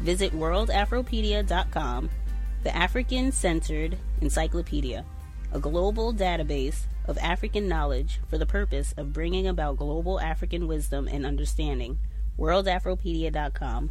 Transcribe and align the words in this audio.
Visit 0.00 0.32
worldafropedia.com, 0.32 2.10
the 2.62 2.76
African 2.76 3.32
centered 3.32 3.98
encyclopedia, 4.20 5.04
a 5.52 5.58
global 5.58 6.12
database 6.12 6.86
of 7.06 7.18
African 7.18 7.68
knowledge 7.68 8.20
for 8.28 8.38
the 8.38 8.46
purpose 8.46 8.94
of 8.96 9.12
bringing 9.12 9.46
about 9.46 9.76
global 9.76 10.20
African 10.20 10.66
wisdom 10.66 11.08
and 11.08 11.26
understanding. 11.26 11.98
worldafropedia.com. 12.38 13.90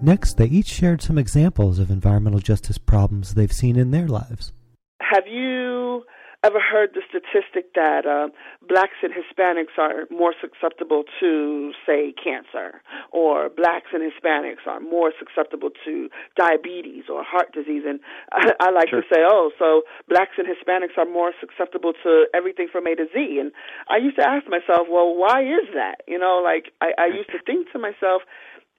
Next, 0.00 0.36
they 0.36 0.46
each 0.46 0.68
shared 0.68 1.02
some 1.02 1.18
examples 1.18 1.80
of 1.80 1.90
environmental 1.90 2.38
justice 2.38 2.78
problems 2.78 3.34
they've 3.34 3.52
seen 3.52 3.76
in 3.76 3.90
their 3.90 4.06
lives. 4.06 4.52
Have 5.00 5.26
you 5.26 6.04
ever 6.44 6.60
heard 6.60 6.90
the 6.94 7.02
statistic 7.08 7.74
that 7.74 8.06
uh, 8.06 8.28
blacks 8.68 9.02
and 9.02 9.12
Hispanics 9.12 9.74
are 9.76 10.06
more 10.10 10.34
susceptible 10.40 11.02
to, 11.18 11.72
say, 11.84 12.12
cancer, 12.12 12.80
or 13.10 13.48
blacks 13.48 13.88
and 13.92 14.02
Hispanics 14.02 14.66
are 14.66 14.78
more 14.78 15.12
susceptible 15.18 15.70
to 15.84 16.08
diabetes 16.36 17.04
or 17.10 17.24
heart 17.24 17.52
disease? 17.52 17.82
And 17.86 17.98
I, 18.32 18.52
I 18.60 18.70
like 18.70 18.88
Sure. 18.90 19.02
to 19.02 19.08
say, 19.12 19.20
oh, 19.26 19.50
so 19.58 19.82
blacks 20.08 20.38
and 20.38 20.46
Hispanics 20.46 20.96
are 20.96 21.10
more 21.10 21.32
susceptible 21.40 21.92
to 22.04 22.26
everything 22.32 22.68
from 22.70 22.86
A 22.86 22.94
to 22.94 23.06
Z. 23.12 23.38
And 23.40 23.50
I 23.90 23.96
used 23.96 24.16
to 24.18 24.28
ask 24.28 24.46
myself, 24.48 24.86
well, 24.88 25.14
why 25.16 25.42
is 25.42 25.66
that? 25.74 26.02
You 26.06 26.18
know, 26.18 26.40
like 26.42 26.72
I, 26.80 26.92
I 26.98 27.06
used 27.06 27.30
to 27.30 27.38
think 27.44 27.70
to 27.72 27.78
myself, 27.78 28.22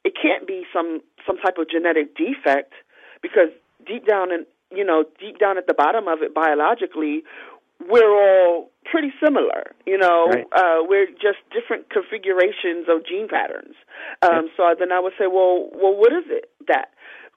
it 0.05 0.13
can't 0.15 0.47
be 0.47 0.63
some 0.73 1.01
some 1.27 1.37
type 1.37 1.57
of 1.57 1.69
genetic 1.69 2.15
defect 2.15 2.71
because 3.21 3.49
deep 3.85 4.07
down 4.07 4.31
in 4.31 4.45
you 4.71 4.83
know 4.83 5.03
deep 5.19 5.39
down 5.39 5.57
at 5.57 5.67
the 5.67 5.73
bottom 5.73 6.07
of 6.07 6.21
it 6.21 6.33
biologically 6.33 7.23
we're 7.89 8.11
all 8.11 8.69
pretty 8.85 9.11
similar 9.23 9.71
you 9.85 9.97
know 9.97 10.27
Right. 10.27 10.45
uh 10.53 10.79
we're 10.81 11.07
just 11.07 11.39
different 11.51 11.89
configurations 11.89 12.87
of 12.89 13.05
gene 13.05 13.27
patterns. 13.27 13.75
Um 14.21 14.49
so 14.57 14.73
then 14.77 14.91
i 14.91 14.99
would 14.99 15.13
say 15.17 15.27
well 15.27 15.69
well 15.73 15.95
what 15.95 16.11
is 16.13 16.25
it 16.27 16.49
that 16.67 16.89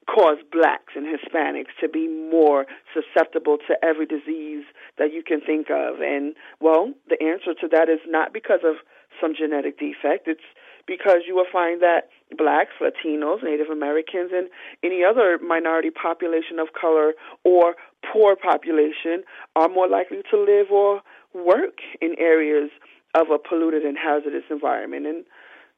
cause 0.08 0.38
blacks 0.50 0.94
and 0.96 1.06
hispanics 1.06 1.70
to 1.80 1.88
be 1.88 2.08
more 2.08 2.66
susceptible 2.92 3.56
to 3.68 3.76
every 3.84 4.04
disease 4.06 4.64
that 4.98 5.12
you 5.12 5.22
can 5.22 5.40
think 5.40 5.68
of? 5.70 6.00
And 6.00 6.34
well 6.60 6.92
the 7.08 7.22
answer 7.22 7.54
to 7.60 7.68
that 7.68 7.88
is 7.88 8.00
not 8.06 8.32
because 8.32 8.60
of 8.64 8.76
some 9.20 9.34
genetic 9.36 9.78
defect. 9.78 10.26
It's 10.26 10.40
because 10.86 11.20
you 11.26 11.34
will 11.34 11.46
find 11.52 11.80
that 11.82 12.08
blacks, 12.36 12.72
Latinos, 12.80 13.42
Native 13.42 13.68
Americans, 13.68 14.30
and 14.34 14.48
any 14.82 15.02
other 15.04 15.38
minority 15.38 15.90
population 15.90 16.58
of 16.58 16.68
color 16.78 17.12
or 17.44 17.74
poor 18.12 18.36
population 18.36 19.22
are 19.56 19.68
more 19.68 19.88
likely 19.88 20.22
to 20.30 20.38
live 20.38 20.70
or 20.70 21.02
work 21.34 21.78
in 22.00 22.14
areas 22.18 22.70
of 23.14 23.30
a 23.30 23.38
polluted 23.38 23.82
and 23.82 23.96
hazardous 23.98 24.44
environment. 24.50 25.06
And 25.06 25.24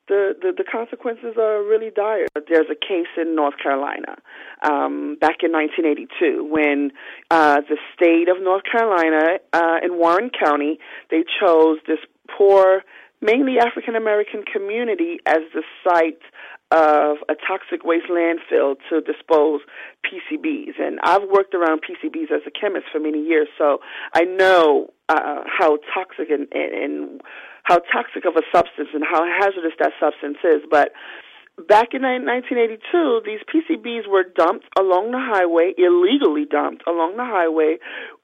the, 0.09 0.35
the, 0.41 0.53
the 0.57 0.65
consequences 0.65 1.37
are 1.39 1.63
really 1.63 1.91
dire. 1.91 2.27
There's 2.49 2.69
a 2.71 2.75
case 2.75 3.09
in 3.17 3.35
North 3.35 3.55
Carolina 3.63 4.17
um, 4.63 5.17
back 5.21 5.43
in 5.43 5.53
1982 5.53 6.45
when 6.45 6.93
uh, 7.31 7.63
the 7.69 7.79
state 7.95 8.29
of 8.29 8.43
North 8.43 8.65
Carolina 8.71 9.39
uh, 9.53 9.77
in 9.83 9.97
Warren 9.97 10.31
County 10.31 10.79
they 11.11 11.25
chose 11.41 11.79
this 11.87 12.01
poor, 12.37 12.83
mainly 13.25 13.59
African 13.59 13.97
American 13.97 14.45
community 14.45 15.17
as 15.27 15.41
the 15.55 15.63
site 15.83 16.21
of 16.71 17.17
a 17.29 17.35
toxic 17.35 17.85
waste 17.85 18.07
landfill 18.11 18.77
to 18.91 19.01
dispose 19.01 19.61
PCBs. 20.05 20.79
And 20.79 20.99
I've 21.03 21.29
worked 21.29 21.55
around 21.55 21.81
PCBs 21.81 22.31
as 22.31 22.43
a 22.47 22.51
chemist 22.51 22.87
for 22.93 23.01
many 23.01 23.25
years, 23.25 23.49
so 23.57 23.79
I 24.13 24.25
know 24.25 24.89
uh, 25.09 25.43
how 25.47 25.79
toxic 25.95 26.31
and, 26.31 26.47
and, 26.53 26.73
and 26.75 27.21
how 27.63 27.79
toxic 27.93 28.25
of 28.27 28.37
a 28.37 28.43
substance 28.55 28.89
and 28.93 29.03
how 29.09 29.25
hazardous 29.25 29.73
that 29.79 29.93
substance 29.99 30.39
is. 30.45 30.63
But 30.71 30.93
back 31.69 31.89
in 31.93 32.03
1982, 32.03 33.23
these 33.25 33.41
PCBs 33.49 34.09
were 34.09 34.25
dumped 34.37 34.67
along 34.79 35.13
the 35.13 35.21
highway, 35.21 35.73
illegally 35.79 36.45
dumped 36.45 36.83
along 36.87 37.17
the 37.17 37.25
highway 37.25 37.79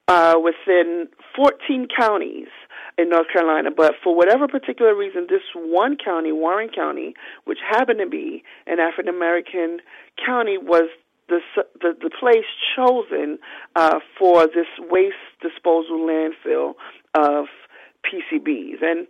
uh, 0.09 0.35
within 0.43 1.09
14 1.37 1.89
counties 1.97 2.49
in 3.01 3.09
North 3.09 3.27
Carolina. 3.33 3.71
But 3.75 3.95
for 4.03 4.15
whatever 4.15 4.47
particular 4.47 4.95
reason, 4.95 5.27
this 5.29 5.43
one 5.55 5.97
county, 6.03 6.33
Warren 6.33 6.69
County, 6.75 7.15
which 7.45 7.59
happened 7.69 7.99
to 8.01 8.09
be 8.09 8.43
an 8.67 8.79
African 8.81 9.15
American 9.15 9.79
county, 10.25 10.59
was 10.59 10.89
the, 11.29 11.41
the 11.81 11.95
the 12.03 12.11
place 12.11 12.45
chosen 12.77 13.39
uh, 13.77 14.01
for 14.19 14.47
this 14.47 14.67
waste 14.91 15.15
disposal 15.41 15.99
landfill 15.99 16.75
of 17.15 17.47
PCBs. 18.05 18.83
And 18.83 19.07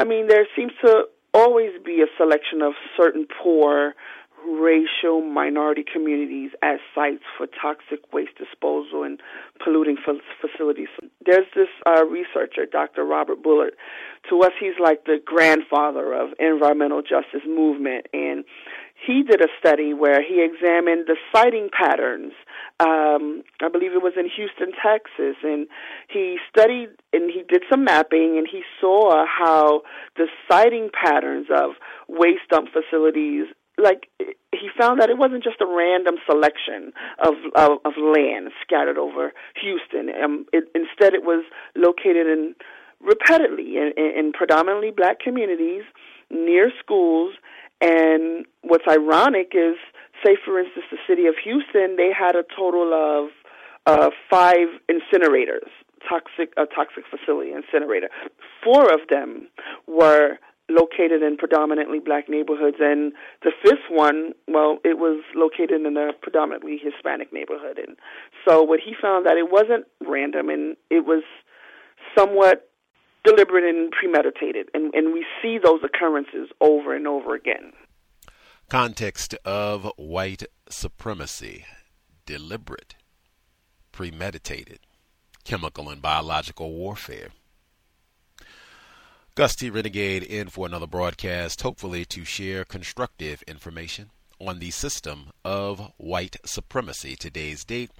I 0.00 0.04
mean, 0.04 0.28
there 0.28 0.46
seems 0.56 0.72
to 0.84 1.04
always 1.34 1.70
be 1.84 2.00
a 2.00 2.06
selection 2.16 2.62
of 2.62 2.72
certain 2.96 3.26
poor 3.42 3.94
racial 4.48 5.20
minority 5.20 5.84
communities 5.84 6.50
as 6.62 6.78
sites 6.94 7.24
for 7.36 7.46
toxic 7.46 8.00
waste 8.12 8.36
disposal 8.38 9.02
and 9.02 9.20
polluting 9.62 9.96
fa- 9.96 10.20
facilities. 10.40 10.88
There's 11.24 11.46
this 11.54 11.68
uh, 11.86 12.04
researcher, 12.06 12.66
Dr. 12.70 13.04
Robert 13.04 13.42
Bullard. 13.42 13.74
To 14.30 14.40
us, 14.42 14.52
he's 14.58 14.78
like 14.80 15.04
the 15.04 15.18
grandfather 15.24 16.12
of 16.12 16.30
environmental 16.38 17.02
justice 17.02 17.46
movement, 17.46 18.06
and 18.12 18.44
he 19.06 19.22
did 19.22 19.40
a 19.40 19.48
study 19.58 19.94
where 19.94 20.22
he 20.22 20.42
examined 20.42 21.06
the 21.06 21.16
siting 21.32 21.68
patterns. 21.72 22.32
Um, 22.80 23.42
I 23.62 23.68
believe 23.68 23.92
it 23.92 24.02
was 24.02 24.14
in 24.16 24.28
Houston, 24.36 24.72
Texas, 24.72 25.36
and 25.42 25.68
he 26.08 26.38
studied 26.48 26.88
and 27.12 27.30
he 27.30 27.42
did 27.48 27.62
some 27.70 27.84
mapping, 27.84 28.36
and 28.36 28.46
he 28.50 28.62
saw 28.80 29.24
how 29.26 29.82
the 30.16 30.26
siting 30.50 30.90
patterns 30.92 31.46
of 31.54 31.72
waste 32.08 32.48
dump 32.50 32.68
facilities 32.72 33.46
like 33.78 34.08
he 34.52 34.68
found 34.78 35.00
that 35.00 35.10
it 35.10 35.18
wasn't 35.18 35.44
just 35.44 35.60
a 35.60 35.66
random 35.66 36.16
selection 36.28 36.92
of 37.24 37.34
of, 37.54 37.78
of 37.84 37.92
land 37.96 38.50
scattered 38.62 38.98
over 38.98 39.32
Houston. 39.60 40.10
Um, 40.22 40.46
it, 40.52 40.64
instead, 40.74 41.14
it 41.14 41.22
was 41.22 41.44
located 41.76 42.26
in 42.26 42.54
repeatedly 43.00 43.76
in, 43.76 43.92
in 43.96 44.32
predominantly 44.32 44.90
black 44.90 45.20
communities 45.20 45.82
near 46.30 46.70
schools. 46.80 47.34
And 47.80 48.44
what's 48.62 48.84
ironic 48.88 49.52
is, 49.54 49.76
say 50.24 50.36
for 50.44 50.58
instance, 50.58 50.86
the 50.90 50.98
city 51.06 51.26
of 51.26 51.34
Houston, 51.44 51.96
they 51.96 52.10
had 52.12 52.34
a 52.34 52.42
total 52.56 52.92
of 52.92 53.30
uh, 53.86 54.10
five 54.28 54.66
incinerators 54.90 55.70
toxic 56.08 56.52
a 56.56 56.66
toxic 56.66 57.04
facility 57.10 57.52
incinerator. 57.52 58.08
Four 58.62 58.92
of 58.92 59.00
them 59.08 59.48
were 59.86 60.38
located 60.68 61.22
in 61.22 61.36
predominantly 61.36 61.98
black 61.98 62.28
neighborhoods, 62.28 62.76
and 62.80 63.12
the 63.42 63.52
fifth 63.62 63.88
one, 63.90 64.32
well, 64.46 64.78
it 64.84 64.98
was 64.98 65.22
located 65.34 65.84
in 65.84 65.96
a 65.96 66.12
predominantly 66.20 66.78
Hispanic 66.82 67.32
neighborhood. 67.32 67.78
And 67.78 67.96
so, 68.46 68.62
what 68.62 68.80
he 68.84 68.94
found 69.00 69.26
that 69.26 69.36
it 69.36 69.50
wasn't 69.50 69.86
random, 70.06 70.48
and 70.48 70.76
it 70.90 71.06
was 71.06 71.22
somewhat 72.16 72.68
deliberate 73.24 73.64
and 73.64 73.90
premeditated, 73.90 74.68
and 74.74 74.94
and 74.94 75.12
we 75.12 75.24
see 75.42 75.58
those 75.58 75.80
occurrences 75.84 76.48
over 76.60 76.94
and 76.94 77.06
over 77.06 77.34
again. 77.34 77.72
Context 78.68 79.34
of 79.44 79.90
white 79.96 80.44
supremacy: 80.68 81.64
deliberate, 82.26 82.94
premeditated, 83.92 84.80
chemical 85.44 85.88
and 85.88 86.02
biological 86.02 86.72
warfare. 86.72 87.30
Gus 89.38 89.54
T. 89.54 89.70
Renegade 89.70 90.24
in 90.24 90.48
for 90.48 90.66
another 90.66 90.88
broadcast, 90.88 91.62
hopefully 91.62 92.04
to 92.06 92.24
share 92.24 92.64
constructive 92.64 93.40
information 93.42 94.10
on 94.40 94.58
the 94.58 94.72
system 94.72 95.30
of 95.44 95.92
white 95.96 96.38
supremacy. 96.44 97.14
Today's 97.14 97.64
date, 97.64 97.92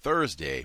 Thursday, 0.00 0.64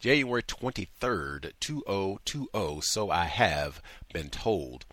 January 0.00 0.42
23rd, 0.42 1.52
2020, 1.60 2.80
so 2.82 3.10
I 3.10 3.24
have 3.24 3.80
been 4.12 4.28
told. 4.28 4.84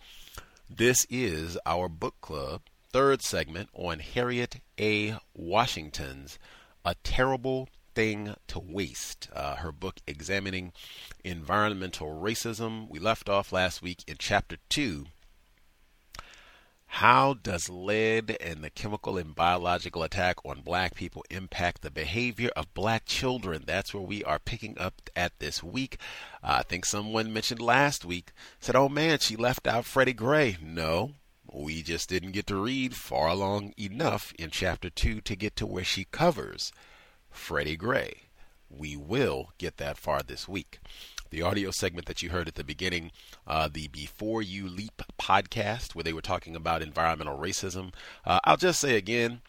This 0.70 1.06
is 1.10 1.58
our 1.66 1.90
book 1.90 2.14
club, 2.22 2.62
third 2.90 3.20
segment 3.20 3.68
on 3.74 3.98
Harriet 3.98 4.60
A. 4.80 5.18
Washington's 5.34 6.38
A 6.82 6.94
Terrible 7.04 7.68
Thing 7.96 8.34
to 8.48 8.58
Waste, 8.58 9.30
uh, 9.32 9.54
her 9.54 9.72
book 9.72 10.00
examining 10.06 10.74
environmental 11.24 12.08
racism. 12.08 12.90
We 12.90 12.98
left 12.98 13.30
off 13.30 13.52
last 13.52 13.80
week 13.80 14.04
in 14.06 14.16
chapter 14.18 14.58
2. 14.68 15.06
How 16.88 17.32
does 17.32 17.70
lead 17.70 18.36
and 18.38 18.62
the 18.62 18.68
chemical 18.68 19.16
and 19.16 19.34
biological 19.34 20.02
attack 20.02 20.36
on 20.44 20.60
black 20.60 20.94
people 20.94 21.24
impact 21.30 21.80
the 21.80 21.90
behavior 21.90 22.50
of 22.54 22.74
black 22.74 23.06
children? 23.06 23.64
That's 23.66 23.94
where 23.94 24.02
we 24.02 24.22
are 24.24 24.40
picking 24.40 24.76
up 24.78 25.08
at 25.16 25.38
this 25.38 25.62
week. 25.62 25.96
Uh, 26.44 26.56
I 26.58 26.64
think 26.64 26.84
someone 26.84 27.32
mentioned 27.32 27.62
last 27.62 28.04
week, 28.04 28.32
said, 28.60 28.76
oh 28.76 28.90
man, 28.90 29.20
she 29.20 29.36
left 29.36 29.66
out 29.66 29.86
Freddie 29.86 30.12
Gray. 30.12 30.58
No, 30.60 31.12
we 31.50 31.82
just 31.82 32.10
didn't 32.10 32.32
get 32.32 32.46
to 32.48 32.56
read 32.56 32.94
far 32.94 33.28
along 33.28 33.72
enough 33.78 34.34
in 34.38 34.50
chapter 34.50 34.90
2 34.90 35.22
to 35.22 35.34
get 35.34 35.56
to 35.56 35.64
where 35.64 35.82
she 35.82 36.04
covers 36.04 36.72
Freddie 37.36 37.76
Gray. 37.76 38.22
We 38.68 38.96
will 38.96 39.52
get 39.58 39.76
that 39.76 39.96
far 39.96 40.22
this 40.22 40.48
week. 40.48 40.78
The 41.30 41.42
audio 41.42 41.70
segment 41.70 42.06
that 42.06 42.22
you 42.22 42.30
heard 42.30 42.48
at 42.48 42.54
the 42.54 42.64
beginning, 42.64 43.10
uh, 43.46 43.68
the 43.72 43.88
Before 43.88 44.42
You 44.42 44.68
Leap 44.68 45.02
podcast, 45.20 45.94
where 45.94 46.02
they 46.02 46.12
were 46.12 46.22
talking 46.22 46.56
about 46.56 46.82
environmental 46.82 47.38
racism. 47.38 47.92
Uh, 48.24 48.40
I'll 48.44 48.56
just 48.56 48.80
say 48.80 48.96
again, 48.96 49.40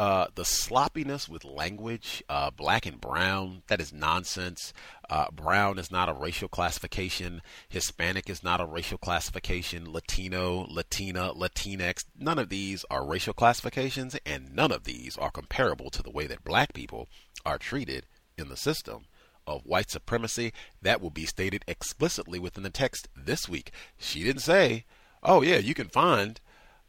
uh, 0.00 0.28
the 0.34 0.46
sloppiness 0.46 1.28
with 1.28 1.44
language, 1.44 2.24
uh, 2.30 2.50
black 2.50 2.86
and 2.86 3.02
brown, 3.02 3.62
that 3.66 3.82
is 3.82 3.92
nonsense. 3.92 4.72
Uh, 5.10 5.26
brown 5.30 5.78
is 5.78 5.90
not 5.90 6.08
a 6.08 6.14
racial 6.14 6.48
classification. 6.48 7.42
Hispanic 7.68 8.30
is 8.30 8.42
not 8.42 8.62
a 8.62 8.64
racial 8.64 8.96
classification. 8.96 9.92
Latino, 9.92 10.66
Latina, 10.70 11.34
Latinx, 11.34 12.06
none 12.18 12.38
of 12.38 12.48
these 12.48 12.82
are 12.90 13.06
racial 13.06 13.34
classifications, 13.34 14.16
and 14.24 14.56
none 14.56 14.72
of 14.72 14.84
these 14.84 15.18
are 15.18 15.30
comparable 15.30 15.90
to 15.90 16.02
the 16.02 16.10
way 16.10 16.26
that 16.26 16.44
black 16.44 16.72
people 16.72 17.06
are 17.44 17.58
treated 17.58 18.06
in 18.38 18.48
the 18.48 18.56
system 18.56 19.04
of 19.46 19.66
white 19.66 19.90
supremacy. 19.90 20.54
That 20.80 21.02
will 21.02 21.10
be 21.10 21.26
stated 21.26 21.62
explicitly 21.68 22.38
within 22.38 22.62
the 22.62 22.70
text 22.70 23.08
this 23.14 23.50
week. 23.50 23.70
She 23.98 24.24
didn't 24.24 24.40
say, 24.40 24.86
oh, 25.22 25.42
yeah, 25.42 25.58
you 25.58 25.74
can 25.74 25.88
find 25.88 26.40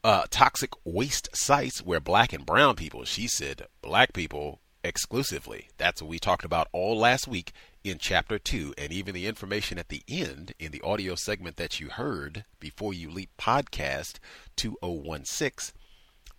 uh, 0.03 0.24
toxic 0.30 0.71
waste 0.83 1.30
sites 1.33 1.81
where 1.81 2.00
black 2.00 2.33
and 2.33 2.45
brown 2.45 2.75
people, 2.75 3.06
she 3.06 3.27
said, 3.27 3.68
black 3.81 4.13
people 4.13 4.59
exclusively. 4.83 5.69
That's 5.77 6.01
what 6.01 6.09
we 6.09 6.19
talked 6.19 6.45
about 6.45 6.68
all 6.71 6.98
last 6.98 7.27
week 7.27 7.53
in 7.83 7.98
chapter 7.98 8.38
2 8.38 8.75
and 8.77 8.92
even 8.92 9.13
the 9.15 9.25
information 9.25 9.77
at 9.77 9.89
the 9.89 10.03
end 10.07 10.53
in 10.59 10.71
the 10.71 10.81
audio 10.81 11.15
segment 11.15 11.57
that 11.57 11.80
you 11.80 11.89
heard 11.89 12.45
before 12.59 12.94
you 12.94 13.09
leap 13.09 13.31
podcast 13.39 14.19
2016 14.56 15.75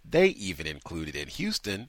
they 0.04 0.28
even 0.28 0.66
included 0.66 1.16
in 1.16 1.26
Houston 1.26 1.88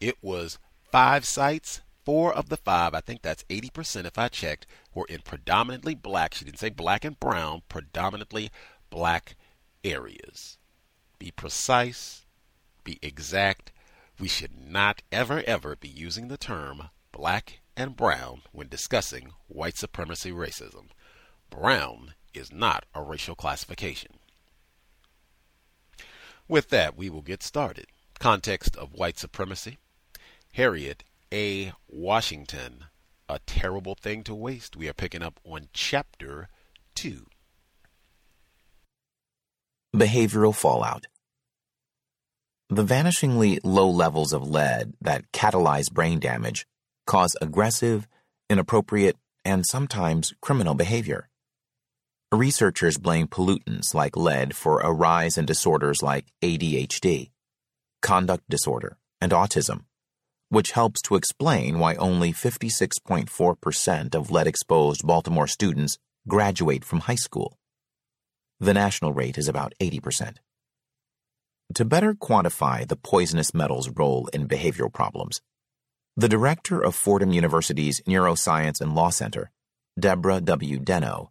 it 0.00 0.16
was 0.20 0.58
five 0.90 1.24
sites 1.24 1.80
four 2.04 2.32
of 2.34 2.48
the 2.48 2.56
five 2.56 2.92
I 2.92 3.00
think 3.00 3.22
that's 3.22 3.44
80% 3.44 4.04
if 4.04 4.18
I 4.18 4.26
checked 4.26 4.66
were 4.94 5.06
in 5.08 5.20
predominantly 5.20 5.94
black 5.94 6.34
she 6.34 6.44
didn't 6.44 6.58
say 6.58 6.70
black 6.70 7.04
and 7.04 7.18
brown 7.20 7.62
predominantly 7.68 8.50
black 8.90 9.36
areas 9.84 10.58
be 11.22 11.30
precise 11.30 12.26
be 12.82 12.98
exact 13.00 13.70
we 14.18 14.26
should 14.26 14.50
not 14.68 15.02
ever 15.12 15.40
ever 15.46 15.76
be 15.76 15.86
using 15.86 16.26
the 16.26 16.36
term 16.36 16.88
black 17.12 17.60
and 17.76 17.94
brown 17.94 18.42
when 18.50 18.66
discussing 18.66 19.30
white 19.46 19.76
supremacy 19.76 20.32
racism. 20.32 20.86
Brown 21.48 22.14
is 22.34 22.52
not 22.52 22.86
a 22.92 23.02
racial 23.04 23.36
classification. 23.36 24.14
With 26.48 26.70
that, 26.70 26.96
we 26.96 27.08
will 27.08 27.22
get 27.22 27.44
started. 27.44 27.86
Context 28.18 28.76
of 28.76 28.92
white 28.92 29.16
supremacy. 29.16 29.78
Harriet 30.54 31.04
A. 31.32 31.72
Washington, 31.86 32.86
A 33.28 33.38
Terrible 33.46 33.94
Thing 33.94 34.24
to 34.24 34.34
Waste. 34.34 34.76
We 34.76 34.88
are 34.88 34.92
picking 34.92 35.22
up 35.22 35.38
on 35.44 35.68
chapter 35.72 36.48
2. 36.96 37.26
Behavioral 39.94 40.54
fallout. 40.54 41.06
The 42.72 42.84
vanishingly 42.84 43.58
low 43.62 43.90
levels 43.90 44.32
of 44.32 44.48
lead 44.48 44.94
that 45.02 45.30
catalyze 45.30 45.92
brain 45.92 46.18
damage 46.20 46.66
cause 47.06 47.36
aggressive, 47.42 48.08
inappropriate, 48.48 49.18
and 49.44 49.66
sometimes 49.66 50.32
criminal 50.40 50.72
behavior. 50.72 51.28
Researchers 52.32 52.96
blame 52.96 53.28
pollutants 53.28 53.92
like 53.92 54.16
lead 54.16 54.56
for 54.56 54.80
a 54.80 54.90
rise 54.90 55.36
in 55.36 55.44
disorders 55.44 56.02
like 56.02 56.32
ADHD, 56.40 57.32
conduct 58.00 58.48
disorder, 58.48 58.96
and 59.20 59.32
autism, 59.32 59.84
which 60.48 60.70
helps 60.70 61.02
to 61.02 61.16
explain 61.16 61.78
why 61.78 61.94
only 61.96 62.32
56.4% 62.32 64.14
of 64.14 64.30
lead 64.30 64.46
exposed 64.46 65.06
Baltimore 65.06 65.46
students 65.46 65.98
graduate 66.26 66.86
from 66.86 67.00
high 67.00 67.16
school. 67.16 67.58
The 68.60 68.72
national 68.72 69.12
rate 69.12 69.36
is 69.36 69.46
about 69.46 69.74
80%. 69.78 70.36
To 71.76 71.86
better 71.86 72.12
quantify 72.12 72.86
the 72.86 72.96
poisonous 72.96 73.54
metal's 73.54 73.88
role 73.88 74.28
in 74.34 74.46
behavioral 74.46 74.92
problems, 74.92 75.40
the 76.16 76.28
director 76.28 76.78
of 76.78 76.94
Fordham 76.94 77.32
University's 77.32 78.02
Neuroscience 78.02 78.80
and 78.82 78.94
Law 78.94 79.08
Center, 79.08 79.50
Deborah 79.98 80.42
W. 80.42 80.78
Denno, 80.78 81.28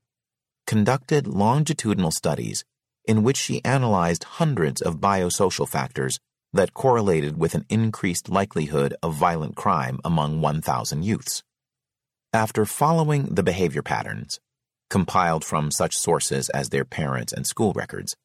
conducted 0.66 1.28
longitudinal 1.28 2.10
studies 2.10 2.66
in 3.06 3.22
which 3.22 3.38
she 3.38 3.64
analyzed 3.64 4.24
hundreds 4.24 4.82
of 4.82 5.00
biosocial 5.00 5.68
factors 5.68 6.18
that 6.54 6.74
correlated 6.74 7.38
with 7.38 7.54
an 7.54 7.66
increased 7.70 8.28
likelihood 8.28 8.96
of 9.04 9.14
violent 9.14 9.56
crime 9.56 10.00
among 10.04 10.42
1,000 10.42 11.04
youths. 11.04 11.44
After 12.34 12.66
following 12.66 13.26
the 13.26 13.44
behavior 13.44 13.84
patterns, 13.84 14.40
compiled 14.90 15.46
from 15.46 15.70
such 15.70 15.96
sources 15.96 16.50
as 16.50 16.70
their 16.70 16.86
parents 16.86 17.32
and 17.32 17.46
school 17.46 17.74
records, 17.74 18.16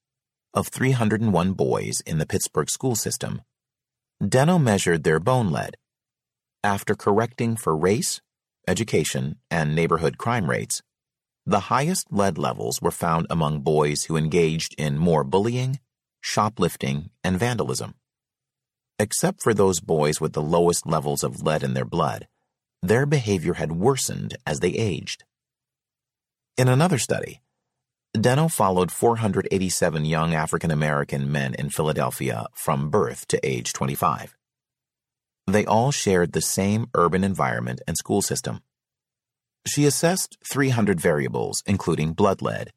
of 0.56 0.66
301 0.66 1.52
boys 1.52 2.00
in 2.04 2.18
the 2.18 2.26
Pittsburgh 2.26 2.68
school 2.68 2.96
system, 2.96 3.42
Denno 4.20 4.60
measured 4.60 5.04
their 5.04 5.20
bone 5.20 5.52
lead 5.52 5.76
after 6.66 6.96
correcting 6.96 7.54
for 7.54 7.76
race, 7.76 8.20
education, 8.66 9.36
and 9.52 9.72
neighborhood 9.72 10.18
crime 10.18 10.50
rates, 10.50 10.82
the 11.46 11.70
highest 11.70 12.08
lead 12.10 12.38
levels 12.38 12.82
were 12.82 12.90
found 12.90 13.28
among 13.30 13.60
boys 13.60 14.04
who 14.04 14.16
engaged 14.16 14.74
in 14.76 14.98
more 14.98 15.22
bullying, 15.22 15.78
shoplifting, 16.20 17.10
and 17.22 17.38
vandalism. 17.38 17.94
Except 18.98 19.40
for 19.40 19.54
those 19.54 19.78
boys 19.78 20.20
with 20.20 20.32
the 20.32 20.42
lowest 20.42 20.88
levels 20.88 21.22
of 21.22 21.42
lead 21.42 21.62
in 21.62 21.74
their 21.74 21.84
blood, 21.84 22.26
their 22.82 23.06
behavior 23.06 23.54
had 23.54 23.70
worsened 23.70 24.36
as 24.44 24.58
they 24.58 24.70
aged. 24.70 25.22
In 26.56 26.66
another 26.66 26.98
study, 26.98 27.42
Denno 28.16 28.50
followed 28.50 28.90
487 28.90 30.04
young 30.04 30.34
African 30.34 30.70
American 30.70 31.30
men 31.30 31.54
in 31.54 31.70
Philadelphia 31.70 32.46
from 32.54 32.88
birth 32.88 33.26
to 33.28 33.40
age 33.46 33.72
25. 33.72 34.34
They 35.46 35.64
all 35.64 35.90
shared 35.90 36.32
the 36.32 36.40
same 36.40 36.88
urban 36.94 37.22
environment 37.22 37.80
and 37.86 37.96
school 37.96 38.22
system. 38.22 38.60
She 39.66 39.84
assessed 39.84 40.38
300 40.50 41.00
variables, 41.00 41.62
including 41.66 42.12
blood 42.12 42.42
lead, 42.42 42.72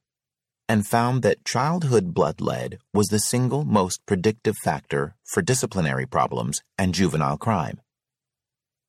and 0.67 0.85
found 0.85 1.23
that 1.23 1.45
childhood 1.45 2.13
blood 2.13 2.41
lead 2.41 2.77
was 2.93 3.07
the 3.07 3.19
single 3.19 3.65
most 3.65 4.05
predictive 4.05 4.57
factor 4.57 5.15
for 5.23 5.41
disciplinary 5.41 6.05
problems 6.05 6.61
and 6.77 6.93
juvenile 6.93 7.37
crime. 7.37 7.81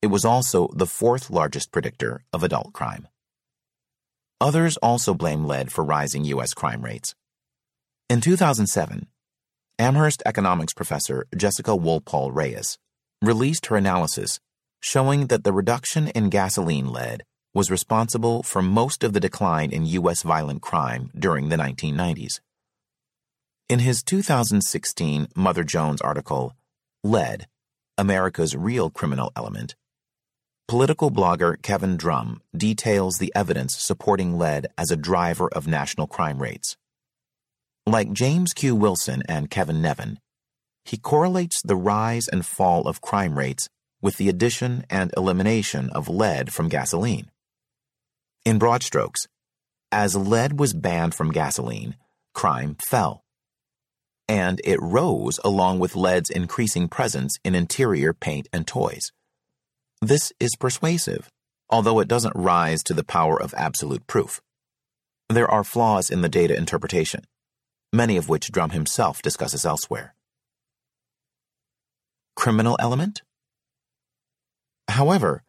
It 0.01 0.07
was 0.07 0.25
also 0.25 0.69
the 0.75 0.85
fourth 0.85 1.29
largest 1.29 1.71
predictor 1.71 2.23
of 2.33 2.43
adult 2.43 2.73
crime. 2.73 3.07
Others 4.41 4.77
also 4.77 5.13
blame 5.13 5.45
lead 5.45 5.71
for 5.71 5.83
rising 5.83 6.25
U.S. 6.25 6.55
crime 6.55 6.81
rates. 6.81 7.13
In 8.09 8.21
2007, 8.21 9.05
Amherst 9.77 10.23
economics 10.25 10.73
professor 10.73 11.27
Jessica 11.37 11.71
Wolpaw 11.71 12.33
Reyes 12.33 12.79
released 13.21 13.67
her 13.67 13.77
analysis 13.77 14.39
showing 14.79 15.27
that 15.27 15.43
the 15.43 15.53
reduction 15.53 16.07
in 16.07 16.29
gasoline 16.29 16.91
lead 16.91 17.23
was 17.53 17.69
responsible 17.69 18.41
for 18.41 18.63
most 18.63 19.03
of 19.03 19.13
the 19.13 19.19
decline 19.19 19.71
in 19.71 19.85
U.S. 19.85 20.23
violent 20.23 20.63
crime 20.63 21.11
during 21.15 21.49
the 21.49 21.57
1990s. 21.57 22.39
In 23.69 23.77
his 23.77 24.01
2016 24.01 25.27
Mother 25.35 25.63
Jones 25.63 26.01
article, 26.01 26.55
Lead 27.03 27.45
America's 27.95 28.55
Real 28.55 28.89
Criminal 28.89 29.31
Element, 29.35 29.75
political 30.71 31.11
blogger 31.11 31.61
Kevin 31.61 31.97
Drum 31.97 32.41
details 32.55 33.17
the 33.17 33.33
evidence 33.35 33.75
supporting 33.75 34.37
lead 34.37 34.67
as 34.77 34.89
a 34.89 34.95
driver 34.95 35.49
of 35.49 35.67
national 35.67 36.07
crime 36.07 36.41
rates. 36.41 36.77
Like 37.85 38.13
James 38.13 38.53
Q. 38.53 38.73
Wilson 38.77 39.21
and 39.27 39.49
Kevin 39.49 39.81
Nevin, 39.81 40.17
he 40.85 40.95
correlates 40.95 41.61
the 41.61 41.75
rise 41.75 42.29
and 42.29 42.45
fall 42.45 42.87
of 42.87 43.01
crime 43.01 43.37
rates 43.37 43.67
with 44.01 44.15
the 44.15 44.29
addition 44.29 44.85
and 44.89 45.11
elimination 45.17 45.89
of 45.89 46.07
lead 46.07 46.53
from 46.53 46.69
gasoline. 46.69 47.29
In 48.45 48.57
broad 48.57 48.81
strokes, 48.81 49.27
as 49.91 50.15
lead 50.15 50.57
was 50.57 50.73
banned 50.73 51.13
from 51.13 51.33
gasoline, 51.33 51.97
crime 52.33 52.77
fell. 52.79 53.25
And 54.29 54.61
it 54.63 54.79
rose 54.81 55.37
along 55.43 55.79
with 55.79 55.97
lead's 55.97 56.29
increasing 56.29 56.87
presence 56.87 57.35
in 57.43 57.55
interior 57.55 58.13
paint 58.13 58.47
and 58.53 58.65
toys. 58.65 59.11
This 60.03 60.33
is 60.39 60.55
persuasive, 60.59 61.29
although 61.69 61.99
it 61.99 62.07
doesn't 62.07 62.35
rise 62.35 62.81
to 62.83 62.93
the 62.95 63.03
power 63.03 63.39
of 63.39 63.53
absolute 63.55 64.07
proof. 64.07 64.41
There 65.29 65.49
are 65.49 65.63
flaws 65.63 66.09
in 66.09 66.23
the 66.23 66.27
data 66.27 66.57
interpretation, 66.57 67.23
many 67.93 68.17
of 68.17 68.27
which 68.27 68.51
Drum 68.51 68.71
himself 68.71 69.21
discusses 69.21 69.63
elsewhere. 69.63 70.15
Criminal 72.35 72.77
element? 72.79 73.21
However, 74.87 75.43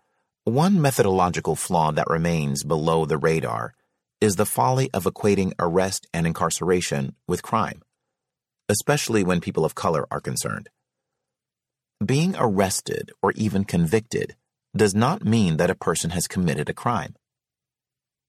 one 0.44 0.82
methodological 0.82 1.56
flaw 1.56 1.90
that 1.92 2.10
remains 2.10 2.62
below 2.62 3.06
the 3.06 3.16
radar 3.16 3.72
is 4.20 4.36
the 4.36 4.44
folly 4.44 4.90
of 4.92 5.04
equating 5.04 5.54
arrest 5.58 6.06
and 6.12 6.26
incarceration 6.26 7.14
with 7.26 7.42
crime, 7.42 7.80
especially 8.68 9.24
when 9.24 9.40
people 9.40 9.64
of 9.64 9.74
color 9.74 10.06
are 10.10 10.20
concerned. 10.20 10.68
Being 12.04 12.34
arrested 12.36 13.12
or 13.22 13.32
even 13.32 13.64
convicted 13.64 14.36
does 14.76 14.94
not 14.94 15.24
mean 15.24 15.56
that 15.58 15.70
a 15.70 15.74
person 15.74 16.10
has 16.10 16.26
committed 16.26 16.68
a 16.68 16.74
crime. 16.74 17.14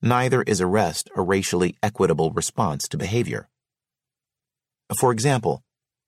Neither 0.02 0.42
is 0.44 0.60
arrest 0.60 1.10
a 1.16 1.22
racially 1.22 1.78
equitable 1.82 2.32
response 2.32 2.88
to 2.90 2.98
behavior. 2.98 3.48
For 5.00 5.12
example, 5.12 5.64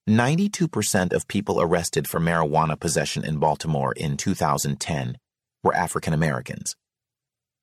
92% 0.10 1.13
of 1.13 1.27
people 1.27 1.62
arrested 1.62 2.08
for 2.08 2.20
marijuana 2.20 2.80
possession 2.80 3.24
in 3.25 3.38
Baltimore 3.38 3.94
in 3.94 4.18
2010 4.18 5.18
were 5.63 5.74
African 5.74 6.13
Americans. 6.13 6.75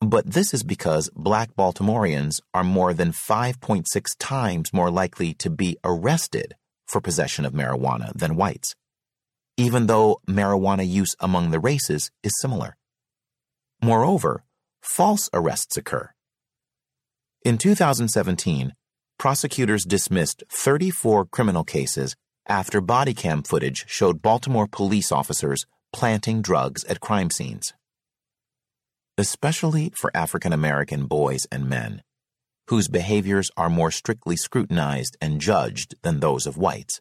But 0.01 0.27
this 0.27 0.53
is 0.53 0.65
because 0.65 1.11
black 1.15 1.55
Baltimoreans 1.55 2.41
are 2.53 2.65
more 2.65 2.93
than 2.93 3.13
5.6 3.13 3.85
times 4.19 4.73
more 4.73 4.91
likely 4.91 5.35
to 5.35 5.51
be 5.51 5.77
arrested 5.85 6.57
for 6.89 7.01
possession 7.01 7.45
of 7.45 7.53
marijuana 7.53 8.13
than 8.15 8.35
whites, 8.35 8.75
even 9.57 9.87
though 9.87 10.21
marijuana 10.29 10.89
use 10.89 11.15
among 11.21 11.51
the 11.51 11.61
races 11.61 12.11
is 12.23 12.33
similar. 12.41 12.77
Moreover, 13.83 14.45
false 14.83 15.29
arrests 15.33 15.77
occur. 15.77 16.11
In 17.45 17.59
2017, 17.59 18.73
prosecutors 19.19 19.85
dismissed 19.85 20.45
34 20.51 21.27
criminal 21.27 21.65
cases 21.65 22.15
after 22.47 22.81
body 22.81 23.15
cam 23.15 23.43
footage 23.43 23.85
showed 23.89 24.23
Baltimore 24.23 24.67
police 24.67 25.13
officers 25.13 25.67
planting 25.93 26.43
drugs 26.43 26.85
at 26.85 27.01
crime 27.01 27.31
scenes. 27.31 27.73
Especially 29.19 29.93
for 29.95 30.11
African 30.17 30.53
American 30.53 31.07
boys 31.07 31.47
and 31.53 31.69
men, 31.69 32.03
whose 32.69 32.89
behaviors 32.89 33.51
are 33.57 33.69
more 33.69 33.91
strictly 33.91 34.37
scrutinized 34.37 35.17
and 35.21 35.41
judged 35.41 35.95
than 36.03 36.21
those 36.21 36.47
of 36.47 36.57
whites. 36.57 37.01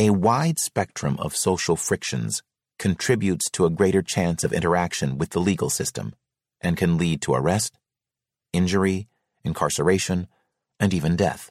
A 0.00 0.10
wide 0.10 0.60
spectrum 0.60 1.16
of 1.18 1.34
social 1.34 1.74
frictions 1.74 2.44
contributes 2.78 3.50
to 3.50 3.64
a 3.64 3.70
greater 3.70 4.00
chance 4.00 4.44
of 4.44 4.52
interaction 4.52 5.18
with 5.18 5.30
the 5.30 5.40
legal 5.40 5.70
system 5.70 6.14
and 6.60 6.76
can 6.76 6.96
lead 6.96 7.20
to 7.22 7.34
arrest, 7.34 7.76
injury, 8.52 9.08
incarceration, 9.42 10.28
and 10.78 10.94
even 10.94 11.16
death, 11.16 11.50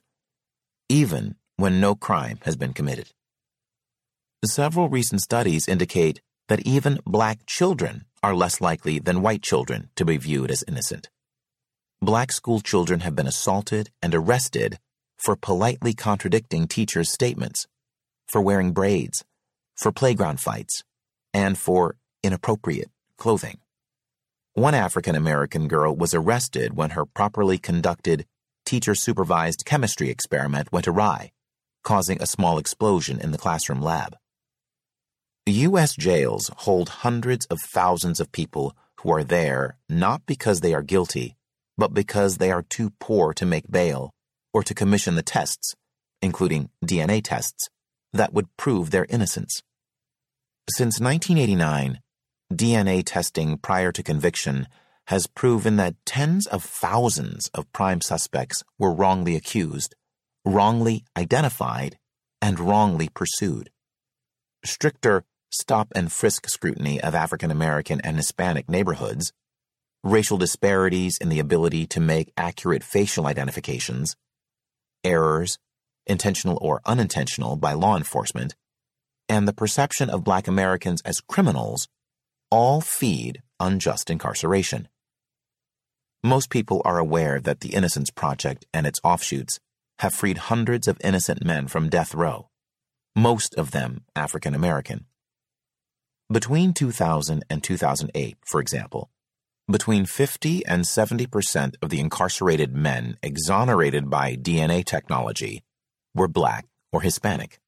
even 0.88 1.36
when 1.58 1.82
no 1.82 1.94
crime 1.94 2.40
has 2.44 2.56
been 2.56 2.72
committed. 2.72 3.12
Several 4.46 4.88
recent 4.88 5.22
studies 5.22 5.68
indicate 5.68 6.22
that 6.48 6.66
even 6.66 7.00
black 7.06 7.40
children 7.48 8.06
are 8.24 8.34
less 8.34 8.62
likely 8.62 8.98
than 8.98 9.22
white 9.22 9.42
children 9.42 9.90
to 9.98 10.06
be 10.06 10.16
viewed 10.16 10.52
as 10.52 10.64
innocent. 10.70 11.10
Black 12.02 12.32
school 12.32 12.62
children 12.62 13.02
have 13.02 13.14
been 13.14 13.28
assaulted 13.28 13.90
and 14.02 14.16
arrested 14.16 14.80
for 15.18 15.36
politely 15.36 15.94
contradicting 15.94 16.66
teachers' 16.66 17.12
statements, 17.12 17.68
for 18.28 18.42
wearing 18.42 18.72
braids, 18.72 19.24
for 19.76 19.92
playground 19.92 20.40
fights, 20.40 20.84
and 21.34 21.58
for 21.58 21.96
inappropriate 22.24 22.90
clothing. 23.18 23.60
One 24.54 24.74
African 24.74 25.16
American 25.16 25.68
girl 25.68 25.96
was 25.96 26.14
arrested 26.14 26.76
when 26.76 26.92
her 26.92 27.06
properly 27.06 27.58
conducted 27.58 28.26
teacher 28.66 28.96
supervised 28.96 29.66
chemistry 29.66 30.10
experiment 30.10 30.72
went 30.72 30.88
awry 30.88 31.32
causing 31.88 32.22
a 32.22 32.28
small 32.28 32.58
explosion 32.58 33.18
in 33.18 33.32
the 33.32 33.38
classroom 33.38 33.82
lab. 33.82 34.18
U.S. 35.46 35.96
jails 35.96 36.52
hold 36.58 36.90
hundreds 36.90 37.46
of 37.46 37.62
thousands 37.62 38.20
of 38.20 38.34
people 38.34 38.76
who 39.00 39.10
are 39.14 39.24
there 39.24 39.78
not 39.88 40.26
because 40.26 40.60
they 40.60 40.74
are 40.74 40.82
guilty, 40.82 41.38
but 41.78 41.94
because 41.94 42.38
they 42.38 42.52
are 42.52 42.62
too 42.62 42.92
poor 43.00 43.34
to 43.36 43.46
make 43.46 43.72
bail 43.72 44.12
or 44.54 44.64
to 44.64 44.74
commission 44.74 45.16
the 45.16 45.24
tests, 45.24 45.76
including 46.22 46.70
DNA 46.86 47.22
tests, 47.24 47.70
that 48.18 48.34
would 48.34 48.56
prove 48.58 48.92
their 48.92 49.06
innocence. 49.10 49.64
Since 50.70 51.00
1989, 51.00 52.02
DNA 52.54 53.04
testing 53.06 53.58
prior 53.58 53.92
to 53.92 54.04
conviction 54.04 54.68
has 55.08 55.28
proven 55.28 55.78
that 55.78 55.96
tens 56.06 56.46
of 56.48 56.64
thousands 56.64 57.50
of 57.54 57.72
prime 57.72 58.02
suspects 58.02 58.64
were 58.78 58.94
wrongly 58.94 59.36
accused 59.36 59.96
wrongly 60.48 61.04
identified, 61.18 61.98
and 62.42 62.60
wrongly 62.60 63.10
pursued. 63.10 63.70
Stricter 64.64 65.24
stop 65.50 65.90
and 65.94 66.12
frisk 66.12 66.48
scrutiny 66.48 67.02
of 67.02 67.16
African 67.16 67.52
American 67.52 68.00
and 68.02 68.18
Hispanic 68.18 68.70
neighborhoods, 68.70 69.34
racial 70.04 70.38
disparities 70.38 71.18
in 71.20 71.30
the 71.30 71.40
ability 71.40 71.86
to 71.88 72.00
make 72.00 72.32
accurate 72.38 72.84
facial 72.84 73.28
identifications, 73.28 74.16
errors, 75.04 75.58
intentional 76.08 76.58
or 76.62 76.82
unintentional, 76.86 77.56
by 77.56 77.74
law 77.74 77.96
enforcement, 77.96 78.56
and 79.30 79.48
the 79.48 79.54
perception 79.54 80.10
of 80.10 80.24
black 80.24 80.48
Americans 80.48 81.02
as 81.04 81.22
criminals 81.22 81.88
all 82.50 82.82
feed 82.82 83.42
unjust 83.60 84.10
incarceration. 84.10 84.88
Most 86.24 86.50
people 86.50 86.82
are 86.86 86.98
aware 86.98 87.40
that 87.40 87.60
the 87.60 87.74
Innocence 87.74 88.10
Project 88.10 88.66
and 88.74 88.88
its 88.88 89.00
offshoots 89.04 89.60
have 90.00 90.14
freed 90.14 90.38
hundreds 90.38 90.88
of 90.88 91.00
innocent 91.04 91.44
men 91.44 91.68
from 91.68 91.90
death 91.90 92.14
row, 92.14 92.50
most 93.16 93.56
of 93.56 93.72
them 93.72 94.06
African 94.16 94.54
American. 94.54 95.06
Between 96.32 96.74
2000 96.74 97.44
and 97.50 97.64
2008, 97.64 98.38
for 98.46 98.60
example, 98.60 99.10
between 99.70 100.06
50 100.06 100.66
and 100.66 100.88
70 100.88 101.28
percent 101.28 101.78
of 101.82 101.90
the 101.90 102.00
incarcerated 102.00 102.76
men 102.76 103.18
exonerated 103.22 104.10
by 104.10 104.36
DNA 104.36 104.84
technology 104.84 105.64
were 106.18 106.28
black 106.28 106.66
or 106.92 107.02
Hispanic. 107.02 107.60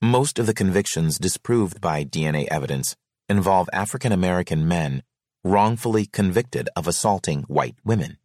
Most 0.00 0.38
of 0.38 0.46
the 0.46 0.54
convictions 0.54 1.18
disproved 1.18 1.80
by 1.80 2.04
DNA 2.04 2.46
evidence 2.48 2.96
involve 3.28 3.70
African 3.72 4.12
American 4.12 4.68
men 4.68 5.02
wrongfully 5.44 6.06
convicted 6.06 6.68
of 6.76 6.86
assaulting 6.86 7.42
white 7.44 7.76
women. 7.84 8.18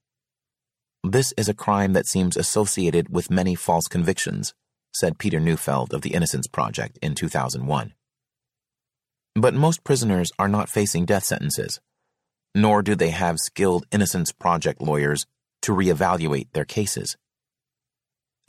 This 1.03 1.33
is 1.37 1.47
a 1.47 1.53
crime 1.53 1.93
that 1.93 2.07
seems 2.07 2.35
associated 2.35 3.09
with 3.09 3.31
many 3.31 3.55
false 3.55 3.87
convictions, 3.87 4.53
said 4.93 5.19
Peter 5.19 5.39
Neufeld 5.39 5.93
of 5.93 6.01
the 6.01 6.13
Innocence 6.13 6.47
Project 6.47 6.99
in 7.01 7.15
2001. 7.15 7.93
But 9.35 9.53
most 9.53 9.83
prisoners 9.83 10.31
are 10.39 10.49
not 10.49 10.69
facing 10.69 11.05
death 11.05 11.23
sentences, 11.23 11.79
nor 12.55 12.81
do 12.81 12.95
they 12.95 13.11
have 13.11 13.37
skilled 13.37 13.85
Innocence 13.91 14.31
Project 14.31 14.81
lawyers 14.81 15.25
to 15.61 15.73
reevaluate 15.73 16.47
their 16.53 16.65
cases. 16.65 17.15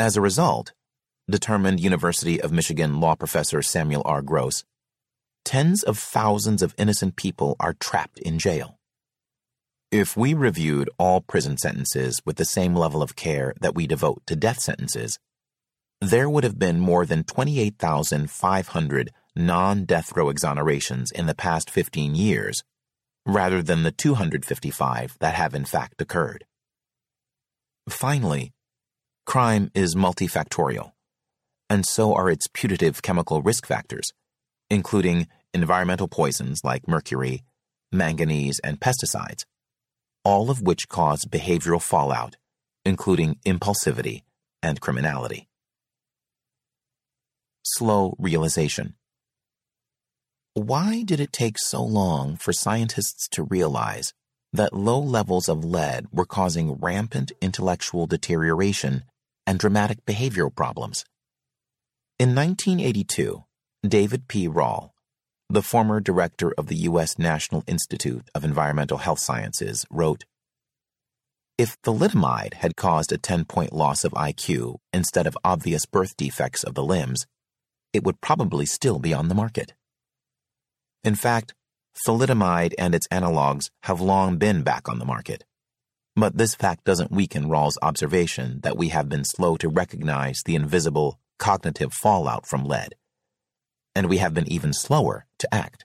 As 0.01 0.17
a 0.17 0.21
result, 0.21 0.73
determined 1.29 1.81
University 1.81 2.41
of 2.41 2.53
Michigan 2.53 3.01
law 3.01 3.17
professor 3.17 3.63
Samuel 3.63 4.03
R. 4.05 4.23
Gross, 4.23 4.63
tens 5.45 5.83
of 5.83 5.99
thousands 5.99 6.63
of 6.63 6.73
innocent 6.79 7.17
people 7.17 7.57
are 7.59 7.75
trapped 7.75 8.21
in 8.21 8.39
jail. 8.39 8.79
If 9.91 10.17
we 10.17 10.35
reviewed 10.35 10.89
all 10.99 11.21
prison 11.21 11.59
sentences 11.59 12.21
with 12.25 12.37
the 12.37 12.45
same 12.45 12.77
level 12.77 13.03
of 13.03 13.17
care 13.17 13.55
that 13.61 13.75
we 13.75 13.89
devote 13.89 14.23
to 14.27 14.37
death 14.37 14.61
sentences, 14.61 15.19
there 16.01 16.31
would 16.31 16.45
have 16.45 16.61
been 16.61 16.79
more 16.79 17.05
than 17.05 17.25
28,500 17.25 19.11
non 19.35 19.85
death 19.85 20.17
row 20.17 20.27
exonerations 20.27 21.11
in 21.11 21.27
the 21.27 21.35
past 21.35 21.71
15 21.71 22.15
years, 22.15 22.63
rather 23.27 23.65
than 23.65 23.83
the 23.83 23.91
255 23.91 25.17
that 25.19 25.35
have 25.35 25.57
in 25.57 25.65
fact 25.65 26.01
occurred. 26.01 26.45
Finally, 27.89 28.53
crime 29.29 29.71
is 29.75 29.95
multifactorial, 29.95 30.93
and 31.69 31.85
so 31.85 32.15
are 32.15 32.31
its 32.31 32.47
putative 32.47 33.03
chemical 33.03 33.43
risk 33.43 33.67
factors, 33.67 34.15
including 34.71 35.29
environmental 35.53 36.09
poisons 36.09 36.63
like 36.65 36.89
mercury, 36.89 37.45
manganese, 37.93 38.59
and 38.65 38.81
pesticides, 38.81 39.45
all 40.25 40.51
of 40.51 40.63
which 40.63 40.89
cause 40.89 41.27
behavioral 41.27 41.81
fallout, 41.81 42.37
including 42.87 43.37
impulsivity 43.45 44.23
and 44.63 44.81
criminality. 44.81 45.47
Slow 47.63 48.17
realization. 48.19 48.95
Why 50.55 51.03
did 51.03 51.21
it 51.21 51.35
take 51.35 51.59
so 51.59 51.85
long 51.85 52.37
for 52.37 52.55
scientists 52.55 53.29
to 53.33 53.43
realize 53.43 54.15
that 54.55 54.73
low 54.73 54.99
levels 54.99 55.51
of 55.51 55.67
lead 55.67 56.07
were 56.11 56.25
causing 56.25 56.77
rampant 56.77 57.31
intellectual 57.43 58.07
deterioration 58.07 59.05
and 59.49 59.59
dramatic 59.59 60.05
behavioral 60.05 60.55
problems? 60.55 61.07
In 62.19 62.35
1982, 62.35 63.45
David 63.83 64.29
P. 64.29 64.47
Rall, 64.47 64.93
the 65.49 65.63
former 65.63 66.01
director 66.01 66.53
of 66.59 66.67
the 66.67 66.77
U.S. 66.91 67.19
National 67.19 67.65
Institute 67.67 68.29
of 68.35 68.45
Environmental 68.45 68.99
Health 68.99 69.21
Sciences, 69.21 69.87
wrote 69.91 70.27
If 71.57 71.81
thalidomide 71.81 72.55
had 72.55 72.77
caused 72.77 73.11
a 73.11 73.17
10 73.17 73.47
point 73.47 73.73
loss 73.73 74.05
of 74.05 74.13
IQ 74.13 74.81
instead 74.93 75.27
of 75.27 75.39
obvious 75.43 75.87
birth 75.87 76.15
defects 76.19 76.63
of 76.63 76.75
the 76.75 76.85
limbs, 76.85 77.25
it 77.95 78.05
would 78.05 78.21
probably 78.21 78.67
still 78.67 78.99
be 78.99 79.15
on 79.15 79.29
the 79.29 79.35
market. 79.35 79.73
In 81.03 81.15
fact, 81.15 81.55
thalidomide 82.07 82.75
and 82.79 82.95
its 82.95 83.09
analogs 83.09 83.71
have 83.85 84.03
long 84.03 84.37
been 84.37 84.63
back 84.63 84.91
on 84.91 84.99
the 84.99 85.07
market. 85.07 85.45
But 86.19 86.37
this 86.37 86.55
fact 86.55 86.85
doesn't 86.85 87.13
weaken 87.13 87.49
Rall's 87.49 87.79
observation 87.81 88.61
that 88.63 88.77
we 88.77 88.89
have 88.89 89.09
been 89.09 89.25
slow 89.25 89.57
to 89.59 89.69
recognize 89.69 90.43
the 90.45 90.57
invisible 90.57 91.19
cognitive 91.39 91.93
fallout 91.93 92.47
from 92.47 92.65
lead 92.65 92.95
and 93.99 94.09
we 94.09 94.19
have 94.19 94.33
been 94.33 94.51
even 94.51 94.73
slower 94.73 95.27
to 95.41 95.53
act. 95.53 95.85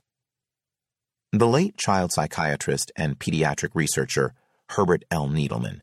The 1.31 1.47
late 1.47 1.77
child 1.77 2.11
psychiatrist 2.11 2.91
and 2.95 3.17
pediatric 3.17 3.69
researcher 3.73 4.35
Herbert 4.69 5.03
L. 5.09 5.27
Needleman 5.27 5.79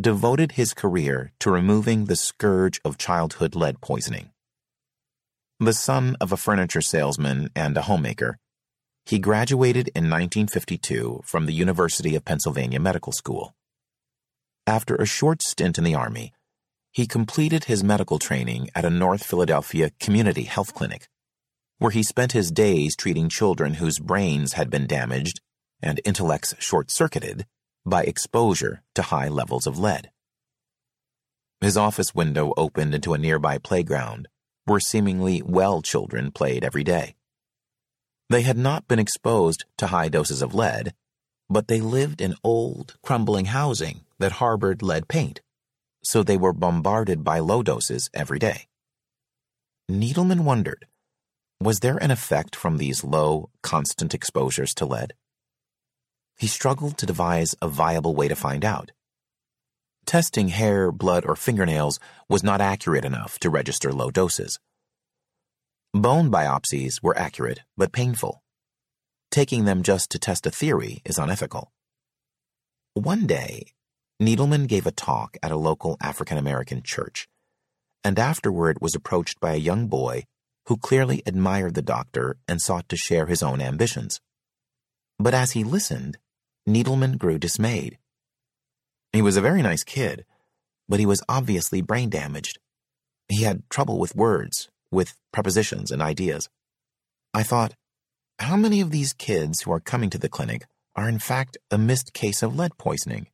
devoted 0.00 0.52
his 0.52 0.72
career 0.72 1.32
to 1.40 1.50
removing 1.50 2.04
the 2.04 2.14
scourge 2.14 2.80
of 2.84 2.98
childhood 2.98 3.56
lead 3.56 3.80
poisoning. 3.80 4.30
The 5.58 5.72
son 5.72 6.16
of 6.20 6.30
a 6.30 6.36
furniture 6.36 6.82
salesman 6.82 7.50
and 7.56 7.76
a 7.76 7.82
homemaker, 7.82 8.38
he 9.04 9.18
graduated 9.18 9.88
in 9.88 10.04
1952 10.04 11.22
from 11.24 11.46
the 11.46 11.52
University 11.52 12.14
of 12.14 12.24
Pennsylvania 12.24 12.78
Medical 12.78 13.12
School. 13.12 13.56
After 14.66 14.96
a 14.96 15.06
short 15.06 15.42
stint 15.42 15.78
in 15.78 15.84
the 15.84 15.94
Army, 15.94 16.32
he 16.90 17.06
completed 17.06 17.64
his 17.64 17.84
medical 17.84 18.18
training 18.18 18.68
at 18.74 18.84
a 18.84 18.90
North 18.90 19.24
Philadelphia 19.24 19.90
community 20.00 20.42
health 20.42 20.74
clinic 20.74 21.08
where 21.78 21.90
he 21.90 22.02
spent 22.02 22.32
his 22.32 22.50
days 22.50 22.96
treating 22.96 23.28
children 23.28 23.74
whose 23.74 23.98
brains 23.98 24.54
had 24.54 24.70
been 24.70 24.86
damaged 24.86 25.40
and 25.82 26.00
intellects 26.04 26.54
short 26.58 26.90
circuited 26.90 27.46
by 27.84 28.02
exposure 28.02 28.82
to 28.94 29.02
high 29.02 29.28
levels 29.28 29.66
of 29.66 29.78
lead. 29.78 30.10
His 31.60 31.76
office 31.76 32.14
window 32.14 32.52
opened 32.56 32.94
into 32.94 33.14
a 33.14 33.18
nearby 33.18 33.58
playground 33.58 34.26
where 34.64 34.80
seemingly 34.80 35.42
well 35.42 35.82
children 35.82 36.32
played 36.32 36.64
every 36.64 36.82
day. 36.82 37.14
They 38.30 38.42
had 38.42 38.58
not 38.58 38.88
been 38.88 38.98
exposed 38.98 39.64
to 39.76 39.88
high 39.88 40.08
doses 40.08 40.42
of 40.42 40.54
lead, 40.54 40.92
but 41.48 41.68
they 41.68 41.80
lived 41.80 42.20
in 42.20 42.34
old, 42.42 42.96
crumbling 43.02 43.44
housing 43.44 44.00
that 44.18 44.32
harbored 44.32 44.82
lead 44.82 45.08
paint, 45.08 45.40
so 46.02 46.22
they 46.22 46.36
were 46.36 46.52
bombarded 46.52 47.24
by 47.24 47.38
low 47.38 47.62
doses 47.62 48.08
every 48.14 48.38
day. 48.38 48.66
Needleman 49.90 50.40
wondered 50.40 50.86
was 51.58 51.80
there 51.80 51.96
an 51.96 52.10
effect 52.10 52.54
from 52.54 52.76
these 52.76 53.02
low, 53.02 53.48
constant 53.62 54.12
exposures 54.12 54.74
to 54.74 54.84
lead? 54.84 55.14
He 56.38 56.48
struggled 56.48 56.98
to 56.98 57.06
devise 57.06 57.54
a 57.62 57.68
viable 57.68 58.14
way 58.14 58.28
to 58.28 58.36
find 58.36 58.62
out. 58.62 58.92
Testing 60.04 60.48
hair, 60.48 60.92
blood, 60.92 61.24
or 61.24 61.34
fingernails 61.34 61.98
was 62.28 62.42
not 62.42 62.60
accurate 62.60 63.06
enough 63.06 63.38
to 63.38 63.48
register 63.48 63.90
low 63.90 64.10
doses. 64.10 64.58
Bone 65.94 66.30
biopsies 66.30 67.02
were 67.02 67.16
accurate 67.18 67.60
but 67.76 67.90
painful. 67.90 68.42
Taking 69.30 69.64
them 69.64 69.82
just 69.82 70.10
to 70.10 70.18
test 70.18 70.46
a 70.46 70.50
theory 70.50 71.00
is 71.06 71.18
unethical. 71.18 71.72
One 72.92 73.26
day, 73.26 73.72
Needleman 74.20 74.66
gave 74.66 74.86
a 74.86 74.92
talk 74.92 75.36
at 75.42 75.52
a 75.52 75.56
local 75.56 75.98
African 76.00 76.38
American 76.38 76.82
church, 76.82 77.28
and 78.02 78.18
afterward 78.18 78.78
was 78.80 78.94
approached 78.94 79.40
by 79.40 79.52
a 79.52 79.58
young 79.58 79.88
boy 79.88 80.24
who 80.66 80.78
clearly 80.78 81.22
admired 81.26 81.74
the 81.74 81.82
doctor 81.82 82.38
and 82.48 82.60
sought 82.60 82.88
to 82.88 82.96
share 82.96 83.26
his 83.26 83.42
own 83.42 83.60
ambitions. 83.60 84.20
But 85.18 85.34
as 85.34 85.52
he 85.52 85.64
listened, 85.64 86.16
Needleman 86.66 87.18
grew 87.18 87.38
dismayed. 87.38 87.98
He 89.12 89.20
was 89.20 89.36
a 89.36 89.42
very 89.42 89.60
nice 89.60 89.84
kid, 89.84 90.24
but 90.88 90.98
he 90.98 91.06
was 91.06 91.22
obviously 91.28 91.82
brain 91.82 92.08
damaged. 92.08 92.58
He 93.28 93.42
had 93.42 93.68
trouble 93.68 93.98
with 93.98 94.16
words, 94.16 94.68
with 94.90 95.14
prepositions 95.30 95.90
and 95.90 96.00
ideas. 96.00 96.48
I 97.34 97.42
thought, 97.42 97.74
how 98.38 98.56
many 98.56 98.80
of 98.80 98.90
these 98.90 99.12
kids 99.12 99.62
who 99.62 99.72
are 99.72 99.80
coming 99.80 100.10
to 100.10 100.18
the 100.18 100.28
clinic 100.28 100.66
are 100.94 101.08
in 101.08 101.18
fact 101.18 101.58
a 101.70 101.76
missed 101.76 102.12
case 102.14 102.42
of 102.42 102.56
lead 102.56 102.78
poisoning? 102.78 103.26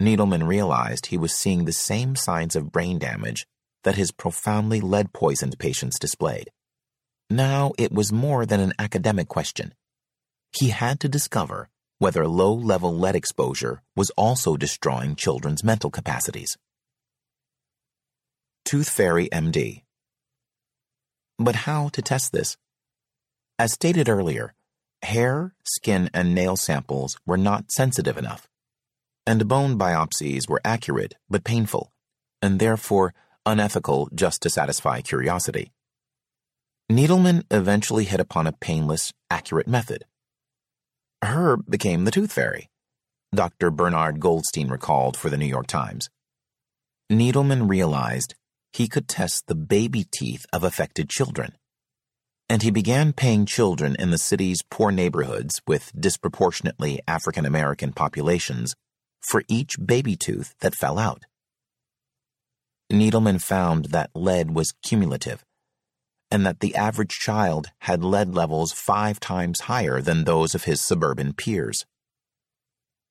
Needleman 0.00 0.46
realized 0.46 1.06
he 1.06 1.18
was 1.18 1.34
seeing 1.34 1.64
the 1.64 1.72
same 1.72 2.16
signs 2.16 2.56
of 2.56 2.72
brain 2.72 2.98
damage 2.98 3.46
that 3.84 3.96
his 3.96 4.12
profoundly 4.12 4.80
lead 4.80 5.12
poisoned 5.12 5.58
patients 5.58 5.98
displayed. 5.98 6.50
Now 7.28 7.72
it 7.78 7.92
was 7.92 8.12
more 8.12 8.46
than 8.46 8.60
an 8.60 8.72
academic 8.78 9.28
question. 9.28 9.74
He 10.52 10.70
had 10.70 11.00
to 11.00 11.08
discover 11.08 11.68
whether 11.98 12.26
low 12.26 12.52
level 12.54 12.96
lead 12.96 13.14
exposure 13.14 13.82
was 13.94 14.10
also 14.16 14.56
destroying 14.56 15.14
children's 15.14 15.62
mental 15.62 15.90
capacities. 15.90 16.56
Tooth 18.64 18.88
Fairy 18.88 19.28
MD. 19.28 19.82
But 21.38 21.54
how 21.54 21.88
to 21.90 22.02
test 22.02 22.32
this? 22.32 22.56
As 23.58 23.72
stated 23.72 24.08
earlier, 24.08 24.54
hair, 25.02 25.54
skin, 25.64 26.08
and 26.14 26.34
nail 26.34 26.56
samples 26.56 27.18
were 27.26 27.36
not 27.36 27.70
sensitive 27.70 28.16
enough, 28.16 28.48
and 29.26 29.48
bone 29.48 29.78
biopsies 29.78 30.48
were 30.48 30.60
accurate 30.64 31.14
but 31.28 31.44
painful, 31.44 31.92
and 32.42 32.58
therefore 32.58 33.14
unethical 33.46 34.08
just 34.14 34.42
to 34.42 34.50
satisfy 34.50 35.00
curiosity. 35.00 35.72
Needleman 36.90 37.44
eventually 37.50 38.04
hit 38.04 38.20
upon 38.20 38.46
a 38.46 38.52
painless, 38.52 39.12
accurate 39.30 39.68
method. 39.68 40.04
Herb 41.22 41.64
became 41.68 42.04
the 42.04 42.10
tooth 42.10 42.32
fairy, 42.32 42.68
Dr. 43.34 43.70
Bernard 43.70 44.18
Goldstein 44.18 44.68
recalled 44.68 45.16
for 45.16 45.30
the 45.30 45.36
New 45.36 45.46
York 45.46 45.68
Times. 45.68 46.08
Needleman 47.12 47.68
realized 47.68 48.34
he 48.72 48.88
could 48.88 49.08
test 49.08 49.46
the 49.46 49.54
baby 49.54 50.04
teeth 50.10 50.46
of 50.52 50.64
affected 50.64 51.08
children. 51.08 51.52
And 52.48 52.62
he 52.62 52.70
began 52.72 53.12
paying 53.12 53.46
children 53.46 53.94
in 53.98 54.10
the 54.10 54.18
city's 54.18 54.62
poor 54.68 54.90
neighborhoods 54.90 55.60
with 55.66 55.92
disproportionately 55.98 57.00
African 57.06 57.46
American 57.46 57.92
populations 57.92 58.74
for 59.20 59.42
each 59.48 59.76
baby 59.84 60.16
tooth 60.16 60.54
that 60.60 60.74
fell 60.74 60.98
out. 60.98 61.22
Needleman 62.90 63.40
found 63.40 63.86
that 63.86 64.10
lead 64.14 64.52
was 64.52 64.74
cumulative, 64.82 65.44
and 66.30 66.44
that 66.44 66.60
the 66.60 66.74
average 66.74 67.10
child 67.10 67.68
had 67.80 68.02
lead 68.02 68.34
levels 68.34 68.72
five 68.72 69.20
times 69.20 69.62
higher 69.62 70.00
than 70.00 70.24
those 70.24 70.54
of 70.54 70.64
his 70.64 70.80
suburban 70.80 71.32
peers. 71.32 71.84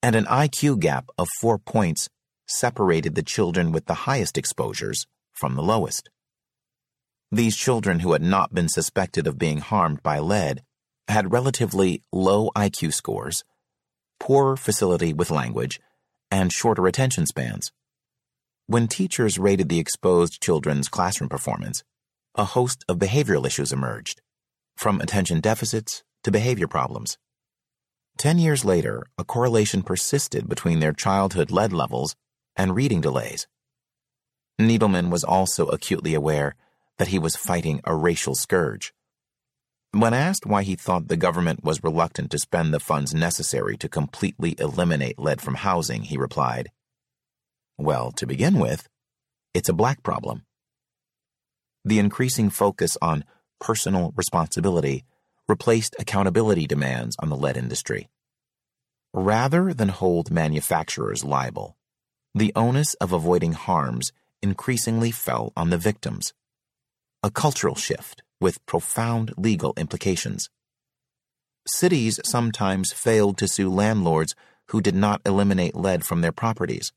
And 0.01 0.15
an 0.15 0.25
IQ 0.25 0.79
gap 0.79 1.09
of 1.17 1.27
four 1.39 1.57
points 1.57 2.09
separated 2.47 3.15
the 3.15 3.23
children 3.23 3.71
with 3.71 3.85
the 3.85 4.05
highest 4.05 4.37
exposures 4.37 5.05
from 5.33 5.55
the 5.55 5.63
lowest. 5.63 6.09
These 7.31 7.55
children 7.55 7.99
who 7.99 8.13
had 8.13 8.23
not 8.23 8.53
been 8.53 8.69
suspected 8.69 9.27
of 9.27 9.37
being 9.37 9.59
harmed 9.59 10.01
by 10.01 10.19
lead 10.19 10.63
had 11.07 11.31
relatively 11.31 12.01
low 12.11 12.49
IQ 12.55 12.93
scores, 12.93 13.43
poor 14.19 14.55
facility 14.55 15.13
with 15.13 15.31
language, 15.31 15.79
and 16.31 16.51
shorter 16.51 16.87
attention 16.87 17.25
spans. 17.25 17.71
When 18.67 18.87
teachers 18.87 19.39
rated 19.39 19.69
the 19.69 19.79
exposed 19.79 20.41
children's 20.41 20.89
classroom 20.89 21.29
performance, 21.29 21.83
a 22.35 22.45
host 22.45 22.85
of 22.87 22.99
behavioral 22.99 23.45
issues 23.45 23.73
emerged, 23.73 24.21
from 24.77 25.01
attention 25.01 25.39
deficits 25.39 26.03
to 26.23 26.31
behavior 26.31 26.67
problems. 26.67 27.17
Ten 28.17 28.37
years 28.37 28.65
later, 28.65 29.05
a 29.17 29.23
correlation 29.23 29.81
persisted 29.81 30.47
between 30.47 30.79
their 30.79 30.93
childhood 30.93 31.51
lead 31.51 31.73
levels 31.73 32.15
and 32.55 32.75
reading 32.75 33.01
delays. 33.01 33.47
Needleman 34.59 35.09
was 35.09 35.23
also 35.23 35.67
acutely 35.67 36.13
aware 36.13 36.55
that 36.97 37.07
he 37.07 37.17
was 37.17 37.35
fighting 37.35 37.79
a 37.85 37.95
racial 37.95 38.35
scourge. 38.35 38.93
When 39.91 40.13
asked 40.13 40.45
why 40.45 40.61
he 40.61 40.75
thought 40.75 41.07
the 41.07 41.17
government 41.17 41.63
was 41.63 41.83
reluctant 41.83 42.29
to 42.31 42.37
spend 42.37 42.71
the 42.71 42.79
funds 42.79 43.11
necessary 43.11 43.75
to 43.77 43.89
completely 43.89 44.55
eliminate 44.59 45.17
lead 45.17 45.41
from 45.41 45.55
housing, 45.55 46.03
he 46.03 46.15
replied, 46.15 46.69
Well, 47.75 48.11
to 48.11 48.27
begin 48.27 48.59
with, 48.59 48.87
it's 49.55 49.69
a 49.69 49.73
black 49.73 50.03
problem. 50.03 50.43
The 51.83 51.97
increasing 51.97 52.51
focus 52.51 52.97
on 53.01 53.25
personal 53.59 54.13
responsibility 54.15 55.05
replaced 55.47 55.95
accountability 55.97 56.67
demands 56.67 57.15
on 57.17 57.29
the 57.29 57.37
lead 57.37 57.57
industry. 57.57 58.09
Rather 59.11 59.73
than 59.73 59.89
hold 59.89 60.29
manufacturers 60.29 61.23
liable, 61.23 61.75
the 62.35 62.53
onus 62.55 62.93
of 62.95 63.11
avoiding 63.11 63.53
harms 63.53 64.11
increasingly 64.43 65.09
fell 65.09 65.51
on 65.57 65.71
the 65.71 65.79
victims. 65.79 66.31
A 67.23 67.31
cultural 67.31 67.73
shift 67.73 68.21
with 68.39 68.65
profound 68.65 69.33
legal 69.37 69.73
implications. 69.77 70.49
Cities 71.67 72.19
sometimes 72.25 72.93
failed 72.93 73.37
to 73.37 73.47
sue 73.47 73.69
landlords 73.69 74.35
who 74.69 74.81
did 74.81 74.95
not 74.95 75.21
eliminate 75.25 75.75
lead 75.75 76.05
from 76.05 76.21
their 76.21 76.31
properties, 76.31 76.91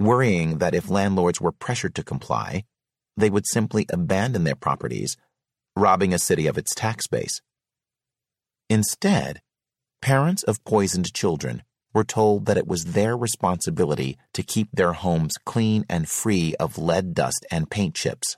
worrying 0.00 0.58
that 0.58 0.74
if 0.74 0.90
landlords 0.90 1.40
were 1.40 1.52
pressured 1.52 1.94
to 1.94 2.02
comply, 2.02 2.64
they 3.16 3.30
would 3.30 3.46
simply 3.46 3.86
abandon 3.92 4.44
their 4.44 4.56
properties, 4.56 5.16
robbing 5.76 6.12
a 6.12 6.18
city 6.18 6.46
of 6.46 6.58
its 6.58 6.74
tax 6.74 7.06
base. 7.06 7.40
Instead, 8.70 9.40
parents 10.00 10.42
of 10.44 10.64
poisoned 10.64 11.12
children 11.12 11.62
were 11.92 12.04
told 12.04 12.46
that 12.46 12.56
it 12.56 12.66
was 12.66 12.86
their 12.86 13.16
responsibility 13.16 14.16
to 14.32 14.42
keep 14.42 14.68
their 14.72 14.94
homes 14.94 15.34
clean 15.44 15.84
and 15.88 16.08
free 16.08 16.54
of 16.58 16.78
lead 16.78 17.14
dust 17.14 17.46
and 17.50 17.70
paint 17.70 17.94
chips 17.94 18.36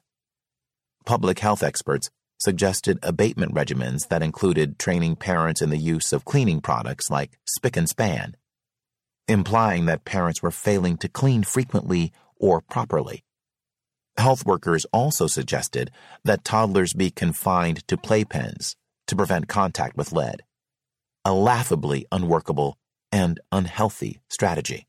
public 1.06 1.38
health 1.38 1.62
experts 1.62 2.10
suggested 2.38 2.98
abatement 3.02 3.54
regimens 3.54 4.08
that 4.08 4.22
included 4.22 4.78
training 4.78 5.16
parents 5.16 5.62
in 5.62 5.70
the 5.70 5.78
use 5.78 6.12
of 6.12 6.24
cleaning 6.24 6.60
products 6.60 7.10
like 7.10 7.38
Spic 7.58 7.76
and 7.76 7.88
Span, 7.88 8.36
implying 9.28 9.86
that 9.86 10.04
parents 10.04 10.42
were 10.42 10.50
failing 10.50 10.96
to 10.98 11.08
clean 11.08 11.42
frequently 11.42 12.12
or 12.36 12.60
properly. 12.60 13.24
Health 14.18 14.46
workers 14.46 14.86
also 14.92 15.26
suggested 15.26 15.90
that 16.24 16.44
toddlers 16.44 16.92
be 16.92 17.10
confined 17.10 17.86
to 17.88 17.96
playpens 17.96 18.74
to 19.06 19.16
prevent 19.16 19.48
contact 19.48 19.96
with 19.96 20.12
lead, 20.12 20.42
a 21.24 21.34
laughably 21.34 22.06
unworkable 22.10 22.78
and 23.12 23.40
unhealthy 23.52 24.20
strategy. 24.28 24.86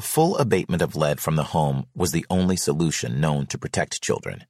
Full 0.00 0.36
abatement 0.38 0.82
of 0.82 0.96
lead 0.96 1.20
from 1.20 1.36
the 1.36 1.44
home 1.44 1.86
was 1.94 2.12
the 2.12 2.24
only 2.30 2.56
solution 2.56 3.20
known 3.20 3.46
to 3.46 3.58
protect 3.58 4.00
children 4.00 4.44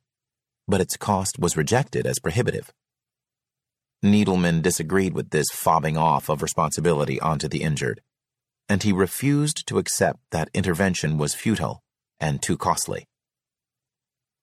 but 0.71 0.81
its 0.81 0.97
cost 0.97 1.39
was 1.39 1.57
rejected 1.57 2.07
as 2.07 2.21
prohibitive. 2.21 2.73
Needleman 4.05 4.63
disagreed 4.63 5.13
with 5.13 5.31
this 5.31 5.49
fobbing 5.51 5.99
off 5.99 6.29
of 6.29 6.43
responsibility 6.43 7.21
onto 7.21 7.49
the 7.49 7.63
injured, 7.63 8.01
and 8.69 8.83
he 8.83 8.93
refused 8.93 9.67
to 9.67 9.79
accept 9.79 10.21
that 10.31 10.49
intervention 10.55 11.19
was 11.19 11.35
futile 11.35 11.83
and 12.21 12.41
too 12.41 12.57
costly. 12.57 13.09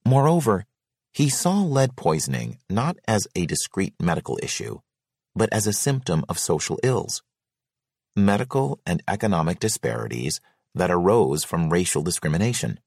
Moreover, 0.06 0.66
he 1.14 1.30
saw 1.30 1.64
lead 1.64 1.96
poisoning 1.96 2.60
not 2.70 2.98
as 3.08 3.28
a 3.34 3.46
discrete 3.46 3.96
medical 4.00 4.38
issue, 4.44 4.80
but 5.34 5.50
as 5.52 5.66
a 5.66 5.74
symptom 5.74 6.26
of 6.28 6.38
social 6.38 6.78
ills, 6.84 7.24
medical 8.16 8.80
and 8.86 9.02
economic 9.08 9.60
disparities 9.60 10.42
that 10.76 10.92
arose 10.92 11.44
from 11.44 11.70
racial 11.70 12.04
discrimination. 12.04 12.80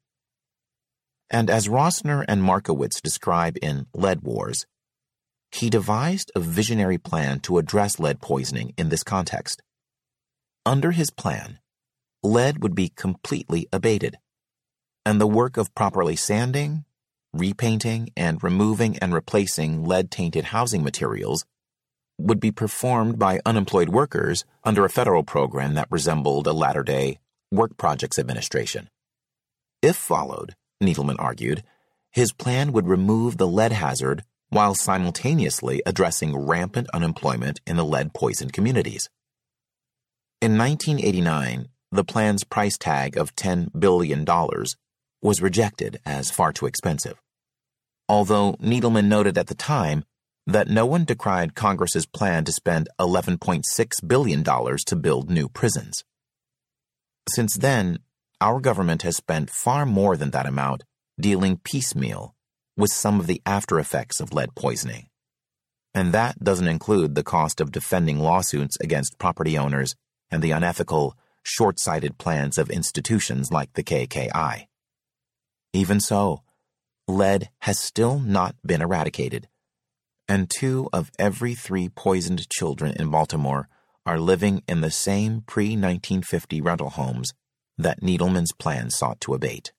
And 1.30 1.48
as 1.48 1.68
Rosner 1.68 2.24
and 2.26 2.42
Markowitz 2.42 3.00
describe 3.00 3.56
in 3.62 3.86
Lead 3.94 4.22
Wars, 4.22 4.66
he 5.52 5.70
devised 5.70 6.30
a 6.34 6.40
visionary 6.40 6.98
plan 6.98 7.40
to 7.40 7.58
address 7.58 7.98
lead 7.98 8.20
poisoning 8.20 8.72
in 8.76 8.88
this 8.88 9.02
context. 9.02 9.62
Under 10.66 10.90
his 10.90 11.10
plan, 11.10 11.58
lead 12.22 12.62
would 12.62 12.74
be 12.74 12.88
completely 12.88 13.66
abated, 13.72 14.18
and 15.06 15.20
the 15.20 15.26
work 15.26 15.56
of 15.56 15.74
properly 15.74 16.16
sanding, 16.16 16.84
repainting, 17.32 18.10
and 18.16 18.42
removing 18.42 18.98
and 18.98 19.14
replacing 19.14 19.84
lead 19.84 20.10
tainted 20.10 20.46
housing 20.46 20.82
materials 20.82 21.44
would 22.18 22.40
be 22.40 22.52
performed 22.52 23.18
by 23.18 23.40
unemployed 23.46 23.88
workers 23.88 24.44
under 24.62 24.84
a 24.84 24.90
federal 24.90 25.22
program 25.22 25.74
that 25.74 25.88
resembled 25.90 26.46
a 26.46 26.52
latter 26.52 26.82
day 26.82 27.18
Work 27.50 27.76
Projects 27.76 28.18
Administration. 28.18 28.88
If 29.82 29.96
followed, 29.96 30.54
Needleman 30.82 31.16
argued, 31.18 31.62
his 32.10 32.32
plan 32.32 32.72
would 32.72 32.88
remove 32.88 33.36
the 33.36 33.46
lead 33.46 33.72
hazard 33.72 34.24
while 34.48 34.74
simultaneously 34.74 35.82
addressing 35.86 36.36
rampant 36.36 36.88
unemployment 36.92 37.60
in 37.66 37.76
the 37.76 37.84
lead 37.84 38.12
poisoned 38.12 38.52
communities. 38.52 39.08
In 40.40 40.58
1989, 40.58 41.68
the 41.92 42.04
plan's 42.04 42.44
price 42.44 42.78
tag 42.78 43.16
of 43.16 43.34
$10 43.36 43.78
billion 43.78 44.24
was 45.22 45.42
rejected 45.42 46.00
as 46.04 46.30
far 46.30 46.52
too 46.52 46.66
expensive. 46.66 47.20
Although 48.08 48.54
Needleman 48.54 49.06
noted 49.06 49.38
at 49.38 49.48
the 49.48 49.54
time 49.54 50.04
that 50.46 50.68
no 50.68 50.86
one 50.86 51.04
decried 51.04 51.54
Congress's 51.54 52.06
plan 52.06 52.44
to 52.44 52.52
spend 52.52 52.88
$11.6 52.98 53.62
billion 54.06 54.42
to 54.42 54.96
build 54.96 55.30
new 55.30 55.48
prisons. 55.48 56.04
Since 57.28 57.56
then, 57.56 57.98
our 58.40 58.60
government 58.60 59.02
has 59.02 59.16
spent 59.16 59.50
far 59.50 59.84
more 59.84 60.16
than 60.16 60.30
that 60.30 60.46
amount 60.46 60.84
dealing 61.20 61.58
piecemeal 61.62 62.34
with 62.76 62.90
some 62.90 63.20
of 63.20 63.26
the 63.26 63.42
after 63.44 63.78
effects 63.78 64.20
of 64.20 64.32
lead 64.32 64.54
poisoning. 64.54 65.08
And 65.92 66.12
that 66.12 66.42
doesn't 66.42 66.68
include 66.68 67.14
the 67.14 67.22
cost 67.22 67.60
of 67.60 67.72
defending 67.72 68.18
lawsuits 68.18 68.76
against 68.80 69.18
property 69.18 69.58
owners 69.58 69.94
and 70.30 70.42
the 70.42 70.52
unethical, 70.52 71.16
short 71.42 71.78
sighted 71.78 72.16
plans 72.16 72.56
of 72.58 72.70
institutions 72.70 73.50
like 73.50 73.72
the 73.74 73.82
KKI. 73.82 74.66
Even 75.72 76.00
so, 76.00 76.42
lead 77.06 77.50
has 77.60 77.78
still 77.78 78.18
not 78.18 78.54
been 78.64 78.80
eradicated, 78.80 79.48
and 80.28 80.48
two 80.48 80.88
of 80.92 81.10
every 81.18 81.54
three 81.54 81.88
poisoned 81.88 82.48
children 82.48 82.94
in 82.98 83.10
Baltimore 83.10 83.68
are 84.06 84.18
living 84.18 84.62
in 84.68 84.80
the 84.80 84.90
same 84.90 85.42
pre 85.46 85.70
1950 85.70 86.60
rental 86.60 86.90
homes 86.90 87.32
that 87.82 88.02
Needleman's 88.02 88.52
plan 88.52 88.90
sought 88.90 89.20
to 89.22 89.34
abate. 89.34 89.72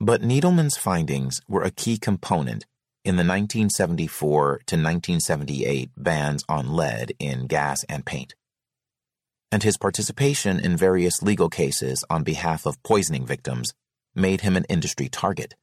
But 0.00 0.22
Needleman's 0.22 0.76
findings 0.76 1.40
were 1.48 1.62
a 1.62 1.70
key 1.70 1.98
component 1.98 2.64
in 3.04 3.16
the 3.16 3.24
1974 3.24 4.48
to 4.66 4.76
1978 4.76 5.90
bans 5.96 6.44
on 6.48 6.74
lead 6.74 7.12
in 7.18 7.46
gas 7.46 7.84
and 7.88 8.04
paint. 8.04 8.34
And 9.50 9.62
his 9.62 9.76
participation 9.76 10.58
in 10.58 10.76
various 10.76 11.22
legal 11.22 11.48
cases 11.48 12.04
on 12.08 12.22
behalf 12.22 12.64
of 12.64 12.82
poisoning 12.82 13.26
victims 13.26 13.74
made 14.14 14.40
him 14.40 14.56
an 14.56 14.64
industry 14.68 15.08
target. 15.08 15.54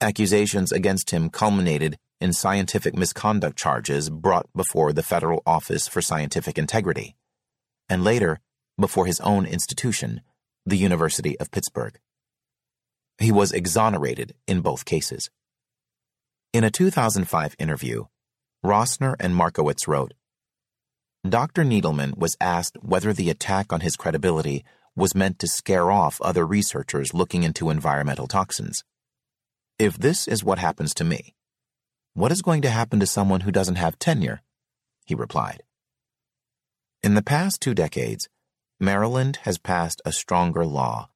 Accusations 0.00 0.72
against 0.72 1.10
him 1.10 1.30
culminated 1.30 1.96
in 2.20 2.32
scientific 2.32 2.94
misconduct 2.94 3.56
charges 3.56 4.10
brought 4.10 4.46
before 4.54 4.92
the 4.92 5.02
Federal 5.02 5.42
Office 5.46 5.88
for 5.88 6.02
Scientific 6.02 6.58
Integrity, 6.58 7.16
and 7.88 8.04
later 8.04 8.40
before 8.78 9.06
his 9.06 9.20
own 9.20 9.46
institution, 9.46 10.20
the 10.64 10.76
University 10.76 11.38
of 11.38 11.50
Pittsburgh. 11.50 11.98
He 13.18 13.32
was 13.32 13.52
exonerated 13.52 14.34
in 14.46 14.60
both 14.60 14.84
cases. 14.84 15.30
In 16.52 16.64
a 16.64 16.70
2005 16.70 17.54
interview, 17.58 18.04
Rosner 18.64 19.16
and 19.18 19.34
Markowitz 19.34 19.88
wrote, 19.88 20.14
Dr. 21.28 21.64
Needleman 21.64 22.16
was 22.16 22.36
asked 22.40 22.76
whether 22.82 23.12
the 23.12 23.30
attack 23.30 23.72
on 23.72 23.80
his 23.80 23.96
credibility 23.96 24.64
was 24.96 25.14
meant 25.14 25.38
to 25.38 25.46
scare 25.46 25.90
off 25.90 26.20
other 26.20 26.44
researchers 26.44 27.14
looking 27.14 27.44
into 27.44 27.70
environmental 27.70 28.26
toxins. 28.26 28.84
If 29.78 29.96
this 29.96 30.28
is 30.28 30.44
what 30.44 30.58
happens 30.58 30.92
to 30.94 31.04
me, 31.04 31.34
what 32.14 32.32
is 32.32 32.42
going 32.42 32.62
to 32.62 32.70
happen 32.70 33.00
to 33.00 33.06
someone 33.06 33.40
who 33.40 33.52
doesn't 33.52 33.76
have 33.76 33.98
tenure? 33.98 34.42
He 35.06 35.14
replied. 35.14 35.62
In 37.02 37.14
the 37.14 37.22
past 37.22 37.60
two 37.60 37.74
decades, 37.74 38.28
Maryland 38.82 39.38
has 39.42 39.58
passed 39.58 40.02
a 40.04 40.10
stronger 40.10 40.66
law 40.66 41.08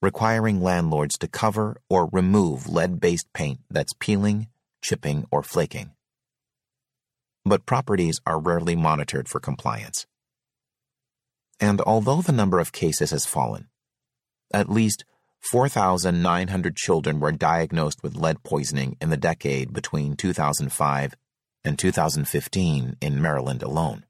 requiring 0.00 0.62
landlords 0.62 1.18
to 1.18 1.26
cover 1.26 1.76
or 1.90 2.08
remove 2.12 2.68
lead 2.68 3.00
based 3.00 3.26
paint 3.32 3.58
that's 3.68 3.92
peeling, 3.98 4.46
chipping, 4.82 5.26
or 5.32 5.42
flaking. 5.42 5.90
But 7.44 7.66
properties 7.66 8.20
are 8.24 8.38
rarely 8.38 8.76
monitored 8.76 9.28
for 9.28 9.40
compliance. 9.40 10.06
And 11.58 11.80
although 11.80 12.22
the 12.22 12.30
number 12.30 12.60
of 12.60 12.70
cases 12.70 13.10
has 13.10 13.26
fallen, 13.26 13.66
at 14.54 14.70
least 14.70 15.04
4,900 15.50 16.76
children 16.76 17.18
were 17.18 17.32
diagnosed 17.32 18.00
with 18.00 18.14
lead 18.14 18.44
poisoning 18.44 18.96
in 19.00 19.10
the 19.10 19.16
decade 19.16 19.72
between 19.72 20.14
2005 20.14 21.14
and 21.64 21.76
2015 21.76 22.96
in 23.00 23.20
Maryland 23.20 23.64
alone. 23.64 24.04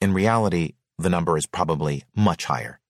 In 0.00 0.14
reality, 0.14 0.74
the 0.98 1.10
number 1.10 1.36
is 1.36 1.46
probably 1.46 2.04
much 2.14 2.46
higher. 2.46 2.80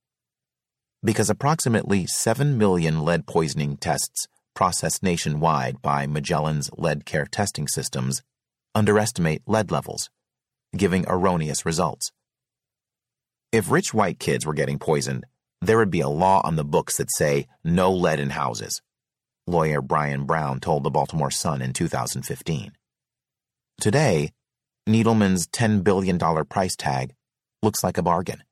Because 1.05 1.31
approximately 1.31 2.07
7 2.07 2.59
million 2.59 3.05
lead 3.05 3.27
poisoning 3.27 3.77
tests 3.77 4.27
processed 4.55 5.03
nationwide 5.03 5.81
by 5.83 6.07
Magellan's 6.07 6.71
LeadCare 6.71 7.29
testing 7.31 7.69
systems 7.69 8.23
underestimate 8.75 9.43
lead 9.47 9.71
levels, 9.71 10.11
giving 10.77 11.05
erroneous 11.07 11.65
results. 11.65 12.11
If 13.53 13.71
rich 13.71 13.95
white 13.95 14.19
kids 14.19 14.45
were 14.45 14.55
getting 14.55 14.79
poisoned, 14.79 15.25
there 15.61 15.79
would 15.79 15.91
be 15.91 16.01
a 16.01 16.09
law 16.09 16.41
on 16.45 16.57
the 16.57 16.65
books 16.65 16.97
that 16.97 17.13
say 17.13 17.47
no 17.65 17.93
lead 17.93 18.21
in 18.21 18.31
houses. 18.31 18.81
Lawyer 19.47 19.81
Brian 19.81 20.25
Brown 20.25 20.61
told 20.61 20.85
the 20.85 20.91
Baltimore 20.91 21.31
Sun 21.31 21.63
in 21.63 21.73
2015. 21.73 22.73
Today, 23.81 24.33
Needleman's 24.89 25.47
$10 25.49 25.83
billion 25.83 26.19
price 26.47 26.77
tag 26.77 27.15
looks 27.63 27.83
like 27.83 27.97
a 27.99 28.03
bargain, 28.03 28.43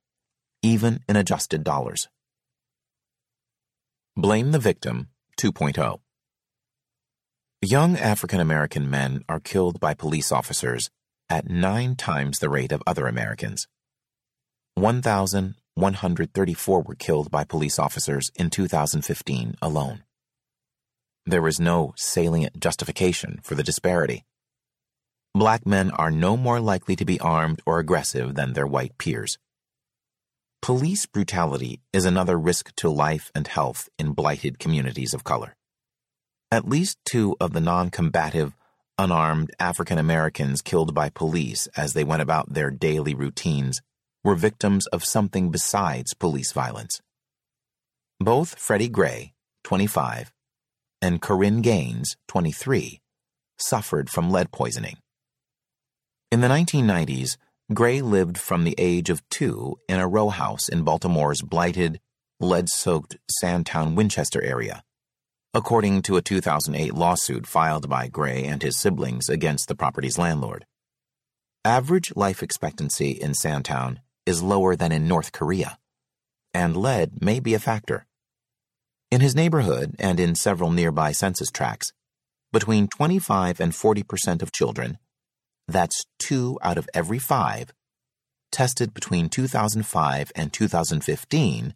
even 0.63 1.01
in 1.09 1.17
adjusted 1.17 1.65
dollars. 1.65 2.09
Blame 4.17 4.53
the 4.53 4.59
Victim 4.59 5.09
2.0 5.41 6.01
Young 7.63 7.97
African 7.97 8.41
American 8.41 8.91
men 8.91 9.23
are 9.29 9.41
killed 9.41 9.81
by 9.81 9.95
police 9.95 10.31
officers 10.33 10.91
at 11.29 11.49
nine 11.49 11.97
times 11.97 12.39
the 12.39 12.49
rate 12.49 12.73
of 12.73 12.83
other 12.87 13.07
Americans. 13.07 13.69
1,134 14.75 16.83
were 16.83 16.95
killed 16.95 17.31
by 17.31 17.45
police 17.45 17.79
officers 17.79 18.31
in 18.37 18.51
2015 18.51 19.55
alone. 19.63 20.03
There 21.25 21.49
is 21.49 21.59
no 21.59 21.95
salient 21.97 22.61
justification 22.61 23.41
for 23.43 23.55
the 23.55 23.63
disparity. 23.63 24.25
Black 25.37 25.67
men 25.67 25.91
are 25.91 26.11
no 26.11 26.35
more 26.35 26.61
likely 26.61 26.97
to 26.97 27.05
be 27.05 27.21
armed 27.21 27.61
or 27.67 27.79
aggressive 27.79 28.37
than 28.37 28.55
their 28.55 28.67
white 28.67 28.97
peers. 28.97 29.37
Police 30.63 31.05
brutality 31.05 31.83
is 31.93 32.07
another 32.07 32.39
risk 32.39 32.75
to 32.77 32.89
life 32.89 33.31
and 33.35 33.47
health 33.47 33.91
in 33.99 34.15
blighted 34.15 34.59
communities 34.59 35.13
of 35.13 35.25
color. 35.25 35.55
At 36.51 36.67
least 36.67 36.97
two 37.05 37.37
of 37.39 37.53
the 37.53 37.61
non 37.61 37.91
combative, 37.91 38.57
unarmed 38.97 39.51
African 39.61 39.99
Americans 39.99 40.63
killed 40.63 40.95
by 40.95 41.11
police 41.11 41.69
as 41.77 41.93
they 41.93 42.03
went 42.03 42.23
about 42.23 42.55
their 42.55 42.71
daily 42.71 43.15
routines 43.15 43.83
were 44.25 44.37
victims 44.37 44.87
of 44.87 45.05
something 45.05 45.51
besides 45.51 46.15
police 46.15 46.53
violence. 46.53 47.03
Both 48.21 48.59
Freddie 48.59 48.89
Gray, 48.89 49.35
25, 49.65 50.33
and 51.03 51.21
Korryn 51.21 51.61
Gaines, 51.61 52.17
23, 52.29 53.03
suffered 53.59 54.09
from 54.09 54.31
lead 54.31 54.51
poisoning. 54.51 54.97
In 56.33 56.41
the 56.41 56.49
1990s, 56.49 57.37
Gray 57.73 58.01
lived 58.01 58.37
from 58.37 58.65
the 58.65 58.75
age 58.79 59.11
of 59.11 59.27
two 59.29 59.79
in 59.89 60.01
a 60.01 60.09
row 60.09 60.29
house 60.31 60.69
in 60.69 60.83
Baltimore's 60.83 61.41
blighted, 61.41 62.01
lead 62.41 62.69
soaked 62.69 63.17
Sandtown 63.31 63.95
Winchester 63.95 64.43
area, 64.43 64.83
according 65.55 66.03
to 66.03 66.17
a 66.17 66.23
2008 66.23 66.95
lawsuit 66.95 67.47
filed 67.47 67.89
by 67.89 68.09
Gray 68.09 68.43
and 68.45 68.61
his 68.61 68.77
siblings 68.77 69.29
against 69.29 69.69
the 69.69 69.77
property's 69.77 70.19
landlord. 70.19 70.67
Average 71.65 72.13
life 72.17 72.43
expectancy 72.43 73.13
in 73.13 73.33
Sandtown 73.33 74.01
is 74.27 74.43
lower 74.43 74.75
than 74.75 74.91
in 74.91 75.07
North 75.07 75.31
Korea, 75.31 75.79
and 76.53 76.77
lead 76.77 77.23
may 77.23 77.39
be 77.39 77.55
a 77.55 77.61
factor. 77.61 78.05
In 79.13 79.21
his 79.21 79.37
neighborhood 79.37 79.95
and 80.01 80.19
in 80.19 80.35
several 80.35 80.73
nearby 80.73 81.13
census 81.13 81.53
tracts, 81.53 81.93
between 82.53 82.89
25 82.89 83.61
and 83.61 83.73
40 83.73 84.03
percent 84.03 84.43
of 84.43 84.51
children 84.51 84.99
that's 85.69 86.07
two 86.19 86.59
out 86.63 86.79
of 86.79 86.89
every 86.95 87.19
five, 87.19 87.73
tested 88.53 88.95
between 88.95 89.29
2005 89.29 90.33
and 90.35 90.53
2015 90.53 91.75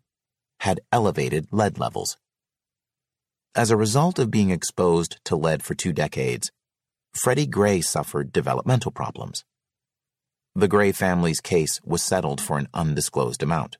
had 0.60 0.80
elevated 0.92 1.46
lead 1.50 1.78
levels. 1.78 2.16
As 3.54 3.70
a 3.70 3.76
result 3.76 4.18
of 4.18 4.30
being 4.30 4.50
exposed 4.50 5.18
to 5.24 5.36
lead 5.36 5.62
for 5.62 5.74
two 5.74 5.92
decades, 5.92 6.52
Freddie 7.14 7.46
Gray 7.46 7.80
suffered 7.80 8.32
developmental 8.32 8.92
problems. 8.92 9.44
The 10.54 10.68
Gray 10.68 10.92
family's 10.92 11.40
case 11.40 11.80
was 11.84 12.02
settled 12.02 12.40
for 12.40 12.58
an 12.58 12.68
undisclosed 12.72 13.42
amount. 13.42 13.76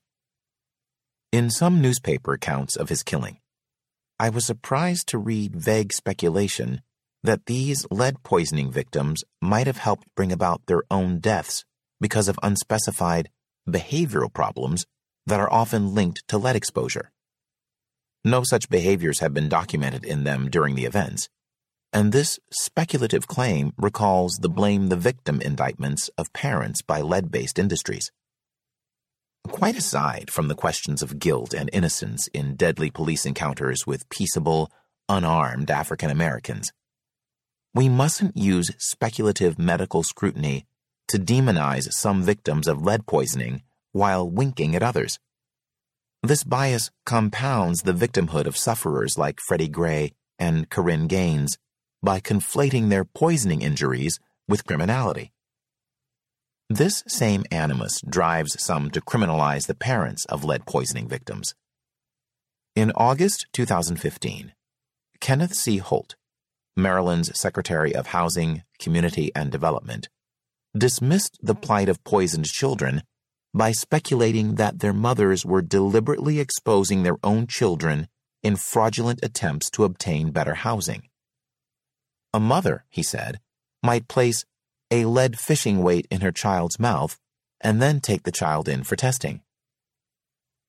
In 1.31 1.49
some 1.49 1.81
newspaper 1.81 2.33
accounts 2.33 2.75
of 2.75 2.89
his 2.89 3.03
killing, 3.03 3.39
I 4.19 4.29
was 4.29 4.45
surprised 4.45 5.07
to 5.07 5.17
read 5.17 5.55
vague 5.55 5.93
speculation 5.93 6.81
that 7.23 7.45
these 7.45 7.85
lead 7.91 8.23
poisoning 8.23 8.71
victims 8.71 9.23
might 9.41 9.67
have 9.67 9.77
helped 9.77 10.07
bring 10.15 10.31
about 10.31 10.65
their 10.65 10.83
own 10.89 11.19
deaths 11.19 11.63
because 11.99 12.27
of 12.27 12.39
unspecified 12.41 13.29
behavioral 13.69 14.33
problems 14.33 14.85
that 15.25 15.39
are 15.39 15.51
often 15.51 15.93
linked 15.93 16.27
to 16.27 16.37
lead 16.37 16.55
exposure. 16.55 17.11
No 18.23 18.43
such 18.43 18.69
behaviors 18.69 19.19
have 19.19 19.33
been 19.33 19.49
documented 19.49 20.03
in 20.03 20.23
them 20.23 20.49
during 20.49 20.75
the 20.75 20.85
events, 20.85 21.29
and 21.93 22.11
this 22.11 22.39
speculative 22.51 23.27
claim 23.27 23.73
recalls 23.77 24.39
the 24.41 24.49
blame 24.49 24.87
the 24.87 24.95
victim 24.95 25.41
indictments 25.41 26.09
of 26.17 26.31
parents 26.33 26.81
by 26.81 27.01
lead 27.01 27.31
based 27.31 27.59
industries. 27.59 28.11
Quite 29.47 29.77
aside 29.77 30.29
from 30.29 30.47
the 30.47 30.55
questions 30.55 31.01
of 31.01 31.19
guilt 31.19 31.53
and 31.53 31.69
innocence 31.73 32.27
in 32.27 32.55
deadly 32.55 32.91
police 32.91 33.25
encounters 33.25 33.87
with 33.87 34.07
peaceable, 34.09 34.71
unarmed 35.09 35.71
African 35.71 36.11
Americans, 36.11 36.71
we 37.73 37.87
mustn't 37.87 38.35
use 38.35 38.71
speculative 38.77 39.57
medical 39.57 40.03
scrutiny 40.03 40.65
to 41.07 41.17
demonize 41.17 41.91
some 41.91 42.21
victims 42.21 42.67
of 42.67 42.81
lead 42.81 43.05
poisoning 43.05 43.63
while 43.91 44.29
winking 44.29 44.75
at 44.75 44.83
others. 44.83 45.19
This 46.23 46.43
bias 46.43 46.91
compounds 47.05 47.81
the 47.81 47.93
victimhood 47.93 48.45
of 48.45 48.57
sufferers 48.57 49.17
like 49.17 49.39
Freddie 49.39 49.67
Gray 49.67 50.13
and 50.37 50.69
Korryn 50.69 51.07
Gaines 51.07 51.57
by 52.03 52.19
conflating 52.19 52.89
their 52.89 53.05
poisoning 53.05 53.61
injuries 53.61 54.19
with 54.47 54.65
criminality. 54.65 55.31
This 56.69 57.03
same 57.07 57.43
animus 57.51 58.01
drives 58.07 58.61
some 58.61 58.91
to 58.91 59.01
criminalize 59.01 59.67
the 59.67 59.75
parents 59.75 60.25
of 60.25 60.43
lead 60.43 60.65
poisoning 60.65 61.07
victims. 61.07 61.53
In 62.75 62.91
August 62.95 63.47
2015, 63.51 64.53
Kenneth 65.19 65.53
C. 65.53 65.77
Holt, 65.77 66.15
Maryland's 66.75 67.37
Secretary 67.39 67.93
of 67.93 68.07
Housing, 68.07 68.63
Community, 68.79 69.31
and 69.35 69.51
Development, 69.51 70.07
dismissed 70.77 71.37
the 71.41 71.55
plight 71.55 71.89
of 71.89 72.03
poisoned 72.03 72.45
children 72.45 73.03
by 73.53 73.71
speculating 73.71 74.55
that 74.55 74.79
their 74.79 74.93
mothers 74.93 75.45
were 75.45 75.61
deliberately 75.61 76.39
exposing 76.39 77.03
their 77.03 77.17
own 77.23 77.47
children 77.47 78.07
in 78.41 78.55
fraudulent 78.55 79.19
attempts 79.23 79.69
to 79.69 79.83
obtain 79.83 80.31
better 80.31 80.55
housing. 80.55 81.03
A 82.33 82.39
mother, 82.39 82.85
he 82.89 83.03
said, 83.03 83.39
might 83.83 84.07
place 84.07 84.45
a 84.89 85.05
lead 85.05 85.39
fishing 85.39 85.83
weight 85.83 86.07
in 86.09 86.21
her 86.21 86.31
child's 86.31 86.79
mouth 86.79 87.19
and 87.59 87.81
then 87.81 87.99
take 87.99 88.23
the 88.23 88.31
child 88.31 88.67
in 88.67 88.83
for 88.83 88.95
testing. 88.95 89.41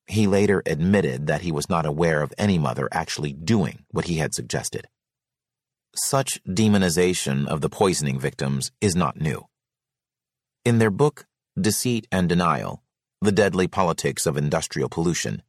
He 0.05 0.27
later 0.27 0.61
admitted 0.65 1.27
that 1.27 1.41
he 1.41 1.51
was 1.51 1.69
not 1.69 1.85
aware 1.85 2.21
of 2.21 2.33
any 2.37 2.57
mother 2.57 2.89
actually 2.91 3.31
doing 3.31 3.85
what 3.91 4.05
he 4.05 4.17
had 4.17 4.33
suggested. 4.33 4.87
Such 5.95 6.43
demonization 6.45 7.45
of 7.45 7.61
the 7.61 7.69
poisoning 7.69 8.19
victims 8.19 8.71
is 8.81 8.95
not 8.95 9.21
new. 9.21 9.45
In 10.65 10.79
their 10.79 10.89
book, 10.89 11.27
Deceit 11.59 12.07
and 12.11 12.27
Denial 12.27 12.81
The 13.21 13.31
Deadly 13.31 13.67
Politics 13.67 14.25
of 14.25 14.35
Industrial 14.35 14.89
Pollution, 14.89 15.43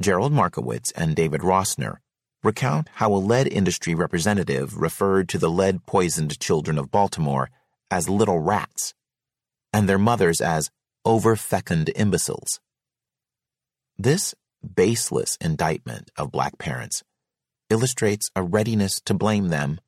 Gerald 0.00 0.32
Markowitz 0.32 0.90
and 0.96 1.14
David 1.14 1.42
Rosner 1.42 1.98
recount 2.42 2.88
how 2.94 3.12
a 3.12 3.22
lead 3.22 3.46
industry 3.46 3.94
representative 3.94 4.76
referred 4.76 5.28
to 5.28 5.38
the 5.38 5.50
lead 5.50 5.86
poisoned 5.86 6.40
children 6.40 6.76
of 6.76 6.90
Baltimore 6.90 7.48
as 7.88 8.08
little 8.08 8.40
rats 8.40 8.94
and 9.72 9.88
their 9.88 9.98
mothers 9.98 10.40
as 10.40 10.72
overfecund 11.06 11.88
imbeciles. 11.94 12.58
This 13.96 14.34
baseless 14.74 15.38
indictment 15.40 16.10
of 16.16 16.32
black 16.32 16.58
parents 16.58 17.04
illustrates 17.70 18.30
a 18.34 18.42
readiness 18.42 19.00
to 19.02 19.14
blame 19.14 19.48
them, 19.48 19.80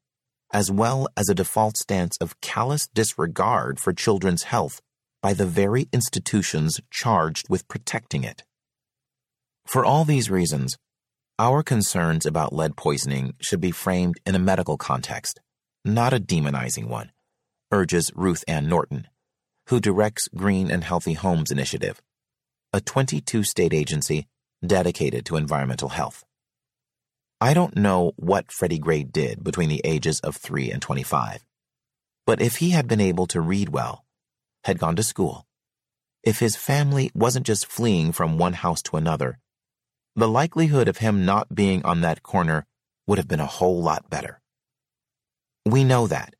as 0.53 0.71
well 0.71 1.09
as 1.16 1.29
a 1.29 1.35
default 1.35 1.77
stance 1.77 2.16
of 2.19 2.40
callous 2.40 2.88
disregard 2.88 3.79
for 3.79 3.93
children's 3.93 4.45
health 4.45 4.81
by 5.23 5.33
the 5.35 5.47
very 5.47 5.88
institutions 5.93 6.81
charged 6.90 7.49
with 7.49 7.69
protecting 7.69 8.25
it. 8.25 8.43
For 9.66 9.85
all 9.85 10.05
these 10.05 10.31
reasons, 10.31 10.77
our 11.38 11.62
concerns 11.62 12.27
about 12.27 12.53
lead 12.53 12.77
poisoning 12.77 13.35
should 13.40 13.61
be 13.61 13.71
framed 13.71 14.21
in 14.27 14.35
a 14.35 14.38
medical 14.38 14.77
context, 14.77 15.40
not 15.85 16.12
a 16.12 16.21
demonizing 16.21 16.88
one, 16.88 17.12
urges 17.73 18.11
Ruth 18.14 18.45
Ann 18.49 18.69
Norton, 18.69 19.07
who 19.69 19.81
directs 19.81 20.29
Green 20.35 20.71
and 20.71 20.85
Healthy 20.85 21.14
Homes 21.14 21.51
Initiative, 21.51 22.03
a 22.73 22.81
22 22.81 23.45
state 23.45 23.73
agency 23.73 24.27
dedicated 24.66 25.25
to 25.27 25.37
environmental 25.37 25.90
health. 25.90 26.25
I 27.42 27.55
don't 27.55 27.74
know 27.74 28.12
what 28.16 28.53
Freddie 28.53 28.79
Gray 28.79 29.03
did 29.03 29.42
between 29.42 29.70
the 29.70 29.81
ages 29.83 30.20
of 30.20 30.37
3 30.37 30.70
and 30.70 30.83
25. 30.83 31.42
But 32.26 32.42
if 32.42 32.57
he 32.57 32.68
had 32.70 32.87
been 32.87 33.00
able 33.00 33.26
to 33.29 33.40
read 33.40 33.70
well, 33.70 34.05
had 34.64 34.79
gone 34.79 34.94
to 34.96 35.03
school, 35.03 35.46
if 36.22 36.40
his 36.40 36.55
family 36.55 37.11
wasn't 37.14 37.46
just 37.46 37.64
fleeing 37.64 38.12
from 38.12 38.37
one 38.37 38.53
house 38.53 38.83
to 38.83 38.98
another, 38.98 39.38
the 40.14 40.29
likelihood 40.29 40.87
of 40.87 40.98
him 40.98 41.24
not 41.24 41.55
being 41.55 41.83
on 41.83 42.03
that 42.03 42.22
corner 42.22 42.66
would 43.07 43.16
have 43.16 43.29
been 43.29 43.40
a 43.40 43.46
whole 43.46 43.83
lot 43.83 44.11
better. 44.11 44.42
We 45.64 45.83
know 45.83 46.07
that. 46.09 46.35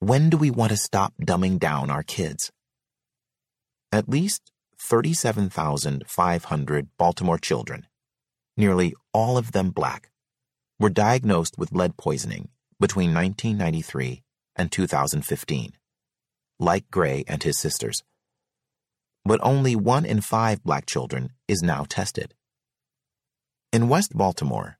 When 0.00 0.28
do 0.28 0.36
we 0.36 0.50
want 0.50 0.72
to 0.72 0.76
stop 0.76 1.14
dumbing 1.18 1.58
down 1.58 1.90
our 1.90 2.02
kids? 2.02 2.52
At 3.90 4.06
least 4.06 4.52
37,500 4.78 6.88
Baltimore 6.98 7.38
children, 7.38 7.86
nearly 8.56 8.94
all 9.12 9.36
of 9.38 9.52
them 9.52 9.70
black, 9.70 10.10
were 10.78 10.90
diagnosed 10.90 11.56
with 11.58 11.72
lead 11.72 11.96
poisoning 11.96 12.48
between 12.80 13.14
1993 13.14 14.22
and 14.56 14.70
2015, 14.70 15.72
like 16.58 16.90
Gray 16.90 17.24
and 17.26 17.42
his 17.42 17.58
sisters. 17.58 18.02
But 19.24 19.40
only 19.42 19.74
one 19.74 20.04
in 20.04 20.20
five 20.20 20.62
black 20.62 20.86
children 20.86 21.30
is 21.48 21.62
now 21.62 21.84
tested. 21.88 22.34
In 23.72 23.88
West 23.88 24.16
Baltimore, 24.16 24.78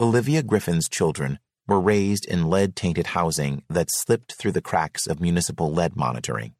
Olivia 0.00 0.42
Griffin's 0.42 0.88
children 0.88 1.38
were 1.66 1.80
raised 1.80 2.26
in 2.26 2.48
lead 2.48 2.74
tainted 2.74 3.08
housing 3.08 3.62
that 3.68 3.88
slipped 3.90 4.34
through 4.34 4.52
the 4.52 4.62
cracks 4.62 5.06
of 5.06 5.20
municipal 5.20 5.72
lead 5.72 5.96
monitoring. 5.96 6.54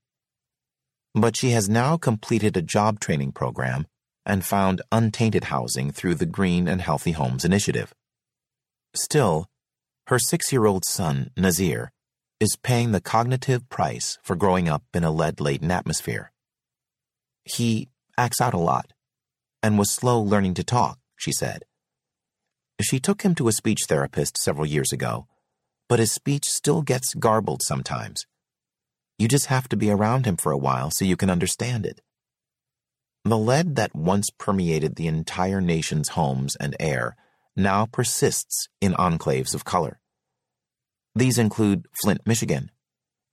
But 1.15 1.37
she 1.37 1.51
has 1.51 1.69
now 1.69 1.97
completed 1.97 2.57
a 2.57 2.63
job 2.63 3.01
training 3.01 3.33
program 3.33 3.87
and 4.25 4.45
found 4.45 4.83
untainted 4.91 5.45
housing 5.45 5.91
through 5.91 6.15
the 6.15 6.27
Green 6.27 6.69
and 6.69 6.81
Healthy 6.81 7.13
Homes 7.13 7.45
Initiative. 7.45 7.95
Still, 8.95 9.47
her 10.07 10.19
six 10.19 10.53
year 10.53 10.67
old 10.67 10.85
son, 10.85 11.31
Nazir, 11.37 11.93
is 12.41 12.57
paying 12.63 12.93
the 12.93 13.01
cognitive 13.01 13.69
price 13.69 14.19
for 14.23 14.37
growing 14.37 14.69
up 14.69 14.83
in 14.95 15.05
a 15.05 15.11
lead 15.11 15.41
laden 15.41 15.71
atmosphere. 15.71 16.33
He 17.45 17.89
acts 18.17 18.41
out 18.41 18.55
a 18.55 18.59
lot 18.59 18.93
and 19.63 19.79
was 19.79 19.91
slow 19.91 20.21
learning 20.21 20.55
to 20.55 20.65
talk, 20.65 20.99
she 21.17 21.33
said. 21.33 21.63
She 22.81 22.99
took 22.99 23.23
him 23.23 23.35
to 23.37 23.49
a 23.49 23.53
speech 23.53 23.83
therapist 23.89 24.37
several 24.37 24.67
years 24.67 24.93
ago, 24.93 25.29
but 25.89 26.01
his 26.01 26.13
speech 26.13 26.47
still 26.51 26.83
gets 26.83 27.15
garbled 27.15 27.63
sometimes. 27.63 28.27
You 29.19 29.29
just 29.29 29.47
have 29.47 29.69
to 29.69 29.77
be 29.77 29.91
around 29.91 30.27
him 30.27 30.37
for 30.37 30.51
a 30.51 30.59
while 30.59 30.91
so 30.91 31.05
you 31.05 31.17
can 31.17 31.31
understand 31.31 31.87
it. 31.87 32.01
The 33.25 33.39
lead 33.39 33.77
that 33.77 33.95
once 33.95 34.31
permeated 34.31 34.97
the 34.97 35.07
entire 35.07 35.61
nation's 35.61 36.11
homes 36.11 36.57
and 36.57 36.75
air 36.81 37.17
now 37.55 37.87
persists 37.87 38.69
in 38.81 38.95
enclaves 38.95 39.55
of 39.55 39.65
color. 39.65 40.01
These 41.15 41.39
include 41.39 41.87
Flint, 42.03 42.27
Michigan, 42.27 42.71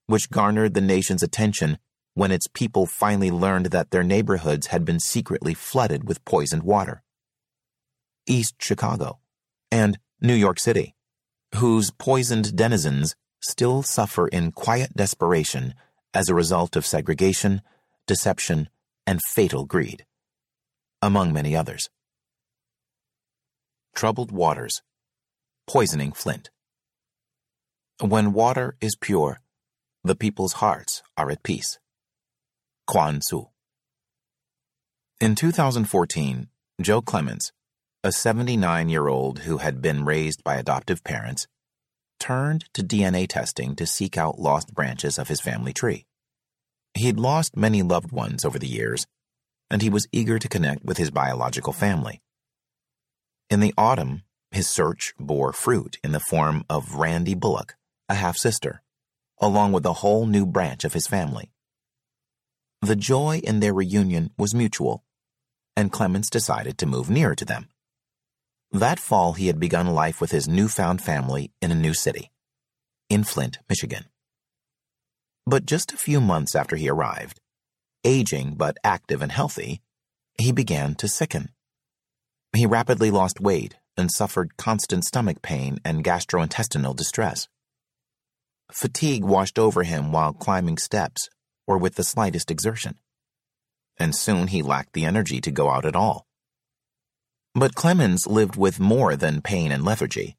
which 0.05 0.29
garnered 0.29 0.75
the 0.75 0.81
nation's 0.81 1.23
attention 1.23 1.79
when 2.13 2.31
its 2.31 2.47
people 2.47 2.85
finally 2.85 3.31
learned 3.31 3.67
that 3.67 3.89
their 3.89 4.03
neighborhoods 4.03 4.67
had 4.67 4.85
been 4.85 4.99
secretly 4.99 5.53
flooded 5.53 6.07
with 6.07 6.25
poisoned 6.25 6.63
water. 6.63 7.01
East 8.27 8.55
Chicago, 8.59 9.19
and 9.71 9.97
New 10.21 10.35
York 10.35 10.59
City, 10.59 10.93
whose 11.55 11.91
poisoned 11.91 12.55
denizens 12.55 13.15
still 13.41 13.81
suffer 13.81 14.27
in 14.27 14.51
quiet 14.51 14.95
desperation 14.95 15.73
as 16.13 16.29
a 16.29 16.35
result 16.35 16.75
of 16.75 16.85
segregation, 16.85 17.61
deception, 18.05 18.69
and 19.09 19.19
fatal 19.27 19.65
greed, 19.65 20.05
among 21.01 21.33
many 21.33 21.55
others. 21.55 21.89
Troubled 23.95 24.31
waters, 24.31 24.83
poisoning 25.65 26.11
Flint. 26.11 26.51
When 27.99 28.33
water 28.33 28.77
is 28.79 28.95
pure, 28.95 29.39
the 30.03 30.13
people's 30.13 30.53
hearts 30.61 31.01
are 31.17 31.31
at 31.31 31.41
peace. 31.41 31.79
Kuan 32.85 33.19
Tzu. 33.19 33.45
In 35.19 35.33
2014, 35.33 36.47
Joe 36.79 37.01
Clements, 37.01 37.51
a 38.03 38.11
79 38.11 38.89
year 38.89 39.07
old 39.07 39.39
who 39.39 39.57
had 39.57 39.81
been 39.81 40.05
raised 40.05 40.43
by 40.43 40.57
adoptive 40.57 41.03
parents, 41.03 41.47
turned 42.19 42.65
to 42.75 42.83
DNA 42.83 43.27
testing 43.27 43.75
to 43.75 43.87
seek 43.87 44.19
out 44.19 44.37
lost 44.37 44.71
branches 44.71 45.17
of 45.17 45.29
his 45.29 45.41
family 45.41 45.73
tree. 45.73 46.05
He'd 46.93 47.19
lost 47.19 47.55
many 47.55 47.81
loved 47.81 48.11
ones 48.11 48.43
over 48.43 48.59
the 48.59 48.67
years, 48.67 49.05
and 49.69 49.81
he 49.81 49.89
was 49.89 50.07
eager 50.11 50.39
to 50.39 50.49
connect 50.49 50.83
with 50.83 50.97
his 50.97 51.11
biological 51.11 51.73
family. 51.73 52.21
In 53.49 53.59
the 53.59 53.73
autumn, 53.77 54.23
his 54.51 54.67
search 54.67 55.13
bore 55.19 55.53
fruit 55.53 55.97
in 56.03 56.11
the 56.11 56.19
form 56.19 56.65
of 56.69 56.95
Randy 56.95 57.35
Bullock, 57.35 57.75
a 58.07 58.15
half 58.15 58.37
sister, 58.37 58.81
along 59.39 59.71
with 59.71 59.85
a 59.85 59.93
whole 59.93 60.25
new 60.25 60.45
branch 60.45 60.83
of 60.83 60.93
his 60.93 61.07
family. 61.07 61.51
The 62.81 62.95
joy 62.95 63.41
in 63.43 63.59
their 63.59 63.73
reunion 63.73 64.31
was 64.37 64.55
mutual, 64.55 65.03
and 65.75 65.91
Clements 65.91 66.29
decided 66.29 66.77
to 66.77 66.85
move 66.85 67.09
nearer 67.09 67.35
to 67.35 67.45
them. 67.45 67.69
That 68.71 68.99
fall, 68.99 69.33
he 69.33 69.47
had 69.47 69.59
begun 69.59 69.87
life 69.87 70.21
with 70.21 70.31
his 70.31 70.47
newfound 70.47 71.01
family 71.01 71.51
in 71.61 71.71
a 71.71 71.75
new 71.75 71.93
city, 71.93 72.31
in 73.09 73.23
Flint, 73.23 73.59
Michigan. 73.67 74.05
But 75.49 75.65
just 75.65 75.91
a 75.91 75.97
few 75.97 76.21
months 76.21 76.53
after 76.53 76.75
he 76.75 76.89
arrived, 76.89 77.39
aging 78.03 78.53
but 78.53 78.77
active 78.83 79.23
and 79.23 79.31
healthy, 79.31 79.81
he 80.37 80.51
began 80.51 80.93
to 80.95 81.07
sicken. 81.07 81.49
He 82.55 82.67
rapidly 82.67 83.09
lost 83.09 83.41
weight 83.41 83.75
and 83.97 84.11
suffered 84.11 84.57
constant 84.57 85.05
stomach 85.05 85.41
pain 85.41 85.79
and 85.83 86.03
gastrointestinal 86.03 86.95
distress. 86.95 87.47
Fatigue 88.71 89.23
washed 89.23 89.57
over 89.57 89.81
him 89.81 90.11
while 90.11 90.33
climbing 90.33 90.77
steps 90.77 91.29
or 91.65 91.79
with 91.79 91.95
the 91.95 92.03
slightest 92.03 92.51
exertion. 92.51 92.99
And 93.97 94.15
soon 94.15 94.49
he 94.49 94.61
lacked 94.61 94.93
the 94.93 95.05
energy 95.05 95.41
to 95.41 95.49
go 95.49 95.71
out 95.71 95.83
at 95.83 95.95
all. 95.95 96.27
But 97.55 97.73
Clemens 97.73 98.27
lived 98.27 98.55
with 98.55 98.79
more 98.79 99.15
than 99.15 99.41
pain 99.41 99.71
and 99.71 99.83
lethargy. 99.83 100.37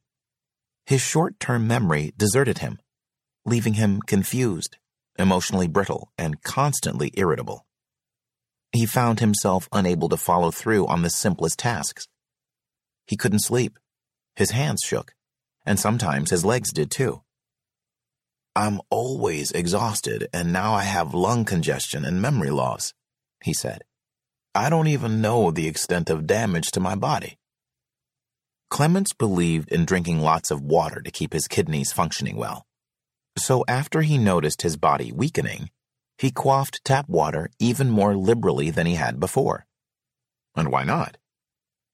His 0.86 1.00
short 1.00 1.40
term 1.40 1.66
memory 1.66 2.12
deserted 2.16 2.58
him, 2.58 2.78
leaving 3.44 3.74
him 3.74 4.02
confused, 4.02 4.76
emotionally 5.20 5.68
brittle, 5.68 6.10
and 6.16 6.42
constantly 6.42 7.10
irritable. 7.14 7.66
He 8.72 8.86
found 8.86 9.20
himself 9.20 9.68
unable 9.72 10.08
to 10.08 10.16
follow 10.16 10.50
through 10.50 10.86
on 10.86 11.02
the 11.02 11.10
simplest 11.10 11.58
tasks. 11.58 12.06
He 13.06 13.16
couldn't 13.16 13.40
sleep. 13.40 13.78
His 14.36 14.52
hands 14.52 14.82
shook, 14.84 15.12
and 15.66 15.78
sometimes 15.78 16.30
his 16.30 16.44
legs 16.44 16.72
did 16.72 16.90
too. 16.90 17.22
I'm 18.54 18.80
always 18.90 19.50
exhausted, 19.52 20.28
and 20.32 20.52
now 20.52 20.74
I 20.74 20.82
have 20.82 21.14
lung 21.14 21.44
congestion 21.44 22.04
and 22.04 22.22
memory 22.22 22.50
loss, 22.50 22.92
he 23.42 23.52
said. 23.52 23.82
I 24.54 24.70
don't 24.70 24.88
even 24.88 25.20
know 25.20 25.50
the 25.50 25.68
extent 25.68 26.10
of 26.10 26.26
damage 26.26 26.70
to 26.72 26.80
my 26.80 26.96
body. 26.96 27.38
Clements 28.68 29.12
believed 29.12 29.70
in 29.70 29.84
drinking 29.84 30.20
lots 30.20 30.50
of 30.50 30.62
water 30.62 31.00
to 31.00 31.10
keep 31.10 31.32
his 31.32 31.48
kidneys 31.48 31.92
functioning 31.92 32.36
well. 32.36 32.66
So 33.40 33.64
after 33.66 34.02
he 34.02 34.18
noticed 34.18 34.62
his 34.62 34.76
body 34.76 35.12
weakening, 35.12 35.70
he 36.18 36.30
quaffed 36.30 36.84
tap 36.84 37.08
water 37.08 37.50
even 37.58 37.90
more 37.90 38.16
liberally 38.16 38.70
than 38.70 38.86
he 38.86 38.94
had 38.94 39.18
before. 39.18 39.66
And 40.54 40.70
why 40.70 40.84
not? 40.84 41.16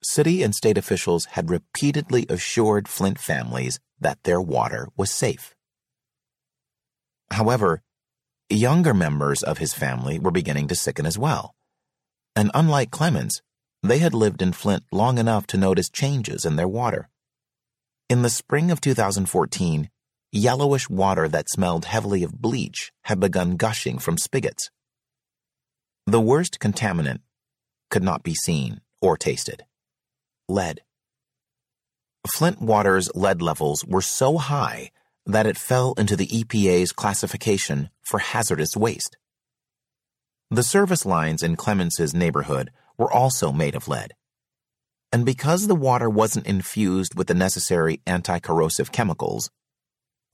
City 0.03 0.43
and 0.43 0.55
state 0.55 0.77
officials 0.77 1.27
had 1.33 1.51
repeatedly 1.51 2.27
assured 2.29 2.89
Flint 2.89 3.19
families 3.19 3.79
that 4.01 4.23
their 4.25 4.41
water 4.41 4.89
was 4.97 5.11
safe. 5.11 5.55
However, 7.31 7.83
younger 8.51 8.95
members 8.95 9.43
of 9.43 9.59
his 9.59 9.73
family 9.73 10.19
were 10.19 10.31
beginning 10.31 10.69
to 10.69 10.75
sicken 10.75 11.07
as 11.07 11.19
well 11.19 11.57
and 12.37 12.51
unlike 12.53 12.91
Clemens, 12.91 13.41
they 13.83 13.99
had 13.99 14.13
lived 14.13 14.43
in 14.43 14.53
Flint 14.53 14.85
long 14.93 15.17
enough 15.19 15.47
to 15.49 15.57
notice 15.57 15.89
changes 15.89 16.45
in 16.45 16.57
their 16.57 16.69
water. 16.69 17.09
In 18.11 18.23
the 18.23 18.31
spring 18.31 18.71
of 18.71 18.81
2014, 18.81 19.89
yellowish 20.37 20.89
water 20.89 21.29
that 21.29 21.51
smelled 21.51 21.85
heavily 21.85 22.23
of 22.23 22.41
bleach 22.41 22.93
had 23.05 23.21
begun 23.21 23.57
gushing 23.57 23.99
from 23.99 24.19
spigots. 24.19 24.71
The 26.07 26.21
worst 26.21 26.61
contaminant 26.61 27.21
could 27.91 28.03
not 28.03 28.23
be 28.23 28.35
seen 28.35 28.81
or 29.01 29.17
tasted 29.17 29.65
lead. 30.49 30.83
Flint 32.29 32.61
water's 32.61 33.11
lead 33.15 33.43
levels 33.43 33.85
were 33.85 34.03
so 34.03 34.39
high 34.39 34.91
that 35.27 35.47
it 35.47 35.59
fell 35.59 35.95
into 35.99 36.17
the 36.17 36.27
EPA's 36.27 36.93
classification 36.93 37.91
for 38.03 38.19
hazardous 38.19 38.77
waste. 38.77 39.17
The 40.51 40.63
service 40.63 41.05
lines 41.05 41.43
in 41.43 41.57
Clemens's 41.57 42.15
neighborhood 42.15 42.71
were 42.97 43.13
also 43.13 43.51
made 43.51 43.75
of 43.75 43.89
lead. 43.89 44.13
And 45.13 45.25
because 45.25 45.67
the 45.67 45.75
water 45.75 46.09
wasn't 46.09 46.47
infused 46.47 47.17
with 47.17 47.27
the 47.27 47.35
necessary 47.35 48.01
anti 48.07 48.39
corrosive 48.39 48.93
chemicals, 48.93 49.51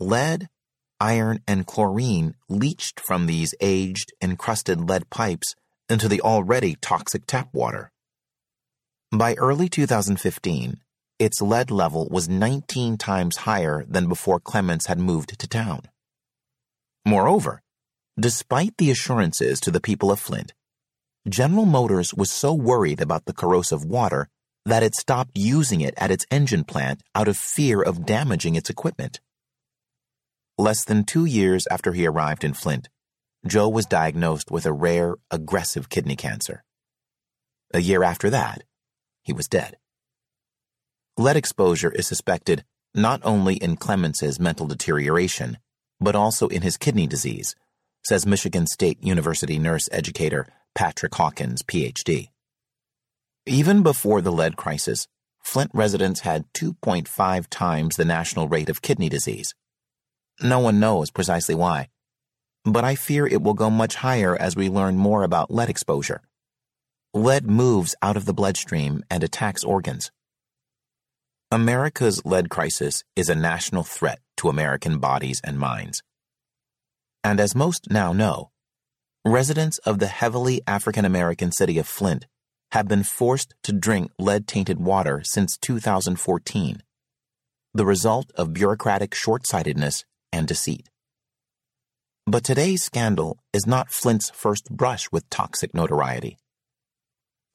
lead, 0.02 0.48
iron, 1.00 1.40
and 1.46 1.66
chlorine 1.66 2.34
leached 2.48 3.00
from 3.00 3.26
these 3.26 3.54
aged, 3.60 4.12
encrusted 4.20 4.88
lead 4.88 5.08
pipes 5.10 5.54
into 5.88 6.08
the 6.08 6.20
already 6.20 6.76
toxic 6.80 7.26
tap 7.26 7.48
water. 7.52 7.90
By 9.10 9.34
early 9.34 9.68
2015, 9.68 10.80
its 11.18 11.40
lead 11.40 11.70
level 11.70 12.08
was 12.10 12.28
19 12.28 12.96
times 12.98 13.38
higher 13.38 13.84
than 13.88 14.08
before 14.08 14.40
Clements 14.40 14.86
had 14.86 14.98
moved 14.98 15.38
to 15.38 15.48
town. 15.48 15.82
Moreover, 17.04 17.62
Despite 18.20 18.76
the 18.76 18.90
assurances 18.90 19.58
to 19.60 19.70
the 19.70 19.80
people 19.80 20.12
of 20.12 20.20
Flint 20.20 20.52
General 21.26 21.64
Motors 21.64 22.12
was 22.12 22.30
so 22.30 22.52
worried 22.52 23.00
about 23.00 23.24
the 23.24 23.32
corrosive 23.32 23.86
water 23.86 24.28
that 24.66 24.82
it 24.82 24.94
stopped 24.94 25.30
using 25.34 25.80
it 25.80 25.94
at 25.96 26.10
its 26.10 26.26
engine 26.30 26.64
plant 26.64 27.02
out 27.14 27.26
of 27.26 27.38
fear 27.38 27.80
of 27.80 28.04
damaging 28.04 28.54
its 28.54 28.68
equipment. 28.68 29.18
Less 30.58 30.84
than 30.84 31.04
two 31.04 31.24
years 31.24 31.66
after 31.70 31.92
he 31.92 32.06
arrived 32.06 32.44
in 32.44 32.52
Flint, 32.52 32.88
Joe 33.46 33.68
was 33.68 33.86
diagnosed 33.86 34.50
with 34.50 34.66
a 34.66 34.72
rare, 34.72 35.16
aggressive 35.30 35.88
kidney 35.88 36.14
cancer. 36.14 36.62
A 37.74 37.80
year 37.80 38.02
after 38.02 38.28
that, 38.30 38.62
he 39.22 39.32
was 39.32 39.48
dead. 39.48 39.76
Lead 41.16 41.36
exposure 41.36 41.90
is 41.90 42.06
suspected 42.06 42.64
not 42.94 43.20
only 43.24 43.56
in 43.56 43.76
Clemens's 43.76 44.38
mental 44.38 44.66
deterioration, 44.66 45.58
but 46.00 46.14
also 46.14 46.48
in 46.48 46.62
his 46.62 46.76
kidney 46.76 47.06
disease, 47.06 47.54
says 48.04 48.26
Michigan 48.26 48.66
State 48.66 49.02
University 49.02 49.58
nurse 49.58 49.88
educator 49.90 50.46
Patrick 50.74 51.14
Hawkins, 51.14 51.62
PhD. 51.62 52.28
Even 53.46 53.82
before 53.82 54.20
the 54.20 54.32
lead 54.32 54.56
crisis, 54.56 55.08
Flint 55.40 55.70
residents 55.74 56.20
had 56.20 56.44
2.5 56.52 57.46
times 57.50 57.96
the 57.96 58.04
national 58.04 58.48
rate 58.48 58.68
of 58.68 58.82
kidney 58.82 59.08
disease. 59.08 59.54
No 60.42 60.58
one 60.58 60.80
knows 60.80 61.10
precisely 61.10 61.54
why, 61.54 61.88
but 62.64 62.84
I 62.84 62.96
fear 62.96 63.26
it 63.26 63.42
will 63.42 63.54
go 63.54 63.70
much 63.70 63.96
higher 63.96 64.36
as 64.36 64.56
we 64.56 64.68
learn 64.68 64.96
more 64.96 65.22
about 65.22 65.52
lead 65.52 65.70
exposure. 65.70 66.20
Lead 67.14 67.46
moves 67.46 67.94
out 68.02 68.16
of 68.16 68.24
the 68.24 68.34
bloodstream 68.34 69.04
and 69.08 69.22
attacks 69.22 69.62
organs. 69.62 70.10
America's 71.52 72.24
lead 72.24 72.48
crisis 72.50 73.04
is 73.14 73.28
a 73.28 73.34
national 73.34 73.84
threat 73.84 74.18
to 74.38 74.48
American 74.48 74.98
bodies 74.98 75.40
and 75.44 75.58
minds. 75.58 76.02
And 77.22 77.38
as 77.38 77.54
most 77.54 77.90
now 77.90 78.12
know, 78.12 78.50
residents 79.24 79.78
of 79.78 80.00
the 80.00 80.08
heavily 80.08 80.62
African 80.66 81.04
American 81.04 81.52
city 81.52 81.78
of 81.78 81.86
Flint 81.86 82.26
have 82.72 82.88
been 82.88 83.04
forced 83.04 83.54
to 83.62 83.72
drink 83.72 84.10
lead 84.18 84.48
tainted 84.48 84.80
water 84.80 85.20
since 85.22 85.56
2014, 85.58 86.82
the 87.74 87.86
result 87.86 88.32
of 88.34 88.54
bureaucratic 88.54 89.14
short 89.14 89.46
sightedness 89.46 90.04
and 90.32 90.48
deceit. 90.48 90.88
But 92.26 92.44
today's 92.44 92.82
scandal 92.82 93.38
is 93.52 93.66
not 93.66 93.90
Flint's 93.90 94.30
first 94.30 94.70
brush 94.70 95.10
with 95.10 95.28
toxic 95.28 95.74
notoriety. 95.74 96.38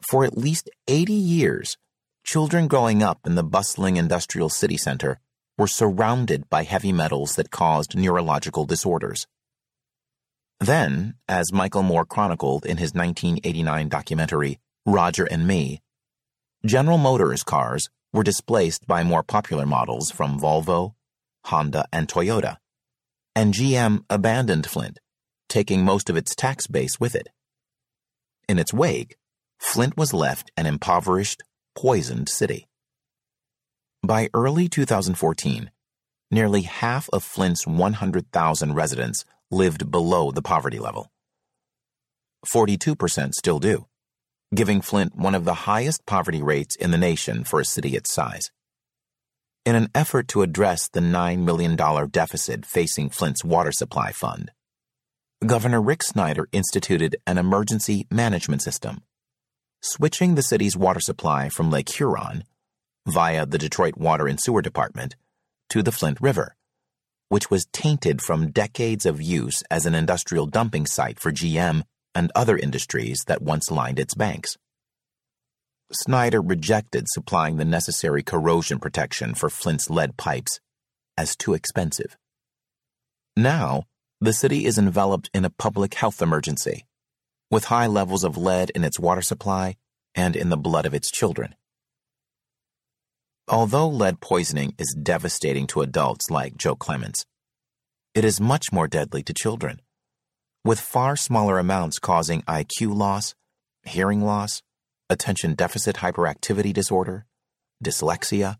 For 0.09 0.25
at 0.25 0.37
least 0.37 0.69
80 0.87 1.13
years, 1.13 1.77
children 2.23 2.67
growing 2.67 3.01
up 3.01 3.19
in 3.25 3.35
the 3.35 3.43
bustling 3.43 3.97
industrial 3.97 4.49
city 4.49 4.77
center 4.77 5.19
were 5.57 5.67
surrounded 5.67 6.49
by 6.49 6.63
heavy 6.63 6.91
metals 6.91 7.35
that 7.35 7.49
caused 7.49 7.97
neurological 7.97 8.65
disorders. 8.65 9.25
Then, 10.59 11.15
as 11.27 11.53
Michael 11.53 11.83
Moore 11.83 12.05
chronicled 12.05 12.65
in 12.65 12.77
his 12.77 12.93
1989 12.93 13.89
documentary, 13.89 14.59
Roger 14.85 15.25
and 15.25 15.47
Me, 15.47 15.81
General 16.65 16.97
Motors 16.97 17.43
cars 17.43 17.89
were 18.11 18.23
displaced 18.23 18.87
by 18.87 19.03
more 19.03 19.23
popular 19.23 19.65
models 19.65 20.11
from 20.11 20.39
Volvo, 20.39 20.93
Honda, 21.45 21.85
and 21.93 22.07
Toyota, 22.07 22.57
and 23.37 23.53
GM 23.53 24.03
abandoned 24.09 24.65
Flint, 24.65 24.97
taking 25.47 25.85
most 25.85 26.09
of 26.09 26.17
its 26.17 26.33
tax 26.33 26.65
base 26.65 26.99
with 26.99 27.13
it. 27.13 27.27
In 28.49 28.57
its 28.57 28.73
wake, 28.73 29.15
Flint 29.59 29.95
was 29.95 30.11
left 30.11 30.49
an 30.57 30.65
impoverished, 30.65 31.43
poisoned 31.75 32.29
city. 32.29 32.67
By 34.01 34.29
early 34.33 34.67
2014, 34.67 35.69
nearly 36.31 36.63
half 36.63 37.11
of 37.13 37.23
Flint's 37.23 37.67
100,000 37.67 38.73
residents 38.73 39.23
lived 39.51 39.91
below 39.91 40.31
the 40.31 40.41
poverty 40.41 40.79
level. 40.79 41.11
42% 42.51 43.33
still 43.35 43.59
do, 43.59 43.85
giving 44.55 44.81
Flint 44.81 45.15
one 45.15 45.35
of 45.35 45.45
the 45.45 45.67
highest 45.69 46.07
poverty 46.07 46.41
rates 46.41 46.75
in 46.75 46.89
the 46.89 46.97
nation 46.97 47.43
for 47.43 47.59
a 47.59 47.65
city 47.65 47.95
its 47.95 48.11
size. 48.11 48.49
In 49.67 49.75
an 49.75 49.89
effort 49.93 50.29
to 50.29 50.43
address 50.43 50.87
the 50.87 51.01
$9 51.01 51.39
million 51.39 51.75
deficit 51.75 52.65
facing 52.65 53.09
Flint's 53.09 53.43
water 53.43 53.73
supply 53.73 54.13
fund, 54.13 54.51
Governor 55.45 55.81
Rick 55.81 56.03
Snyder 56.03 56.47
instituted 56.53 57.17
an 57.27 57.37
emergency 57.37 58.07
management 58.09 58.61
system, 58.61 59.03
switching 59.81 60.35
the 60.35 60.41
city's 60.41 60.77
water 60.77 61.01
supply 61.01 61.49
from 61.49 61.69
Lake 61.69 61.89
Huron, 61.89 62.45
via 63.05 63.45
the 63.45 63.57
Detroit 63.57 63.97
Water 63.97 64.25
and 64.25 64.39
Sewer 64.41 64.61
Department, 64.61 65.17
to 65.71 65.83
the 65.83 65.91
Flint 65.91 66.21
River 66.21 66.55
which 67.29 67.51
was 67.51 67.67
tainted 67.73 68.21
from 68.21 68.51
decades 68.51 69.05
of 69.05 69.21
use 69.21 69.61
as 69.69 69.85
an 69.85 69.93
industrial 69.93 70.45
dumping 70.45 70.85
site 70.85 71.19
for 71.19 71.29
GM 71.29 71.83
and 72.15 72.31
other 72.33 72.57
industries 72.57 73.25
that 73.27 73.41
once 73.41 73.69
lined 73.69 73.99
its 73.99 74.15
banks. 74.15 74.55
Snyder 75.91 76.41
rejected 76.41 77.05
supplying 77.07 77.55
the 77.55 77.65
necessary 77.65 78.21
corrosion 78.21 78.77
protection 78.77 79.33
for 79.33 79.49
Flint's 79.49 79.89
lead 79.89 80.17
pipes 80.17 80.59
as 81.17 81.35
too 81.35 81.53
expensive. 81.53 82.17
Now, 83.37 83.83
the 84.19 84.33
city 84.33 84.65
is 84.65 84.77
enveloped 84.77 85.29
in 85.33 85.45
a 85.45 85.49
public 85.49 85.93
health 85.93 86.21
emergency, 86.21 86.85
with 87.49 87.65
high 87.65 87.87
levels 87.87 88.23
of 88.23 88.35
lead 88.35 88.69
in 88.71 88.83
its 88.83 88.99
water 88.99 89.21
supply 89.21 89.77
and 90.13 90.35
in 90.35 90.49
the 90.49 90.57
blood 90.57 90.85
of 90.85 90.93
its 90.93 91.09
children. 91.09 91.55
Although 93.47 93.87
lead 93.87 94.19
poisoning 94.19 94.73
is 94.77 94.97
devastating 95.01 95.67
to 95.67 95.81
adults 95.81 96.29
like 96.29 96.57
Joe 96.57 96.75
Clemens, 96.75 97.25
it 98.13 98.25
is 98.25 98.41
much 98.41 98.73
more 98.73 98.89
deadly 98.89 99.23
to 99.23 99.33
children, 99.33 99.81
with 100.65 100.81
far 100.81 101.15
smaller 101.15 101.59
amounts 101.59 101.97
causing 101.97 102.41
IQ 102.41 102.93
loss, 102.93 103.35
hearing 103.85 104.21
loss, 104.21 104.61
attention 105.09 105.53
deficit 105.53 105.97
hyperactivity 105.97 106.73
disorder, 106.73 107.25
dyslexia, 107.83 108.57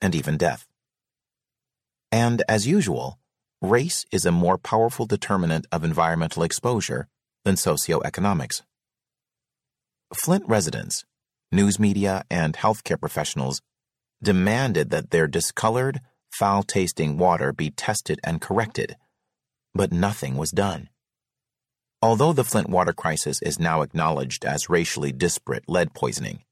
and 0.00 0.14
even 0.14 0.36
death. 0.36 0.66
And 2.12 2.42
as 2.48 2.66
usual, 2.66 3.18
race 3.62 4.04
is 4.10 4.26
a 4.26 4.32
more 4.32 4.58
powerful 4.58 5.06
determinant 5.06 5.66
of 5.72 5.84
environmental 5.84 6.42
exposure 6.42 7.08
than 7.44 7.54
socioeconomics. 7.54 8.62
Flint 10.14 10.44
residents, 10.46 11.04
news 11.52 11.78
media, 11.78 12.24
and 12.30 12.54
healthcare 12.54 13.00
professionals 13.00 13.62
demanded 14.22 14.90
that 14.90 15.10
their 15.10 15.26
discolored, 15.26 16.00
foul 16.30 16.62
tasting 16.62 17.16
water 17.16 17.52
be 17.52 17.70
tested 17.70 18.20
and 18.22 18.40
corrected, 18.40 18.96
but 19.74 19.92
nothing 19.92 20.36
was 20.36 20.50
done. 20.50 20.89
Although 22.02 22.32
the 22.32 22.44
Flint 22.44 22.70
water 22.70 22.92
crisis 22.92 23.42
is 23.42 23.60
now 23.60 23.82
acknowledged 23.82 24.44
as 24.44 24.70
racially 24.70 25.12
disparate 25.12 25.68
lead 25.68 25.92
poisoning, 25.92 26.44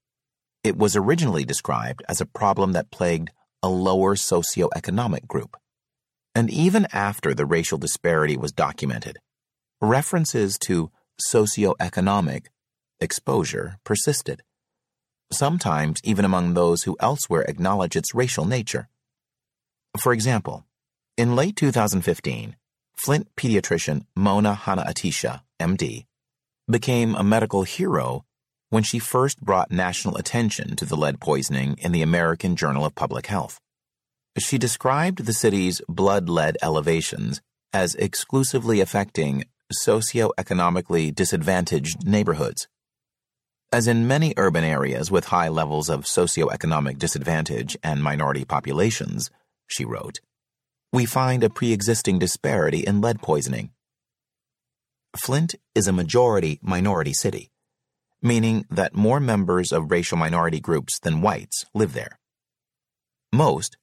it 0.62 0.76
was 0.76 0.94
originally 0.94 1.44
described 1.44 2.02
as 2.08 2.20
a 2.20 2.26
problem 2.26 2.72
that 2.72 2.90
plagued 2.90 3.30
a 3.62 3.68
lower 3.68 4.14
socioeconomic 4.14 5.26
group. 5.26 5.56
And 6.34 6.50
even 6.50 6.86
after 6.92 7.34
the 7.34 7.46
racial 7.46 7.78
disparity 7.78 8.36
was 8.36 8.52
documented, 8.52 9.18
references 9.80 10.58
to 10.66 10.90
socioeconomic 11.32 12.46
exposure 13.00 13.78
persisted 13.84 14.42
sometimes 15.30 16.00
even 16.04 16.24
among 16.24 16.54
those 16.54 16.82
who 16.82 16.96
elsewhere 17.00 17.42
acknowledge 17.42 17.96
its 17.96 18.14
racial 18.14 18.44
nature. 18.44 18.88
For 20.00 20.12
example, 20.12 20.64
in 21.16 21.36
late 21.36 21.56
2015, 21.56 22.56
Flint 22.98 23.28
pediatrician 23.36 24.06
Mona 24.16 24.54
Hanna-Attisha, 24.54 25.42
MD, 25.60 26.06
became 26.68 27.14
a 27.14 27.22
medical 27.22 27.62
hero 27.62 28.24
when 28.70 28.82
she 28.82 28.98
first 28.98 29.40
brought 29.40 29.70
national 29.70 30.16
attention 30.16 30.74
to 30.74 30.84
the 30.84 30.96
lead 30.96 31.20
poisoning 31.20 31.76
in 31.78 31.92
the 31.92 32.02
American 32.02 32.56
Journal 32.56 32.84
of 32.84 32.96
Public 32.96 33.28
Health. 33.28 33.60
She 34.36 34.58
described 34.58 35.24
the 35.24 35.32
city's 35.32 35.80
blood 35.88 36.28
lead 36.28 36.58
elevations 36.60 37.40
as 37.72 37.94
exclusively 37.94 38.80
affecting 38.80 39.44
socioeconomically 39.86 41.14
disadvantaged 41.14 42.04
neighborhoods. 42.04 42.66
As 43.70 43.86
in 43.86 44.08
many 44.08 44.34
urban 44.36 44.64
areas 44.64 45.08
with 45.08 45.26
high 45.26 45.48
levels 45.48 45.88
of 45.88 46.04
socioeconomic 46.04 46.98
disadvantage 46.98 47.76
and 47.80 48.02
minority 48.02 48.44
populations, 48.44 49.30
she 49.68 49.84
wrote, 49.84 50.18
we 50.92 51.04
find 51.04 51.44
a 51.44 51.50
pre 51.50 51.72
existing 51.72 52.18
disparity 52.18 52.80
in 52.80 53.00
lead 53.00 53.20
poisoning. 53.20 53.70
Flint 55.16 55.54
is 55.74 55.88
a 55.88 55.92
majority 55.92 56.58
minority 56.62 57.12
city, 57.12 57.50
meaning 58.22 58.64
that 58.70 58.94
more 58.94 59.20
members 59.20 59.72
of 59.72 59.90
racial 59.90 60.16
minority 60.16 60.60
groups 60.60 60.98
than 60.98 61.22
whites 61.22 61.64
live 61.74 61.92
there. 61.92 62.18
Most, 63.32 63.76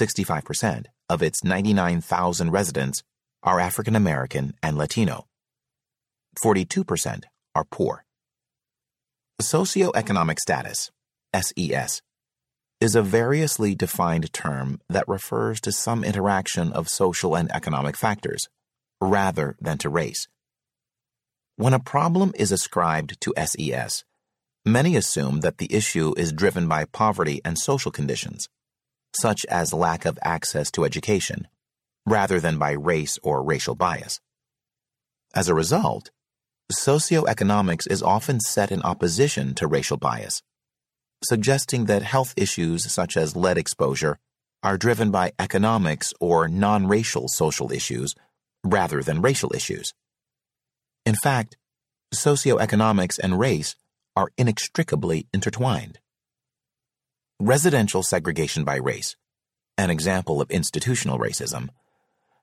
65%, 0.00 0.86
of 1.08 1.22
its 1.22 1.44
99,000 1.44 2.50
residents 2.50 3.02
are 3.42 3.60
African 3.60 3.96
American 3.96 4.54
and 4.62 4.78
Latino. 4.78 5.26
42% 6.42 7.24
are 7.54 7.64
poor. 7.70 8.04
Socioeconomic 9.40 10.38
status, 10.38 10.90
SES, 11.34 12.00
is 12.82 12.96
a 12.96 13.02
variously 13.02 13.76
defined 13.76 14.32
term 14.32 14.80
that 14.88 15.06
refers 15.06 15.60
to 15.60 15.70
some 15.70 16.02
interaction 16.02 16.72
of 16.72 16.88
social 16.88 17.36
and 17.36 17.48
economic 17.52 17.96
factors, 17.96 18.48
rather 19.00 19.54
than 19.60 19.78
to 19.78 19.88
race. 19.88 20.26
When 21.54 21.74
a 21.74 21.78
problem 21.78 22.32
is 22.34 22.50
ascribed 22.50 23.20
to 23.20 23.34
SES, 23.46 24.02
many 24.66 24.96
assume 24.96 25.42
that 25.42 25.58
the 25.58 25.72
issue 25.72 26.12
is 26.16 26.32
driven 26.32 26.66
by 26.66 26.84
poverty 26.86 27.40
and 27.44 27.56
social 27.56 27.92
conditions, 27.92 28.48
such 29.14 29.46
as 29.46 29.72
lack 29.72 30.04
of 30.04 30.18
access 30.20 30.68
to 30.72 30.84
education, 30.84 31.46
rather 32.04 32.40
than 32.40 32.58
by 32.58 32.72
race 32.72 33.16
or 33.22 33.44
racial 33.44 33.76
bias. 33.76 34.18
As 35.36 35.48
a 35.48 35.54
result, 35.54 36.10
socioeconomics 36.72 37.88
is 37.88 38.02
often 38.02 38.40
set 38.40 38.72
in 38.72 38.82
opposition 38.82 39.54
to 39.54 39.68
racial 39.68 39.98
bias, 39.98 40.42
suggesting 41.24 41.86
that 41.86 42.02
health 42.02 42.34
issues 42.36 42.90
such 42.90 43.16
as 43.16 43.36
lead 43.36 43.58
exposure 43.58 44.18
are 44.62 44.78
driven 44.78 45.10
by 45.10 45.32
economics 45.38 46.12
or 46.20 46.48
non 46.48 46.86
racial 46.86 47.28
social 47.28 47.72
issues 47.72 48.14
rather 48.64 49.02
than 49.02 49.22
racial 49.22 49.52
issues. 49.54 49.92
In 51.04 51.14
fact, 51.16 51.56
socioeconomics 52.14 53.18
and 53.18 53.38
race 53.38 53.74
are 54.14 54.30
inextricably 54.36 55.26
intertwined. 55.32 55.98
Residential 57.40 58.02
segregation 58.02 58.62
by 58.62 58.76
race, 58.76 59.16
an 59.76 59.90
example 59.90 60.40
of 60.40 60.50
institutional 60.50 61.18
racism, 61.18 61.70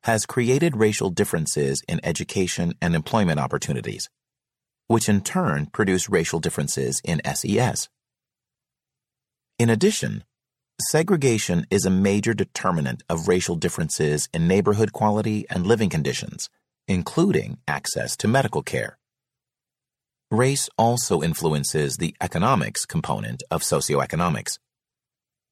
has 0.04 0.26
created 0.26 0.76
racial 0.76 1.10
differences 1.10 1.82
in 1.88 2.00
education 2.04 2.74
and 2.82 2.96
employment 2.96 3.40
opportunities, 3.40 4.10
which 4.88 5.08
in 5.08 5.22
turn 5.22 5.68
produce 5.68 6.10
racial 6.10 6.40
differences 6.40 7.02
in 7.06 7.22
SES. 7.34 7.88
In 9.60 9.70
addition, 9.70 10.24
segregation 10.90 11.68
is 11.70 11.84
a 11.84 11.90
major 11.90 12.34
determinant 12.34 13.04
of 13.10 13.28
racial 13.28 13.58
differences 13.58 14.30
in 14.34 14.48
neighborhood 14.48 14.94
quality 14.94 15.46
and 15.50 15.68
living 15.68 15.90
conditions, 15.90 16.50
including 16.88 17.58
access 17.68 18.16
to 18.18 18.30
medical 18.30 18.64
care. 18.64 18.98
Race 20.32 20.70
also 20.78 21.22
influences 21.22 21.98
the 21.98 22.16
economics 22.22 22.86
component 22.86 23.44
of 23.52 23.62
socioeconomics. 23.62 24.60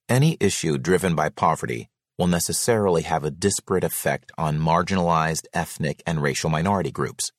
Any 0.07 0.37
issue 0.39 0.77
driven 0.77 1.13
by 1.13 1.27
poverty 1.27 1.89
will 2.17 2.27
necessarily 2.27 3.01
have 3.01 3.25
a 3.25 3.31
disparate 3.31 3.83
effect 3.83 4.31
on 4.37 4.57
marginalized 4.57 5.47
ethnic 5.53 6.01
and 6.07 6.21
racial 6.21 6.49
minority 6.49 6.91
groups. 6.91 7.33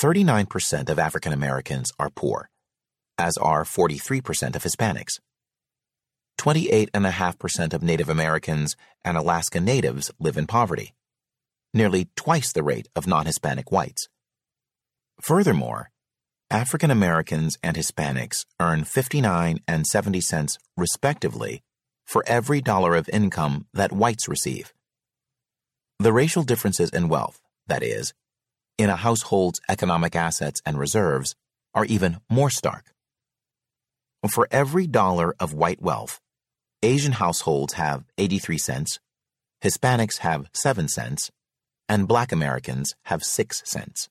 39% 0.00 0.88
of 0.88 1.00
African 1.00 1.32
Americans 1.32 1.90
are 1.98 2.10
poor, 2.10 2.48
as 3.18 3.36
are 3.38 3.64
43% 3.64 4.54
of 4.54 4.62
Hispanics. 4.62 5.18
28.5% 6.38 7.74
of 7.74 7.82
Native 7.82 8.08
Americans 8.08 8.76
and 9.04 9.16
Alaska 9.16 9.60
Natives 9.60 10.10
live 10.20 10.36
in 10.36 10.46
poverty, 10.46 10.94
nearly 11.74 12.08
twice 12.16 12.52
the 12.52 12.62
rate 12.62 12.88
of 12.94 13.06
non 13.06 13.26
Hispanic 13.26 13.72
whites. 13.72 14.08
Furthermore, 15.20 15.90
African 16.50 16.90
Americans 16.90 17.58
and 17.62 17.76
Hispanics 17.76 18.46
earn 18.60 18.84
59 18.84 19.58
and 19.66 19.86
70 19.86 20.20
cents, 20.20 20.58
respectively, 20.76 21.62
for 22.06 22.24
every 22.26 22.62
dollar 22.62 22.94
of 22.94 23.08
income 23.10 23.66
that 23.74 23.92
whites 23.92 24.28
receive. 24.28 24.72
The 25.98 26.12
racial 26.12 26.44
differences 26.44 26.90
in 26.90 27.08
wealth, 27.08 27.40
that 27.66 27.82
is, 27.82 28.14
in 28.78 28.88
a 28.88 28.96
household's 28.96 29.60
economic 29.68 30.14
assets 30.14 30.62
and 30.64 30.78
reserves, 30.78 31.34
are 31.74 31.84
even 31.84 32.18
more 32.30 32.48
stark. 32.48 32.94
For 34.30 34.48
every 34.50 34.86
dollar 34.86 35.34
of 35.38 35.52
white 35.52 35.82
wealth, 35.82 36.20
Asian 36.82 37.12
households 37.12 37.74
have 37.74 38.04
83 38.18 38.56
cents, 38.58 39.00
Hispanics 39.64 40.18
have 40.18 40.48
7 40.52 40.86
cents, 40.86 41.30
and 41.88 42.06
black 42.06 42.30
Americans 42.30 42.94
have 43.06 43.24
6 43.24 43.62
cents. 43.64 44.08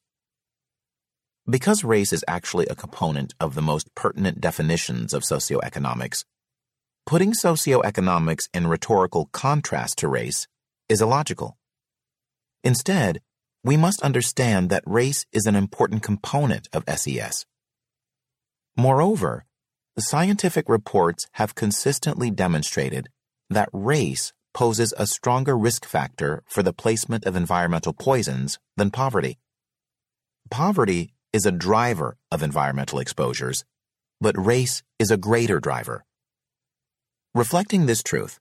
Because 1.49 1.85
race 1.85 2.11
is 2.11 2.25
actually 2.27 2.65
a 2.65 2.75
component 2.75 3.33
of 3.39 3.55
the 3.55 3.61
most 3.61 3.95
pertinent 3.95 4.41
definitions 4.41 5.13
of 5.13 5.23
socioeconomics, 5.23 6.25
putting 7.05 7.31
socioeconomics 7.31 8.49
in 8.53 8.67
rhetorical 8.67 9.29
contrast 9.31 9.97
to 9.99 10.09
race 10.09 10.45
is 10.89 11.01
illogical. 11.01 11.57
Instead, 12.65 13.21
we 13.63 13.77
must 13.77 14.01
understand 14.01 14.69
that 14.69 14.83
race 14.85 15.25
is 15.31 15.45
an 15.45 15.55
important 15.55 16.03
component 16.03 16.67
of 16.73 16.83
SES. 16.93 17.45
Moreover, 18.75 19.45
scientific 20.01 20.69
reports 20.69 21.27
have 21.33 21.55
consistently 21.55 22.29
demonstrated 22.29 23.09
that 23.49 23.69
race 23.73 24.33
poses 24.53 24.93
a 24.97 25.07
stronger 25.07 25.57
risk 25.57 25.85
factor 25.85 26.43
for 26.47 26.63
the 26.63 26.73
placement 26.73 27.25
of 27.25 27.35
environmental 27.35 27.93
poisons 27.93 28.59
than 28.75 28.91
poverty. 28.91 29.37
Poverty 30.49 31.13
is 31.33 31.45
a 31.45 31.51
driver 31.51 32.17
of 32.31 32.43
environmental 32.43 32.99
exposures, 32.99 33.65
but 34.21 34.37
race 34.37 34.83
is 34.99 35.11
a 35.11 35.17
greater 35.17 35.59
driver. 35.59 36.05
Reflecting 37.35 37.85
this 37.85 38.01
truth, 38.01 38.39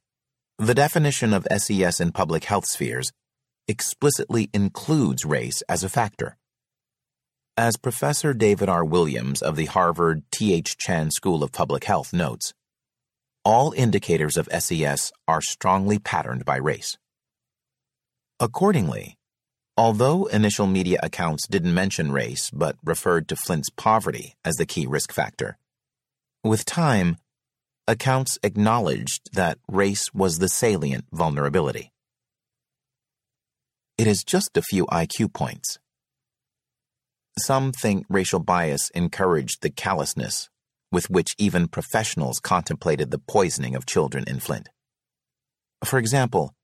the 0.59 0.75
definition 0.75 1.35
of 1.35 1.47
SES 1.55 2.01
in 2.01 2.13
public 2.13 2.45
health 2.45 2.67
spheres 2.67 3.13
explicitly 3.69 4.49
includes 4.55 5.25
race 5.25 5.63
as 5.69 5.85
a 5.85 5.89
factor. 5.89 6.37
As 7.59 7.77
Professor 7.77 8.35
David 8.35 8.69
R. 8.69 8.85
Williams 8.85 9.41
of 9.41 9.57
the 9.57 9.65
Harvard 9.65 10.23
T.H. 10.31 10.77
Chan 10.77 11.11
School 11.13 11.43
of 11.43 11.53
Public 11.53 11.85
Health 11.85 12.13
notes, 12.13 12.53
all 13.45 13.73
indicators 13.73 14.37
of 14.37 14.49
SES 14.59 15.11
are 15.27 15.41
strongly 15.41 15.99
patterned 15.99 16.45
by 16.45 16.57
race. 16.57 16.99
Accordingly, 18.41 19.17
Although 19.79 20.25
initial 20.27 20.67
media 20.67 20.99
accounts 21.03 21.47
didn't 21.47 21.75
mention 21.75 22.11
race 22.11 22.51
but 22.51 22.77
referred 22.83 23.29
to 23.29 23.37
Flint's 23.37 23.69
poverty 23.69 24.35
as 24.43 24.55
the 24.55 24.65
key 24.65 24.87
risk 24.87 25.13
factor, 25.13 25.59
with 26.43 26.65
time, 26.65 27.19
accounts 27.87 28.39
acknowledged 28.43 29.35
that 29.35 29.59
race 29.69 30.15
was 30.15 30.39
the 30.39 30.49
salient 30.49 31.05
vulnerability. 31.13 31.93
It 33.99 34.07
is 34.07 34.25
just 34.25 34.57
a 34.57 34.63
few 34.63 34.87
IQ 34.87 35.35
points. 35.35 35.79
Some 37.39 37.73
think 37.73 38.07
racial 38.09 38.41
bias 38.41 38.91
encouraged 38.91 39.63
the 39.63 39.71
callousness 39.71 40.49
with 40.91 41.11
which 41.11 41.35
even 41.37 41.69
professionals 41.69 42.41
contemplated 42.41 43.11
the 43.11 43.19
poisoning 43.19 43.75
of 43.75 43.85
children 43.85 44.25
in 44.27 44.41
Flint. 44.41 44.69
For 45.85 45.99
example, 45.99 46.55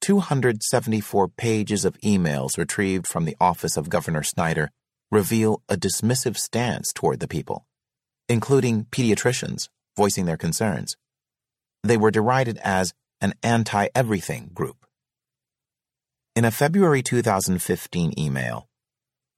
274 0.00 1.28
pages 1.28 1.84
of 1.84 1.98
emails 1.98 2.56
retrieved 2.56 3.06
from 3.06 3.26
the 3.26 3.36
office 3.38 3.76
of 3.76 3.90
Governor 3.90 4.22
Snyder 4.22 4.70
reveal 5.10 5.62
a 5.68 5.76
dismissive 5.76 6.38
stance 6.38 6.90
toward 6.94 7.20
the 7.20 7.28
people, 7.28 7.66
including 8.28 8.86
pediatricians 8.86 9.68
voicing 9.96 10.24
their 10.24 10.38
concerns. 10.38 10.96
They 11.82 11.98
were 11.98 12.10
derided 12.10 12.58
as 12.64 12.94
an 13.20 13.34
anti 13.42 13.88
everything 13.94 14.50
group. 14.54 14.86
In 16.34 16.46
a 16.46 16.50
February 16.50 17.02
2015 17.02 18.14
email, 18.18 18.69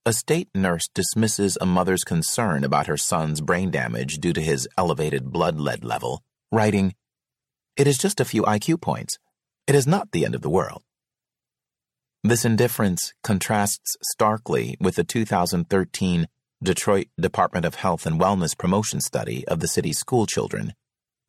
a 0.04 0.12
state 0.12 0.48
nurse 0.52 0.88
dismisses 0.94 1.56
a 1.60 1.66
mother's 1.66 2.02
concern 2.02 2.64
about 2.64 2.88
her 2.88 2.96
son's 2.96 3.40
brain 3.40 3.70
damage 3.70 4.14
due 4.14 4.32
to 4.32 4.40
his 4.40 4.66
elevated 4.76 5.30
blood 5.30 5.60
lead 5.60 5.84
level, 5.84 6.24
writing, 6.50 6.94
It 7.76 7.86
is 7.86 7.98
just 7.98 8.18
a 8.18 8.24
few 8.24 8.42
IQ 8.42 8.80
points. 8.80 9.18
It 9.68 9.76
is 9.76 9.86
not 9.86 10.10
the 10.10 10.24
end 10.24 10.34
of 10.34 10.42
the 10.42 10.50
world. 10.50 10.82
This 12.24 12.44
indifference 12.44 13.14
contrasts 13.22 13.96
starkly 14.02 14.76
with 14.80 14.96
the 14.96 15.04
2013 15.04 16.26
Detroit 16.60 17.06
Department 17.18 17.64
of 17.64 17.76
Health 17.76 18.04
and 18.04 18.20
Wellness 18.20 18.58
promotion 18.58 19.00
study 19.00 19.46
of 19.46 19.60
the 19.60 19.68
city's 19.68 19.98
schoolchildren 19.98 20.74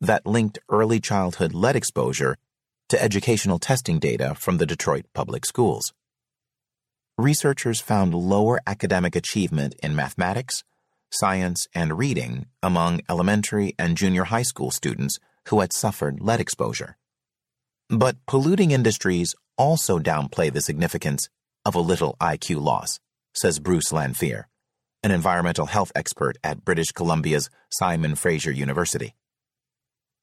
that 0.00 0.26
linked 0.26 0.58
early 0.68 0.98
childhood 0.98 1.54
lead 1.54 1.76
exposure 1.76 2.36
to 2.88 3.00
educational 3.00 3.60
testing 3.60 4.00
data 4.00 4.34
from 4.34 4.58
the 4.58 4.66
Detroit 4.66 5.06
public 5.14 5.46
schools. 5.46 5.92
Researchers 7.16 7.80
found 7.80 8.12
lower 8.12 8.60
academic 8.66 9.14
achievement 9.14 9.76
in 9.80 9.94
mathematics, 9.94 10.64
science, 11.12 11.68
and 11.72 11.96
reading 11.96 12.46
among 12.60 13.02
elementary 13.08 13.72
and 13.78 13.96
junior 13.96 14.24
high 14.24 14.42
school 14.42 14.72
students 14.72 15.20
who 15.48 15.60
had 15.60 15.72
suffered 15.72 16.20
lead 16.20 16.40
exposure. 16.40 16.96
But 17.88 18.16
polluting 18.26 18.72
industries 18.72 19.36
also 19.56 20.00
downplay 20.00 20.52
the 20.52 20.60
significance 20.60 21.28
of 21.64 21.76
a 21.76 21.80
little 21.80 22.16
IQ 22.20 22.60
loss, 22.60 22.98
says 23.32 23.60
Bruce 23.60 23.92
Lanphear, 23.92 24.48
an 25.04 25.12
environmental 25.12 25.66
health 25.66 25.92
expert 25.94 26.36
at 26.42 26.64
British 26.64 26.90
Columbia's 26.90 27.48
Simon 27.70 28.16
Fraser 28.16 28.50
University. 28.50 29.14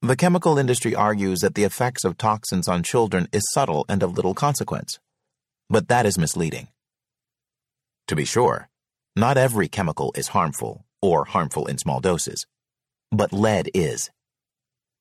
The 0.02 0.16
chemical 0.16 0.58
industry 0.58 0.94
argues 0.94 1.40
that 1.40 1.54
the 1.54 1.64
effects 1.64 2.04
of 2.04 2.18
toxins 2.18 2.68
on 2.68 2.82
children 2.82 3.28
is 3.32 3.50
subtle 3.54 3.86
and 3.88 4.02
of 4.02 4.14
little 4.14 4.34
consequence, 4.34 4.98
but 5.70 5.88
that 5.88 6.04
is 6.04 6.18
misleading. 6.18 6.68
To 8.12 8.16
be 8.16 8.26
sure, 8.26 8.68
not 9.16 9.38
every 9.38 9.68
chemical 9.68 10.12
is 10.14 10.28
harmful 10.36 10.84
or 11.00 11.24
harmful 11.24 11.64
in 11.64 11.78
small 11.78 11.98
doses, 11.98 12.44
but 13.10 13.32
lead 13.32 13.70
is. 13.72 14.10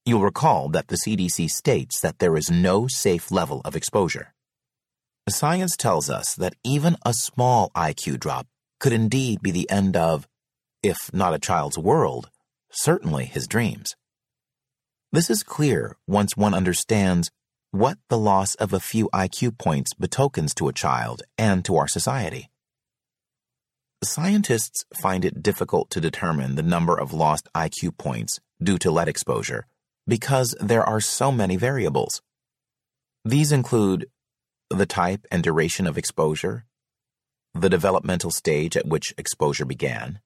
You'll 0.06 0.22
recall 0.22 0.70
that 0.70 0.88
the 0.88 0.96
CDC 0.96 1.50
states 1.50 2.00
that 2.00 2.20
there 2.20 2.38
is 2.38 2.50
no 2.50 2.88
safe 2.88 3.30
level 3.30 3.60
of 3.66 3.76
exposure. 3.76 4.34
Science 5.28 5.76
tells 5.76 6.10
us 6.10 6.36
that 6.36 6.56
even 6.64 6.96
a 7.06 7.14
small 7.14 7.70
IQ 7.76 8.18
drop 8.18 8.48
could 8.80 8.94
indeed 8.94 9.42
be 9.42 9.52
the 9.52 9.70
end 9.70 9.98
of, 9.98 10.26
if 10.82 11.14
not 11.14 11.34
a 11.34 11.40
child's 11.48 11.78
world, 11.78 12.30
certainly 12.72 13.26
his 13.26 13.46
dreams. 13.46 13.94
This 15.12 15.30
is 15.30 15.44
clear 15.44 15.98
once 16.08 16.38
one 16.38 16.54
understands 16.54 17.30
what 17.72 17.98
the 18.08 18.18
loss 18.18 18.56
of 18.56 18.72
a 18.72 18.80
few 18.80 19.10
IQ 19.14 19.58
points 19.58 19.94
betokens 19.94 20.54
to 20.54 20.70
a 20.70 20.74
child 20.74 21.24
and 21.38 21.66
to 21.66 21.76
our 21.76 21.90
society. 21.90 22.48
Scientists 24.04 24.84
find 25.00 25.24
it 25.24 25.44
difficult 25.44 25.92
to 25.92 26.02
determine 26.02 26.56
the 26.56 26.64
number 26.64 27.00
of 27.00 27.14
lost 27.14 27.48
IQ 27.54 28.00
points 28.00 28.40
due 28.62 28.80
to 28.80 28.90
lead 28.90 29.08
exposure 29.08 29.68
because 30.08 30.56
there 30.60 30.84
are 30.84 31.00
so 31.00 31.32
many 31.32 31.56
variables. 31.56 32.20
These 33.24 33.52
include 33.52 34.08
the 34.72 34.88
type 34.88 35.28
and 35.32 35.44
duration 35.44 35.86
of 35.86 36.00
exposure, 36.00 36.66
the 37.54 37.70
developmental 37.70 38.32
stage 38.32 38.76
at 38.76 38.88
which 38.88 39.14
exposure 39.20 39.66
began, 39.66 40.20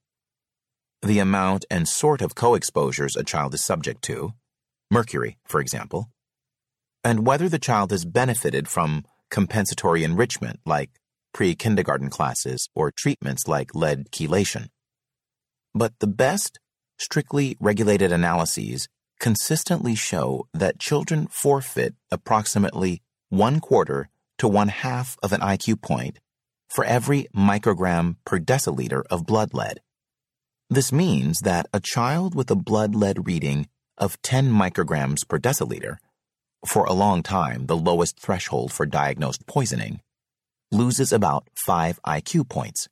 the 1.02 1.20
amount 1.20 1.66
and 1.70 1.86
sort 1.86 2.22
of 2.22 2.34
co 2.34 2.56
exposures 2.56 3.18
a 3.18 3.26
child 3.26 3.54
is 3.54 3.66
subject 3.66 4.02
to, 4.04 4.34
mercury, 4.90 5.38
for 5.46 5.60
example, 5.60 6.10
and 7.04 7.28
whether 7.28 7.50
the 7.50 7.60
child 7.60 7.92
has 7.92 8.06
benefited 8.06 8.70
from 8.70 9.04
compensatory 9.30 10.06
enrichment 10.06 10.62
like 10.66 10.92
pre 11.36 11.54
kindergarten 11.54 12.10
classes 12.10 12.70
or 12.74 12.90
treatments 12.90 13.46
like 13.46 13.76
lead 13.76 14.10
chelation. 14.10 14.70
But 15.74 15.92
the 16.00 16.08
best, 16.08 16.60
strictly 16.98 17.58
regulated 17.60 18.14
analyses 18.14 18.88
consistently 19.20 19.96
show 19.96 20.48
that 20.54 20.80
children 20.80 21.28
forfeit 21.28 21.94
approximately 22.10 23.02
one 23.28 23.60
quarter 23.60 24.08
to 24.38 24.48
one 24.48 24.70
half 24.70 25.18
of 25.22 25.34
an 25.34 25.42
IQ 25.42 25.82
point 25.82 26.20
for 26.70 26.86
every 26.86 27.28
microgram 27.36 28.16
per 28.24 28.40
deciliter 28.40 29.04
of 29.10 29.26
blood 29.26 29.54
lead. 29.54 29.82
This 30.70 30.94
means 30.94 31.42
that 31.42 31.68
a 31.74 31.82
child 31.82 32.34
with 32.34 32.50
a 32.50 32.56
blood 32.56 32.96
lead 32.96 33.28
reading 33.28 33.68
of 33.98 34.22
10 34.22 34.52
micrograms 34.52 35.28
per 35.28 35.38
deciliter, 35.38 35.98
for 36.66 36.86
a 36.86 36.94
long 36.94 37.24
time 37.24 37.66
the 37.66 37.76
lowest 37.76 38.20
threshold 38.22 38.72
for 38.72 38.86
diagnosed 38.86 39.46
poisoning, 39.48 40.00
loses 40.76 41.14
about 41.14 41.48
5 41.66 42.02
IQ 42.06 42.50
points. 42.50 42.90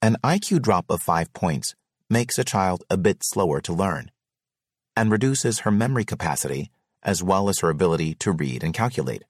An 0.00 0.16
IQ 0.24 0.62
drop 0.62 0.86
of 0.88 1.02
5 1.02 1.32
points 1.34 1.74
makes 2.08 2.38
a 2.38 2.44
child 2.44 2.84
a 2.88 2.96
bit 2.96 3.18
slower 3.22 3.60
to 3.60 3.72
learn 3.72 4.10
and 4.96 5.10
reduces 5.10 5.60
her 5.60 5.70
memory 5.70 6.04
capacity 6.04 6.70
as 7.02 7.22
well 7.22 7.50
as 7.50 7.58
her 7.58 7.68
ability 7.68 8.14
to 8.14 8.32
read 8.32 8.64
and 8.64 8.72
calculate. 8.72 9.24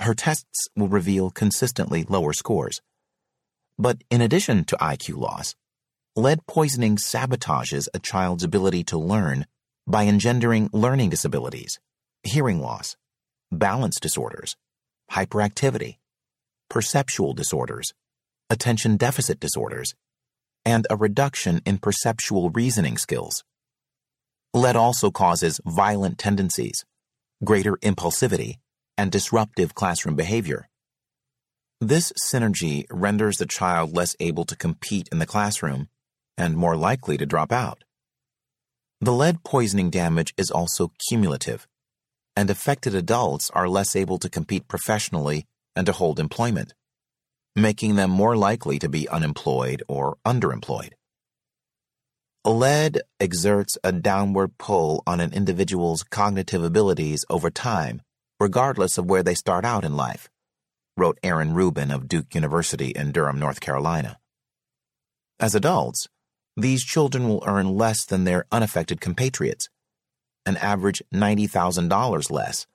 Her 0.00 0.14
tests 0.14 0.66
will 0.74 0.88
reveal 0.88 1.30
consistently 1.30 2.04
lower 2.08 2.32
scores. 2.32 2.80
But 3.78 4.02
in 4.10 4.20
addition 4.20 4.64
to 4.64 4.76
IQ 4.76 5.18
loss, 5.18 5.54
lead 6.16 6.44
poisoning 6.48 6.96
sabotages 6.96 7.86
a 7.94 8.00
child's 8.00 8.42
ability 8.42 8.82
to 8.84 8.98
learn 8.98 9.46
by 9.86 10.06
engendering 10.06 10.70
learning 10.72 11.10
disabilities, 11.10 11.78
hearing 12.24 12.60
loss, 12.60 12.96
balance 13.52 14.00
disorders, 14.00 14.56
hyperactivity, 15.12 15.98
perceptual 16.68 17.34
disorders, 17.34 17.92
attention 18.50 18.96
deficit 18.96 19.40
disorders, 19.40 19.94
and 20.64 20.86
a 20.90 20.96
reduction 20.96 21.60
in 21.64 21.78
perceptual 21.78 22.50
reasoning 22.50 22.98
skills. 22.98 23.44
Lead 24.52 24.76
also 24.76 25.10
causes 25.10 25.60
violent 25.64 26.18
tendencies, 26.18 26.84
greater 27.44 27.76
impulsivity, 27.76 28.54
and 28.96 29.12
disruptive 29.12 29.74
classroom 29.74 30.16
behavior. 30.16 30.68
This 31.80 32.12
synergy 32.26 32.86
renders 32.90 33.36
the 33.36 33.46
child 33.46 33.94
less 33.94 34.16
able 34.18 34.44
to 34.46 34.56
compete 34.56 35.08
in 35.12 35.18
the 35.18 35.26
classroom 35.26 35.88
and 36.38 36.56
more 36.56 36.76
likely 36.76 37.16
to 37.18 37.26
drop 37.26 37.52
out. 37.52 37.84
The 39.00 39.12
lead 39.12 39.44
poisoning 39.44 39.90
damage 39.90 40.32
is 40.38 40.50
also 40.50 40.90
cumulative, 41.08 41.66
and 42.34 42.48
affected 42.48 42.94
adults 42.94 43.50
are 43.50 43.68
less 43.68 43.94
able 43.94 44.18
to 44.18 44.30
compete 44.30 44.68
professionally 44.68 45.44
and 45.76 45.86
to 45.86 45.92
hold 45.92 46.18
employment, 46.18 46.74
making 47.54 47.94
them 47.96 48.10
more 48.10 48.36
likely 48.36 48.78
to 48.78 48.88
be 48.88 49.08
unemployed 49.08 49.82
or 49.86 50.16
underemployed. 50.26 50.92
Lead 52.44 53.02
exerts 53.20 53.76
a 53.84 53.92
downward 53.92 54.56
pull 54.56 55.02
on 55.06 55.20
an 55.20 55.32
individual's 55.32 56.02
cognitive 56.02 56.64
abilities 56.64 57.24
over 57.28 57.50
time, 57.50 58.00
regardless 58.40 58.98
of 58.98 59.06
where 59.06 59.22
they 59.22 59.34
start 59.34 59.64
out 59.64 59.84
in 59.84 59.96
life, 59.96 60.28
wrote 60.96 61.18
Aaron 61.22 61.54
Reuben 61.54 61.90
of 61.90 62.08
Duke 62.08 62.34
University 62.34 62.90
in 62.90 63.12
Durham, 63.12 63.38
North 63.38 63.60
Carolina. 63.60 64.18
As 65.38 65.54
adults, 65.54 66.06
these 66.56 66.84
children 66.84 67.28
will 67.28 67.42
earn 67.46 67.76
less 67.76 68.06
than 68.06 68.24
their 68.24 68.46
unaffected 68.50 69.00
compatriots, 69.00 69.68
an 70.46 70.56
average 70.56 71.02
$90,000 71.12 72.30
less 72.30 72.66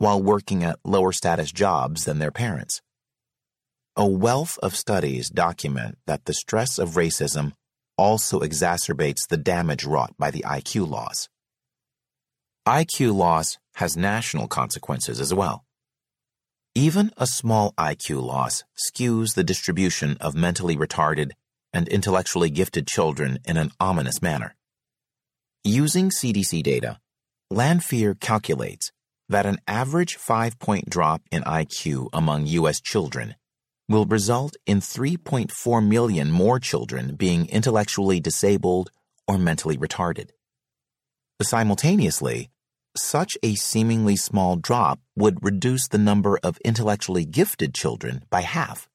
while 0.00 0.20
working 0.20 0.64
at 0.64 0.78
lower 0.82 1.12
status 1.12 1.52
jobs 1.52 2.06
than 2.06 2.18
their 2.18 2.30
parents. 2.30 2.80
A 3.96 4.06
wealth 4.06 4.58
of 4.62 4.74
studies 4.74 5.28
document 5.28 5.98
that 6.06 6.24
the 6.24 6.32
stress 6.32 6.78
of 6.78 6.92
racism 6.92 7.52
also 7.98 8.40
exacerbates 8.40 9.28
the 9.28 9.36
damage 9.36 9.84
wrought 9.84 10.14
by 10.18 10.30
the 10.30 10.42
IQ 10.46 10.88
loss. 10.88 11.28
IQ 12.66 13.14
loss 13.14 13.58
has 13.74 13.94
national 13.94 14.48
consequences 14.48 15.20
as 15.20 15.34
well. 15.34 15.66
Even 16.74 17.12
a 17.18 17.26
small 17.26 17.74
IQ 17.76 18.22
loss 18.22 18.64
skews 18.78 19.34
the 19.34 19.44
distribution 19.44 20.16
of 20.18 20.34
mentally 20.34 20.78
retarded 20.78 21.32
and 21.74 21.86
intellectually 21.88 22.48
gifted 22.48 22.86
children 22.86 23.38
in 23.44 23.58
an 23.58 23.70
ominous 23.78 24.22
manner. 24.22 24.54
Using 25.62 26.08
CDC 26.08 26.62
data, 26.62 26.98
Lanphear 27.52 28.18
calculates 28.18 28.92
that 29.30 29.46
an 29.46 29.58
average 29.66 30.16
five 30.16 30.58
point 30.58 30.90
drop 30.90 31.22
in 31.30 31.42
IQ 31.44 32.08
among 32.12 32.46
U.S. 32.46 32.80
children 32.80 33.36
will 33.88 34.04
result 34.04 34.56
in 34.66 34.80
3.4 34.80 35.86
million 35.86 36.30
more 36.30 36.60
children 36.60 37.16
being 37.16 37.48
intellectually 37.48 38.20
disabled 38.20 38.90
or 39.26 39.38
mentally 39.38 39.76
retarded. 39.76 40.30
Simultaneously, 41.42 42.50
such 42.96 43.38
a 43.42 43.54
seemingly 43.54 44.16
small 44.16 44.56
drop 44.56 45.00
would 45.16 45.44
reduce 45.44 45.88
the 45.88 45.98
number 45.98 46.38
of 46.42 46.58
intellectually 46.64 47.24
gifted 47.24 47.72
children 47.72 48.22
by 48.30 48.42
half 48.42 48.88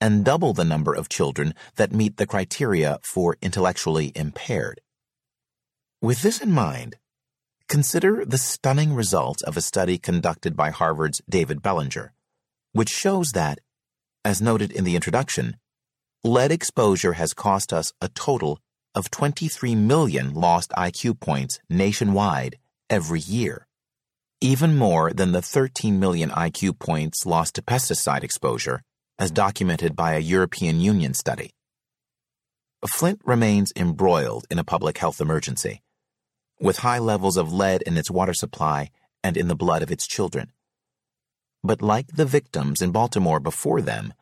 and 0.00 0.24
double 0.24 0.52
the 0.52 0.64
number 0.64 0.92
of 0.92 1.08
children 1.08 1.54
that 1.76 1.92
meet 1.92 2.16
the 2.16 2.26
criteria 2.26 2.98
for 3.02 3.36
intellectually 3.40 4.10
impaired. 4.16 4.80
With 6.00 6.22
this 6.22 6.40
in 6.40 6.50
mind, 6.50 6.96
Consider 7.72 8.26
the 8.26 8.36
stunning 8.36 8.92
results 8.92 9.42
of 9.44 9.56
a 9.56 9.62
study 9.62 9.96
conducted 9.96 10.54
by 10.54 10.68
Harvard's 10.68 11.22
David 11.26 11.62
Bellinger, 11.62 12.12
which 12.74 12.90
shows 12.90 13.30
that, 13.32 13.60
as 14.26 14.42
noted 14.42 14.70
in 14.70 14.84
the 14.84 14.94
introduction, 14.94 15.56
lead 16.22 16.52
exposure 16.52 17.14
has 17.14 17.32
cost 17.32 17.72
us 17.72 17.94
a 18.02 18.10
total 18.10 18.58
of 18.94 19.10
23 19.10 19.74
million 19.74 20.34
lost 20.34 20.70
IQ 20.76 21.18
points 21.18 21.60
nationwide 21.70 22.58
every 22.90 23.20
year, 23.20 23.66
even 24.42 24.76
more 24.76 25.10
than 25.10 25.32
the 25.32 25.40
13 25.40 25.98
million 25.98 26.28
IQ 26.28 26.78
points 26.78 27.24
lost 27.24 27.54
to 27.54 27.62
pesticide 27.62 28.22
exposure, 28.22 28.82
as 29.18 29.30
documented 29.30 29.96
by 29.96 30.12
a 30.12 30.18
European 30.18 30.78
Union 30.78 31.14
study. 31.14 31.52
Flint 32.86 33.22
remains 33.24 33.72
embroiled 33.74 34.44
in 34.50 34.58
a 34.58 34.64
public 34.64 34.98
health 34.98 35.22
emergency 35.22 35.80
with 36.62 36.78
high 36.78 36.98
levels 36.98 37.36
of 37.36 37.52
lead 37.52 37.82
in 37.82 37.98
its 37.98 38.10
water 38.10 38.32
supply 38.32 38.90
and 39.22 39.36
in 39.36 39.48
the 39.48 39.56
blood 39.56 39.82
of 39.82 39.90
its 39.90 40.06
children. 40.06 40.52
But 41.64 41.82
like 41.82 42.06
the 42.08 42.24
victims 42.24 42.80
in 42.80 42.92
Baltimore 42.92 43.40
before 43.40 43.80
them, 43.82 44.14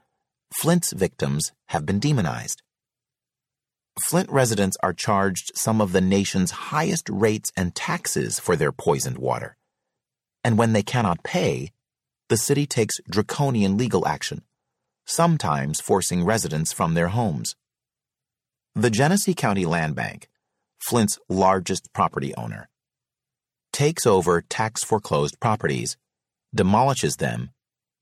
Flint's 0.55 0.93
victims 0.93 1.53
have 1.68 1.86
been 1.86 1.99
demonized. 1.99 2.62
Flint 4.07 4.30
residents 4.30 4.76
are 4.82 4.93
charged 4.93 5.53
some 5.55 5.80
of 5.80 5.93
the 5.93 6.01
nation's 6.01 6.51
highest 6.51 7.09
rates 7.11 7.53
and 7.57 7.74
taxes 7.74 8.41
for 8.41 8.57
their 8.57 8.72
poisoned 8.72 9.18
water. 9.18 9.57
And 10.43 10.57
when 10.57 10.72
they 10.72 10.82
cannot 10.82 11.22
pay, 11.22 11.72
the 12.28 12.36
city 12.36 12.66
takes 12.66 13.01
draconian 13.11 13.76
legal 13.76 14.07
action, 14.07 14.43
sometimes 15.05 15.80
forcing 15.80 16.24
residents 16.24 16.72
from 16.72 16.95
their 16.95 17.09
homes. 17.09 17.55
The 18.74 18.91
Genesee 18.91 19.34
County 19.34 19.66
Land 19.66 19.95
Bank 19.95 20.28
Flint's 20.81 21.18
largest 21.28 21.93
property 21.93 22.35
owner, 22.35 22.68
takes 23.72 24.07
over 24.07 24.43
tax 24.43 24.83
foreclosed 24.83 25.39
properties, 25.41 25.97
demolishes 26.55 27.16
them, 27.16 27.51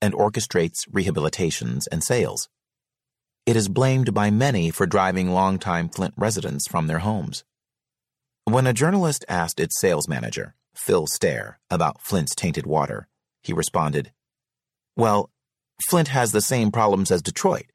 and 0.01 0.13
orchestrates 0.13 0.87
rehabilitations 0.89 1.87
and 1.91 2.03
sales. 2.03 2.49
It 3.45 3.55
is 3.55 3.67
blamed 3.67 4.13
by 4.13 4.29
many 4.29 4.71
for 4.71 4.85
driving 4.85 5.31
longtime 5.31 5.89
Flint 5.89 6.13
residents 6.17 6.67
from 6.67 6.87
their 6.87 6.99
homes. 6.99 7.43
When 8.45 8.67
a 8.67 8.73
journalist 8.73 9.25
asked 9.27 9.59
its 9.59 9.79
sales 9.79 10.07
manager, 10.07 10.55
Phil 10.75 11.07
Stair, 11.07 11.59
about 11.69 12.01
Flint's 12.01 12.35
tainted 12.35 12.65
water, 12.65 13.07
he 13.41 13.53
responded, 13.53 14.11
Well, 14.95 15.29
Flint 15.87 16.09
has 16.09 16.31
the 16.31 16.41
same 16.41 16.71
problems 16.71 17.11
as 17.11 17.21
Detroit. 17.21 17.71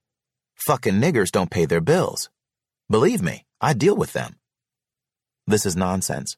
Fucking 0.66 0.94
niggers 0.94 1.30
don't 1.30 1.50
pay 1.50 1.64
their 1.64 1.80
bills. 1.80 2.30
Believe 2.88 3.22
me, 3.22 3.44
I 3.60 3.72
deal 3.72 3.96
with 3.96 4.12
them. 4.12 4.36
This 5.46 5.66
is 5.66 5.76
nonsense. 5.76 6.36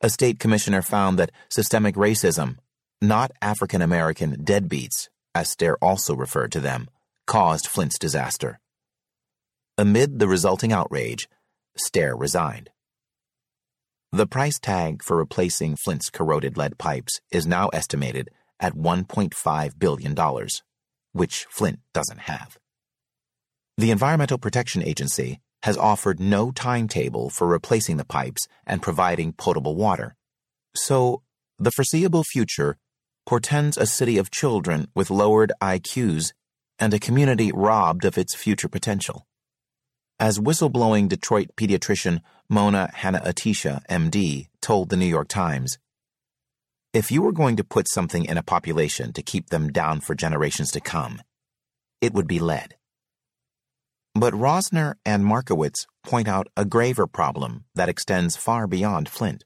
A 0.00 0.10
state 0.10 0.40
commissioner 0.40 0.82
found 0.82 1.18
that 1.18 1.30
systemic 1.48 1.94
racism, 1.94 2.56
not 3.00 3.30
African 3.40 3.80
American 3.80 4.44
deadbeats, 4.44 5.08
as 5.34 5.50
Stair 5.50 5.76
also 5.82 6.14
referred 6.14 6.50
to 6.52 6.60
them, 6.60 6.88
caused 7.26 7.68
Flint's 7.68 7.98
disaster. 7.98 8.58
Amid 9.76 10.18
the 10.18 10.26
resulting 10.26 10.72
outrage, 10.72 11.28
Stair 11.76 12.16
resigned. 12.16 12.70
The 14.10 14.26
price 14.26 14.58
tag 14.58 15.02
for 15.02 15.16
replacing 15.16 15.76
Flint's 15.76 16.10
corroded 16.10 16.56
lead 16.56 16.78
pipes 16.78 17.20
is 17.30 17.46
now 17.46 17.68
estimated 17.68 18.30
at 18.58 18.74
$1.5 18.74 19.78
billion, 19.78 20.16
which 21.12 21.46
Flint 21.50 21.78
doesn't 21.94 22.20
have. 22.20 22.58
The 23.76 23.92
Environmental 23.92 24.38
Protection 24.38 24.82
Agency 24.82 25.40
has 25.62 25.76
offered 25.76 26.20
no 26.20 26.50
timetable 26.50 27.30
for 27.30 27.46
replacing 27.46 27.96
the 27.96 28.04
pipes 28.04 28.46
and 28.66 28.82
providing 28.82 29.32
potable 29.32 29.74
water. 29.74 30.14
So, 30.74 31.22
the 31.58 31.72
foreseeable 31.72 32.24
future 32.24 32.76
portends 33.26 33.76
a 33.76 33.86
city 33.86 34.16
of 34.16 34.30
children 34.30 34.88
with 34.94 35.10
lowered 35.10 35.52
IQs 35.60 36.32
and 36.78 36.94
a 36.94 36.98
community 36.98 37.50
robbed 37.52 38.04
of 38.04 38.16
its 38.16 38.34
future 38.34 38.68
potential. 38.68 39.26
As 40.20 40.38
whistleblowing 40.38 41.08
Detroit 41.08 41.50
pediatrician 41.56 42.20
Mona 42.48 42.90
Hanna-Attisha, 42.94 43.86
MD, 43.88 44.46
told 44.62 44.88
the 44.88 44.96
New 44.96 45.06
York 45.06 45.28
Times, 45.28 45.78
if 46.94 47.12
you 47.12 47.20
were 47.20 47.32
going 47.32 47.56
to 47.56 47.64
put 47.64 47.90
something 47.90 48.24
in 48.24 48.38
a 48.38 48.42
population 48.42 49.12
to 49.12 49.22
keep 49.22 49.50
them 49.50 49.70
down 49.70 50.00
for 50.00 50.14
generations 50.14 50.70
to 50.70 50.80
come, 50.80 51.20
it 52.00 52.14
would 52.14 52.26
be 52.26 52.38
lead. 52.38 52.77
But 54.14 54.34
Rosner 54.34 54.94
and 55.04 55.24
Markowitz 55.24 55.86
point 56.04 56.28
out 56.28 56.48
a 56.56 56.64
graver 56.64 57.06
problem 57.06 57.64
that 57.74 57.88
extends 57.88 58.36
far 58.36 58.66
beyond 58.66 59.08
Flint. 59.08 59.44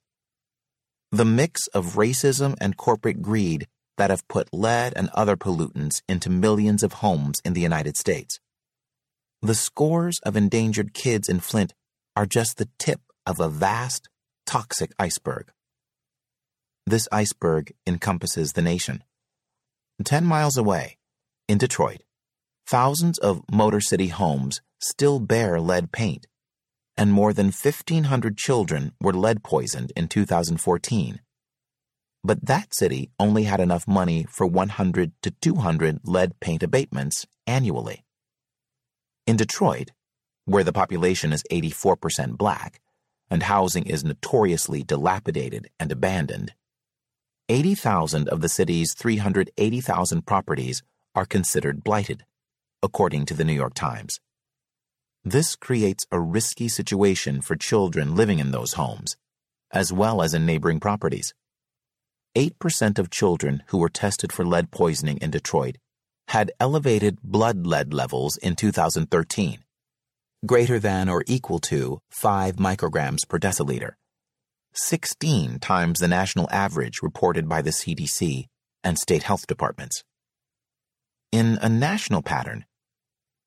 The 1.10 1.24
mix 1.24 1.66
of 1.68 1.96
racism 1.96 2.54
and 2.60 2.76
corporate 2.76 3.20
greed 3.20 3.66
that 3.98 4.10
have 4.10 4.26
put 4.28 4.48
lead 4.52 4.94
and 4.96 5.10
other 5.12 5.36
pollutants 5.36 6.00
into 6.08 6.30
millions 6.30 6.82
of 6.82 6.94
homes 6.94 7.40
in 7.44 7.52
the 7.52 7.60
United 7.60 7.96
States. 7.96 8.40
The 9.42 9.54
scores 9.54 10.18
of 10.24 10.36
endangered 10.36 10.94
kids 10.94 11.28
in 11.28 11.40
Flint 11.40 11.74
are 12.16 12.26
just 12.26 12.56
the 12.56 12.68
tip 12.78 13.00
of 13.26 13.40
a 13.40 13.48
vast, 13.48 14.08
toxic 14.46 14.92
iceberg. 14.98 15.50
This 16.86 17.08
iceberg 17.12 17.74
encompasses 17.86 18.52
the 18.52 18.62
nation. 18.62 19.04
Ten 20.04 20.24
miles 20.24 20.56
away, 20.56 20.98
in 21.46 21.58
Detroit, 21.58 22.02
thousands 22.66 23.18
of 23.18 23.42
Motor 23.50 23.80
City 23.80 24.08
homes 24.08 24.60
still 24.80 25.20
bear 25.20 25.60
lead 25.60 25.92
paint, 25.92 26.26
and 26.96 27.12
more 27.12 27.32
than 27.32 27.46
1,500 27.46 28.36
children 28.36 28.92
were 29.00 29.12
lead 29.12 29.42
poisoned 29.42 29.92
in 29.96 30.08
2014. 30.08 31.20
But 32.24 32.46
that 32.46 32.74
city 32.74 33.10
only 33.18 33.44
had 33.44 33.60
enough 33.60 33.88
money 33.88 34.26
for 34.30 34.46
100 34.46 35.12
to 35.22 35.30
200 35.30 36.00
lead 36.04 36.38
paint 36.40 36.62
abatements 36.62 37.26
annually. 37.46 38.04
In 39.26 39.36
Detroit, 39.36 39.90
where 40.44 40.64
the 40.64 40.72
population 40.72 41.32
is 41.32 41.44
84% 41.50 42.36
black 42.36 42.80
and 43.30 43.44
housing 43.44 43.86
is 43.86 44.04
notoriously 44.04 44.82
dilapidated 44.82 45.68
and 45.80 45.90
abandoned, 45.90 46.52
80,000 47.48 48.28
of 48.28 48.40
the 48.40 48.48
city's 48.48 48.94
380,000 48.94 50.26
properties 50.26 50.82
are 51.14 51.26
considered 51.26 51.82
blighted 51.82 52.24
according 52.82 53.26
to 53.26 53.34
the 53.34 53.44
New 53.44 53.52
York 53.52 53.74
Times. 53.74 54.18
This 55.24 55.54
creates 55.54 56.04
a 56.10 56.20
risky 56.20 56.68
situation 56.68 57.40
for 57.40 57.54
children 57.54 58.16
living 58.16 58.40
in 58.40 58.50
those 58.50 58.72
homes, 58.72 59.16
as 59.70 59.92
well 59.92 60.20
as 60.20 60.34
in 60.34 60.44
neighboring 60.44 60.80
properties. 60.80 61.32
8% 62.36 62.98
of 62.98 63.10
children 63.10 63.62
who 63.68 63.78
were 63.78 63.88
tested 63.88 64.32
for 64.32 64.44
lead 64.44 64.70
poisoning 64.70 65.18
in 65.18 65.30
Detroit 65.30 65.76
had 66.28 66.50
elevated 66.58 67.20
blood 67.22 67.66
lead 67.66 67.92
levels 67.92 68.36
in 68.38 68.56
2013, 68.56 69.62
greater 70.44 70.78
than 70.78 71.08
or 71.08 71.22
equal 71.26 71.58
to 71.60 72.00
5 72.10 72.56
micrograms 72.56 73.28
per 73.28 73.38
deciliter, 73.38 73.92
16 74.74 75.58
times 75.58 75.98
the 75.98 76.08
national 76.08 76.48
average 76.50 77.02
reported 77.02 77.48
by 77.48 77.60
the 77.60 77.70
CDC 77.70 78.46
and 78.82 78.98
state 78.98 79.22
health 79.24 79.46
departments. 79.46 80.02
In 81.30 81.58
a 81.60 81.68
national 81.68 82.22
pattern, 82.22 82.64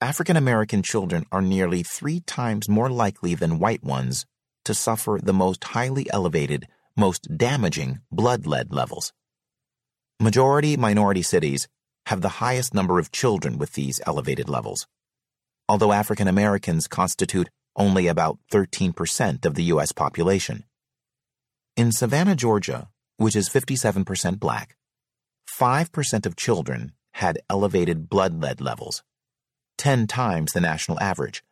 African 0.01 0.35
American 0.35 0.83
children 0.83 1.25
are 1.31 1.41
nearly 1.41 1.81
three 1.81 2.19
times 2.19 2.67
more 2.67 2.89
likely 2.89 3.33
than 3.33 3.59
white 3.59 3.81
ones 3.81 4.25
to 4.65 4.73
suffer 4.73 5.19
the 5.23 5.31
most 5.31 5.63
highly 5.63 6.05
elevated, 6.11 6.67
most 6.97 7.37
damaging 7.37 7.99
blood 8.11 8.45
lead 8.45 8.73
levels. 8.73 9.13
Majority 10.19 10.75
minority 10.75 11.21
cities 11.21 11.69
have 12.07 12.19
the 12.19 12.43
highest 12.43 12.73
number 12.73 12.99
of 12.99 13.13
children 13.13 13.57
with 13.57 13.71
these 13.73 14.01
elevated 14.05 14.49
levels, 14.49 14.85
although 15.69 15.93
African 15.93 16.27
Americans 16.27 16.89
constitute 16.89 17.49
only 17.77 18.07
about 18.07 18.37
13% 18.51 19.45
of 19.45 19.55
the 19.55 19.63
U.S. 19.63 19.93
population. 19.93 20.65
In 21.77 21.93
Savannah, 21.93 22.35
Georgia, 22.35 22.89
which 23.15 23.35
is 23.35 23.47
57% 23.47 24.39
black, 24.39 24.75
5% 25.49 26.25
of 26.25 26.35
children 26.35 26.91
had 27.13 27.39
elevated 27.49 28.09
blood 28.09 28.41
lead 28.41 28.59
levels 28.59 29.01
10 29.77 30.07
times 30.07 30.53
the 30.53 30.61
national 30.61 30.99
average. 30.99 31.43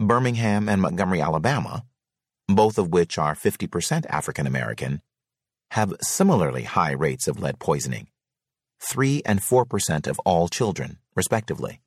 Birmingham 0.00 0.68
and 0.68 0.80
Montgomery, 0.80 1.20
Alabama, 1.20 1.84
both 2.46 2.78
of 2.78 2.88
which 2.88 3.18
are 3.18 3.34
50% 3.34 4.06
African 4.06 4.46
American, 4.46 5.02
have 5.72 5.92
similarly 6.00 6.62
high 6.62 6.92
rates 6.92 7.28
of 7.28 7.40
lead 7.40 7.58
poisoning 7.58 8.08
3 8.80 9.22
and 9.26 9.40
4% 9.40 10.06
of 10.06 10.18
all 10.20 10.48
children, 10.48 10.98
respectively. 11.16 11.80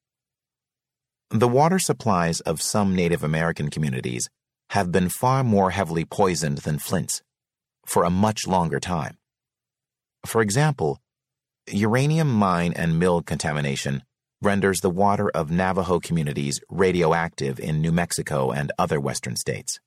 The 1.30 1.48
water 1.48 1.80
supplies 1.80 2.42
of 2.42 2.62
some 2.62 2.94
Native 2.94 3.24
American 3.24 3.70
communities 3.70 4.30
have 4.72 4.92
been 4.92 5.08
far 5.08 5.44
more 5.44 5.72
heavily 5.72 6.04
poisoned 6.04 6.60
than 6.60 6.80
Flint's 6.80 7.22
for 7.86 8.04
a 8.04 8.10
much 8.10 8.46
longer 8.48 8.80
time. 8.80 9.18
For 10.26 10.42
example, 10.42 11.00
uranium 11.68 12.32
mine 12.32 12.74
and 12.76 13.00
mill 13.00 13.22
contamination 13.22 14.04
renders 14.42 14.82
the 14.82 14.90
water 14.90 15.30
of 15.30 15.52
Navajo 15.52 16.00
communities 16.00 16.60
radioactive 16.70 17.60
in 17.60 17.82
New 17.82 17.92
Mexico 17.92 18.52
and 18.52 18.72
other 18.78 19.00
western 19.00 19.36
states. 19.36 19.80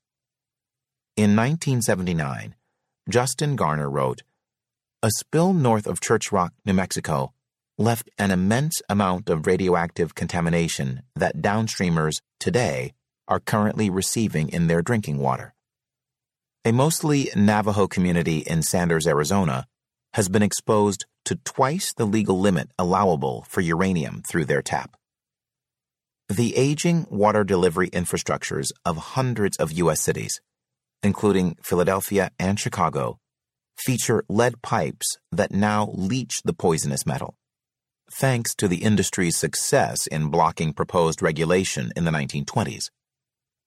In 1.16 1.36
1979, 1.36 2.54
Justin 3.08 3.56
Garner 3.56 3.90
wrote, 3.90 4.22
A 5.02 5.10
spill 5.18 5.52
north 5.52 5.86
of 5.86 6.00
Church 6.00 6.32
Rock, 6.32 6.52
New 6.64 6.72
Mexico, 6.72 7.32
left 7.76 8.08
an 8.18 8.30
immense 8.30 8.80
amount 8.88 9.28
of 9.28 9.46
radioactive 9.46 10.14
contamination 10.14 11.02
that 11.16 11.38
downstreamers 11.38 12.20
today 12.38 12.94
are 13.26 13.40
currently 13.40 13.90
receiving 13.90 14.48
in 14.48 14.68
their 14.68 14.82
drinking 14.82 15.18
water. 15.18 15.54
A 16.64 16.72
mostly 16.72 17.30
Navajo 17.34 17.86
community 17.86 18.38
in 18.38 18.62
Sanders, 18.62 19.06
Arizona, 19.06 19.66
has 20.14 20.28
been 20.28 20.42
exposed 20.42 21.04
to 21.24 21.36
twice 21.44 21.92
the 21.92 22.04
legal 22.04 22.38
limit 22.38 22.70
allowable 22.78 23.44
for 23.48 23.60
uranium 23.60 24.22
through 24.26 24.44
their 24.44 24.62
tap. 24.62 24.96
The 26.28 26.56
aging 26.56 27.06
water 27.10 27.44
delivery 27.44 27.90
infrastructures 27.90 28.68
of 28.84 28.96
hundreds 28.96 29.56
of 29.58 29.72
U.S. 29.72 30.00
cities, 30.00 30.40
including 31.02 31.56
Philadelphia 31.62 32.30
and 32.38 32.58
Chicago, 32.58 33.18
feature 33.76 34.24
lead 34.28 34.62
pipes 34.62 35.18
that 35.30 35.52
now 35.52 35.90
leach 35.94 36.42
the 36.42 36.54
poisonous 36.54 37.04
metal. 37.04 37.36
Thanks 38.10 38.54
to 38.56 38.68
the 38.68 38.82
industry's 38.82 39.36
success 39.36 40.06
in 40.06 40.28
blocking 40.28 40.72
proposed 40.72 41.22
regulation 41.22 41.92
in 41.96 42.04
the 42.04 42.10
1920s. 42.10 42.90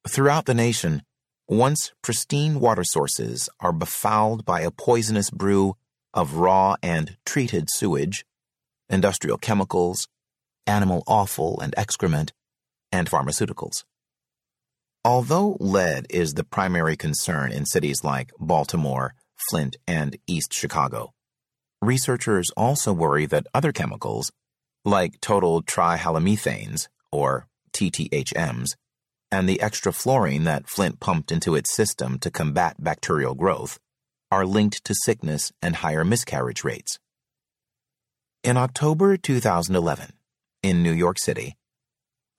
Throughout 0.07 0.45
the 0.45 0.53
nation, 0.53 1.03
once 1.47 1.91
pristine 2.01 2.59
water 2.59 2.83
sources 2.83 3.49
are 3.59 3.73
befouled 3.73 4.45
by 4.45 4.61
a 4.61 4.71
poisonous 4.71 5.29
brew 5.29 5.75
of 6.13 6.35
raw 6.35 6.75
and 6.81 7.17
treated 7.25 7.69
sewage, 7.69 8.25
industrial 8.89 9.37
chemicals, 9.37 10.07
animal 10.65 11.03
offal 11.07 11.59
and 11.59 11.73
excrement, 11.77 12.33
and 12.91 13.09
pharmaceuticals. 13.09 13.83
Although 15.03 15.57
lead 15.59 16.05
is 16.09 16.33
the 16.33 16.43
primary 16.43 16.97
concern 16.97 17.51
in 17.51 17.65
cities 17.65 18.03
like 18.03 18.31
Baltimore, 18.39 19.15
Flint, 19.49 19.77
and 19.87 20.17
East 20.27 20.53
Chicago, 20.53 21.13
researchers 21.81 22.51
also 22.57 22.91
worry 22.91 23.25
that 23.25 23.47
other 23.53 23.71
chemicals, 23.71 24.31
like 24.83 25.21
total 25.21 25.61
trihalomethanes, 25.61 26.87
or 27.11 27.47
TTHMs, 27.73 28.71
and 29.31 29.47
the 29.47 29.61
extra 29.61 29.93
fluorine 29.93 30.45
that 30.45 30.67
Flint 30.67 30.99
pumped 30.99 31.31
into 31.31 31.55
its 31.55 31.73
system 31.73 32.19
to 32.19 32.31
combat 32.31 32.75
bacterial 32.79 33.35
growth, 33.35 33.79
are 34.31 34.45
linked 34.45 34.83
to 34.83 34.93
sickness 34.93 35.51
and 35.61 35.77
higher 35.77 36.03
miscarriage 36.03 36.63
rates. 36.63 36.99
In 38.43 38.57
October 38.57 39.17
2011, 39.17 40.13
in 40.63 40.83
New 40.83 40.91
York 40.91 41.17
City, 41.19 41.55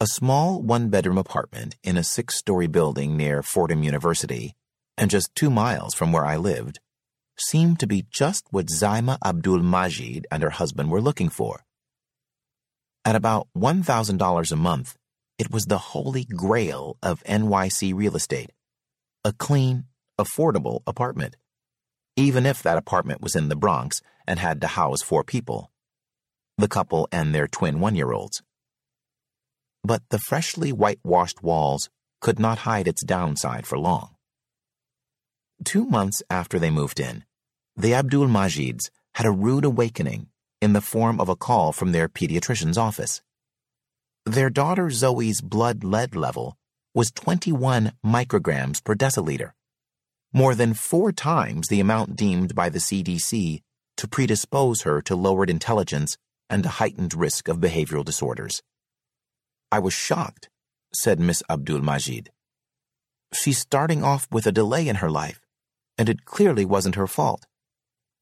A 0.01 0.07
small 0.07 0.63
one 0.63 0.91
bedroom 0.91 1.19
apartment 1.19 1.75
in 1.83 1.97
a 1.97 2.05
six 2.05 2.37
story 2.37 2.69
building 2.69 3.17
near 3.17 3.43
Fordham 3.43 3.83
University, 3.83 4.55
and 4.97 5.11
just 5.11 5.35
two 5.35 5.51
miles 5.51 5.93
from 5.93 6.13
where 6.13 6.25
I 6.25 6.37
lived, 6.37 6.79
seemed 7.37 7.81
to 7.81 7.87
be 7.89 8.07
just 8.09 8.45
what 8.51 8.67
Zaima 8.67 9.19
Abdul 9.25 9.59
Majid 9.59 10.25
and 10.31 10.45
her 10.45 10.51
husband 10.51 10.93
were 10.93 11.01
looking 11.01 11.29
for. 11.29 11.65
At 13.05 13.17
about 13.17 13.49
$1,000 13.57 14.53
a 14.53 14.57
month, 14.57 14.97
it 15.37 15.51
was 15.51 15.65
the 15.65 15.79
holy 15.79 16.25
grail 16.25 16.97
of 17.03 17.25
NYC 17.25 17.93
real 17.93 18.15
estate. 18.15 18.51
A 19.25 19.33
clean, 19.33 19.87
affordable 20.17 20.83
apartment. 20.87 21.37
Even 22.19 22.47
if 22.47 22.65
that 22.65 22.77
apartment 22.77 23.21
was 23.21 23.37
in 23.37 23.49
the 23.49 23.55
Bronx 23.55 24.03
and 24.27 24.41
had 24.41 24.61
to 24.61 24.67
house 24.67 25.03
four 25.03 25.23
people 25.23 25.71
the 26.57 26.67
couple 26.67 27.07
and 27.13 27.33
their 27.33 27.47
twin 27.47 27.79
one 27.79 27.95
year 27.95 28.11
olds. 28.11 28.43
But 29.85 30.03
the 30.11 30.19
freshly 30.19 30.73
whitewashed 30.73 31.41
walls 31.45 31.89
could 32.21 32.41
not 32.41 32.59
hide 32.59 32.89
its 32.89 33.05
downside 33.05 33.65
for 33.65 33.79
long. 33.79 34.17
Two 35.65 35.87
months 35.87 36.21
after 36.29 36.59
they 36.59 36.71
moved 36.71 36.99
in, 36.99 37.25
the 37.77 37.95
Abdul 37.95 38.27
Majids 38.27 38.91
had 39.15 39.27
a 39.27 39.31
rude 39.31 39.65
awakening 39.65 40.27
in 40.61 40.73
the 40.73 40.81
form 40.81 41.21
of 41.21 41.29
a 41.29 41.37
call 41.37 41.71
from 41.73 41.93
their 41.93 42.09
pediatrician's 42.09 42.77
office. 42.77 43.23
Their 44.27 44.51
daughter 44.51 44.91
Zoe's 44.91 45.41
blood 45.41 45.85
lead 45.85 46.17
level 46.17 46.57
was 46.93 47.13
21 47.13 47.93
micrograms 48.05 48.83
per 48.83 48.97
deciliter, 48.97 49.53
more 50.33 50.55
than 50.55 50.75
four 50.75 51.13
times 51.13 51.69
the 51.69 51.81
amount 51.81 52.17
deemed 52.17 52.55
by 52.55 52.69
the 52.69 52.79
CDC 52.79 53.63
to 53.97 54.09
predispose 54.09 54.83
her 54.83 55.01
to 55.03 55.17
lowered 55.17 55.51
intelligence 55.51 56.17
and 56.51 56.65
a 56.65 56.77
heightened 56.81 57.15
risk 57.15 57.49
of 57.49 57.59
behavioral 57.59 58.05
disorders. 58.05 58.63
I 59.71 59.79
was 59.79 59.93
shocked, 59.93 60.49
said 60.95 61.21
Miss 61.21 61.43
Abdul 61.51 61.81
Majid. 61.81 62.31
She's 63.35 63.59
starting 63.59 64.03
off 64.03 64.27
with 64.31 64.47
a 64.47 64.53
delay 64.53 64.89
in 64.89 64.97
her 64.97 65.11
life, 65.11 65.41
and 65.99 66.09
it 66.09 66.25
clearly 66.25 66.65
wasn't 66.65 66.95
her 66.95 67.07
fault. 67.07 67.45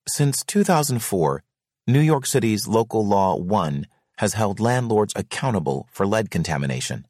Since 0.08 0.44
2004, 0.44 1.42
New 1.86 2.00
York 2.00 2.26
City's 2.26 2.66
Local 2.66 3.06
Law 3.06 3.36
1 3.36 3.86
has 4.18 4.34
held 4.34 4.58
landlords 4.58 5.12
accountable 5.14 5.88
for 5.92 6.06
lead 6.06 6.30
contamination. 6.30 7.06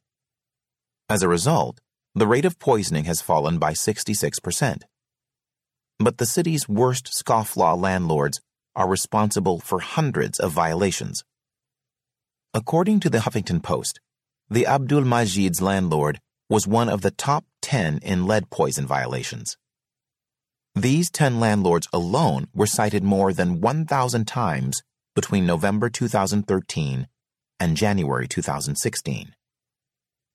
As 1.09 1.23
a 1.23 1.27
result, 1.27 1.79
the 2.17 2.25
rate 2.25 2.45
of 2.45 2.57
poisoning 2.57 3.05
has 3.05 3.21
fallen 3.21 3.59
by 3.59 3.73
66%. 3.73 4.81
But 5.99 6.17
the 6.17 6.25
city's 6.25 6.67
worst 6.67 7.11
scofflaw 7.13 7.79
landlords 7.79 8.41
are 8.75 8.89
responsible 8.89 9.59
for 9.59 9.81
hundreds 9.81 10.39
of 10.39 10.51
violations. 10.51 11.23
According 12.55 13.01
to 13.01 13.11
the 13.11 13.19
Huffington 13.19 13.61
Post, 13.61 13.99
the 14.49 14.65
Abdul 14.65 15.03
Majid's 15.03 15.61
landlord 15.61 16.19
was 16.49 16.65
one 16.65 16.89
of 16.89 17.01
the 17.01 17.11
top 17.11 17.45
10 17.61 17.99
in 18.01 18.25
lead 18.25 18.49
poison 18.49 18.87
violations. 18.87 19.55
These 20.73 21.11
10 21.11 21.39
landlords 21.39 21.87
alone 21.93 22.47
were 22.51 22.65
cited 22.65 23.03
more 23.03 23.31
than 23.31 23.61
1,000 23.61 24.25
times 24.25 24.81
between 25.13 25.45
November 25.45 25.87
2013 25.87 27.07
and 27.59 27.77
January 27.77 28.27
2016. 28.27 29.35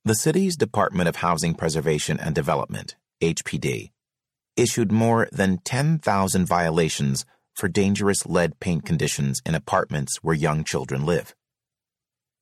The 0.04 0.16
city's 0.16 0.56
Department 0.56 1.08
of 1.08 1.14
Housing 1.16 1.54
Preservation 1.54 2.18
and 2.18 2.34
Development, 2.34 2.96
HPD, 3.22 3.92
issued 4.56 4.90
more 4.90 5.28
than 5.30 5.58
10,000 5.58 6.44
violations 6.44 7.24
for 7.54 7.68
dangerous 7.68 8.26
lead 8.26 8.58
paint 8.58 8.84
conditions 8.84 9.40
in 9.46 9.54
apartments 9.54 10.16
where 10.20 10.34
young 10.34 10.64
children 10.64 11.06
live. 11.06 11.36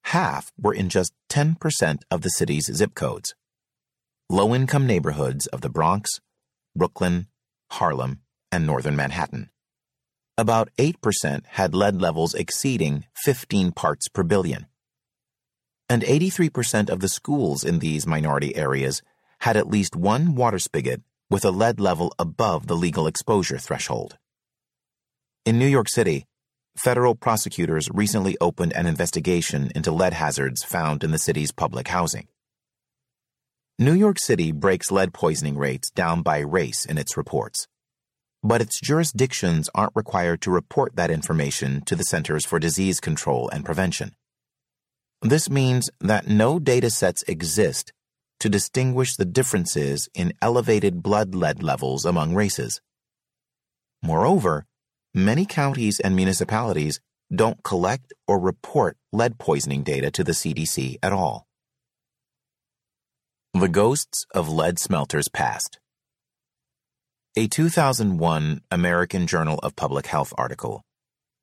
Half 0.04 0.50
were 0.58 0.72
in 0.72 0.88
just 0.88 1.12
10% 1.28 1.98
of 2.11 2.22
the 2.22 2.30
city's 2.30 2.72
zip 2.72 2.94
codes. 2.94 3.34
Low 4.30 4.54
income 4.54 4.86
neighborhoods 4.86 5.46
of 5.48 5.61
the 5.61 5.68
Bronx, 5.68 6.08
Brooklyn, 6.74 7.26
Harlem, 7.72 8.20
and 8.50 8.66
northern 8.66 8.96
Manhattan. 8.96 9.50
About 10.38 10.70
8% 10.78 11.44
had 11.44 11.74
lead 11.74 12.00
levels 12.00 12.32
exceeding 12.32 13.04
15 13.22 13.72
parts 13.72 14.08
per 14.08 14.22
billion. 14.22 14.69
And 15.91 16.03
83% 16.03 16.88
of 16.88 17.01
the 17.01 17.09
schools 17.09 17.64
in 17.64 17.80
these 17.80 18.07
minority 18.07 18.55
areas 18.55 19.03
had 19.41 19.57
at 19.57 19.66
least 19.66 19.97
one 19.97 20.36
water 20.36 20.61
spigot 20.61 21.03
with 21.28 21.45
a 21.45 21.51
lead 21.51 21.80
level 21.80 22.14
above 22.16 22.68
the 22.68 22.76
legal 22.76 23.09
exposure 23.09 23.59
threshold. 23.59 24.16
In 25.45 25.59
New 25.59 25.66
York 25.66 25.88
City, 25.88 26.26
federal 26.78 27.16
prosecutors 27.16 27.88
recently 27.93 28.36
opened 28.41 28.72
an 28.74 28.86
investigation 28.86 29.72
into 29.74 29.91
lead 29.91 30.12
hazards 30.12 30.62
found 30.62 31.03
in 31.03 31.11
the 31.11 31.18
city's 31.18 31.51
public 31.51 31.88
housing. 31.88 32.28
New 33.76 33.95
York 33.95 34.20
City 34.20 34.53
breaks 34.53 34.93
lead 34.93 35.12
poisoning 35.12 35.59
rates 35.59 35.91
down 35.91 36.22
by 36.22 36.38
race 36.38 36.84
in 36.84 36.99
its 36.99 37.16
reports. 37.16 37.66
But 38.45 38.62
its 38.62 38.80
jurisdictions 38.80 39.68
aren't 39.74 39.97
required 39.97 40.41
to 40.43 40.53
report 40.53 40.95
that 40.95 41.11
information 41.11 41.80
to 41.86 41.97
the 41.97 42.05
Centers 42.05 42.47
for 42.47 42.61
Disease 42.61 43.01
Control 43.01 43.51
and 43.53 43.64
Prevention. 43.64 44.14
This 45.22 45.50
means 45.50 45.90
that 46.00 46.28
no 46.28 46.58
data 46.58 46.88
sets 46.88 47.22
exist 47.24 47.92
to 48.38 48.48
distinguish 48.48 49.16
the 49.16 49.26
differences 49.26 50.08
in 50.14 50.32
elevated 50.40 51.02
blood 51.02 51.34
lead 51.34 51.62
levels 51.62 52.06
among 52.06 52.34
races. 52.34 52.80
Moreover, 54.02 54.64
many 55.14 55.44
counties 55.44 56.00
and 56.00 56.16
municipalities 56.16 57.00
don't 57.34 57.62
collect 57.62 58.14
or 58.26 58.40
report 58.40 58.96
lead 59.12 59.38
poisoning 59.38 59.82
data 59.82 60.10
to 60.10 60.24
the 60.24 60.32
CDC 60.32 60.96
at 61.02 61.12
all. 61.12 61.46
The 63.52 63.68
Ghosts 63.68 64.24
of 64.34 64.48
Lead 64.48 64.78
Smelters 64.78 65.28
Past. 65.28 65.78
A 67.36 67.46
2001 67.46 68.62
American 68.70 69.26
Journal 69.26 69.58
of 69.62 69.76
Public 69.76 70.06
Health 70.06 70.32
article 70.38 70.82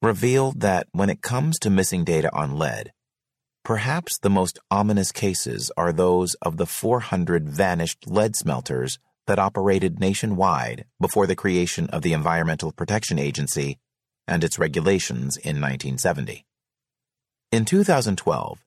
revealed 0.01 0.61
that 0.61 0.88
when 0.93 1.09
it 1.09 1.21
comes 1.21 1.59
to 1.59 1.69
missing 1.69 2.03
data 2.03 2.30
on 2.34 2.57
lead, 2.57 2.91
perhaps 3.68 4.18
the 4.20 4.30
most 4.30 4.57
ominous 4.72 5.11
cases 5.11 5.70
are 5.76 5.91
those 5.91 6.36
of 6.36 6.55
the 6.55 6.65
400 6.65 7.49
vanished 7.49 8.07
lead 8.07 8.34
smelters 8.34 8.97
that 9.26 9.39
operated 9.39 9.99
nationwide 9.99 10.86
before 11.01 11.28
the 11.28 11.36
creation 11.36 11.89
of 11.89 12.01
the 12.01 12.13
Environmental 12.13 12.72
Protection 12.72 13.20
Agency 13.20 13.78
and 14.26 14.41
its 14.41 14.57
regulations 14.57 15.36
in 15.36 15.59
1970. 15.59 16.45
In 17.51 17.65
2012, 17.65 18.63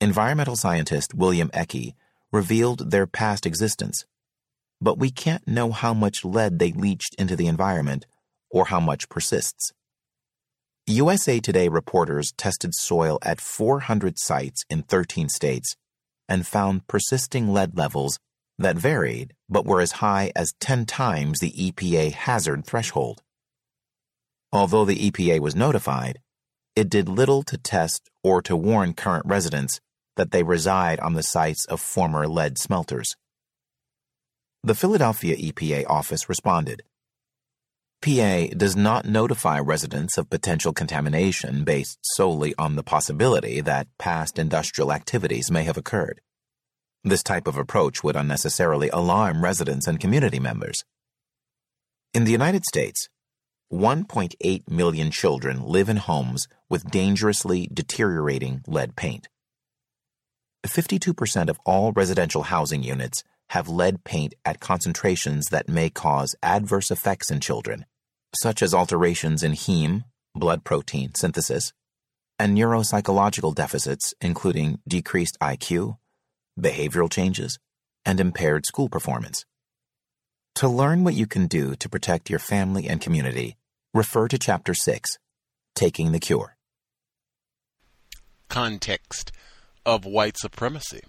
environmental 0.00 0.54
scientist 0.54 1.14
William 1.14 1.48
Eckel 1.48 1.94
revealed 2.30 2.92
their 2.92 3.08
past 3.08 3.46
existence, 3.46 4.04
but 4.80 5.00
we 5.00 5.10
can't 5.10 5.48
know 5.48 5.72
how 5.72 5.92
much 5.92 6.24
lead 6.24 6.60
they 6.60 6.70
leached 6.70 7.16
into 7.18 7.34
the 7.34 7.48
environment 7.48 8.06
or 8.50 8.66
how 8.66 8.78
much 8.78 9.08
persists. 9.08 9.72
USA 10.86 11.40
Today 11.40 11.68
reporters 11.68 12.34
tested 12.36 12.74
soil 12.74 13.18
at 13.22 13.40
400 13.40 14.18
sites 14.18 14.64
in 14.68 14.82
13 14.82 15.30
states 15.30 15.76
and 16.28 16.46
found 16.46 16.86
persisting 16.88 17.54
lead 17.54 17.74
levels 17.74 18.18
that 18.58 18.76
varied 18.76 19.32
but 19.48 19.64
were 19.64 19.80
as 19.80 19.92
high 19.92 20.30
as 20.36 20.52
10 20.60 20.84
times 20.84 21.40
the 21.40 21.52
EPA 21.52 22.12
hazard 22.12 22.66
threshold. 22.66 23.22
Although 24.52 24.84
the 24.84 25.10
EPA 25.10 25.40
was 25.40 25.56
notified, 25.56 26.18
it 26.76 26.90
did 26.90 27.08
little 27.08 27.42
to 27.44 27.56
test 27.56 28.10
or 28.22 28.42
to 28.42 28.54
warn 28.54 28.92
current 28.92 29.24
residents 29.24 29.80
that 30.16 30.32
they 30.32 30.42
reside 30.42 31.00
on 31.00 31.14
the 31.14 31.22
sites 31.22 31.64
of 31.64 31.80
former 31.80 32.28
lead 32.28 32.58
smelters. 32.58 33.16
The 34.62 34.74
Philadelphia 34.74 35.34
EPA 35.34 35.88
office 35.88 36.28
responded. 36.28 36.82
PA 38.04 38.48
does 38.54 38.76
not 38.76 39.06
notify 39.06 39.58
residents 39.58 40.18
of 40.18 40.28
potential 40.28 40.74
contamination 40.74 41.64
based 41.64 41.98
solely 42.02 42.54
on 42.58 42.76
the 42.76 42.82
possibility 42.82 43.62
that 43.62 43.88
past 43.96 44.38
industrial 44.38 44.92
activities 44.92 45.50
may 45.50 45.62
have 45.62 45.78
occurred. 45.78 46.20
This 47.02 47.22
type 47.22 47.46
of 47.46 47.56
approach 47.56 48.04
would 48.04 48.14
unnecessarily 48.14 48.90
alarm 48.90 49.42
residents 49.42 49.86
and 49.86 49.98
community 49.98 50.38
members. 50.38 50.84
In 52.12 52.24
the 52.24 52.32
United 52.32 52.66
States, 52.66 53.08
1.8 53.72 54.68
million 54.68 55.10
children 55.10 55.62
live 55.62 55.88
in 55.88 55.96
homes 55.96 56.46
with 56.68 56.90
dangerously 56.90 57.70
deteriorating 57.72 58.60
lead 58.66 58.96
paint. 58.96 59.28
52% 60.66 61.48
of 61.48 61.58
all 61.64 61.90
residential 61.92 62.42
housing 62.42 62.82
units 62.82 63.24
have 63.48 63.66
lead 63.66 64.04
paint 64.04 64.34
at 64.44 64.60
concentrations 64.60 65.46
that 65.46 65.70
may 65.70 65.88
cause 65.88 66.34
adverse 66.42 66.90
effects 66.90 67.30
in 67.30 67.40
children, 67.40 67.86
such 68.40 68.62
as 68.62 68.74
alterations 68.74 69.42
in 69.42 69.52
heme, 69.52 70.04
blood 70.34 70.64
protein 70.64 71.14
synthesis, 71.14 71.72
and 72.38 72.56
neuropsychological 72.56 73.54
deficits, 73.54 74.14
including 74.20 74.80
decreased 74.86 75.38
IQ, 75.40 75.96
behavioral 76.58 77.10
changes, 77.10 77.58
and 78.04 78.20
impaired 78.20 78.66
school 78.66 78.88
performance. 78.88 79.44
To 80.56 80.68
learn 80.68 81.04
what 81.04 81.14
you 81.14 81.26
can 81.26 81.46
do 81.46 81.74
to 81.76 81.88
protect 81.88 82.30
your 82.30 82.38
family 82.38 82.86
and 82.86 83.00
community, 83.00 83.56
refer 83.92 84.28
to 84.28 84.38
Chapter 84.38 84.74
6 84.74 85.18
Taking 85.74 86.12
the 86.12 86.20
Cure. 86.20 86.56
Context 88.48 89.32
of 89.84 90.04
white 90.04 90.36
supremacy. 90.38 91.00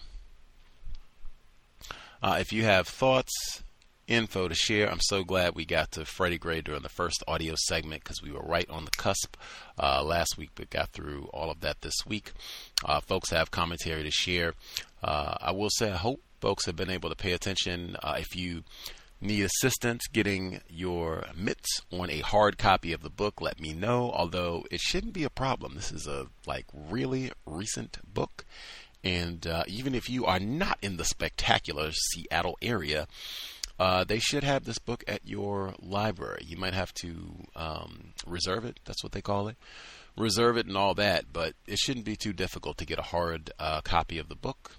Uh, 2.23 2.37
if 2.39 2.53
you 2.53 2.65
have 2.65 2.87
thoughts, 2.87 3.63
info 4.11 4.49
to 4.49 4.55
share. 4.55 4.91
I'm 4.91 5.01
so 5.01 5.23
glad 5.23 5.55
we 5.55 5.65
got 5.65 5.93
to 5.93 6.05
Freddie 6.05 6.37
Gray 6.37 6.61
during 6.61 6.83
the 6.83 6.89
first 6.89 7.23
audio 7.29 7.55
segment 7.57 8.03
because 8.03 8.23
we 8.23 8.33
were 8.33 8.43
right 8.43 8.69
on 8.69 8.85
the 8.85 8.91
cusp 8.91 9.37
uh, 9.79 10.03
last 10.03 10.37
week, 10.37 10.51
but 10.57 10.69
got 10.69 10.91
through 10.91 11.31
all 11.33 11.51
of 11.51 11.61
that 11.61 11.81
this 11.81 11.95
week. 12.07 12.33
Uh, 12.85 13.01
folks 13.01 13.31
have 13.31 13.51
commentary 13.51 14.03
to 14.03 14.11
share. 14.11 14.55
Uh, 15.03 15.37
I 15.41 15.53
will 15.53 15.71
say, 15.71 15.93
I 15.93 15.97
hope 15.97 16.21
folks 16.41 16.67
have 16.67 16.77
been 16.77 16.91
able 16.91 17.09
to 17.09 17.17
pay 17.17 17.33
attention. 17.33 17.97
Uh, 18.03 18.17
if 18.19 18.35
you 18.35 18.65
need 19.21 19.43
assistance 19.43 20.07
getting 20.07 20.61
your 20.69 21.27
mitts 21.37 21.83
on 21.93 22.11
a 22.11 22.21
hard 22.21 22.59
copy 22.59 22.93
of 22.93 23.03
the 23.03 23.11
book, 23.11 23.41
let 23.41 23.61
me 23.61 23.73
know. 23.73 24.11
Although 24.13 24.65
it 24.71 24.81
shouldn't 24.81 25.13
be 25.13 25.25
a 25.25 25.31
problem. 25.31 25.75
This 25.75 25.93
is 25.93 26.07
a 26.07 26.27
like 26.47 26.67
really 26.73 27.31
recent 27.47 27.99
book. 28.13 28.45
And 29.03 29.47
uh, 29.47 29.65
even 29.67 29.95
if 29.95 30.11
you 30.11 30.27
are 30.27 30.41
not 30.41 30.79
in 30.83 30.97
the 30.97 31.05
spectacular 31.05 31.91
Seattle 31.93 32.59
area, 32.61 33.07
uh, 33.79 34.05
they 34.05 34.19
should 34.19 34.45
have 34.45 34.65
this 34.65 34.79
book 34.79 35.03
at 35.09 35.27
your 35.27 35.75
library. 35.81 36.43
You 36.47 36.59
might 36.59 36.75
have 36.75 36.93
to 36.95 37.47
um, 37.57 38.13
reserve 38.27 38.67
it. 38.67 38.79
That's 38.85 39.03
what 39.03 39.13
they 39.13 39.23
call 39.23 39.49
it. 39.49 39.57
Reserve 40.19 40.59
it 40.59 40.67
and 40.67 40.77
all 40.77 40.95
that, 40.95 41.33
but 41.33 41.55
it 41.67 41.79
shouldn't 41.79 42.05
be 42.05 42.17
too 42.17 42.35
difficult 42.35 42.77
to 42.79 42.85
get 42.85 42.99
a 42.99 43.03
hard 43.03 43.53
uh, 43.59 43.81
copy 43.81 44.19
of 44.19 44.29
the 44.29 44.35
book. 44.35 44.73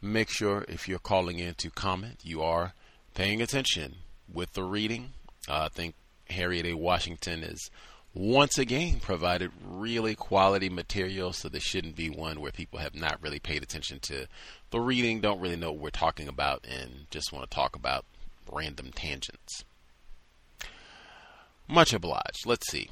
Make 0.00 0.30
sure 0.30 0.64
if 0.68 0.88
you're 0.88 1.00
calling 1.00 1.40
in 1.40 1.54
to 1.54 1.70
comment, 1.70 2.20
you 2.22 2.42
are 2.42 2.74
paying 3.14 3.42
attention 3.42 3.96
with 4.32 4.52
the 4.52 4.64
reading. 4.64 5.12
Uh, 5.48 5.64
I 5.64 5.68
think 5.68 5.94
Harriet 6.30 6.66
A. 6.66 6.74
Washington 6.74 7.42
is 7.42 7.70
once 8.14 8.58
again 8.58 9.00
provided 9.00 9.50
really 9.64 10.14
quality 10.14 10.68
material, 10.68 11.32
so 11.32 11.48
this 11.48 11.62
shouldn't 11.62 11.96
be 11.96 12.10
one 12.10 12.40
where 12.40 12.52
people 12.52 12.78
have 12.78 12.94
not 12.94 13.22
really 13.22 13.38
paid 13.38 13.62
attention 13.62 13.98
to 14.00 14.26
the 14.70 14.80
reading, 14.80 15.20
don't 15.20 15.40
really 15.40 15.56
know 15.56 15.72
what 15.72 15.80
we're 15.80 15.90
talking 15.90 16.28
about, 16.28 16.64
and 16.68 17.06
just 17.10 17.32
want 17.32 17.48
to 17.48 17.54
talk 17.54 17.74
about 17.74 18.04
random 18.50 18.90
tangents. 18.94 19.64
Much 21.66 21.94
obliged. 21.94 22.44
Let's 22.44 22.70
see. 22.70 22.90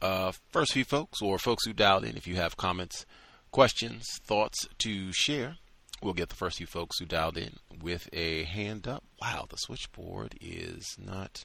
Uh, 0.00 0.32
first 0.50 0.72
few 0.72 0.84
folks, 0.84 1.20
or 1.20 1.38
folks 1.38 1.66
who 1.66 1.72
dialed 1.72 2.04
in, 2.04 2.16
if 2.16 2.26
you 2.26 2.36
have 2.36 2.56
comments, 2.56 3.04
questions, 3.50 4.06
thoughts 4.24 4.68
to 4.78 5.12
share, 5.12 5.56
we'll 6.02 6.14
get 6.14 6.28
the 6.28 6.34
first 6.34 6.58
few 6.58 6.66
folks 6.66 6.98
who 6.98 7.06
dialed 7.06 7.36
in 7.36 7.56
with 7.82 8.08
a 8.12 8.44
hand 8.44 8.86
up. 8.88 9.04
Wow, 9.20 9.46
the 9.48 9.56
switchboard 9.56 10.34
is 10.40 10.96
not. 10.98 11.44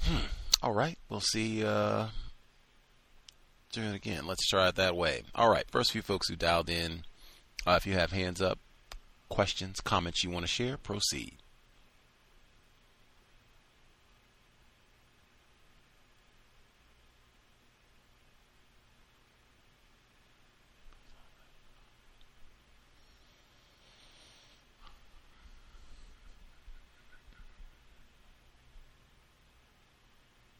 Hmm. 0.00 0.26
All 0.62 0.72
right, 0.72 0.98
we'll 1.08 1.20
see. 1.20 1.64
Uh, 1.64 2.08
do 3.72 3.82
it 3.82 3.94
again. 3.94 4.26
Let's 4.26 4.46
try 4.46 4.68
it 4.68 4.76
that 4.76 4.96
way. 4.96 5.22
All 5.34 5.50
right, 5.50 5.70
first 5.70 5.92
few 5.92 6.02
folks 6.02 6.28
who 6.28 6.36
dialed 6.36 6.70
in, 6.70 7.04
uh, 7.66 7.72
if 7.72 7.86
you 7.86 7.94
have 7.94 8.12
hands 8.12 8.40
up, 8.40 8.58
questions, 9.28 9.80
comments 9.80 10.24
you 10.24 10.30
want 10.30 10.44
to 10.44 10.50
share, 10.50 10.76
proceed. 10.76 11.36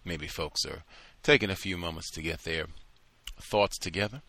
Maybe 0.09 0.27
folks 0.27 0.65
are 0.65 0.83
taking 1.23 1.51
a 1.51 1.57
few 1.57 1.77
moments 1.77 2.11
to 2.13 2.23
get 2.23 2.45
their 2.45 2.67
thoughts 3.41 3.79
together. 3.79 4.23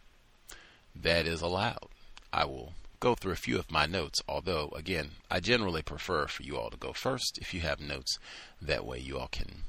That 0.96 1.26
is 1.26 1.42
allowed. 1.42 1.88
I 2.32 2.46
will 2.46 2.74
go 3.00 3.16
through 3.16 3.32
a 3.32 3.38
few 3.38 3.58
of 3.58 3.72
my 3.72 3.86
notes, 3.86 4.20
although, 4.28 4.72
again, 4.76 5.12
I 5.32 5.40
generally 5.40 5.82
prefer 5.82 6.28
for 6.28 6.44
you 6.44 6.58
all 6.58 6.70
to 6.70 6.78
go 6.78 6.94
first 6.94 7.40
if 7.42 7.54
you 7.54 7.62
have 7.62 7.80
notes. 7.80 8.20
That 8.62 8.86
way, 8.86 9.00
you 9.00 9.18
all 9.18 9.30
can. 9.30 9.64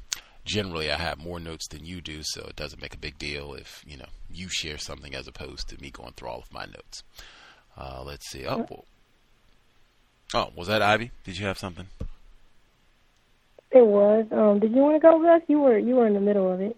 Generally, 0.45 0.91
I 0.91 0.97
have 0.97 1.19
more 1.19 1.39
notes 1.39 1.69
than 1.69 1.85
you 1.85 2.01
do, 2.01 2.21
so 2.23 2.47
it 2.49 2.57
doesn't 2.57 2.83
make 2.83 2.95
a 2.95 2.99
big 2.99 3.19
deal 3.19 3.55
if 3.55 3.85
you 3.87 3.97
know 3.97 4.09
you 4.29 4.49
share 4.49 4.79
something 4.79 5.15
as 5.15 5.29
opposed 5.29 5.69
to 5.69 5.81
me 5.81 5.91
going 5.91 6.13
through 6.13 6.29
all 6.29 6.41
of 6.41 6.53
my 6.53 6.65
notes. 6.65 7.05
Uh, 7.77 8.03
let's 8.05 8.29
see. 8.29 8.47
Oh, 8.47 8.67
well. 8.69 8.85
oh, 10.35 10.53
was 10.57 10.69
that 10.69 10.83
Ivy? 10.83 11.13
Did 11.25 11.39
you 11.39 11.47
have 11.47 11.59
something? 11.59 11.87
It 13.73 13.87
was. 13.87 14.27
Um, 14.33 14.59
did 14.59 14.73
you 14.73 14.79
want 14.79 14.97
to 14.97 15.01
go, 15.01 15.23
Gus? 15.23 15.43
You 15.49 15.61
were 15.61 15.79
you 15.79 15.97
were 15.97 16.07
in 16.07 16.15
the 16.15 16.21
middle 16.21 16.53
of 16.53 16.61
it. 16.61 16.77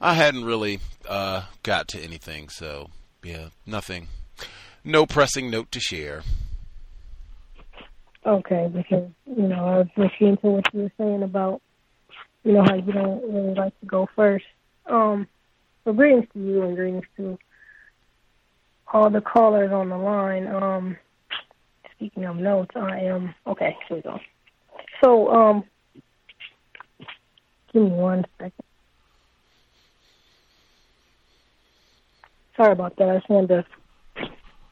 I 0.00 0.14
hadn't 0.14 0.44
really 0.44 0.80
uh, 1.08 1.44
got 1.62 1.88
to 1.88 2.00
anything, 2.00 2.48
so 2.48 2.90
yeah, 3.22 3.48
nothing. 3.64 4.08
No 4.84 5.06
pressing 5.06 5.50
note 5.50 5.70
to 5.72 5.80
share. 5.80 6.22
Okay, 8.26 8.70
because 8.72 9.08
you 9.26 9.48
know 9.48 9.64
I 9.64 9.78
was 9.78 9.88
listening 9.96 10.36
to 10.38 10.46
what 10.48 10.74
you 10.74 10.82
were 10.82 10.92
saying 10.98 11.22
about 11.22 11.62
you 12.42 12.52
know 12.52 12.62
how 12.62 12.74
you 12.74 12.92
don't 12.92 13.22
really 13.32 13.54
like 13.54 13.78
to 13.80 13.86
go 13.86 14.08
first. 14.16 14.44
Um, 14.86 15.28
well, 15.84 15.94
greetings 15.94 16.26
to 16.32 16.38
you 16.38 16.62
and 16.62 16.76
greetings 16.76 17.04
to 17.16 17.38
all 18.92 19.10
the 19.10 19.20
callers 19.20 19.72
on 19.72 19.88
the 19.88 19.96
line. 19.96 20.46
Um, 20.46 20.96
speaking 21.94 22.24
of 22.24 22.36
notes, 22.36 22.72
I 22.74 23.00
am 23.00 23.34
okay. 23.46 23.76
Here 23.88 23.96
we 23.96 24.02
go. 24.02 24.18
So, 25.04 25.28
um, 25.28 25.64
give 27.74 27.82
me 27.82 27.90
one 27.90 28.24
second. 28.38 28.52
Sorry 32.56 32.72
about 32.72 32.96
that. 32.96 33.10
I 33.10 33.16
just 33.16 33.28
wanted 33.28 33.66
to 34.16 34.30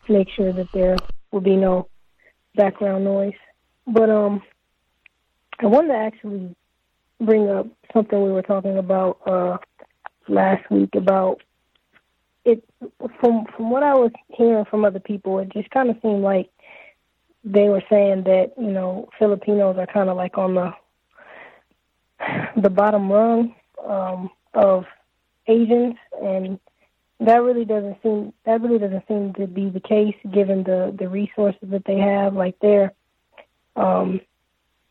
make 0.09 0.29
sure 0.35 0.51
that 0.55 0.69
there 0.73 0.97
will 1.33 1.43
be 1.43 1.57
no 1.57 1.87
background 2.55 3.05
noise. 3.05 3.35
But 3.87 4.09
um, 4.09 4.43
I 5.59 5.67
wanted 5.67 5.89
to 5.89 5.99
actually 5.99 6.57
bring 7.21 7.51
up 7.51 7.67
something 7.93 8.23
we 8.23 8.33
were 8.33 8.41
talking 8.41 8.79
about 8.79 9.19
uh, 9.27 9.59
last 10.29 10.71
week 10.71 10.95
about 10.95 11.43
it. 12.47 12.65
From 13.21 13.45
from 13.55 13.69
what 13.69 13.83
I 13.83 13.93
was 13.93 14.13
hearing 14.29 14.65
from 14.65 14.87
other 14.87 15.01
people, 15.01 15.41
it 15.41 15.53
just 15.53 15.69
kind 15.69 15.91
of 15.91 15.97
seemed 16.01 16.23
like 16.23 16.49
they 17.45 17.69
were 17.69 17.83
saying 17.91 18.25
that 18.25 18.53
you 18.57 18.71
know 18.71 19.09
Filipinos 19.19 19.77
are 19.79 19.87
kind 19.87 20.09
of 20.09 20.17
like 20.17 20.39
on 20.39 20.55
the 20.55 20.73
the 22.57 22.71
bottom 22.71 23.11
rung 23.11 23.55
um, 23.85 24.31
of 24.55 24.85
Asians, 25.47 25.95
and 26.23 26.59
that 27.21 27.43
really 27.43 27.65
doesn't 27.65 27.97
seem 28.03 28.33
that 28.45 28.61
really 28.61 28.79
doesn't 28.79 29.07
seem 29.09 29.33
to 29.35 29.47
be 29.47 29.69
the 29.69 29.81
case 29.81 30.15
given 30.33 30.63
the 30.63 30.95
the 30.99 31.09
resources 31.09 31.69
that 31.71 31.85
they 31.85 31.99
have. 31.99 32.35
Like 32.35 32.57
they're 32.61 32.93
um, 33.77 34.21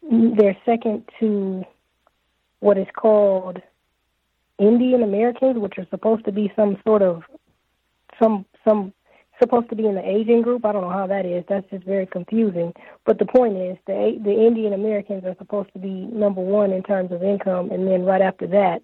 they're 0.02 0.58
second 0.66 1.10
to 1.20 1.64
what 2.60 2.78
is 2.78 2.88
called 2.96 3.62
Indian 4.60 5.04
Americans, 5.04 5.58
which 5.58 5.78
are 5.78 5.88
supposed 5.90 6.26
to 6.26 6.32
be 6.32 6.52
some 6.56 6.78
sort 6.86 7.02
of 7.02 7.24
some 8.22 8.46
some 8.68 8.94
supposed 9.42 9.70
to 9.70 9.76
be 9.76 9.86
in 9.86 9.96
the 9.96 10.08
Asian 10.08 10.42
group. 10.42 10.66
I 10.66 10.72
don't 10.72 10.84
know 10.84 10.90
how 10.90 11.08
that 11.08 11.26
is. 11.26 11.44
That's 11.50 11.70
just 11.70 11.84
very 11.84 12.06
confusing. 12.06 12.74
But 13.06 13.20
the 13.20 13.26
point 13.26 13.58
is, 13.58 13.78
the 13.88 14.20
the 14.24 14.32
Indian 14.32 14.74
Americans 14.74 15.26
are 15.26 15.36
supposed 15.38 15.74
to 15.74 15.80
be 15.80 15.90
number 15.90 16.42
one 16.42 16.72
in 16.72 16.84
terms 16.84 17.12
of 17.12 17.24
income, 17.24 17.72
and 17.72 17.88
then 17.88 18.04
right 18.04 18.22
after 18.22 18.48
that 18.48 18.82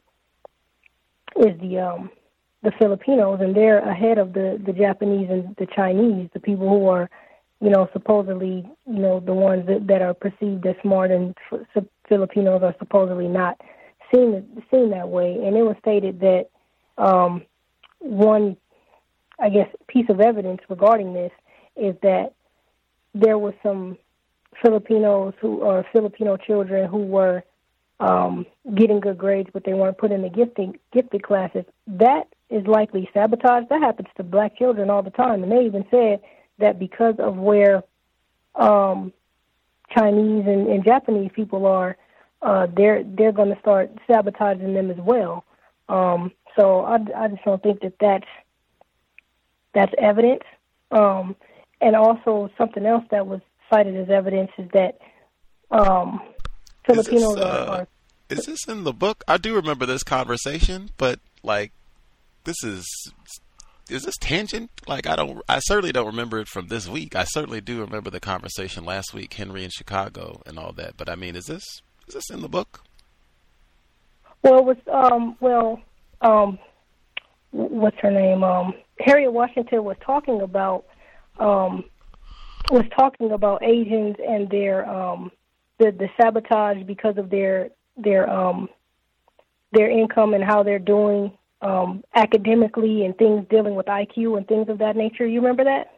is 1.36 1.60
the 1.62 1.80
um 1.80 2.10
the 2.64 2.72
Filipinos, 2.80 3.39
and 3.41 3.55
they're 3.55 3.80
ahead 3.80 4.18
of 4.18 4.34
the 4.34 4.62
the 4.66 4.74
Japanese 4.74 5.30
and 5.30 5.55
the 5.58 5.68
Chinese, 5.68 6.30
the 6.34 6.39
people 6.39 6.68
who 6.68 6.88
are, 6.88 7.10
you 7.62 7.70
know, 7.70 7.88
supposedly, 7.93 8.68
you 8.86 8.99
know, 8.99 9.20
the 9.20 9.34
ones 9.34 9.66
that 9.68 9.88
that 9.88 10.01
are 10.01 10.14
perceived 10.14 10.66
as 10.66 10.76
smart, 10.82 11.12
and 11.12 11.36
f- 11.51 11.84
Filipinos 12.10 12.64
are 12.64 12.76
supposedly 12.80 13.28
not 13.28 13.62
seen 14.14 14.64
seen 14.72 14.89
that 14.89 15.10
way. 15.10 15.34
And 15.45 15.55
it 15.55 15.64
was 15.64 15.76
stated 15.80 16.20
that 16.22 16.49
um 16.97 17.43
one 17.99 18.58
I 19.40 19.50
guess, 19.50 19.70
piece 19.88 20.10
of 20.10 20.20
evidence 20.20 20.62
regarding 20.70 21.14
this 21.14 21.32
is 21.76 21.96
that 22.02 22.34
there 23.14 23.38
was 23.38 23.54
some 23.64 23.98
Filipinos 24.62 25.34
who 25.40 25.60
or 25.60 25.86
Filipino 25.92 26.38
children 26.38 26.90
who 26.90 27.00
were 27.00 27.44
um, 28.00 28.46
getting 28.76 29.00
good 29.00 29.18
grades, 29.18 29.50
but 29.54 29.64
they 29.64 29.74
weren't 29.74 29.98
put 29.98 30.12
in 30.12 30.22
the 30.22 30.30
gifting 30.30 30.78
gifted 30.92 31.24
classes. 31.24 31.66
That 31.88 32.28
is 32.50 32.66
likely 32.66 33.10
sabotage. 33.14 33.66
That 33.70 33.82
happens 33.82 34.10
to 34.18 34.24
black 34.24 34.58
children 34.58 34.90
all 34.90 35.04
the 35.04 35.10
time, 35.12 35.44
and 35.44 35.52
they 35.52 35.66
even 35.66 35.86
said 35.92 36.22
that 36.60 36.80
because 36.80 37.16
of 37.20 37.36
where 37.38 37.84
um, 38.56 39.14
Chinese 39.96 40.46
and, 40.48 40.68
and 40.68 40.84
Japanese 40.84 41.32
people 41.34 41.66
are, 41.66 41.98
uh, 42.42 42.68
they're 42.76 43.04
they're 43.04 43.32
going 43.32 43.54
to 43.54 43.60
start 43.60 43.92
sabotaging 44.08 44.74
them 44.74 44.92
as 44.92 44.98
well. 44.98 45.46
Um, 45.90 46.32
so 46.58 46.82
I, 46.82 46.98
I 47.16 47.28
just 47.28 47.44
don't 47.44 47.62
think 47.62 47.82
that 47.82 47.94
that's 48.00 48.28
that's 49.74 49.93
evidence. 49.97 50.43
Um, 50.91 51.36
and 51.82 51.95
also 51.95 52.49
something 52.57 52.86
else 52.86 53.03
that 53.11 53.28
was 53.28 53.41
cited 53.72 53.95
as 53.95 54.09
evidence 54.09 54.51
is 54.57 54.70
that 54.74 54.99
um, 55.72 56.22
Filipinos 56.86 57.30
is 57.30 57.36
this, 57.36 57.43
uh, 57.43 57.65
are, 57.68 57.80
are. 57.82 57.88
Is 58.30 58.45
this 58.45 58.68
in 58.68 58.84
the 58.84 58.93
book? 58.93 59.24
I 59.28 59.38
do 59.38 59.55
remember 59.55 59.86
this 59.86 60.03
conversation, 60.03 60.89
but 60.97 61.20
like, 61.43 61.72
this 62.43 62.63
is 62.63 62.86
is 63.89 64.03
this 64.03 64.18
tangent? 64.18 64.70
Like, 64.88 65.07
I 65.07 65.15
don't. 65.15 65.41
I 65.47 65.59
certainly 65.59 65.91
don't 65.91 66.07
remember 66.07 66.39
it 66.39 66.47
from 66.47 66.68
this 66.68 66.88
week. 66.88 67.15
I 67.15 67.24
certainly 67.24 67.61
do 67.61 67.82
remember 67.82 68.09
the 68.09 68.20
conversation 68.20 68.86
last 68.86 69.13
week, 69.13 69.34
Henry 69.34 69.63
in 69.63 69.70
Chicago, 69.70 70.41
and 70.45 70.59
all 70.59 70.74
that. 70.74 70.97
But 70.97 71.09
I 71.09 71.15
mean, 71.15 71.36
is 71.36 71.45
this 71.45 71.63
is 72.07 72.15
this 72.15 72.30
in 72.30 72.41
the 72.41 72.49
book? 72.49 72.82
Well, 74.43 74.59
it 74.59 74.65
was 74.65 74.78
um, 74.91 75.38
well, 75.39 75.82
um, 76.22 76.59
what's 77.52 77.98
her 78.00 78.12
name? 78.12 78.43
Um, 78.43 78.74
Harriet 79.00 79.32
Washington 79.32 79.84
was 79.84 79.98
talking 80.06 80.41
about 80.41 80.86
um, 81.39 81.84
was 82.72 82.86
talking 82.98 83.32
about 83.32 83.64
Asians 83.64 84.16
and 84.26 84.50
their 84.50 84.89
um, 84.89 85.32
the 85.80 85.91
the 85.91 86.10
sabotage 86.20 86.84
because 86.86 87.18
of 87.18 87.30
their 87.30 87.70
their 87.95 88.30
um, 88.30 88.70
their 89.72 89.89
income 89.89 90.34
and 90.34 90.43
how 90.43 90.64
they're 90.64 90.80
doing 90.80 91.32
um, 91.62 92.04
academically 92.16 93.06
and 93.06 93.18
things 93.18 93.45
dealing 93.50 93.76
with 93.76 93.88
IQ 93.88 94.38
and 94.38 94.48
things 94.48 94.70
of 94.70 94.80
that 94.80 94.95
nature. 94.95 95.26
You 95.26 95.41
remember 95.41 95.66
that? 95.66 95.93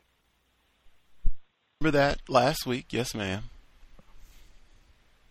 Remember 1.82 1.98
that 1.98 2.20
last 2.28 2.66
week? 2.66 2.88
Yes, 2.92 3.16
ma'am. 3.16 3.44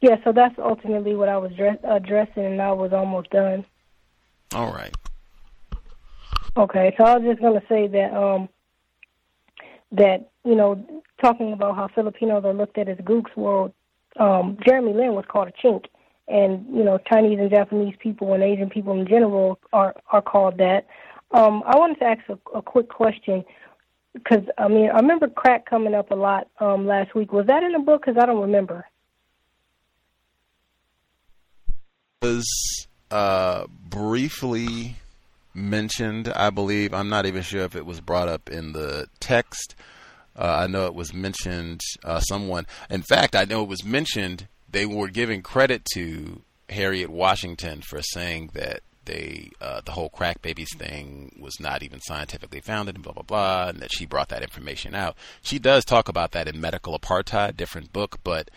Yeah, 0.01 0.16
so 0.25 0.33
that's 0.33 0.55
ultimately 0.59 1.14
what 1.14 1.29
I 1.29 1.39
was 1.39 1.53
dress- 1.53 1.79
addressing, 1.83 2.45
and 2.45 2.62
I 2.62 2.73
was 2.73 2.93
almost 2.93 3.31
done. 3.31 3.64
All 4.55 4.73
right. 4.73 4.95
Okay, 6.59 6.93
so 6.99 7.05
I 7.05 7.17
was 7.17 7.23
just 7.25 7.41
going 7.41 7.61
to 7.61 7.65
say 7.69 7.87
that 7.87 8.13
um, 8.13 8.49
that 9.93 10.29
you 10.45 10.57
know, 10.57 10.85
talking 11.23 11.53
about 11.53 11.77
how 11.77 11.87
Filipinos 11.95 12.45
are 12.45 12.53
looked 12.53 12.79
at 12.79 12.89
as 12.89 12.99
gooks, 12.99 13.31
well, 13.37 13.73
um, 14.19 14.59
Jeremy 14.67 14.93
Lin 14.93 15.15
was 15.15 15.25
called 15.29 15.47
a 15.47 15.67
chink, 15.67 15.85
and 16.27 16.67
you 16.77 16.83
know, 16.83 16.99
Chinese 17.09 17.39
and 17.39 17.49
Japanese 17.49 17.95
people 18.01 18.33
and 18.33 18.43
Asian 18.43 18.71
people 18.71 18.99
in 18.99 19.07
general 19.07 19.61
are 19.73 19.95
are 20.11 20.21
called 20.21 20.59
that. 20.59 20.89
Um, 21.31 21.63
I 21.65 21.79
wanted 21.79 22.01
to 22.01 22.07
ask 22.07 22.23
a, 22.29 22.59
a 22.59 22.63
quick 22.63 22.89
question 22.89 23.45
because 24.13 24.43
I 24.59 24.67
mean, 24.67 24.91
I 24.91 24.97
remember 24.97 25.29
crack 25.29 25.65
coming 25.65 25.95
up 25.95 26.11
a 26.11 26.17
lot 26.17 26.49
um, 26.59 26.89
last 26.89 27.15
week. 27.15 27.33
Was 27.33 27.47
that 27.47 27.63
in 27.63 27.71
the 27.71 27.79
book? 27.79 28.05
Because 28.05 28.21
I 28.21 28.27
don't 28.27 28.41
remember. 28.41 28.85
Was 32.21 32.89
uh, 33.13 33.69
briefly 33.69 34.97
mentioned, 35.55 36.28
I 36.28 36.51
believe. 36.51 36.94
I'm 36.94 37.09
not 37.09 37.26
even 37.26 37.42
sure 37.42 37.62
if 37.62 37.76
it 37.76 37.86
was 37.86 38.01
brought 38.01 38.28
up 38.28 38.51
in 38.51 38.72
the 38.72 39.09
text. 39.20 39.74
Uh, 40.36 40.61
I 40.64 40.66
know 40.66 40.86
it 40.86 40.94
was 40.94 41.12
mentioned. 41.12 41.80
Uh, 42.05 42.20
someone, 42.20 42.66
in 42.88 43.03
fact, 43.03 43.34
I 43.34 43.44
know 43.44 43.62
it 43.62 43.68
was 43.68 43.84
mentioned. 43.84 44.46
They 44.70 44.86
were 44.86 45.09
giving 45.09 45.42
credit 45.42 45.84
to 45.94 46.42
Harriet 46.68 47.11
Washington 47.11 47.82
for 47.82 48.03
saying 48.03 48.51
that 48.55 48.80
they, 49.07 49.51
uh, 49.61 49.80
the 49.84 49.92
whole 49.92 50.11
crack 50.11 50.42
babies 50.42 50.68
thing 50.76 51.34
was 51.40 51.59
not 51.59 51.82
even 51.82 52.01
scientifically 52.01 52.61
founded, 52.61 52.94
and 52.94 53.03
blah 53.03 53.14
blah 53.14 53.22
blah, 53.22 53.68
and 53.68 53.80
that 53.80 53.90
she 53.92 54.05
brought 54.07 54.28
that 54.28 54.42
information 54.42 54.94
out. 54.94 55.16
She 55.42 55.59
does 55.59 55.84
talk 55.84 56.09
about 56.09 56.32
that 56.32 56.46
in 56.46 56.61
Medical 56.61 56.96
Apartheid, 56.96 57.57
different 57.57 57.92
book, 57.92 58.20
but 58.22 58.51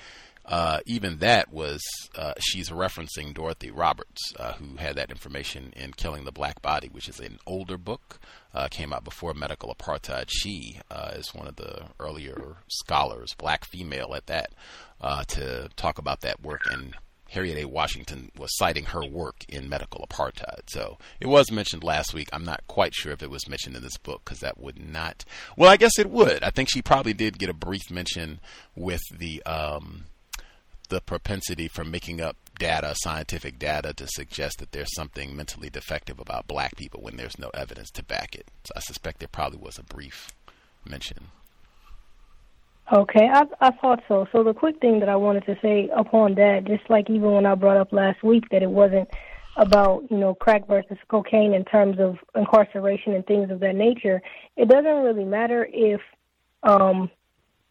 uh, 0.45 0.79
even 0.85 1.19
that 1.19 1.51
was 1.51 1.81
uh, 2.15 2.33
she's 2.39 2.69
referencing 2.69 3.33
Dorothy 3.33 3.71
Roberts, 3.71 4.33
uh, 4.37 4.53
who 4.53 4.77
had 4.77 4.95
that 4.95 5.11
information 5.11 5.73
in 5.75 5.93
Killing 5.93 6.25
the 6.25 6.31
Black 6.31 6.61
Body, 6.61 6.89
which 6.89 7.07
is 7.07 7.19
an 7.19 7.39
older 7.45 7.77
book, 7.77 8.19
uh, 8.53 8.67
came 8.69 8.91
out 8.91 9.03
before 9.03 9.33
Medical 9.33 9.73
Apartheid. 9.73 10.25
She 10.29 10.79
uh, 10.89 11.11
is 11.15 11.33
one 11.33 11.47
of 11.47 11.55
the 11.55 11.85
earlier 11.99 12.57
scholars, 12.67 13.35
black 13.37 13.65
female 13.65 14.13
at 14.15 14.27
that, 14.27 14.53
uh, 14.99 15.23
to 15.25 15.69
talk 15.75 15.97
about 15.97 16.21
that 16.21 16.41
work. 16.41 16.61
And 16.69 16.95
Harriet 17.29 17.59
A. 17.59 17.65
Washington 17.65 18.29
was 18.37 18.57
citing 18.57 18.85
her 18.85 19.05
work 19.05 19.45
in 19.47 19.69
Medical 19.69 20.05
Apartheid. 20.05 20.69
So 20.69 20.97
it 21.21 21.27
was 21.27 21.49
mentioned 21.49 21.83
last 21.83 22.13
week. 22.13 22.27
I'm 22.33 22.43
not 22.43 22.61
quite 22.67 22.93
sure 22.93 23.13
if 23.13 23.23
it 23.23 23.29
was 23.29 23.47
mentioned 23.47 23.75
in 23.75 23.83
this 23.83 23.97
book 23.97 24.23
because 24.25 24.41
that 24.41 24.59
would 24.59 24.77
not. 24.77 25.23
Well, 25.55 25.69
I 25.69 25.77
guess 25.77 25.97
it 25.97 26.09
would. 26.09 26.43
I 26.43 26.49
think 26.49 26.69
she 26.69 26.81
probably 26.81 27.13
did 27.13 27.39
get 27.39 27.49
a 27.49 27.53
brief 27.53 27.89
mention 27.89 28.41
with 28.75 29.01
the. 29.17 29.41
Um, 29.43 30.05
the 30.91 31.01
propensity 31.01 31.69
for 31.69 31.85
making 31.85 32.19
up 32.19 32.35
data, 32.59 32.93
scientific 32.97 33.57
data, 33.57 33.93
to 33.93 34.05
suggest 34.07 34.59
that 34.59 34.73
there's 34.73 34.93
something 34.93 35.35
mentally 35.35 35.69
defective 35.69 36.19
about 36.19 36.47
black 36.47 36.75
people 36.75 37.01
when 37.01 37.15
there's 37.15 37.39
no 37.39 37.49
evidence 37.53 37.89
to 37.91 38.03
back 38.03 38.35
it. 38.35 38.49
So 38.65 38.73
I 38.75 38.81
suspect 38.81 39.19
there 39.19 39.29
probably 39.29 39.57
was 39.57 39.79
a 39.79 39.83
brief 39.83 40.27
mention. 40.85 41.29
Okay, 42.91 43.29
I, 43.31 43.43
I 43.61 43.71
thought 43.71 44.03
so. 44.09 44.27
So 44.33 44.43
the 44.43 44.53
quick 44.53 44.81
thing 44.81 44.99
that 44.99 45.07
I 45.07 45.15
wanted 45.15 45.45
to 45.45 45.57
say 45.61 45.89
upon 45.95 46.35
that, 46.35 46.65
just 46.65 46.89
like 46.89 47.09
even 47.09 47.31
when 47.31 47.45
I 47.45 47.55
brought 47.55 47.77
up 47.77 47.93
last 47.93 48.21
week 48.21 48.49
that 48.51 48.61
it 48.61 48.69
wasn't 48.69 49.09
about 49.55 50.03
you 50.11 50.17
know 50.17 50.35
crack 50.35 50.67
versus 50.67 50.97
cocaine 51.07 51.53
in 51.53 51.63
terms 51.65 51.99
of 51.99 52.17
incarceration 52.35 53.13
and 53.13 53.25
things 53.25 53.49
of 53.49 53.61
that 53.61 53.75
nature, 53.75 54.21
it 54.57 54.67
doesn't 54.67 55.03
really 55.03 55.23
matter 55.23 55.69
if 55.71 56.01
um, 56.63 57.09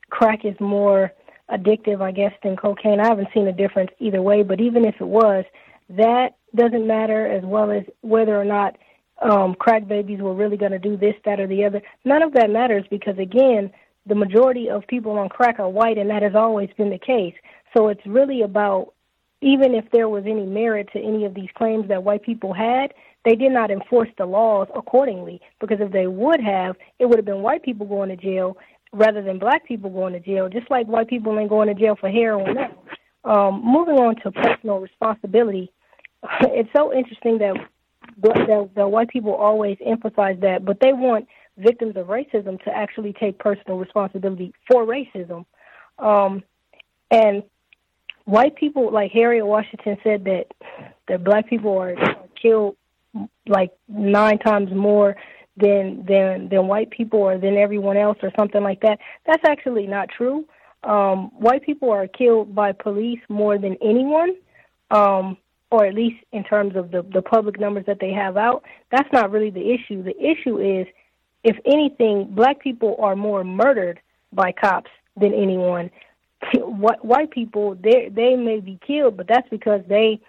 crack 0.09 0.47
is 0.47 0.59
more 0.59 1.13
addictive, 1.53 2.01
I 2.01 2.13
guess, 2.13 2.33
than 2.43 2.57
cocaine. 2.57 3.01
I 3.01 3.07
haven't 3.07 3.29
seen 3.35 3.47
a 3.47 3.53
difference 3.53 3.91
either 3.99 4.23
way, 4.23 4.43
but 4.43 4.61
even 4.61 4.85
if 4.85 4.95
it 5.01 5.07
was, 5.07 5.45
that 5.91 6.37
doesn't 6.55 6.87
matter 6.87 7.27
as 7.27 7.43
well 7.45 7.71
as 7.71 7.85
whether 8.03 8.41
or 8.41 8.45
not 8.45 8.77
um, 9.23 9.55
crack 9.55 9.87
babies 9.87 10.21
were 10.21 10.35
really 10.35 10.57
going 10.57 10.73
to 10.73 10.79
do 10.79 10.97
this, 10.97 11.15
that, 11.25 11.41
or 11.41 11.47
the 11.47 11.65
other. 11.65 11.83
None 12.05 12.23
of 12.23 12.33
that 12.35 12.51
matters 12.51 12.85
because, 12.91 13.19
again, 13.19 13.71
the 14.07 14.15
majority 14.15 14.71
of 14.71 14.87
people 14.87 15.13
on 15.19 15.29
crack 15.29 15.59
are 15.59 15.69
white, 15.69 15.99
and 15.99 16.09
that 16.11 16.23
has 16.23 16.35
always 16.35 16.71
been 16.77 16.91
the 16.91 16.99
case. 16.99 17.35
So 17.77 17.89
it's 17.89 18.05
really 18.07 18.43
about 18.43 18.95
even 19.43 19.75
if 19.75 19.85
there 19.91 20.09
was 20.09 20.25
any 20.27 20.45
merit 20.45 20.89
to 20.93 21.01
any 21.01 21.25
of 21.25 21.35
these 21.35 21.49
claims 21.55 21.89
that 21.89 22.03
white 22.03 22.23
people 22.23 22.53
had, 22.53 22.93
they 23.25 23.35
did 23.35 23.53
not 23.53 23.71
enforce 23.71 24.09
the 24.19 24.27
laws 24.27 24.69
accordingly. 24.75 25.41
Because 25.61 25.79
if 25.81 25.93
they 25.93 26.07
would 26.07 26.41
have, 26.41 26.77
it 26.99 27.07
would 27.07 27.19
have 27.19 27.25
been 27.25 27.43
white 27.43 27.63
people 27.63 27.87
going 27.87 28.09
to 28.11 28.17
jail 28.17 28.57
rather 28.93 29.23
than 29.23 29.39
black 29.39 29.67
people 29.67 29.91
going 29.91 30.13
to 30.13 30.21
jail, 30.21 30.49
just 30.49 30.71
like 30.71 30.87
white 30.87 31.09
people 31.09 31.39
ain't 31.39 31.49
going 31.49 31.69
to 31.69 31.75
jail 31.75 31.97
for 31.99 32.11
heroin 32.11 32.55
now. 32.55 32.75
Um, 33.23 33.63
moving 33.65 33.97
on 33.97 34.17
to 34.23 34.33
personal 34.33 34.79
responsibility, 34.79 35.71
it's 36.41 36.71
so 36.75 36.93
interesting 36.93 37.39
that, 37.39 37.55
that 38.23 38.71
that 38.75 38.91
white 38.91 39.09
people 39.09 39.35
always 39.35 39.77
emphasize 39.85 40.39
that, 40.41 40.65
but 40.65 40.79
they 40.81 40.93
want 40.93 41.29
victims 41.59 41.97
of 41.97 42.07
racism 42.07 42.63
to 42.65 42.71
actually 42.75 43.13
take 43.13 43.39
personal 43.39 43.79
responsibility 43.79 44.53
for 44.71 44.87
racism. 44.87 45.45
Um, 45.99 46.43
and 47.11 47.43
white 48.25 48.57
people, 48.57 48.93
like 48.93 49.11
Harriet 49.13 49.47
Washington 49.47 49.99
said 50.03 50.25
that 50.25 50.47
that 51.09 51.25
black 51.25 51.49
people 51.49 51.77
are, 51.77 51.99
are 51.99 52.17
killed 52.41 52.77
like 53.47 53.73
nine 53.89 54.39
times 54.39 54.71
more 54.73 55.17
than 55.61 56.05
than 56.07 56.49
than 56.49 56.69
white 56.69 56.91
people 56.91 57.21
or 57.21 57.39
than 57.39 57.57
everyone 57.57 57.97
else 57.97 58.19
or 58.23 58.31
something 58.39 58.63
like 58.63 58.81
that. 58.81 58.99
That's 59.27 59.45
actually 59.47 59.87
not 59.87 60.09
true. 60.09 60.45
Um, 60.85 61.31
white 61.39 61.63
people 61.63 61.91
are 61.91 62.07
killed 62.07 62.55
by 62.55 62.73
police 62.73 63.21
more 63.29 63.59
than 63.59 63.77
anyone, 63.83 64.35
um, 64.91 65.37
or 65.71 65.85
at 65.85 65.95
least 65.95 66.25
in 66.33 66.45
terms 66.45 66.77
of 66.77 66.91
the 66.91 67.03
the 67.03 67.23
public 67.23 67.61
numbers 67.61 67.87
that 67.87 67.99
they 68.01 68.13
have 68.13 68.37
out. 68.37 68.65
That's 68.91 69.13
not 69.13 69.31
really 69.31 69.51
the 69.51 69.73
issue. 69.73 70.03
The 70.03 70.19
issue 70.19 70.59
is, 70.59 70.87
if 71.45 71.57
anything, 71.67 72.35
black 72.35 72.61
people 72.61 72.97
are 72.99 73.17
more 73.17 73.45
murdered 73.45 74.01
by 74.33 74.53
cops 74.53 74.91
than 75.17 75.35
anyone. 75.35 75.91
White 76.55 77.31
people, 77.31 77.75
they 77.75 78.11
they 78.11 78.37
may 78.37 78.61
be 78.61 78.79
killed, 78.87 79.17
but 79.17 79.29
that's 79.29 79.49
because 79.51 79.83
they 79.89 80.21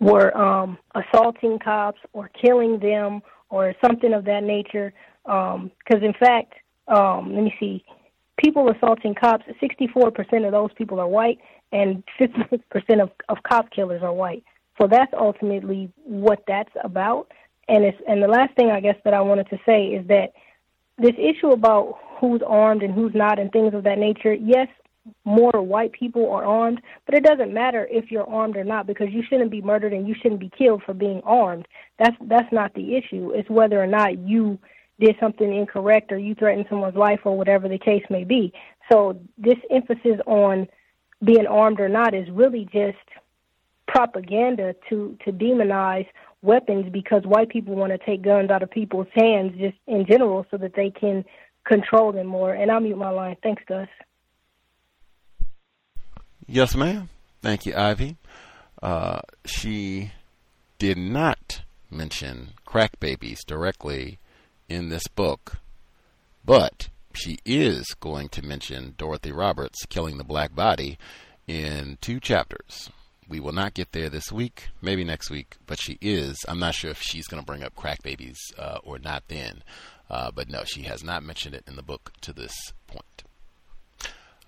were 0.00 0.36
um, 0.36 0.78
assaulting 0.94 1.58
cops 1.58 1.98
or 2.12 2.30
killing 2.40 2.78
them 2.78 3.22
or 3.52 3.74
something 3.84 4.12
of 4.14 4.24
that 4.24 4.42
nature. 4.42 4.92
Because 5.24 5.60
um, 5.60 6.02
in 6.02 6.14
fact, 6.14 6.54
um, 6.88 7.34
let 7.34 7.44
me 7.44 7.54
see, 7.60 7.84
people 8.42 8.68
assaulting 8.70 9.14
cops, 9.14 9.44
64% 9.62 10.46
of 10.46 10.52
those 10.52 10.70
people 10.76 10.98
are 10.98 11.06
white, 11.06 11.38
and 11.70 12.02
56% 12.18 13.02
of, 13.02 13.10
of 13.28 13.38
cop 13.44 13.70
killers 13.70 14.02
are 14.02 14.12
white. 14.12 14.42
So 14.80 14.88
that's 14.90 15.12
ultimately 15.16 15.92
what 16.02 16.42
that's 16.48 16.72
about. 16.82 17.30
And 17.68 17.84
it's 17.84 17.98
and 18.08 18.22
the 18.22 18.26
last 18.26 18.56
thing 18.56 18.70
I 18.70 18.80
guess 18.80 18.96
that 19.04 19.14
I 19.14 19.20
wanted 19.20 19.48
to 19.50 19.58
say 19.64 19.86
is 19.86 20.06
that 20.08 20.32
this 20.98 21.14
issue 21.18 21.50
about 21.50 21.98
who's 22.18 22.40
armed 22.46 22.82
and 22.82 22.92
who's 22.92 23.14
not 23.14 23.38
and 23.38 23.52
things 23.52 23.74
of 23.74 23.84
that 23.84 23.98
nature. 23.98 24.34
Yes, 24.34 24.68
more 25.24 25.50
white 25.52 25.92
people 25.92 26.30
are 26.32 26.44
armed, 26.44 26.80
but 27.06 27.14
it 27.14 27.24
doesn't 27.24 27.52
matter 27.52 27.88
if 27.90 28.10
you're 28.10 28.28
armed 28.28 28.56
or 28.56 28.64
not 28.64 28.86
because 28.86 29.08
you 29.10 29.22
shouldn't 29.28 29.50
be 29.50 29.60
murdered 29.60 29.92
and 29.92 30.06
you 30.06 30.14
shouldn't 30.14 30.40
be 30.40 30.50
killed 30.56 30.82
for 30.84 30.94
being 30.94 31.20
armed. 31.24 31.66
That's 31.98 32.16
that's 32.22 32.52
not 32.52 32.74
the 32.74 32.96
issue. 32.96 33.32
It's 33.34 33.50
whether 33.50 33.82
or 33.82 33.86
not 33.86 34.18
you 34.18 34.58
did 35.00 35.16
something 35.18 35.52
incorrect 35.52 36.12
or 36.12 36.18
you 36.18 36.34
threatened 36.34 36.66
someone's 36.68 36.96
life 36.96 37.20
or 37.24 37.36
whatever 37.36 37.68
the 37.68 37.78
case 37.78 38.04
may 38.10 38.24
be. 38.24 38.52
So 38.90 39.18
this 39.36 39.58
emphasis 39.70 40.20
on 40.26 40.68
being 41.24 41.46
armed 41.46 41.80
or 41.80 41.88
not 41.88 42.14
is 42.14 42.28
really 42.30 42.68
just 42.72 42.98
propaganda 43.88 44.74
to 44.88 45.16
to 45.24 45.32
demonize 45.32 46.06
weapons 46.42 46.86
because 46.92 47.22
white 47.24 47.48
people 47.48 47.74
want 47.74 47.92
to 47.92 47.98
take 47.98 48.22
guns 48.22 48.50
out 48.50 48.62
of 48.62 48.70
people's 48.70 49.06
hands 49.14 49.52
just 49.58 49.76
in 49.86 50.06
general 50.06 50.46
so 50.50 50.56
that 50.56 50.74
they 50.74 50.90
can 50.90 51.24
control 51.64 52.12
them 52.12 52.26
more. 52.26 52.52
And 52.52 52.70
I'll 52.70 52.80
mute 52.80 52.98
my 52.98 53.10
line. 53.10 53.36
Thanks, 53.42 53.62
Gus. 53.66 53.88
Yes, 56.46 56.74
ma'am. 56.74 57.08
Thank 57.40 57.66
you, 57.66 57.74
Ivy. 57.76 58.16
Uh, 58.82 59.20
she 59.44 60.12
did 60.78 60.98
not 60.98 61.62
mention 61.90 62.50
crack 62.64 62.98
babies 62.98 63.44
directly 63.44 64.18
in 64.68 64.88
this 64.88 65.06
book, 65.08 65.58
but 66.44 66.88
she 67.14 67.38
is 67.44 67.94
going 68.00 68.28
to 68.30 68.44
mention 68.44 68.94
Dorothy 68.96 69.32
Roberts 69.32 69.86
killing 69.86 70.18
the 70.18 70.24
black 70.24 70.54
body 70.54 70.98
in 71.46 71.98
two 72.00 72.18
chapters. 72.18 72.90
We 73.28 73.40
will 73.40 73.52
not 73.52 73.74
get 73.74 73.92
there 73.92 74.10
this 74.10 74.32
week, 74.32 74.68
maybe 74.80 75.04
next 75.04 75.30
week, 75.30 75.56
but 75.66 75.80
she 75.80 75.98
is. 76.00 76.36
I'm 76.48 76.58
not 76.58 76.74
sure 76.74 76.90
if 76.90 77.00
she's 77.00 77.28
going 77.28 77.40
to 77.40 77.46
bring 77.46 77.62
up 77.62 77.76
crack 77.76 78.02
babies 78.02 78.38
uh, 78.58 78.78
or 78.82 78.98
not 78.98 79.24
then, 79.28 79.62
uh, 80.10 80.30
but 80.32 80.48
no, 80.48 80.64
she 80.64 80.82
has 80.82 81.04
not 81.04 81.22
mentioned 81.22 81.54
it 81.54 81.64
in 81.66 81.76
the 81.76 81.82
book 81.82 82.12
to 82.22 82.32
this 82.32 82.52
point. 82.86 83.22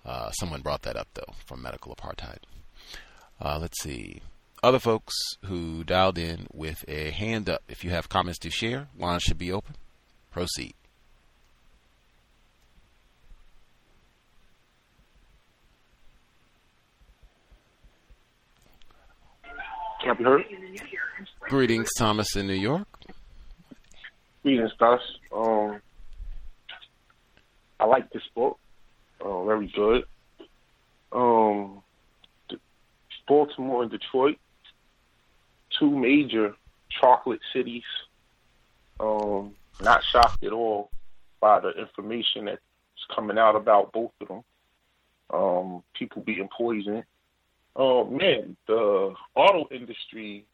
Uh, 0.04 0.30
someone 0.32 0.60
brought 0.60 0.82
that 0.82 0.96
up, 0.96 1.08
though, 1.14 1.34
from 1.46 1.62
Medical 1.62 1.94
Apartheid. 1.94 2.38
Uh, 3.40 3.58
let's 3.60 3.82
see. 3.82 4.20
Other 4.62 4.78
folks 4.78 5.14
who 5.44 5.84
dialed 5.84 6.18
in 6.18 6.46
with 6.52 6.84
a 6.88 7.10
hand 7.10 7.48
up. 7.48 7.62
If 7.68 7.84
you 7.84 7.90
have 7.90 8.08
comments 8.08 8.38
to 8.40 8.50
share, 8.50 8.88
line 8.96 9.20
should 9.20 9.38
be 9.38 9.52
open. 9.52 9.76
Proceed. 10.30 10.74
Be 20.18 20.22
heard? 20.22 20.44
Greetings, 21.40 21.88
Thomas 21.98 22.36
in 22.36 22.46
New 22.46 22.52
York. 22.54 22.86
Greetings, 24.42 24.70
Gus. 24.78 25.00
Um, 25.34 25.80
I 27.80 27.86
like 27.86 28.10
this 28.12 28.22
book. 28.34 28.58
Uh, 29.24 29.42
very 29.44 29.68
good. 29.68 30.04
Um, 31.10 31.82
Baltimore 33.26 33.82
and 33.82 33.90
Detroit, 33.90 34.36
two 35.78 35.90
major 35.90 36.54
chocolate 37.00 37.40
cities. 37.52 37.84
Um, 39.00 39.54
not 39.80 40.04
shocked 40.04 40.44
at 40.44 40.52
all 40.52 40.90
by 41.40 41.60
the 41.60 41.70
information 41.70 42.44
that's 42.44 42.60
coming 43.14 43.38
out 43.38 43.56
about 43.56 43.92
both 43.92 44.12
of 44.20 44.28
them. 44.28 44.44
Um, 45.30 45.82
people 45.94 46.22
being 46.22 46.48
poisoned. 46.56 47.04
Oh 47.74 48.04
man, 48.04 48.56
the 48.66 49.14
auto 49.34 49.66
industry 49.74 50.44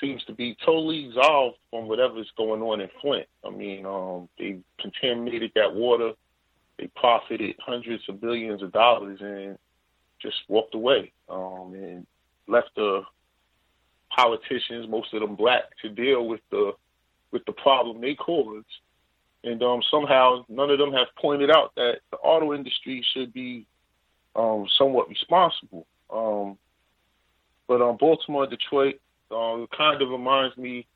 seems 0.00 0.24
to 0.24 0.32
be 0.32 0.56
totally 0.64 1.06
exhausted 1.06 1.58
from 1.70 1.88
whatever's 1.88 2.30
going 2.36 2.60
on 2.60 2.80
in 2.80 2.90
Flint. 3.00 3.26
I 3.44 3.50
mean, 3.50 3.86
um, 3.86 4.28
they 4.38 4.58
contaminated 4.78 5.52
that 5.54 5.74
water 5.74 6.12
they 6.80 6.86
profited 6.96 7.56
hundreds 7.60 8.08
of 8.08 8.20
billions 8.20 8.62
of 8.62 8.72
dollars 8.72 9.18
and 9.20 9.58
just 10.20 10.36
walked 10.48 10.74
away 10.74 11.12
um, 11.28 11.74
and 11.74 12.06
left 12.48 12.70
the 12.74 13.02
politicians, 14.10 14.88
most 14.88 15.12
of 15.12 15.20
them 15.20 15.36
black, 15.36 15.64
to 15.82 15.90
deal 15.90 16.26
with 16.26 16.40
the 16.50 16.72
with 17.32 17.44
the 17.44 17.52
problem 17.52 18.00
they 18.00 18.14
caused. 18.14 18.66
And 19.44 19.62
um, 19.62 19.82
somehow 19.90 20.44
none 20.48 20.70
of 20.70 20.78
them 20.78 20.92
have 20.92 21.08
pointed 21.20 21.50
out 21.50 21.74
that 21.76 22.00
the 22.10 22.16
auto 22.16 22.54
industry 22.54 23.04
should 23.12 23.32
be 23.32 23.66
um, 24.34 24.66
somewhat 24.78 25.08
responsible. 25.08 25.86
Um, 26.10 26.58
but 27.68 27.80
um, 27.82 27.98
Baltimore, 27.98 28.46
Detroit, 28.46 29.00
uh, 29.30 29.66
kind 29.76 30.02
of 30.02 30.08
reminds 30.08 30.56
me 30.56 30.86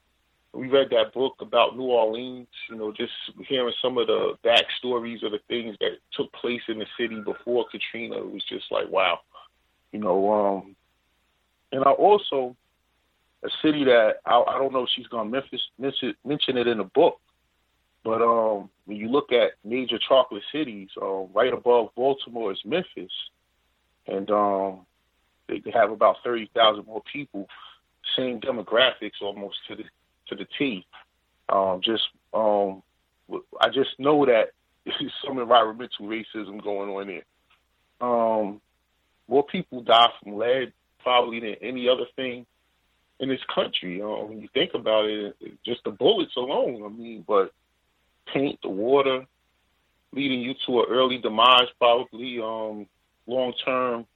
we 0.54 0.68
read 0.68 0.88
that 0.90 1.12
book 1.12 1.34
about 1.40 1.76
New 1.76 1.84
Orleans, 1.84 2.46
you 2.70 2.76
know, 2.76 2.92
just 2.92 3.12
hearing 3.48 3.74
some 3.82 3.98
of 3.98 4.06
the 4.06 4.34
backstories 4.44 5.24
of 5.24 5.32
the 5.32 5.40
things 5.48 5.76
that 5.80 5.98
took 6.12 6.32
place 6.32 6.60
in 6.68 6.78
the 6.78 6.86
city 6.98 7.20
before 7.20 7.66
Katrina 7.70 8.18
it 8.18 8.30
was 8.30 8.44
just 8.48 8.66
like, 8.70 8.88
wow. 8.88 9.20
You 9.92 10.00
know, 10.00 10.32
um 10.32 10.76
and 11.72 11.82
I 11.84 11.90
also 11.90 12.56
a 13.42 13.48
city 13.62 13.84
that 13.84 14.16
I, 14.24 14.42
I 14.48 14.58
don't 14.58 14.72
know 14.72 14.84
if 14.84 14.88
she's 14.94 15.08
gonna 15.08 15.28
Memphis 15.28 15.60
mention, 15.78 16.14
mention 16.24 16.56
it 16.56 16.68
in 16.68 16.78
the 16.78 16.84
book, 16.84 17.20
but 18.04 18.22
um 18.22 18.70
when 18.86 18.96
you 18.96 19.08
look 19.08 19.32
at 19.32 19.52
major 19.64 19.98
chocolate 19.98 20.42
cities, 20.52 20.88
um, 21.02 21.28
right 21.34 21.52
above 21.52 21.88
Baltimore 21.96 22.52
is 22.52 22.60
Memphis, 22.64 23.12
and 24.06 24.30
um 24.30 24.86
they 25.48 25.62
have 25.72 25.90
about 25.90 26.16
thirty 26.22 26.48
thousand 26.54 26.86
more 26.86 27.02
people, 27.12 27.48
same 28.16 28.40
demographics 28.40 29.20
almost 29.20 29.56
to 29.68 29.76
the 29.76 29.84
to 30.28 30.34
the 30.34 30.46
T. 30.58 30.86
Um, 31.48 31.80
just 31.82 32.04
um, 32.32 32.82
I 33.60 33.68
just 33.68 33.98
know 33.98 34.26
that 34.26 34.50
there's 34.84 35.12
some 35.24 35.38
environmental 35.38 36.06
racism 36.06 36.62
going 36.62 36.90
on 36.90 37.06
there. 37.06 37.24
Um, 38.00 38.60
more 39.28 39.44
people 39.44 39.82
die 39.82 40.08
from 40.22 40.36
lead 40.36 40.72
probably 41.02 41.40
than 41.40 41.54
any 41.62 41.88
other 41.88 42.06
thing 42.16 42.46
in 43.20 43.28
this 43.28 43.40
country. 43.54 44.02
Um, 44.02 44.28
when 44.28 44.40
you 44.40 44.48
think 44.52 44.74
about 44.74 45.06
it, 45.06 45.36
just 45.64 45.84
the 45.84 45.90
bullets 45.90 46.36
alone. 46.36 46.82
I 46.84 46.88
mean, 46.88 47.24
but 47.26 47.52
paint, 48.32 48.60
the 48.62 48.68
water, 48.68 49.24
leading 50.12 50.40
you 50.40 50.54
to 50.66 50.80
an 50.80 50.86
early 50.88 51.18
demise, 51.18 51.68
probably 51.78 52.40
um, 52.40 52.86
long 53.26 53.52
term 53.64 54.06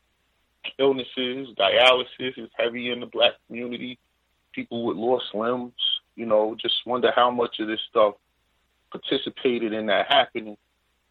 illnesses, 0.79 1.49
dialysis 1.57 2.37
is 2.37 2.51
heavy 2.57 2.91
in 2.91 3.01
the 3.01 3.07
black 3.07 3.33
community. 3.47 3.99
People 4.53 4.85
with 4.85 4.97
lost 4.97 5.27
limbs, 5.35 5.73
you 6.19 6.27
know, 6.27 6.57
just 6.61 6.75
wonder 6.85 7.13
how 7.15 7.31
much 7.31 7.61
of 7.61 7.69
this 7.69 7.81
stuff 7.89 8.15
participated 8.91 9.73
in 9.73 9.87
that 9.87 10.07
happening. 10.09 10.57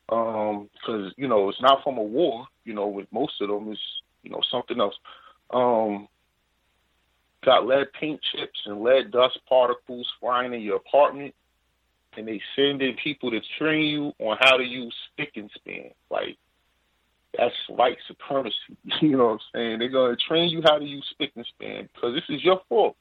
Um, 0.10 0.70
because, 0.74 1.14
you 1.18 1.28
know, 1.28 1.50
it's 1.50 1.62
not 1.62 1.84
from 1.84 1.98
a 1.98 2.04
war, 2.04 2.46
you 2.66 2.74
know, 2.74 2.88
with 2.88 3.08
most 3.12 3.42
of 3.42 3.48
them 3.48 3.72
is, 3.72 3.80
you 4.24 4.30
know, 4.30 4.42
something 4.52 4.80
else. 4.80 4.96
Um, 5.50 6.08
got 7.44 7.66
lead 7.66 7.88
paint 7.94 8.20
chips 8.32 8.60
and 8.66 8.82
lead 8.82 9.12
dust 9.12 9.40
particles 9.48 10.08
flying 10.20 10.54
in 10.54 10.62
your 10.62 10.76
apartment 10.76 11.34
and 12.18 12.28
they 12.28 12.42
send 12.56 12.82
in 12.82 12.96
people 13.02 13.32
to 13.32 13.40
train 13.58 13.86
you 13.86 14.14
on 14.20 14.38
how 14.42 14.58
to 14.58 14.64
use 14.64 14.94
Spic 15.18 15.30
and 15.36 15.50
Span. 15.56 15.92
Like 16.10 16.38
that's 17.38 17.54
white 17.70 17.98
supremacy. 18.08 18.56
You 19.02 19.18
know 19.18 19.26
what 19.26 19.32
I'm 19.34 19.40
saying? 19.54 19.80
They're 19.80 19.90
gonna 19.90 20.18
train 20.18 20.50
you 20.50 20.62
how 20.66 20.80
to 20.80 20.86
use 20.86 21.06
Spic 21.18 21.32
and 21.36 21.46
Span 21.46 21.88
because 21.94 22.16
this 22.16 22.36
is 22.36 22.44
your 22.44 22.62
fault 22.68 22.98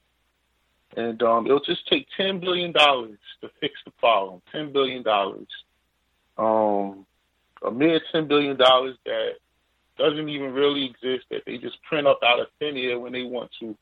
and 0.95 1.21
um, 1.21 1.45
it'll 1.45 1.59
just 1.59 1.87
take 1.87 2.07
ten 2.15 2.39
billion 2.39 2.71
dollars 2.71 3.17
to 3.41 3.49
fix 3.59 3.75
the 3.85 3.91
problem. 3.91 4.41
Ten 4.51 4.71
billion 4.71 5.03
dollars, 5.03 5.47
um, 6.37 7.05
a 7.65 7.71
mere 7.71 7.99
ten 8.11 8.27
billion 8.27 8.57
dollars 8.57 8.97
that 9.05 9.33
doesn't 9.97 10.29
even 10.29 10.53
really 10.53 10.85
exist. 10.85 11.25
That 11.29 11.43
they 11.45 11.57
just 11.57 11.81
print 11.83 12.07
up 12.07 12.19
out 12.23 12.39
of 12.39 12.47
thin 12.59 12.77
air 12.77 12.99
when 12.99 13.11
they 13.11 13.23
want 13.23 13.51
to. 13.59 13.75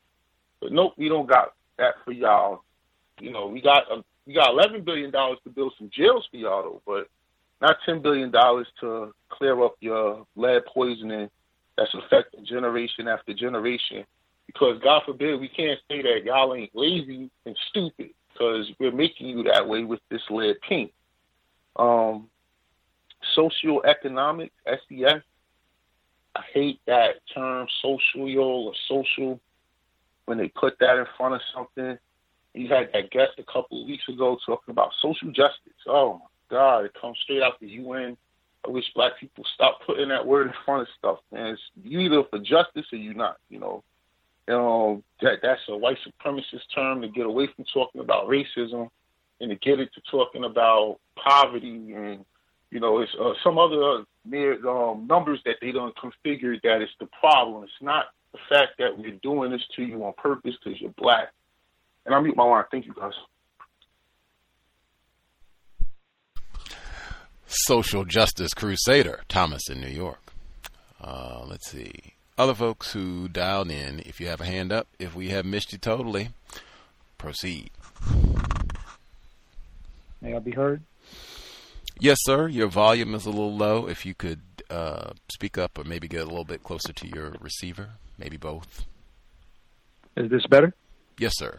But 0.60 0.72
nope, 0.72 0.94
we 0.96 1.08
don't 1.08 1.28
got 1.28 1.54
that 1.78 1.94
for 2.04 2.12
y'all. 2.12 2.62
You 3.20 3.32
know, 3.32 3.46
we 3.46 3.60
got 3.62 3.90
uh, 3.90 4.02
we 4.26 4.34
got 4.34 4.50
eleven 4.50 4.82
billion 4.82 5.10
dollars 5.10 5.38
to 5.44 5.50
build 5.50 5.74
some 5.78 5.90
jails 5.92 6.26
for 6.30 6.36
y'all, 6.36 6.62
though, 6.62 6.82
but 6.86 7.08
not 7.60 7.76
ten 7.86 8.02
billion 8.02 8.30
dollars 8.30 8.66
to 8.80 9.14
clear 9.28 9.62
up 9.64 9.76
your 9.80 10.26
lead 10.34 10.64
poisoning 10.66 11.30
that's 11.76 11.94
affecting 11.94 12.44
generation 12.44 13.08
after 13.08 13.32
generation. 13.32 14.04
Because 14.46 14.80
God 14.82 15.02
forbid 15.04 15.40
we 15.40 15.48
can't 15.48 15.78
say 15.88 16.02
that 16.02 16.24
y'all 16.24 16.54
ain't 16.54 16.74
lazy 16.74 17.30
and 17.44 17.56
stupid 17.68 18.10
because 18.32 18.70
we're 18.78 18.92
making 18.92 19.28
you 19.28 19.42
that 19.44 19.68
way 19.68 19.84
with 19.84 20.00
this 20.10 20.22
lead 20.30 20.56
paint. 20.60 20.92
Um, 21.76 22.28
socioeconomic 23.36 24.50
SES. 24.66 25.22
I 26.36 26.42
hate 26.52 26.80
that 26.86 27.16
term 27.34 27.66
social 27.82 28.66
or 28.66 28.72
social 28.88 29.40
when 30.26 30.38
they 30.38 30.48
put 30.48 30.78
that 30.80 30.98
in 30.98 31.06
front 31.16 31.34
of 31.34 31.40
something. 31.54 31.98
You 32.54 32.68
had 32.68 32.90
that 32.92 33.10
guest 33.10 33.32
a 33.38 33.42
couple 33.42 33.82
of 33.82 33.88
weeks 33.88 34.08
ago 34.08 34.38
talking 34.44 34.72
about 34.72 34.92
social 35.00 35.28
justice. 35.28 35.72
Oh 35.86 36.14
my 36.14 36.26
God, 36.50 36.84
it 36.84 36.92
comes 37.00 37.18
straight 37.22 37.42
out 37.42 37.58
the 37.60 37.68
UN. 37.68 38.16
I 38.66 38.70
wish 38.70 38.84
black 38.94 39.12
people 39.18 39.44
stop 39.54 39.80
putting 39.86 40.08
that 40.08 40.26
word 40.26 40.48
in 40.48 40.52
front 40.64 40.82
of 40.82 40.88
stuff, 40.98 41.18
man. 41.32 41.48
It's 41.48 41.62
you 41.82 42.00
either 42.00 42.22
for 42.28 42.38
justice 42.38 42.86
or 42.92 42.98
you're 42.98 43.14
not, 43.14 43.36
you 43.48 43.58
know. 43.58 43.84
Um, 44.48 45.02
that 45.22 45.38
that's 45.42 45.60
a 45.68 45.76
white 45.76 45.98
supremacist 46.06 46.62
term 46.74 47.02
to 47.02 47.08
get 47.08 47.26
away 47.26 47.48
from 47.54 47.64
talking 47.72 48.00
about 48.00 48.28
racism 48.28 48.90
and 49.40 49.50
to 49.50 49.56
get 49.56 49.80
it 49.80 49.90
to 49.94 50.00
talking 50.10 50.44
about 50.44 50.98
poverty 51.16 51.92
and 51.92 52.24
you 52.70 52.78
know 52.78 53.00
it's 53.00 53.10
uh, 53.20 53.32
some 53.42 53.58
other 53.58 54.04
um, 54.68 55.06
numbers 55.08 55.40
that 55.44 55.56
they 55.60 55.72
don't 55.72 55.94
configure 55.96 56.60
that 56.62 56.80
it's 56.80 56.92
the 57.00 57.08
problem. 57.20 57.64
It's 57.64 57.72
not 57.80 58.06
the 58.32 58.38
fact 58.48 58.72
that 58.78 58.96
we're 58.96 59.18
doing 59.22 59.50
this 59.50 59.62
to 59.76 59.82
you 59.82 60.04
on 60.04 60.12
purpose 60.16 60.54
because 60.62 60.80
you're 60.80 60.94
black. 60.96 61.32
And 62.04 62.14
I 62.14 62.20
mute 62.20 62.36
my 62.36 62.44
line. 62.44 62.64
Thank 62.70 62.86
you 62.86 62.94
guys. 62.94 63.12
Social 67.46 68.04
Justice 68.04 68.54
Crusader, 68.54 69.22
Thomas 69.28 69.68
in 69.70 69.80
New 69.80 69.88
York. 69.88 70.32
Uh, 71.00 71.44
let's 71.46 71.70
see. 71.70 72.15
Other 72.38 72.54
folks 72.54 72.92
who 72.92 73.28
dialed 73.28 73.70
in, 73.70 74.00
if 74.00 74.20
you 74.20 74.26
have 74.26 74.42
a 74.42 74.44
hand 74.44 74.70
up, 74.70 74.88
if 74.98 75.14
we 75.14 75.30
have 75.30 75.46
missed 75.46 75.72
you 75.72 75.78
totally, 75.78 76.28
proceed. 77.16 77.70
May 80.20 80.34
I 80.34 80.38
be 80.38 80.50
heard? 80.50 80.82
Yes, 81.98 82.18
sir. 82.22 82.46
Your 82.48 82.68
volume 82.68 83.14
is 83.14 83.24
a 83.24 83.30
little 83.30 83.56
low. 83.56 83.88
If 83.88 84.04
you 84.04 84.12
could 84.12 84.40
uh, 84.68 85.12
speak 85.32 85.56
up 85.56 85.78
or 85.78 85.84
maybe 85.84 86.08
get 86.08 86.20
a 86.20 86.26
little 86.26 86.44
bit 86.44 86.62
closer 86.62 86.92
to 86.92 87.08
your 87.08 87.36
receiver, 87.40 87.92
maybe 88.18 88.36
both. 88.36 88.84
Is 90.16 90.30
this 90.30 90.46
better? 90.46 90.74
Yes, 91.18 91.32
sir. 91.36 91.58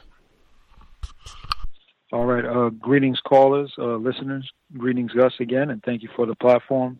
All 2.11 2.25
right. 2.25 2.45
Uh, 2.45 2.69
greetings, 2.69 3.19
callers, 3.19 3.73
uh, 3.79 3.95
listeners. 3.95 4.47
Greetings, 4.77 5.11
Gus, 5.11 5.33
again, 5.39 5.71
and 5.71 5.81
thank 5.83 6.03
you 6.03 6.09
for 6.15 6.25
the 6.25 6.35
platform. 6.35 6.99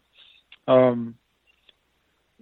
Um, 0.67 1.15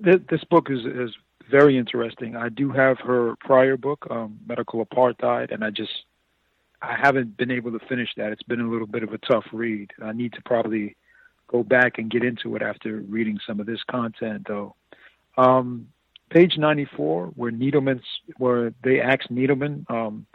th- 0.04 0.24
this 0.30 0.44
book 0.46 0.70
is, 0.70 0.86
is 0.86 1.16
very 1.50 1.78
interesting. 1.78 2.36
I 2.36 2.50
do 2.50 2.72
have 2.72 3.00
her 3.00 3.36
prior 3.40 3.78
book, 3.78 4.08
um, 4.10 4.40
Medical 4.48 4.86
Apartheid, 4.86 5.54
and 5.54 5.64
I 5.64 5.70
just 5.70 5.92
I 6.82 6.96
haven't 6.96 7.38
been 7.38 7.52
able 7.52 7.72
to 7.72 7.86
finish 7.88 8.10
that. 8.18 8.32
It's 8.32 8.44
been 8.44 8.62
a 8.62 8.70
little 8.70 8.88
bit 8.88 9.04
of 9.04 9.14
a 9.14 9.18
tough 9.18 9.46
read. 9.52 9.92
I 10.02 10.12
need 10.12 10.34
to 10.34 10.42
probably 10.42 10.96
go 11.48 11.64
back 11.64 11.98
and 11.98 12.12
get 12.12 12.24
into 12.24 12.56
it 12.56 12.62
after 12.62 12.98
reading 13.08 13.40
some 13.46 13.60
of 13.60 13.66
this 13.66 13.82
content, 13.90 14.46
though. 14.48 14.76
Um, 15.38 15.88
page 16.30 16.58
94, 16.58 17.28
where 17.36 17.52
Needleman's, 17.52 18.06
where 18.38 18.74
they 18.84 19.02
asked 19.02 19.34
Needleman, 19.34 19.90
um, 19.90 20.26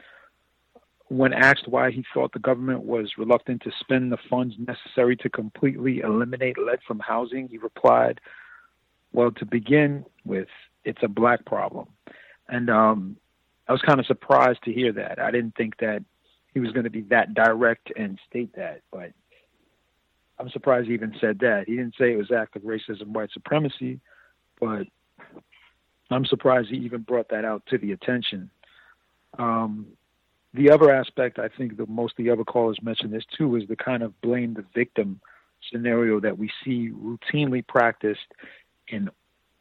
when 1.09 1.33
asked 1.33 1.67
why 1.67 1.91
he 1.91 2.05
thought 2.15 2.33
the 2.33 2.39
government 2.39 2.83
was 2.83 3.13
reluctant 3.19 3.63
to 3.63 3.73
spend 3.81 4.13
the 4.13 4.19
funds 4.29 4.55
necessary 4.59 5.17
to 5.17 5.29
completely 5.29 6.01
eliminate 6.01 6.57
lead 6.57 6.79
from 6.87 7.01
housing, 7.01 7.49
he 7.49 7.59
replied, 7.59 8.21
"Well, 9.13 9.33
to 9.33 9.45
begin 9.45 10.07
with, 10.25 10.49
it's 10.85 11.03
a 11.03 11.09
black 11.09 11.45
problem," 11.45 11.89
and 12.49 12.71
um, 12.71 13.17
I 13.69 13.73
was 13.73 13.83
kind 13.83 14.01
of 14.01 14.07
surprised 14.07 14.63
to 14.65 14.73
hear 14.73 14.93
that. 14.93 15.19
I 15.19 15.31
didn't 15.31 15.55
think 15.57 15.77
that 15.79 16.03
he 16.53 16.61
was 16.61 16.73
going 16.73 16.85
to 16.85 16.91
be 16.91 17.03
that 17.03 17.35
direct 17.35 17.93
and 17.97 18.19
state 18.29 18.55
that, 18.57 18.83
but 18.91 19.13
I'm 20.39 20.51
surprised 20.51 20.89
he 20.89 20.95
even 20.95 21.15
said 21.21 21.39
that. 21.41 21.65
He 21.69 21.77
didn't 21.77 21.95
say 21.99 22.13
it 22.13 22.17
was 22.17 22.33
active 22.33 22.63
racism, 22.63 23.09
white 23.09 23.31
supremacy, 23.33 24.01
but 24.59 24.87
I'm 26.11 26.25
surprised 26.25 26.71
he 26.71 26.79
even 26.79 27.03
brought 27.03 27.29
that 27.29 27.45
out 27.45 27.63
to 27.67 27.79
the 27.79 27.93
attention. 27.93 28.51
Um, 29.39 29.87
the 30.53 30.71
other 30.71 30.91
aspect, 30.91 31.39
I 31.39 31.49
think, 31.49 31.77
that 31.77 31.89
most 31.89 32.19
of 32.19 32.25
the 32.25 32.31
other 32.31 32.43
callers 32.43 32.79
mentioned 32.83 33.13
this 33.13 33.25
too, 33.37 33.55
is 33.57 33.69
the 33.69 33.77
kind 33.77 34.03
of 34.03 34.21
blame 34.21 34.55
the 34.55 34.65
victim 34.75 35.21
scenario 35.71 36.19
that 36.21 36.37
we 36.37 36.51
see 36.65 36.91
routinely 36.91 37.65
practiced 37.65 38.35
in 38.89 39.11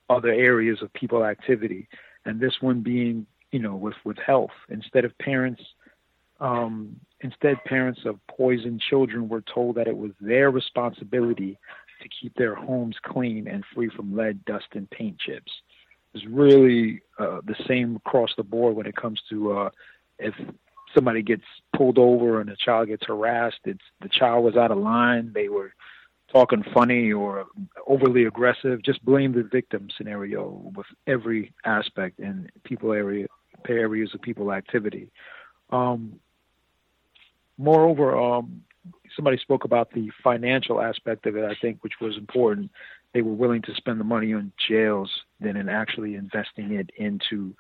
other 0.10 0.30
areas 0.30 0.82
of 0.82 0.92
people 0.94 1.26
activity, 1.26 1.88
and 2.26 2.40
this 2.40 2.62
one 2.62 2.82
being, 2.82 3.26
you 3.52 3.60
know, 3.60 3.76
with 3.76 3.96
with 4.04 4.18
health. 4.18 4.52
Instead 4.70 5.06
of 5.06 5.18
parents, 5.18 5.62
um, 6.40 6.96
instead 7.22 7.64
parents 7.66 8.02
of 8.06 8.20
poisoned 8.28 8.82
children 8.82 9.30
were 9.30 9.42
told 9.42 9.76
that 9.76 9.88
it 9.88 9.98
was 9.98 10.12
their 10.20 10.52
responsibility 10.52 11.58
to 12.02 12.10
keep 12.10 12.34
their 12.36 12.56
homes 12.56 12.96
clean 13.04 13.48
and 13.48 13.64
free 13.74 13.90
from 13.90 14.16
lead, 14.16 14.44
dust, 14.46 14.68
and 14.74 14.90
paint 14.90 15.18
chips. 15.20 15.52
It's 16.14 16.26
really 16.26 17.02
uh, 17.20 17.42
the 17.46 17.56
same 17.68 17.98
across 17.98 18.32
the 18.36 18.44
board 18.44 18.76
when 18.76 18.88
it 18.88 18.96
comes 18.96 19.22
to 19.30 19.58
uh, 19.58 19.70
if 20.18 20.34
somebody 20.94 21.22
gets 21.22 21.44
pulled 21.76 21.98
over 22.00 22.42
and 22.42 22.50
a 22.50 22.56
child 22.56 22.88
gets 22.88 23.06
harassed, 23.06 23.60
it's 23.66 23.84
the 24.02 24.10
child 24.10 24.44
was 24.44 24.56
out 24.56 24.72
of 24.72 24.78
line, 24.78 25.32
they 25.34 25.50
were 25.50 25.74
talking 26.32 26.64
funny 26.74 27.12
or 27.12 27.46
overly 27.88 28.26
aggressive. 28.26 28.82
Just 28.84 29.04
blame 29.04 29.34
the 29.34 29.44
victim 29.44 29.90
scenario 29.96 30.72
with 30.76 30.88
every 31.08 31.54
aspect 31.66 32.20
in 32.20 32.50
people 32.64 32.94
area 32.94 33.28
areas 33.68 34.12
of 34.14 34.22
people 34.22 34.54
activity. 34.54 35.12
Um, 35.70 36.20
moreover, 37.58 38.18
um, 38.18 38.64
somebody 39.16 39.38
spoke 39.38 39.66
about 39.66 39.92
the 39.92 40.10
financial 40.24 40.82
aspect 40.82 41.26
of 41.26 41.36
it. 41.36 41.44
I 41.44 41.56
think, 41.62 41.84
which 41.84 42.00
was 42.02 42.18
important. 42.18 42.72
They 43.14 43.22
were 43.22 43.34
willing 43.34 43.62
to 43.64 43.76
spend 43.76 44.00
the 44.00 44.06
money 44.06 44.34
on 44.34 44.52
jails 44.68 45.12
than 45.40 45.58
in 45.58 45.68
actually 45.68 46.16
investing 46.16 46.74
it 46.74 46.92
into 46.96 47.54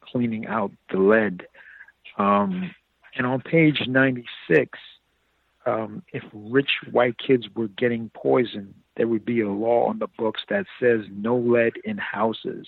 cleaning 0.00 0.46
out 0.46 0.72
the 0.90 0.98
lead 0.98 1.46
um, 2.18 2.74
and 3.14 3.26
on 3.26 3.40
page 3.40 3.82
96, 3.86 4.78
um, 5.66 6.02
if 6.12 6.22
rich 6.32 6.70
white 6.90 7.16
kids 7.18 7.46
were 7.54 7.68
getting 7.68 8.10
poisoned, 8.14 8.74
there 8.96 9.08
would 9.08 9.24
be 9.24 9.40
a 9.40 9.48
law 9.48 9.86
on 9.88 9.98
the 9.98 10.08
books 10.18 10.42
that 10.50 10.66
says 10.80 11.00
no 11.10 11.36
lead 11.36 11.74
in 11.84 11.98
houses. 11.98 12.66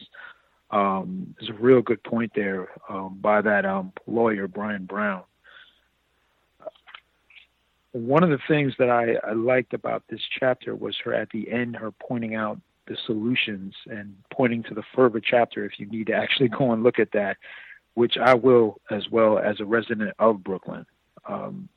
Um, 0.71 1.35
there's 1.39 1.51
a 1.51 1.63
real 1.63 1.83
good 1.83 2.03
point 2.03 2.33
there 2.35 2.69
um, 2.89 3.19
by 3.21 3.43
that 3.43 3.65
um, 3.65 3.93
lawyer, 4.07 4.49
Brian 4.49 4.87
Brown. 4.87 5.23
One 7.93 8.25
of 8.25 8.31
the 8.31 8.41
things 8.49 8.73
that 8.79 8.91
I, 8.91 9.15
I 9.29 9.35
liked 9.35 9.73
about 9.73 10.03
this 10.09 10.23
chapter 10.41 10.75
was 10.75 10.97
her 11.05 11.15
at 11.15 11.31
the 11.31 11.51
end, 11.51 11.77
her 11.77 11.93
pointing 11.93 12.35
out 12.35 12.59
the 12.89 12.97
solutions 13.07 13.75
and 13.87 14.17
pointing 14.33 14.63
to 14.65 14.75
the 14.75 14.83
further 14.95 15.21
chapter 15.21 15.65
if 15.65 15.79
you 15.79 15.87
need 15.87 16.09
to 16.09 16.15
actually 16.15 16.49
go 16.59 16.73
and 16.73 16.83
look 16.83 16.99
at 16.99 17.13
that 17.13 17.37
which 17.95 18.17
I 18.19 18.35
will 18.35 18.81
as 18.91 19.09
well 19.11 19.39
as 19.39 19.61
a 19.61 19.65
resident 19.65 20.13
of 20.19 20.45
Brooklyn. 20.45 20.85
Um, 21.29 21.69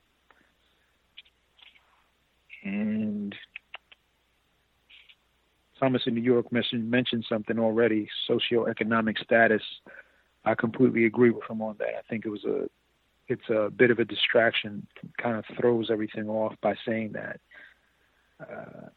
and 2.63 3.35
Thomas 5.79 6.03
in 6.05 6.15
New 6.15 6.21
York 6.21 6.51
mentioned, 6.51 6.89
mentioned 6.89 7.25
something 7.29 7.59
already, 7.59 8.09
socioeconomic 8.29 9.17
status. 9.19 9.61
I 10.45 10.55
completely 10.55 11.05
agree 11.05 11.29
with 11.29 11.49
him 11.49 11.61
on 11.61 11.75
that. 11.79 11.95
I 11.97 12.01
think 12.09 12.25
it 12.25 12.29
was 12.29 12.45
a 12.45 12.69
it's 13.27 13.49
a 13.49 13.69
bit 13.69 13.91
of 13.91 13.99
a 13.99 14.05
distraction, 14.05 14.87
kind 15.21 15.37
of 15.37 15.43
throws 15.59 15.89
everything 15.91 16.29
off 16.29 16.55
by 16.61 16.75
saying 16.85 17.11
that. 17.13 17.39
Uh, 18.39 18.87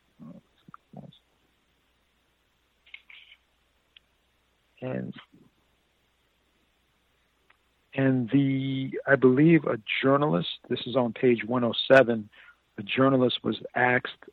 and 4.82 5.14
and 7.94 8.30
the 8.30 8.92
I 9.06 9.16
believe 9.16 9.64
a 9.64 9.78
journalist. 10.02 10.48
This 10.68 10.80
is 10.86 10.96
on 10.96 11.12
page 11.12 11.44
107. 11.44 12.28
A 12.80 12.82
journalist 12.82 13.40
was 13.44 13.58
asked 13.74 14.24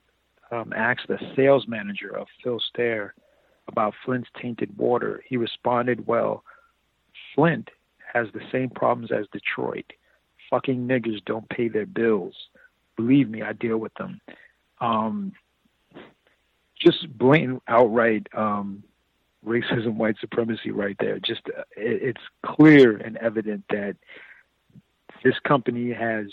um, 0.52 0.72
asked 0.74 1.10
the 1.10 1.20
sales 1.36 1.68
manager 1.68 2.18
of 2.18 2.28
Phil 2.42 2.62
Stare 2.70 3.14
about 3.68 3.94
Flint's 4.06 4.30
tainted 4.42 4.78
water. 4.78 5.22
He 5.28 5.36
responded, 5.36 6.08
"Well, 6.08 6.46
Flint 7.36 7.70
has 8.14 8.28
the 8.34 8.40
same 8.50 8.70
problems 8.70 9.12
as 9.12 9.26
Detroit. 9.34 9.92
Fucking 10.50 10.88
niggers 10.88 11.24
don't 11.26 11.50
pay 11.50 11.68
their 11.68 11.86
bills. 11.86 12.36
Believe 12.96 13.30
me, 13.30 13.42
I 13.42 13.52
deal 13.52 13.80
with 13.80 13.94
them." 13.96 14.22
Um, 14.80 15.34
just 16.80 17.18
blatant, 17.18 17.62
outright 17.68 18.28
um, 18.34 18.82
racism, 19.46 19.96
white 19.96 20.16
supremacy 20.22 20.72
right 20.72 20.96
there. 21.02 21.20
Just 21.20 21.42
uh, 21.50 21.64
it, 21.76 22.02
it's 22.02 22.24
clear 22.46 22.96
and 22.96 23.18
evident 23.18 23.66
that 23.72 23.98
this 25.22 25.38
company 25.46 25.92
has 25.92 26.28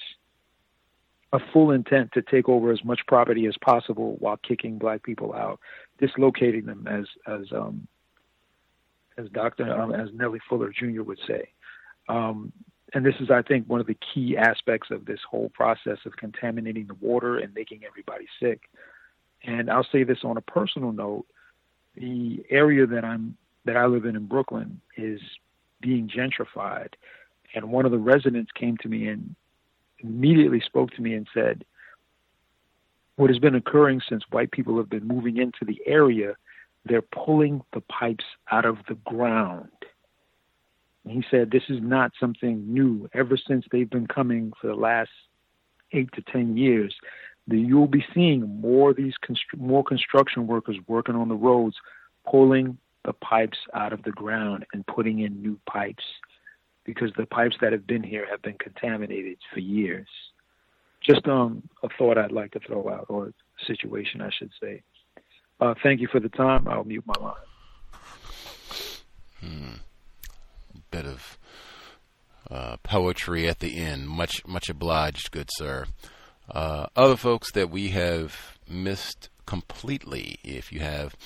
a 1.35 1.40
full 1.52 1.73
intent 1.73 2.12
to 2.12 2.23
take 2.23 2.48
over 2.48 2.70
as 2.70 2.85
much 2.85 3.01
property 3.09 3.47
as 3.47 3.56
possible 3.61 4.16
while 4.20 4.36
kicking 4.36 4.78
black 4.78 5.02
people 5.02 5.35
out, 5.35 5.59
dislocating 5.98 6.65
them, 6.65 6.86
as 6.86 7.06
as 7.27 7.52
um, 7.52 7.89
as 9.19 9.28
Dr. 9.31 9.69
Um, 9.69 9.93
as 9.93 10.09
Neely 10.15 10.39
Fuller 10.48 10.70
Jr. 10.70 11.02
would 11.02 11.19
say. 11.27 11.48
Um, 12.09 12.52
and 12.93 13.05
this 13.05 13.16
is, 13.19 13.31
I 13.31 13.43
think, 13.43 13.69
one 13.69 13.81
of 13.81 13.89
the 13.89 13.97
key 14.15 14.36
aspects 14.36 14.93
of 14.93 15.06
this 15.06 15.19
whole 15.28 15.48
process 15.48 15.98
of 16.06 16.16
contaminating 16.16 16.86
the 16.86 16.94
water 16.94 17.39
and 17.39 17.52
making 17.52 17.81
everybody 17.85 18.27
sick. 18.40 18.61
And 19.43 19.69
I'll 19.69 19.86
say 19.90 20.05
this 20.05 20.19
on 20.23 20.36
a 20.36 20.40
personal 20.40 20.93
note: 20.93 21.27
the 21.97 22.44
area 22.48 22.86
that 22.86 23.05
I'm 23.05 23.36
that 23.65 23.77
I 23.77 23.86
live 23.86 24.05
in 24.05 24.15
in 24.15 24.27
Brooklyn 24.27 24.81
is 24.97 25.20
being 25.81 26.09
gentrified, 26.09 26.93
and 27.56 27.73
one 27.73 27.86
of 27.86 27.90
the 27.90 27.98
residents 27.98 28.52
came 28.52 28.77
to 28.82 28.89
me 28.89 29.09
and 29.09 29.35
immediately 30.05 30.60
spoke 30.60 30.90
to 30.93 31.02
me 31.02 31.14
and 31.14 31.26
said, 31.35 31.64
"What 33.16 33.31
has 33.31 33.39
been 33.39 33.55
occurring 33.55 34.02
since 34.09 34.22
white 34.31 34.51
people 34.51 34.76
have 34.76 34.90
been 34.90 35.06
moving 35.06 35.39
into 35.39 35.64
the 35.64 35.81
area, 35.86 36.36
they're 36.85 37.02
pulling 37.02 37.62
the 37.72 37.81
pipes 37.81 38.24
out 38.51 38.64
of 38.64 38.78
the 38.86 38.94
ground." 38.94 39.70
And 41.05 41.12
he 41.12 41.24
said, 41.31 41.51
This 41.51 41.64
is 41.68 41.81
not 41.82 42.12
something 42.18 42.64
new. 42.72 43.09
Ever 43.12 43.36
since 43.36 43.64
they've 43.70 43.89
been 43.89 44.06
coming 44.06 44.52
for 44.60 44.68
the 44.68 44.74
last 44.74 45.10
eight 45.93 46.10
to 46.12 46.22
10 46.22 46.56
years, 46.56 46.94
that 47.47 47.56
you'll 47.56 47.86
be 47.86 48.05
seeing 48.14 48.60
more 48.60 48.90
of 48.90 48.97
these 48.97 49.14
more 49.56 49.85
construction 49.85 50.47
workers 50.47 50.76
working 50.86 51.14
on 51.14 51.28
the 51.28 51.35
roads, 51.35 51.76
pulling 52.28 52.78
the 53.05 53.12
pipes 53.12 53.59
out 53.74 53.93
of 53.93 54.02
the 54.02 54.12
ground 54.12 54.64
and 54.72 54.86
putting 54.86 55.20
in 55.20 55.43
new 55.43 55.59
pipes 55.66 56.05
because 56.85 57.11
the 57.16 57.27
pipes 57.27 57.56
that 57.61 57.73
have 57.73 57.86
been 57.86 58.02
here 58.02 58.27
have 58.31 58.43
been 58.43 58.59
contaminated 58.59 59.39
for 59.52 59.61
years. 59.61 60.09
Just 61.02 61.27
um, 61.28 61.62
a 61.82 61.89
thought 61.98 62.16
I'd 62.16 62.32
like 62.32 62.52
to 62.52 62.61
throw 62.61 62.89
out, 62.89 63.06
or 63.09 63.32
situation, 63.66 64.23
I 64.23 64.31
should 64.31 64.51
say. 64.61 64.82
Uh, 65.61 65.74
thank 65.82 66.01
you 66.01 66.09
for 66.11 66.20
the 66.20 66.31
time. 66.31 66.66
I'll 66.66 66.85
mute 66.85 67.05
my 67.06 67.15
line. 67.20 67.35
Hmm 69.40 69.74
bit 70.94 71.06
of 71.06 71.39
uh, 72.48 72.77
poetry 72.85 73.48
at 73.48 73.59
the 73.59 73.77
end. 73.78 74.09
Much 74.09 74.47
much 74.47 74.69
obliged, 74.69 75.32
good 75.32 75.48
sir. 75.56 75.86
Uh, 76.48 76.86
other 76.94 77.16
folks 77.16 77.51
that 77.52 77.69
we 77.69 77.89
have 77.89 78.59
missed 78.69 79.28
completely. 79.44 80.39
If 80.44 80.73
you 80.73 80.81
have 80.81 81.16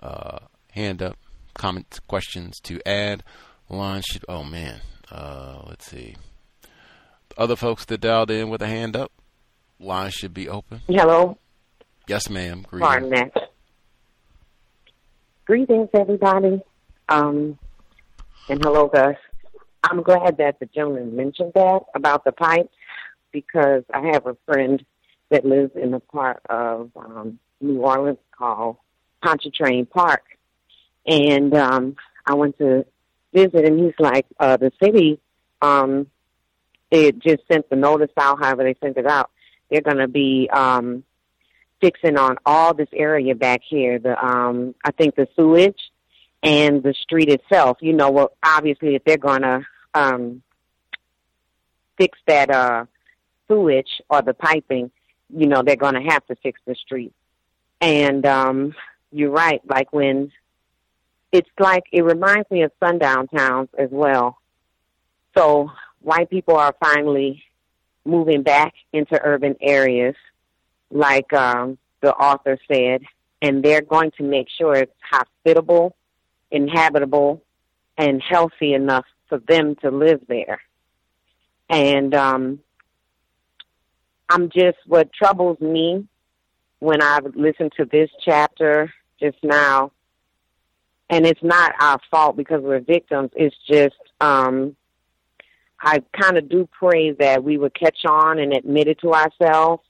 uh, 0.00 0.38
hand 0.70 1.02
up, 1.02 1.18
comments, 1.52 1.98
questions 2.00 2.58
to 2.60 2.80
add, 2.88 3.22
line 3.68 4.02
should. 4.02 4.24
Oh 4.28 4.44
man, 4.44 4.80
uh, 5.10 5.62
let's 5.66 5.86
see. 5.86 6.16
Other 7.36 7.56
folks 7.56 7.84
that 7.86 8.00
dialed 8.00 8.30
in 8.30 8.48
with 8.48 8.62
a 8.62 8.66
hand 8.66 8.96
up, 8.96 9.12
line 9.78 10.10
should 10.10 10.34
be 10.34 10.48
open. 10.48 10.80
Hello. 10.88 11.38
Yes, 12.08 12.28
ma'am. 12.28 12.64
Greetings. 12.68 12.88
Pardon. 12.88 13.30
Greetings, 15.44 15.88
everybody. 15.94 16.60
Um, 17.08 17.58
and 18.48 18.62
hello, 18.62 18.88
Gus. 18.88 19.16
I'm 19.84 20.02
glad 20.02 20.38
that 20.38 20.58
the 20.58 20.66
gentleman 20.66 21.14
mentioned 21.16 21.52
that 21.54 21.80
about 21.94 22.24
the 22.24 22.32
pipes 22.32 22.74
because 23.32 23.84
I 23.92 24.08
have 24.12 24.26
a 24.26 24.36
friend 24.46 24.84
that 25.30 25.44
lives 25.44 25.72
in 25.76 25.94
a 25.94 26.00
part 26.00 26.40
of 26.48 26.90
um, 26.96 27.38
New 27.60 27.80
Orleans 27.80 28.18
called 28.36 28.76
Pontchartrain 29.22 29.86
Park. 29.86 30.22
And 31.06 31.54
um, 31.54 31.96
I 32.26 32.34
went 32.34 32.58
to 32.58 32.84
visit, 33.32 33.64
and 33.64 33.78
he's 33.78 33.94
like, 33.98 34.26
uh, 34.38 34.56
the 34.56 34.72
city, 34.82 35.20
um, 35.62 36.06
it 36.90 37.18
just 37.18 37.42
sent 37.50 37.68
the 37.68 37.76
notice 37.76 38.10
out, 38.16 38.38
however 38.38 38.64
they 38.64 38.76
sent 38.80 38.96
it 38.96 39.06
out. 39.06 39.30
They're 39.70 39.82
going 39.82 39.98
to 39.98 40.08
be 40.08 40.48
um, 40.50 41.04
fixing 41.80 42.16
on 42.16 42.36
all 42.46 42.74
this 42.74 42.88
area 42.92 43.34
back 43.34 43.60
here. 43.68 43.98
The 43.98 44.22
um, 44.24 44.74
I 44.84 44.92
think 44.92 45.14
the 45.14 45.28
sewage 45.36 45.80
and 46.42 46.82
the 46.82 46.94
street 46.94 47.28
itself. 47.28 47.78
You 47.80 47.92
know, 47.92 48.10
well, 48.10 48.32
obviously, 48.42 48.94
if 48.94 49.04
they're 49.04 49.18
going 49.18 49.42
to 49.42 49.60
um, 49.94 50.42
fix 51.98 52.18
that 52.26 52.50
uh, 52.50 52.86
sewage 53.48 54.00
or 54.08 54.22
the 54.22 54.34
piping, 54.34 54.90
you 55.28 55.46
know, 55.46 55.62
they're 55.62 55.76
going 55.76 55.94
to 55.94 56.10
have 56.10 56.26
to 56.26 56.36
fix 56.36 56.60
the 56.66 56.74
street. 56.74 57.12
And 57.80 58.24
um, 58.24 58.74
you're 59.12 59.30
right. 59.30 59.60
Like 59.68 59.92
when 59.92 60.32
it's 61.32 61.48
like 61.58 61.84
it 61.92 62.02
reminds 62.02 62.50
me 62.50 62.62
of 62.62 62.72
sundown 62.80 63.28
towns 63.28 63.68
as 63.78 63.88
well. 63.90 64.38
So 65.36 65.70
white 66.00 66.30
people 66.30 66.56
are 66.56 66.74
finally 66.80 67.42
moving 68.04 68.42
back 68.42 68.74
into 68.92 69.20
urban 69.22 69.56
areas, 69.60 70.14
like 70.90 71.32
um, 71.32 71.78
the 72.00 72.14
author 72.14 72.58
said, 72.70 73.02
and 73.42 73.62
they're 73.62 73.82
going 73.82 74.10
to 74.18 74.22
make 74.22 74.48
sure 74.48 74.74
it's 74.74 74.92
hospitable 75.02 75.94
inhabitable 76.50 77.42
and 77.96 78.22
healthy 78.22 78.74
enough 78.74 79.04
for 79.28 79.38
them 79.38 79.76
to 79.76 79.90
live 79.90 80.20
there. 80.28 80.60
And 81.68 82.14
um, 82.14 82.60
I'm 84.28 84.50
just 84.50 84.78
what 84.86 85.12
troubles 85.12 85.60
me 85.60 86.06
when 86.78 87.02
I've 87.02 87.34
listened 87.34 87.72
to 87.76 87.84
this 87.84 88.10
chapter 88.24 88.92
just 89.20 89.36
now, 89.42 89.92
and 91.10 91.26
it's 91.26 91.42
not 91.42 91.74
our 91.80 91.98
fault 92.10 92.36
because 92.36 92.62
we're 92.62 92.80
victims. 92.80 93.30
It's 93.34 93.56
just 93.66 93.96
um, 94.20 94.76
I 95.80 96.02
kind 96.12 96.36
of 96.36 96.48
do 96.48 96.68
pray 96.70 97.12
that 97.12 97.44
we 97.44 97.56
would 97.56 97.74
catch 97.74 98.04
on 98.04 98.38
and 98.38 98.52
admit 98.52 98.88
it 98.88 99.00
to 99.00 99.14
ourselves 99.14 99.82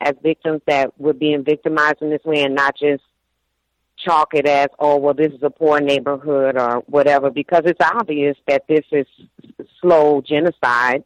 as 0.00 0.14
victims 0.22 0.60
that 0.66 0.92
we're 0.98 1.12
being 1.12 1.44
victimized 1.44 2.02
in 2.02 2.10
this 2.10 2.24
way, 2.24 2.42
and 2.42 2.54
not 2.54 2.76
just 2.76 3.02
chalk 3.96 4.34
it 4.34 4.46
as, 4.46 4.66
oh, 4.78 4.96
well, 4.96 5.14
this 5.14 5.32
is 5.32 5.42
a 5.42 5.50
poor 5.50 5.80
neighborhood 5.80 6.56
or 6.56 6.82
whatever, 6.86 7.30
because 7.30 7.62
it's 7.66 7.80
obvious 7.80 8.36
that 8.48 8.66
this 8.66 8.84
is 8.90 9.06
slow 9.80 10.20
genocide, 10.20 11.04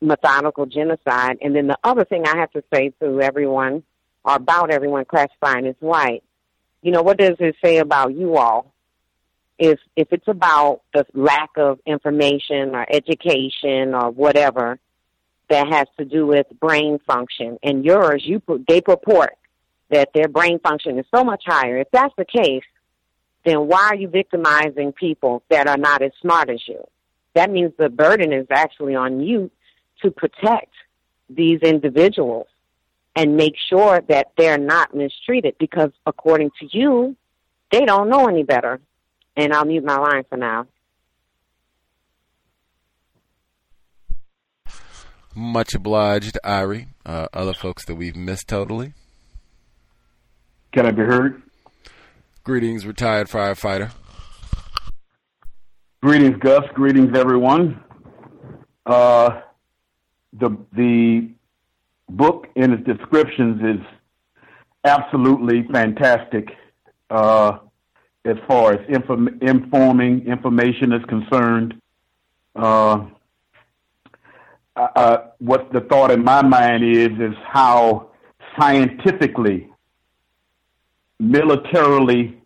methodical 0.00 0.64
genocide. 0.66 1.36
And 1.42 1.54
then 1.54 1.66
the 1.66 1.78
other 1.84 2.04
thing 2.04 2.26
I 2.26 2.38
have 2.38 2.50
to 2.52 2.64
say 2.72 2.94
to 3.00 3.20
everyone, 3.20 3.82
or 4.24 4.36
about 4.36 4.70
everyone 4.70 5.04
classifying 5.04 5.66
as 5.66 5.76
white, 5.80 6.24
you 6.80 6.92
know, 6.92 7.02
what 7.02 7.18
does 7.18 7.36
it 7.40 7.56
say 7.62 7.76
about 7.76 8.14
you 8.14 8.36
all? 8.36 8.72
If 9.58 9.78
if 9.96 10.08
it's 10.12 10.28
about 10.28 10.82
the 10.92 11.06
lack 11.14 11.50
of 11.56 11.78
information 11.86 12.74
or 12.74 12.86
education 12.90 13.94
or 13.94 14.10
whatever 14.10 14.78
that 15.48 15.68
has 15.68 15.86
to 15.98 16.04
do 16.04 16.26
with 16.26 16.46
brain 16.58 16.98
function, 17.06 17.58
and 17.62 17.84
yours, 17.84 18.22
you 18.24 18.42
they 18.66 18.80
purport 18.80 19.36
that 19.90 20.10
their 20.14 20.28
brain 20.28 20.58
function 20.58 20.98
is 20.98 21.06
so 21.14 21.22
much 21.22 21.44
higher. 21.46 21.78
If 21.78 21.88
that's 21.92 22.14
the 22.16 22.24
case, 22.24 22.64
then 23.44 23.68
why 23.68 23.88
are 23.90 23.94
you 23.94 24.08
victimizing 24.08 24.92
people 24.92 25.42
that 25.50 25.68
are 25.68 25.76
not 25.76 26.02
as 26.02 26.12
smart 26.20 26.50
as 26.50 26.60
you? 26.66 26.84
That 27.34 27.50
means 27.50 27.72
the 27.78 27.90
burden 27.90 28.32
is 28.32 28.46
actually 28.50 28.94
on 28.94 29.20
you 29.20 29.50
to 30.02 30.10
protect 30.10 30.72
these 31.28 31.60
individuals 31.60 32.46
and 33.16 33.36
make 33.36 33.54
sure 33.68 34.02
that 34.08 34.32
they're 34.36 34.58
not 34.58 34.94
mistreated 34.94 35.56
because 35.58 35.90
according 36.06 36.50
to 36.60 36.68
you, 36.76 37.16
they 37.70 37.84
don't 37.84 38.08
know 38.08 38.26
any 38.28 38.42
better. 38.42 38.80
And 39.36 39.52
I'll 39.52 39.64
mute 39.64 39.84
my 39.84 39.96
line 39.96 40.24
for 40.28 40.36
now. 40.36 40.66
Much 45.34 45.74
obliged, 45.74 46.38
Irie. 46.44 46.86
Uh, 47.04 47.26
other 47.32 47.54
folks 47.54 47.84
that 47.86 47.96
we've 47.96 48.14
missed 48.14 48.46
totally. 48.46 48.92
Can 50.72 50.86
I 50.86 50.92
be 50.92 51.02
heard? 51.02 51.42
Greetings, 52.44 52.86
retired 52.86 53.28
firefighter. 53.28 53.90
Greetings, 56.02 56.36
Gus. 56.38 56.64
Greetings, 56.74 57.16
everyone. 57.16 57.82
Uh, 58.86 59.40
the 60.34 60.50
the 60.72 61.30
book 62.10 62.46
and 62.54 62.74
its 62.74 62.84
descriptions 62.84 63.62
is 63.62 63.86
absolutely 64.84 65.66
fantastic 65.72 66.50
uh, 67.10 67.58
as 68.24 68.36
far 68.46 68.72
as 68.72 68.80
inform- 68.88 69.38
informing 69.42 70.26
information 70.26 70.92
is 70.92 71.04
concerned. 71.06 71.80
Uh, 72.56 73.06
uh, 74.76 75.16
what 75.38 75.72
the 75.72 75.80
thought 75.82 76.10
in 76.10 76.24
my 76.24 76.42
mind 76.42 76.84
is 76.84 77.10
is 77.20 77.36
how 77.46 78.10
scientifically 78.58 79.68
militarily 81.20 82.40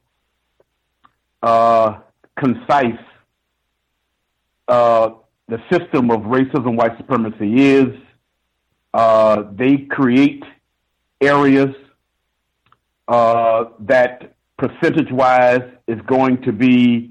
uh, 1.43 1.99
concise 2.39 2.99
uh, 4.69 5.11
the 5.49 5.59
system 5.71 6.11
of 6.11 6.21
racism, 6.23 6.77
white 6.77 6.97
supremacy 6.97 7.67
is. 7.67 7.95
Uh, 8.93 9.45
they 9.53 9.79
create 9.79 10.43
areas 11.21 11.75
uh, 13.07 13.65
that 14.59 14.81
percentage-wise 14.81 15.63
is 15.87 16.01
going 16.03 16.43
to 16.43 16.53
be 16.53 17.11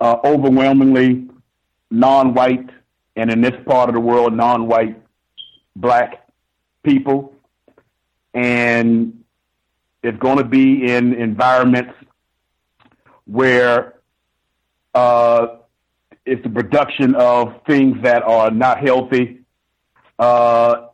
uh, 0.00 0.16
overwhelmingly 0.24 1.28
non-white 1.90 2.70
and 3.16 3.30
in 3.30 3.40
this 3.40 3.54
part 3.66 3.88
of 3.88 3.94
the 3.94 4.00
world, 4.00 4.34
non-white 4.34 5.00
black 5.76 6.28
people, 6.82 7.32
and 8.32 9.24
it's 10.02 10.18
going 10.18 10.38
to 10.38 10.44
be 10.44 10.90
in 10.92 11.14
environments 11.14 11.94
where 13.26 13.94
uh, 14.94 15.46
it's 16.26 16.42
the 16.42 16.50
production 16.50 17.14
of 17.14 17.54
things 17.66 18.02
that 18.02 18.22
are 18.24 18.50
not 18.50 18.80
healthy. 18.80 19.40
Uh, 20.18 20.88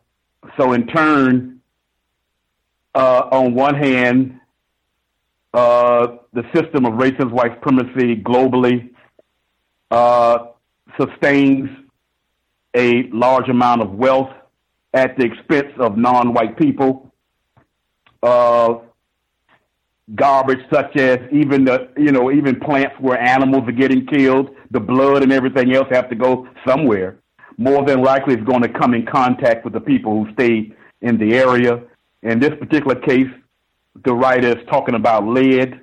so, 0.57 0.73
in 0.73 0.87
turn, 0.87 1.61
uh, 2.93 3.27
on 3.31 3.53
one 3.53 3.75
hand, 3.75 4.40
uh, 5.53 6.17
the 6.33 6.43
system 6.55 6.85
of 6.85 6.93
racist 6.93 7.31
white 7.31 7.53
supremacy 7.55 8.15
globally 8.15 8.89
uh, 9.89 10.47
sustains 10.99 11.69
a 12.75 13.09
large 13.11 13.49
amount 13.49 13.81
of 13.81 13.91
wealth 13.91 14.31
at 14.93 15.17
the 15.17 15.25
expense 15.25 15.73
of 15.77 15.97
non-white 15.97 16.57
people. 16.57 17.11
Uh, 18.23 18.75
garbage 20.15 20.59
such 20.71 20.95
as 20.97 21.19
even 21.31 21.65
the 21.65 21.89
you 21.97 22.11
know 22.11 22.31
even 22.31 22.59
plants 22.59 22.95
where 22.99 23.19
animals 23.19 23.67
are 23.67 23.73
getting 23.73 24.05
killed, 24.05 24.49
the 24.71 24.79
blood 24.79 25.23
and 25.23 25.31
everything 25.31 25.73
else 25.73 25.87
have 25.91 26.09
to 26.09 26.15
go 26.15 26.47
somewhere. 26.67 27.17
More 27.57 27.85
than 27.85 28.01
likely, 28.01 28.35
it's 28.35 28.43
going 28.43 28.61
to 28.61 28.69
come 28.69 28.93
in 28.93 29.05
contact 29.05 29.63
with 29.63 29.73
the 29.73 29.81
people 29.81 30.23
who 30.23 30.31
stay 30.33 30.73
in 31.01 31.17
the 31.17 31.35
area. 31.35 31.81
In 32.23 32.39
this 32.39 32.51
particular 32.59 32.95
case, 32.95 33.27
the 34.03 34.13
writer 34.13 34.57
is 34.57 34.65
talking 34.67 34.95
about 34.95 35.27
lead. 35.27 35.79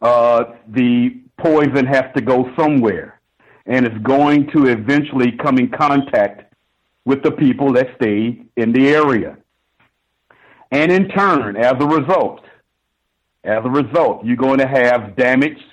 Uh, 0.00 0.44
the 0.68 1.20
poison 1.38 1.86
has 1.86 2.04
to 2.14 2.20
go 2.20 2.52
somewhere, 2.56 3.20
and 3.66 3.86
it's 3.86 3.98
going 3.98 4.48
to 4.50 4.66
eventually 4.66 5.32
come 5.32 5.58
in 5.58 5.68
contact 5.68 6.54
with 7.04 7.22
the 7.22 7.30
people 7.30 7.72
that 7.72 7.88
stay 7.96 8.42
in 8.56 8.72
the 8.72 8.88
area. 8.88 9.36
And 10.70 10.92
in 10.92 11.08
turn, 11.08 11.56
as 11.56 11.74
a 11.80 11.86
result, 11.86 12.44
as 13.44 13.64
a 13.64 13.70
result, 13.70 14.24
you're 14.24 14.36
going 14.36 14.58
to 14.58 14.68
have 14.68 15.16
damaged 15.16 15.64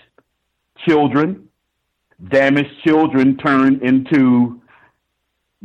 children. 0.87 1.49
Damaged 2.29 2.71
children 2.85 3.35
turn 3.35 3.81
into 3.83 4.61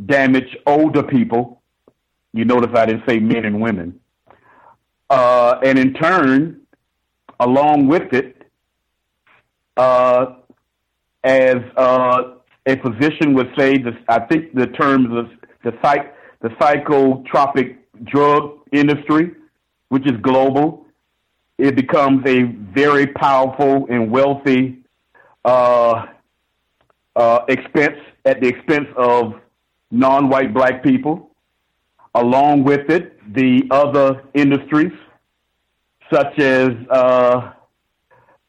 damaged 0.05 0.57
older 0.65 1.03
people. 1.03 1.61
You 2.33 2.43
notice 2.43 2.71
I 2.75 2.87
didn't 2.87 3.07
say 3.07 3.19
men 3.19 3.45
and 3.45 3.61
women. 3.61 4.00
Uh, 5.11 5.59
and 5.61 5.77
in 5.77 5.93
turn, 5.93 6.61
along 7.41 7.85
with 7.85 8.13
it, 8.13 8.49
uh, 9.75 10.35
as 11.25 11.57
uh, 11.75 12.35
a 12.65 12.77
physician 12.77 13.33
would 13.33 13.51
say, 13.57 13.77
this, 13.77 13.93
I 14.07 14.19
think 14.19 14.53
the 14.53 14.67
term 14.67 15.17
is 15.17 15.27
the, 15.65 15.77
psych, 15.81 16.15
the 16.39 16.47
psychotropic 16.51 17.75
drug 18.05 18.59
industry, 18.71 19.31
which 19.89 20.05
is 20.05 20.13
global, 20.21 20.85
it 21.57 21.75
becomes 21.75 22.25
a 22.25 22.43
very 22.43 23.07
powerful 23.07 23.87
and 23.89 24.09
wealthy 24.09 24.77
uh, 25.43 26.05
uh, 27.17 27.39
expense 27.49 27.99
at 28.23 28.39
the 28.39 28.47
expense 28.47 28.87
of 28.95 29.33
non-white 29.91 30.53
black 30.53 30.81
people. 30.81 31.31
Along 32.15 32.63
with 32.63 32.89
it, 32.89 33.20
the 33.33 33.63
other 33.71 34.23
industries, 34.33 34.93
such 36.11 36.39
as, 36.39 36.69
uh, 36.89 37.53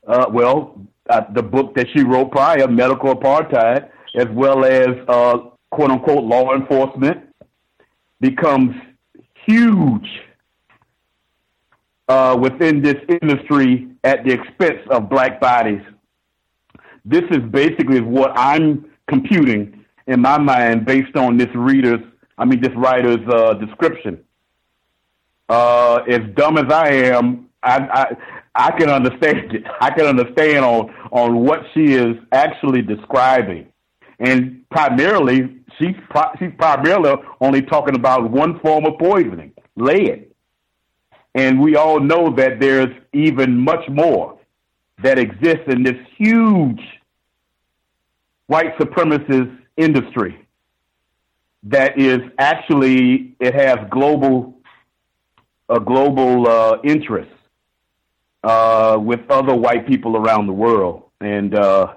uh 0.07 0.27
well, 0.31 0.81
uh, 1.11 1.23
the 1.35 1.43
book 1.43 1.75
that 1.75 1.87
she 1.95 2.03
wrote 2.03 2.31
prior, 2.31 2.67
Medical 2.69 3.15
Apartheid, 3.15 3.89
as 4.15 4.27
well 4.31 4.65
as 4.65 4.89
uh, 5.09 5.39
quote 5.71 5.91
unquote 5.91 6.25
law 6.25 6.55
enforcement, 6.55 7.19
becomes 8.21 8.75
huge 9.47 10.09
uh, 12.09 12.37
within 12.41 12.83
this 12.83 12.97
industry 13.21 13.89
at 14.05 14.25
the 14.25 14.33
expense 14.33 14.81
of 14.91 15.09
black 15.09 15.41
bodies. 15.41 15.83
This 17.05 17.25
is 17.31 17.39
basically 17.51 18.01
what 18.01 18.33
I'm 18.37 18.87
computing 19.09 19.85
in 20.07 20.21
my 20.21 20.39
mind 20.39 20.85
based 20.85 21.17
on 21.17 21.37
this 21.37 21.49
reader's, 21.55 22.01
I 22.39 22.45
mean, 22.45 22.61
this 22.61 22.73
writer's 22.77 23.27
uh, 23.29 23.55
description. 23.55 24.23
Uh, 25.49 25.97
as 26.09 26.21
dumb 26.35 26.57
as 26.57 26.73
I 26.73 26.89
am, 26.89 27.49
I, 27.63 27.79
I 27.79 28.17
I 28.55 28.71
can 28.73 28.91
understand 28.91 29.55
it. 29.55 29.65
I 29.81 29.91
can 29.91 30.07
understand 30.07 30.65
on 30.65 30.95
on 31.11 31.37
what 31.37 31.61
she 31.75 31.95
is 31.95 32.17
actually 32.33 32.83
describing, 32.83 33.67
and 34.19 34.65
primarily 34.71 35.63
she's 35.79 35.95
she's 36.39 36.53
primarily 36.59 37.15
only 37.41 37.63
talking 37.63 37.95
about 37.95 38.31
one 38.31 38.61
form 38.61 38.85
of 38.87 38.99
poisoning, 38.99 39.53
lead. 39.77 40.27
And 41.35 41.61
we 41.61 41.77
all 41.77 41.99
know 41.99 42.35
that 42.37 42.61
there's 42.61 42.95
even 43.15 43.57
much 43.59 43.89
more 43.89 44.39
that 45.03 45.19
exists 45.19 45.65
in 45.67 45.83
this 45.83 45.97
huge 46.19 46.81
white 48.49 48.77
supremacist 48.77 49.57
industry 49.79 50.39
that 51.63 51.99
is 51.99 52.21
actually 52.39 53.35
it 53.41 53.55
has 53.55 53.79
global 53.91 54.59
a 55.73 55.81
global 55.81 56.49
uh, 56.49 56.79
interest 56.85 57.31
uh, 58.45 58.99
with 59.01 59.21
other 59.31 59.55
white 59.55 59.87
people 59.87 60.17
around 60.17 60.47
the 60.47 60.53
world 60.53 61.05
and 61.21 61.55
uh, 61.55 61.95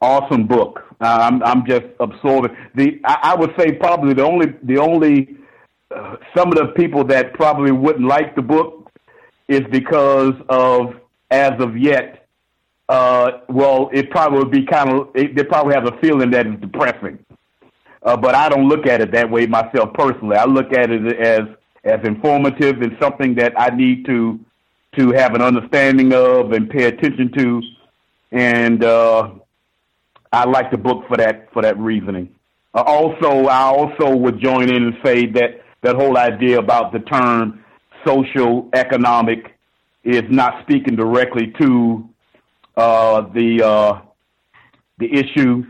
awesome 0.00 0.46
book 0.46 0.84
I'm 1.00 1.42
I'm 1.42 1.66
just 1.66 1.86
absorbing 2.00 2.56
the 2.74 3.00
I, 3.04 3.18
I 3.22 3.34
would 3.36 3.54
say 3.58 3.72
probably 3.72 4.14
the 4.14 4.24
only 4.24 4.46
the 4.62 4.78
only 4.78 5.36
some 6.36 6.48
of 6.52 6.58
the 6.58 6.72
people 6.76 7.04
that 7.04 7.34
probably 7.34 7.72
wouldn't 7.72 8.06
like 8.06 8.36
the 8.36 8.42
book 8.42 8.90
is 9.48 9.62
because 9.70 10.34
of 10.48 10.94
as 11.30 11.52
of 11.60 11.76
yet 11.76 12.18
uh, 12.88 13.40
well, 13.48 13.90
it 13.92 14.10
probably 14.10 14.38
would 14.38 14.50
be 14.50 14.64
kind 14.64 14.90
of, 14.90 15.12
they 15.12 15.44
probably 15.44 15.74
have 15.74 15.86
a 15.86 15.96
feeling 16.00 16.30
that 16.30 16.46
it's 16.46 16.60
depressing. 16.60 17.18
Uh, 18.02 18.16
but 18.16 18.34
I 18.34 18.48
don't 18.48 18.68
look 18.68 18.86
at 18.86 19.00
it 19.00 19.12
that 19.12 19.30
way 19.30 19.46
myself 19.46 19.92
personally. 19.92 20.36
I 20.36 20.46
look 20.46 20.72
at 20.72 20.90
it 20.90 21.16
as, 21.18 21.40
as 21.84 22.00
informative 22.04 22.82
and 22.82 22.96
something 23.00 23.34
that 23.36 23.52
I 23.58 23.70
need 23.74 24.04
to, 24.06 24.40
to 24.98 25.12
have 25.12 25.34
an 25.34 25.42
understanding 25.42 26.12
of 26.12 26.52
and 26.52 26.68
pay 26.68 26.84
attention 26.84 27.32
to. 27.36 27.62
And, 28.32 28.84
uh, 28.84 29.30
I 30.30 30.44
like 30.44 30.70
the 30.70 30.76
book 30.78 31.04
for 31.08 31.16
that, 31.16 31.52
for 31.52 31.62
that 31.62 31.78
reasoning. 31.78 32.34
Uh, 32.74 32.82
also, 32.82 33.46
I 33.46 33.62
also 33.62 34.14
would 34.14 34.40
join 34.40 34.68
in 34.68 34.82
and 34.84 34.94
say 35.02 35.26
that 35.26 35.62
that 35.82 35.96
whole 35.96 36.18
idea 36.18 36.58
about 36.58 36.92
the 36.92 36.98
term 37.00 37.64
social 38.06 38.68
economic 38.74 39.56
is 40.04 40.22
not 40.28 40.62
speaking 40.62 40.96
directly 40.96 41.52
to 41.60 42.08
uh, 42.76 43.22
the 43.32 43.64
uh, 43.64 44.00
the 44.98 45.12
issue. 45.12 45.64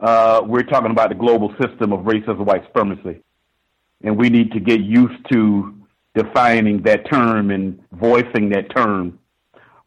Uh, 0.00 0.42
we're 0.44 0.62
talking 0.62 0.90
about 0.90 1.08
the 1.08 1.14
global 1.14 1.54
system 1.60 1.92
of 1.92 2.00
racism, 2.00 2.44
white 2.44 2.64
supremacy, 2.66 3.22
and 4.02 4.16
we 4.16 4.28
need 4.28 4.52
to 4.52 4.60
get 4.60 4.80
used 4.80 5.26
to 5.30 5.74
defining 6.14 6.82
that 6.82 7.10
term 7.10 7.50
and 7.50 7.82
voicing 7.92 8.48
that 8.50 8.74
term, 8.74 9.18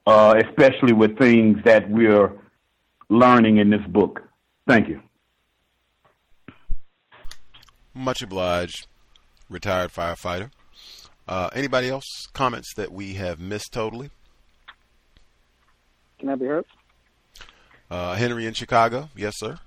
uh, 0.05 0.35
especially 0.45 0.93
with 0.93 1.17
things 1.17 1.57
that 1.63 1.89
we're 1.89 2.31
learning 3.09 3.57
in 3.57 3.69
this 3.69 3.85
book. 3.87 4.21
Thank 4.67 4.89
you. 4.89 5.01
Much 7.93 8.21
obliged 8.21 8.87
retired 9.49 9.91
firefighter. 9.91 10.51
Uh, 11.27 11.49
anybody 11.53 11.89
else 11.89 12.27
comments 12.33 12.73
that 12.75 12.91
we 12.91 13.13
have 13.15 13.39
missed 13.39 13.73
totally? 13.73 14.11
Can 16.19 16.29
I 16.29 16.35
be 16.35 16.45
heard? 16.45 16.65
Uh, 17.89 18.15
Henry 18.15 18.45
in 18.45 18.53
Chicago, 18.53 19.09
yes, 19.15 19.35
sir. 19.37 19.59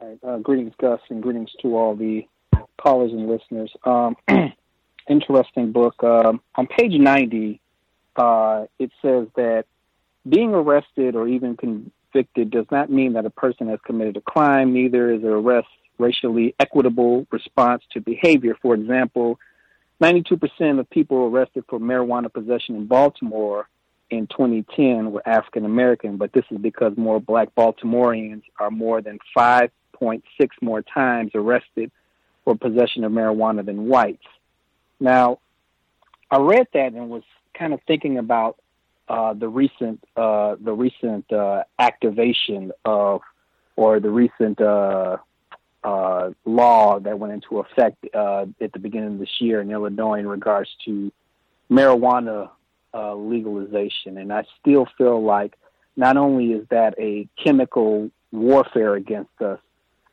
Uh, 0.00 0.38
greetings, 0.38 0.72
Gus, 0.80 1.00
and 1.10 1.20
greetings 1.20 1.50
to 1.60 1.76
all 1.76 1.96
the 1.96 2.24
callers 2.80 3.10
and 3.10 3.28
listeners. 3.28 3.72
Um, 3.82 4.16
interesting 5.08 5.72
book. 5.72 6.02
Um, 6.04 6.40
on 6.54 6.68
page 6.68 6.92
90, 6.92 7.60
uh, 8.14 8.66
it 8.78 8.92
says 9.02 9.26
that 9.34 9.64
being 10.28 10.54
arrested 10.54 11.16
or 11.16 11.26
even 11.26 11.56
convicted 11.56 12.52
does 12.52 12.66
not 12.70 12.90
mean 12.90 13.14
that 13.14 13.26
a 13.26 13.30
person 13.30 13.68
has 13.68 13.80
committed 13.84 14.16
a 14.16 14.20
crime. 14.20 14.72
Neither 14.72 15.10
is 15.10 15.22
an 15.24 15.30
arrest 15.30 15.66
racially 15.98 16.54
equitable 16.60 17.26
response 17.32 17.82
to 17.92 18.00
behavior. 18.00 18.56
For 18.62 18.74
example, 18.74 19.40
92% 20.00 20.78
of 20.78 20.88
people 20.90 21.24
arrested 21.24 21.64
for 21.68 21.80
marijuana 21.80 22.32
possession 22.32 22.76
in 22.76 22.86
Baltimore 22.86 23.68
in 24.10 24.28
2010 24.28 25.10
were 25.10 25.28
African 25.28 25.64
American, 25.64 26.18
but 26.18 26.32
this 26.32 26.44
is 26.52 26.58
because 26.58 26.96
more 26.96 27.20
black 27.20 27.52
Baltimoreans 27.56 28.44
are 28.60 28.70
more 28.70 29.02
than 29.02 29.18
5.6 30.00 30.22
more 30.60 30.82
times 30.82 31.32
arrested 31.34 31.90
for 32.44 32.56
possession 32.56 33.04
of 33.04 33.12
marijuana 33.12 33.64
than 33.64 33.86
whites. 33.86 34.24
Now, 35.00 35.38
I 36.30 36.38
read 36.38 36.66
that 36.74 36.92
and 36.92 37.08
was 37.08 37.22
kind 37.58 37.72
of 37.72 37.80
thinking 37.86 38.18
about 38.18 38.58
uh, 39.08 39.32
the 39.32 39.48
recent 39.48 40.04
uh, 40.16 40.56
the 40.60 40.72
recent 40.72 41.32
uh, 41.32 41.64
activation 41.78 42.72
of 42.84 43.22
or 43.76 44.00
the 44.00 44.10
recent 44.10 44.60
uh, 44.60 45.16
uh, 45.82 46.30
law 46.44 46.98
that 47.00 47.18
went 47.18 47.32
into 47.32 47.60
effect 47.60 48.04
uh, 48.14 48.44
at 48.60 48.72
the 48.72 48.78
beginning 48.78 49.14
of 49.14 49.18
this 49.18 49.40
year 49.40 49.60
in 49.60 49.70
Illinois 49.70 50.18
in 50.18 50.26
regards 50.26 50.68
to 50.84 51.12
marijuana 51.70 52.50
legalization. 52.94 54.18
And 54.18 54.32
I 54.32 54.44
still 54.60 54.86
feel 54.98 55.22
like 55.22 55.54
not 55.96 56.16
only 56.16 56.52
is 56.52 56.66
that 56.70 56.94
a 56.98 57.28
chemical 57.42 58.10
warfare 58.32 58.94
against 58.96 59.40
us, 59.40 59.60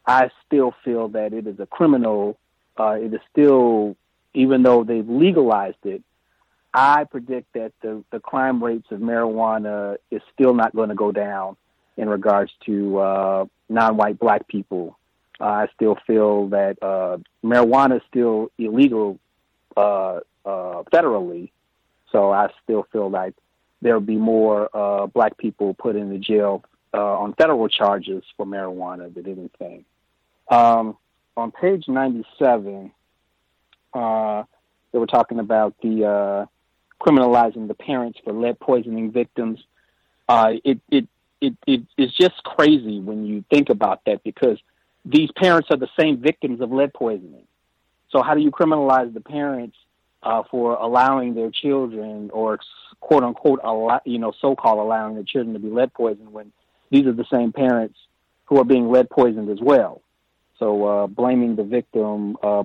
I 0.08 0.30
still 0.46 0.74
feel 0.84 1.10
that 1.10 1.34
it 1.34 1.48
is 1.48 1.60
a 1.60 1.66
criminal. 1.66 2.38
Uh, 2.78 2.98
it 3.02 3.14
is 3.14 3.22
still, 3.32 3.96
even 4.34 4.64
though 4.64 4.84
they've 4.84 5.08
legalized 5.08 5.84
it, 5.86 6.04
I 6.74 7.06
predict 7.06 7.54
that 7.54 7.72
the, 7.82 8.04
the 8.12 8.20
crime 8.20 8.62
rates 8.64 8.88
of 8.92 9.00
marijuana 9.00 9.96
is 10.12 10.22
still 10.34 10.54
not 10.54 10.76
going 10.76 10.90
to 10.90 10.96
go 10.96 11.12
down 11.12 11.56
in 11.96 12.10
regards 12.10 12.52
to 12.66 12.98
uh, 13.00 13.46
non-white 13.70 14.20
black 14.20 14.48
people. 14.48 14.98
Uh, 15.40 15.46
I 15.46 15.68
still 15.74 15.98
feel 16.06 16.48
that 16.50 16.78
uh, 16.82 17.18
marijuana 17.44 17.98
is 17.98 18.02
still 18.10 18.52
illegal 18.58 19.20
uh, 19.78 20.20
uh, 20.46 20.84
federally, 20.94 21.52
so 22.12 22.32
I 22.32 22.50
still 22.64 22.88
feel 22.92 23.10
like 23.10 23.34
there'll 23.82 24.02
be 24.02 24.18
more 24.18 24.70
uh, 24.74 25.08
black 25.08 25.38
people 25.38 25.74
put 25.74 25.96
in 25.96 26.10
the 26.10 26.18
jail 26.18 26.64
uh, 26.94 27.20
on 27.20 27.34
federal 27.34 27.68
charges 27.70 28.24
for 28.36 28.46
marijuana 28.46 29.14
than 29.14 29.28
anything. 29.28 29.86
Um, 30.48 30.98
on 31.38 31.52
page 31.52 31.88
97, 31.88 32.92
uh, 33.94 34.44
they 34.92 35.00
were 35.00 35.08
talking 35.08 35.40
about 35.40 35.76
the 35.82 36.06
uh, 36.06 36.46
criminalizing 37.02 37.68
the 37.68 37.74
parents 37.74 38.20
for 38.24 38.34
lead 38.34 38.60
poisoning 38.60 39.12
victims. 39.12 39.60
Uh, 40.28 40.54
it, 40.64 40.80
it, 40.90 41.08
it, 41.42 41.56
it 41.68 41.84
is 41.98 42.14
just 42.14 42.44
crazy 42.44 43.00
when 43.00 43.26
you 43.26 43.44
think 43.50 43.70
about 43.70 44.02
that 44.06 44.24
because 44.24 44.58
these 45.04 45.30
parents 45.36 45.70
are 45.72 45.78
the 45.78 45.90
same 46.00 46.18
victims 46.18 46.62
of 46.62 46.72
lead 46.72 46.94
poisoning. 46.94 47.44
So 48.10 48.22
how 48.22 48.34
do 48.34 48.42
you 48.42 48.52
criminalize 48.52 49.14
the 49.14 49.22
parents 49.22 49.76
uh, 50.24 50.44
for 50.50 50.76
allowing 50.76 51.36
their 51.36 51.52
children, 51.52 52.32
or 52.34 52.60
quote 53.00 53.24
unquote, 53.24 53.60
you 54.06 54.18
know, 54.18 54.34
so-called 54.42 54.80
allowing 54.80 55.16
their 55.16 55.24
children 55.24 55.54
to 55.54 55.60
be 55.60 55.70
lead 55.70 55.94
poisoned 55.94 56.34
when 56.34 56.52
these 56.90 57.06
are 57.06 57.14
the 57.14 57.26
same 57.32 57.52
parents 57.52 57.98
who 58.46 58.58
are 58.60 58.64
being 58.64 58.90
lead 58.90 59.10
poisoned 59.10 59.50
as 59.50 59.60
well? 59.62 60.02
So 60.60 60.86
uh, 60.86 61.08
blaming 61.08 61.56
the 61.56 61.64
victim 61.64 62.38
uh, 62.42 62.64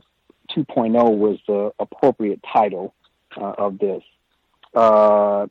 2.0 0.56 1.16
was 1.16 1.38
the 1.46 1.72
appropriate 1.78 2.40
title 2.52 2.94
uh, 3.36 3.54
of 3.58 3.78
this. 3.78 4.02
Uh, 4.74 5.46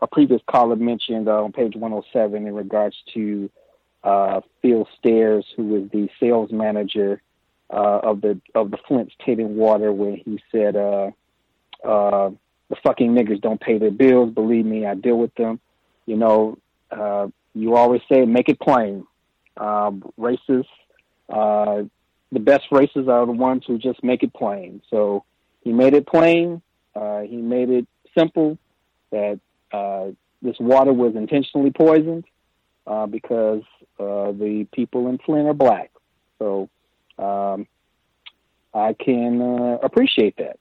a 0.00 0.06
previous 0.06 0.42
caller 0.46 0.76
mentioned 0.76 1.28
on 1.28 1.52
page 1.52 1.74
107 1.76 2.46
in 2.46 2.54
regards 2.54 2.96
to 3.14 3.50
uh, 4.02 4.40
Phil 4.60 4.86
Stairs, 4.98 5.46
who 5.56 5.64
was 5.64 5.90
the 5.90 6.08
sales 6.20 6.50
manager 6.52 7.22
uh, 7.70 8.00
of 8.02 8.20
the 8.20 8.40
of 8.54 8.70
the 8.70 8.76
Flint's 8.86 9.14
Tainted 9.24 9.48
Water, 9.48 9.92
where 9.92 10.16
he 10.16 10.42
said, 10.52 10.76
uh, 10.76 11.10
uh, 11.82 12.30
"The 12.68 12.76
fucking 12.82 13.12
niggers 13.12 13.40
don't 13.40 13.60
pay 13.60 13.78
their 13.78 13.90
bills. 13.90 14.34
Believe 14.34 14.66
me, 14.66 14.86
I 14.86 14.94
deal 14.94 15.16
with 15.16 15.34
them." 15.34 15.58
You 16.06 16.16
know, 16.16 16.58
uh, 16.90 17.28
you 17.54 17.76
always 17.76 18.02
say, 18.10 18.24
"Make 18.26 18.48
it 18.48 18.60
plain." 18.60 19.06
Uh, 19.56 19.92
racists, 20.18 20.66
uh, 21.28 21.82
the 22.32 22.40
best 22.40 22.64
races 22.70 23.08
are 23.08 23.26
the 23.26 23.32
ones 23.32 23.64
who 23.66 23.78
just 23.78 24.02
make 24.02 24.22
it 24.22 24.32
plain. 24.34 24.82
So 24.90 25.24
he 25.62 25.72
made 25.72 25.94
it 25.94 26.06
plain. 26.06 26.62
Uh, 26.94 27.20
he 27.20 27.36
made 27.36 27.70
it 27.70 27.86
simple 28.16 28.58
that 29.10 29.40
uh, 29.72 30.08
this 30.42 30.56
water 30.60 30.92
was 30.92 31.16
intentionally 31.16 31.70
poisoned 31.70 32.24
uh, 32.86 33.06
because 33.06 33.62
uh, 33.98 34.32
the 34.32 34.66
people 34.72 35.08
in 35.08 35.18
Flint 35.18 35.48
are 35.48 35.54
black. 35.54 35.90
So 36.38 36.68
um, 37.18 37.66
I 38.74 38.92
can 38.92 39.40
uh, 39.40 39.78
appreciate 39.82 40.36
that. 40.38 40.58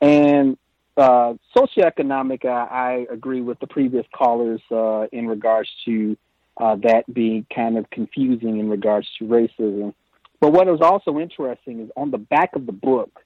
And 0.00 0.56
uh, 0.96 1.34
socioeconomic, 1.56 2.44
I, 2.44 3.06
I 3.08 3.12
agree 3.12 3.40
with 3.40 3.58
the 3.60 3.66
previous 3.66 4.06
callers 4.14 4.60
uh, 4.70 5.06
in 5.12 5.26
regards 5.26 5.68
to 5.86 6.16
uh, 6.60 6.76
that 6.76 7.12
being 7.12 7.46
kind 7.54 7.78
of 7.78 7.88
confusing 7.90 8.58
in 8.58 8.68
regards 8.68 9.08
to 9.18 9.24
racism. 9.24 9.94
But 10.40 10.52
what 10.52 10.68
is 10.68 10.80
also 10.80 11.18
interesting 11.18 11.80
is 11.80 11.90
on 11.96 12.10
the 12.10 12.18
back 12.18 12.54
of 12.54 12.66
the 12.66 12.72
book, 12.72 13.20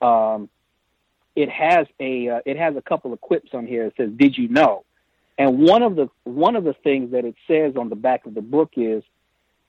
um, 0.00 0.48
it 1.36 1.48
has 1.48 1.86
a 2.00 2.28
uh, 2.28 2.40
it 2.44 2.58
has 2.58 2.76
a 2.76 2.82
couple 2.82 3.12
of 3.12 3.20
quips 3.20 3.50
on 3.54 3.66
here. 3.66 3.84
It 3.86 3.94
says, 3.96 4.10
"Did 4.16 4.36
you 4.36 4.48
know?" 4.48 4.84
And 5.38 5.60
one 5.60 5.82
of 5.82 5.96
the 5.96 6.08
one 6.24 6.56
of 6.56 6.64
the 6.64 6.74
things 6.74 7.12
that 7.12 7.24
it 7.24 7.36
says 7.46 7.76
on 7.76 7.88
the 7.88 7.96
back 7.96 8.26
of 8.26 8.34
the 8.34 8.42
book 8.42 8.72
is 8.76 9.02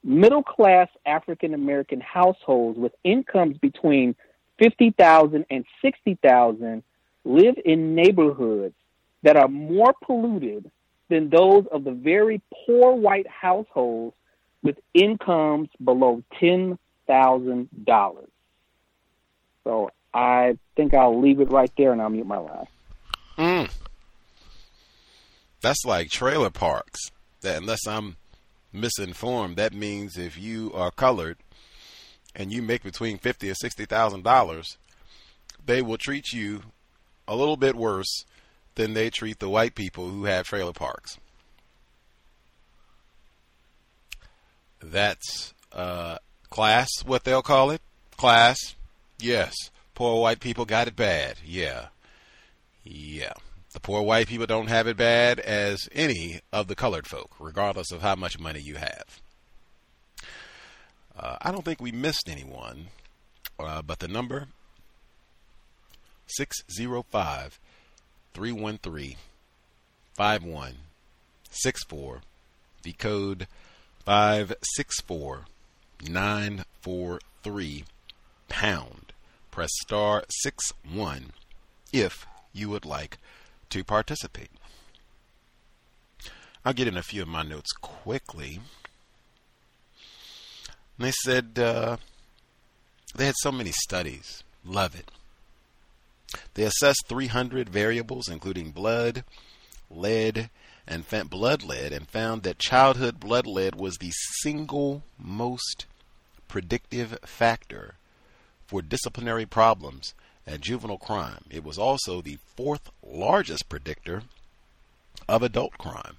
middle 0.03 0.43
class 0.43 0.89
African 1.05 1.53
American 1.53 2.01
households 2.01 2.77
with 2.77 2.93
incomes 3.03 3.57
between 3.59 4.15
fifty 4.57 4.91
thousand 4.91 5.45
and 5.49 5.65
sixty 5.81 6.15
thousand 6.15 6.83
live 7.25 7.55
in 7.63 7.95
neighborhoods 7.95 8.75
that 9.21 9.37
are 9.37 9.47
more 9.47 9.93
polluted 10.03 10.69
than 11.09 11.29
those 11.29 11.65
of 11.71 11.83
the 11.83 11.91
very 11.91 12.41
poor 12.65 12.93
white 12.93 13.27
households 13.27 14.15
with 14.61 14.77
incomes 14.93 15.69
below 15.83 16.23
ten 16.39 16.77
thousand 17.07 17.69
dollars. 17.85 18.29
So 19.63 19.91
I 20.13 20.57
think 20.75 20.93
I'll 20.93 21.19
leave 21.19 21.39
it 21.39 21.51
right 21.51 21.71
there 21.77 21.91
and 21.91 22.01
I'll 22.01 22.09
mute 22.09 22.25
my 22.25 22.37
line. 22.37 22.67
Mm. 23.37 23.71
That's 25.61 25.85
like 25.85 26.09
trailer 26.09 26.49
parks. 26.49 26.99
That 27.41 27.57
unless 27.57 27.85
I'm 27.87 28.15
misinformed, 28.71 29.57
that 29.57 29.73
means 29.73 30.17
if 30.17 30.39
you 30.39 30.71
are 30.73 30.91
colored 30.91 31.37
and 32.35 32.51
you 32.51 32.61
make 32.61 32.83
between 32.83 33.17
fifty 33.17 33.49
or 33.49 33.55
sixty 33.55 33.85
thousand 33.85 34.23
dollars, 34.23 34.77
they 35.65 35.81
will 35.81 35.97
treat 35.97 36.31
you 36.31 36.61
a 37.27 37.35
little 37.35 37.57
bit 37.57 37.75
worse 37.75 38.25
than 38.75 38.93
they 38.93 39.09
treat 39.09 39.39
the 39.39 39.49
white 39.49 39.75
people 39.75 40.09
who 40.09 40.25
have 40.25 40.47
trailer 40.47 40.73
parks. 40.73 41.17
That's 44.81 45.53
uh, 45.71 46.17
class, 46.49 46.89
what 47.05 47.23
they'll 47.23 47.41
call 47.41 47.71
it. 47.71 47.81
Class, 48.17 48.75
yes. 49.19 49.53
Poor 49.95 50.21
white 50.21 50.39
people 50.39 50.65
got 50.65 50.87
it 50.87 50.95
bad. 50.95 51.37
Yeah. 51.45 51.87
Yeah. 52.83 53.33
The 53.73 53.79
poor 53.79 54.01
white 54.03 54.27
people 54.27 54.45
don't 54.45 54.67
have 54.67 54.87
it 54.87 54.97
bad 54.97 55.39
as 55.39 55.89
any 55.91 56.41
of 56.51 56.67
the 56.67 56.75
colored 56.75 57.07
folk, 57.07 57.31
regardless 57.39 57.91
of 57.91 58.01
how 58.01 58.15
much 58.15 58.39
money 58.39 58.59
you 58.59 58.75
have. 58.75 59.21
Uh, 61.17 61.37
I 61.41 61.51
don't 61.51 61.65
think 61.65 61.81
we 61.81 61.91
missed 61.91 62.27
anyone, 62.29 62.87
uh, 63.59 63.81
but 63.81 63.99
the 63.99 64.07
number 64.07 64.47
605 66.27 67.59
313 68.33 69.15
5164, 70.15 72.21
the 72.83 72.93
code 72.93 73.47
564 74.05 75.45
943 76.09 77.83
pound 78.49 79.13
press 79.51 79.69
star 79.81 80.23
6 80.29 80.73
1 80.91 81.31
if 81.91 82.25
you 82.51 82.69
would 82.69 82.85
like 82.85 83.17
to 83.69 83.83
participate. 83.83 84.49
I'll 86.65 86.73
get 86.73 86.87
in 86.87 86.97
a 86.97 87.03
few 87.03 87.21
of 87.21 87.27
my 87.27 87.43
notes 87.43 87.71
quickly. 87.73 88.59
And 90.97 91.07
they 91.07 91.13
said 91.23 91.57
uh, 91.57 91.97
they 93.15 93.25
had 93.25 93.35
so 93.37 93.51
many 93.51 93.71
studies. 93.71 94.43
Love 94.65 94.95
it. 94.95 95.11
They 96.53 96.63
assessed 96.63 97.05
300 97.07 97.69
variables, 97.69 98.27
including 98.27 98.71
blood, 98.71 99.23
lead, 99.89 100.49
and 100.87 101.05
blood 101.29 101.63
lead, 101.63 101.93
and 101.93 102.07
found 102.07 102.43
that 102.43 102.59
childhood 102.59 103.19
blood 103.19 103.47
lead 103.47 103.75
was 103.75 103.97
the 103.97 104.11
single 104.11 105.03
most 105.17 105.85
predictive 106.47 107.17
factor 107.25 107.95
for 108.67 108.81
disciplinary 108.81 109.45
problems 109.45 110.13
and 110.45 110.61
juvenile 110.61 110.97
crime. 110.97 111.45
It 111.49 111.63
was 111.63 111.77
also 111.77 112.21
the 112.21 112.37
fourth 112.55 112.91
largest 113.01 113.69
predictor 113.69 114.23
of 115.27 115.41
adult 115.41 115.77
crime. 115.77 116.17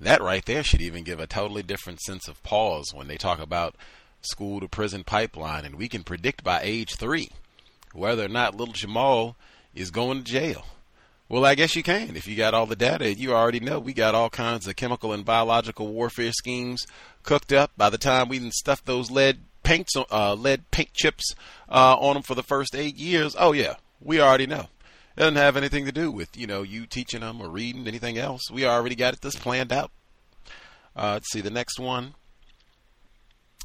That 0.00 0.22
right 0.22 0.44
there 0.44 0.62
should 0.62 0.82
even 0.82 1.04
give 1.04 1.20
a 1.20 1.26
totally 1.26 1.62
different 1.62 2.00
sense 2.00 2.28
of 2.28 2.42
pause 2.42 2.92
when 2.92 3.08
they 3.08 3.16
talk 3.16 3.40
about 3.40 3.74
school 4.20 4.60
to 4.60 4.68
prison 4.68 5.04
pipeline, 5.04 5.64
and 5.64 5.76
we 5.76 5.88
can 5.88 6.02
predict 6.02 6.44
by 6.44 6.60
age 6.62 6.96
three 6.96 7.30
whether 7.92 8.24
or 8.24 8.28
not 8.28 8.56
little 8.56 8.74
Jamal 8.74 9.36
is 9.74 9.90
going 9.90 10.18
to 10.18 10.24
jail. 10.24 10.64
Well, 11.28 11.44
I 11.44 11.54
guess 11.54 11.74
you 11.74 11.82
can. 11.82 12.16
If 12.16 12.26
you 12.26 12.36
got 12.36 12.54
all 12.54 12.66
the 12.66 12.76
data, 12.76 13.12
you 13.14 13.32
already 13.32 13.60
know 13.60 13.80
we 13.80 13.94
got 13.94 14.14
all 14.14 14.28
kinds 14.28 14.66
of 14.66 14.76
chemical 14.76 15.12
and 15.12 15.24
biological 15.24 15.88
warfare 15.88 16.32
schemes 16.32 16.86
cooked 17.22 17.52
up. 17.52 17.72
By 17.76 17.90
the 17.90 17.98
time 17.98 18.28
we 18.28 18.50
stuff 18.50 18.84
those 18.84 19.10
lead 19.10 19.38
paints, 19.62 19.94
uh, 19.96 20.34
lead 20.34 20.70
paint 20.70 20.92
chips 20.92 21.34
uh, 21.68 21.96
on 21.98 22.14
them 22.14 22.22
for 22.22 22.34
the 22.34 22.42
first 22.42 22.74
eight 22.74 22.96
years, 22.96 23.34
oh 23.38 23.52
yeah, 23.52 23.76
we 24.00 24.20
already 24.20 24.46
know. 24.46 24.68
It 25.16 25.20
doesn't 25.20 25.36
have 25.36 25.56
anything 25.56 25.86
to 25.86 25.92
do 25.92 26.10
with 26.10 26.36
you 26.36 26.46
know 26.46 26.62
you 26.62 26.86
teaching 26.86 27.20
them 27.20 27.40
or 27.40 27.48
reading 27.48 27.86
anything 27.86 28.18
else. 28.18 28.50
We 28.50 28.66
already 28.66 28.94
got 28.94 29.14
it 29.14 29.22
this 29.22 29.36
planned 29.36 29.72
out. 29.72 29.90
Uh, 30.94 31.12
let's 31.14 31.32
see 31.32 31.40
the 31.40 31.50
next 31.50 31.78
one. 31.78 32.14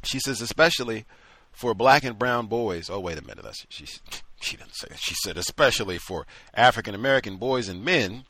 She 0.02 0.18
says, 0.18 0.40
especially 0.40 1.04
for 1.52 1.74
black 1.74 2.04
and 2.04 2.18
brown 2.18 2.46
boys. 2.46 2.88
Oh, 2.88 3.00
wait 3.00 3.18
a 3.18 3.22
minute. 3.22 3.44
That's, 3.44 3.66
she, 3.68 3.86
she 4.40 4.56
didn't 4.56 4.74
say. 4.76 4.88
She 4.96 5.14
said, 5.22 5.36
especially 5.36 5.98
for 5.98 6.26
African 6.54 6.94
American 6.94 7.36
boys 7.36 7.68
and 7.68 7.84
men 7.84 8.24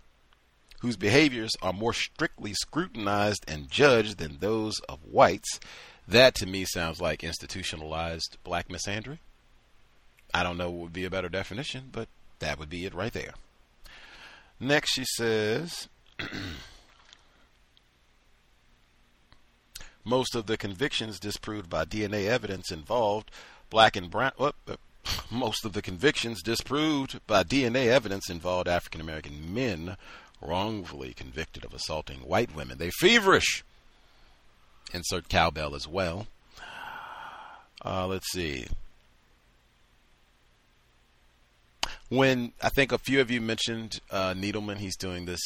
whose 0.81 0.97
behaviors 0.97 1.53
are 1.63 1.73
more 1.73 1.93
strictly 1.93 2.55
scrutinized 2.55 3.45
and 3.47 3.71
judged 3.71 4.19
than 4.19 4.39
those 4.39 4.81
of 4.89 5.05
whites. 5.05 5.61
That 6.09 6.35
to 6.37 6.47
me 6.47 6.65
sounds 6.65 7.01
like 7.01 7.23
institutionalized 7.23 8.39
black 8.43 8.69
misandry. 8.69 9.19
I 10.33 10.43
don't 10.43 10.57
know 10.57 10.71
what 10.71 10.81
would 10.83 10.93
be 10.93 11.05
a 11.05 11.11
better 11.11 11.29
definition, 11.29 11.91
but 11.93 12.09
that 12.39 12.59
would 12.59 12.71
be 12.71 12.87
it 12.87 12.95
right 12.95 13.13
there. 13.13 13.35
Next, 14.59 14.91
she 14.93 15.05
says 15.05 15.89
most 20.05 20.35
of 20.35 20.47
the 20.47 20.57
convictions 20.57 21.21
disproved 21.21 21.69
by 21.69 21.85
DNA 21.85 22.27
evidence 22.27 22.73
involved 22.73 23.31
black 23.69 23.97
and 23.97 24.11
brown. 24.11 24.33
Uh, 24.39 24.53
most 25.31 25.65
of 25.65 25.73
the 25.73 25.83
convictions 25.83 26.43
disproved 26.43 27.21
by 27.27 27.43
DNA 27.43 27.87
evidence 27.87 28.29
involved 28.31 28.69
African 28.69 29.01
American 29.01 29.53
men 29.53 29.97
wrongfully 30.41 31.13
convicted 31.13 31.65
of 31.65 31.75
assaulting 31.75 32.21
white 32.21 32.55
women. 32.55 32.79
They 32.79 32.91
feverish. 32.91 33.65
Insert 34.93 35.29
cowbell 35.29 35.75
as 35.75 35.87
well. 35.87 36.27
Uh, 37.85 38.07
let's 38.07 38.31
see. 38.33 38.67
When 42.09 42.53
I 42.61 42.71
think 42.71 42.91
a 42.91 42.99
few 42.99 43.21
of 43.21 43.31
you 43.31 43.41
mentioned 43.41 44.01
uh, 44.11 44.35
Needleman, 44.35 44.79
he's 44.79 44.97
doing 44.97 45.27
this 45.27 45.41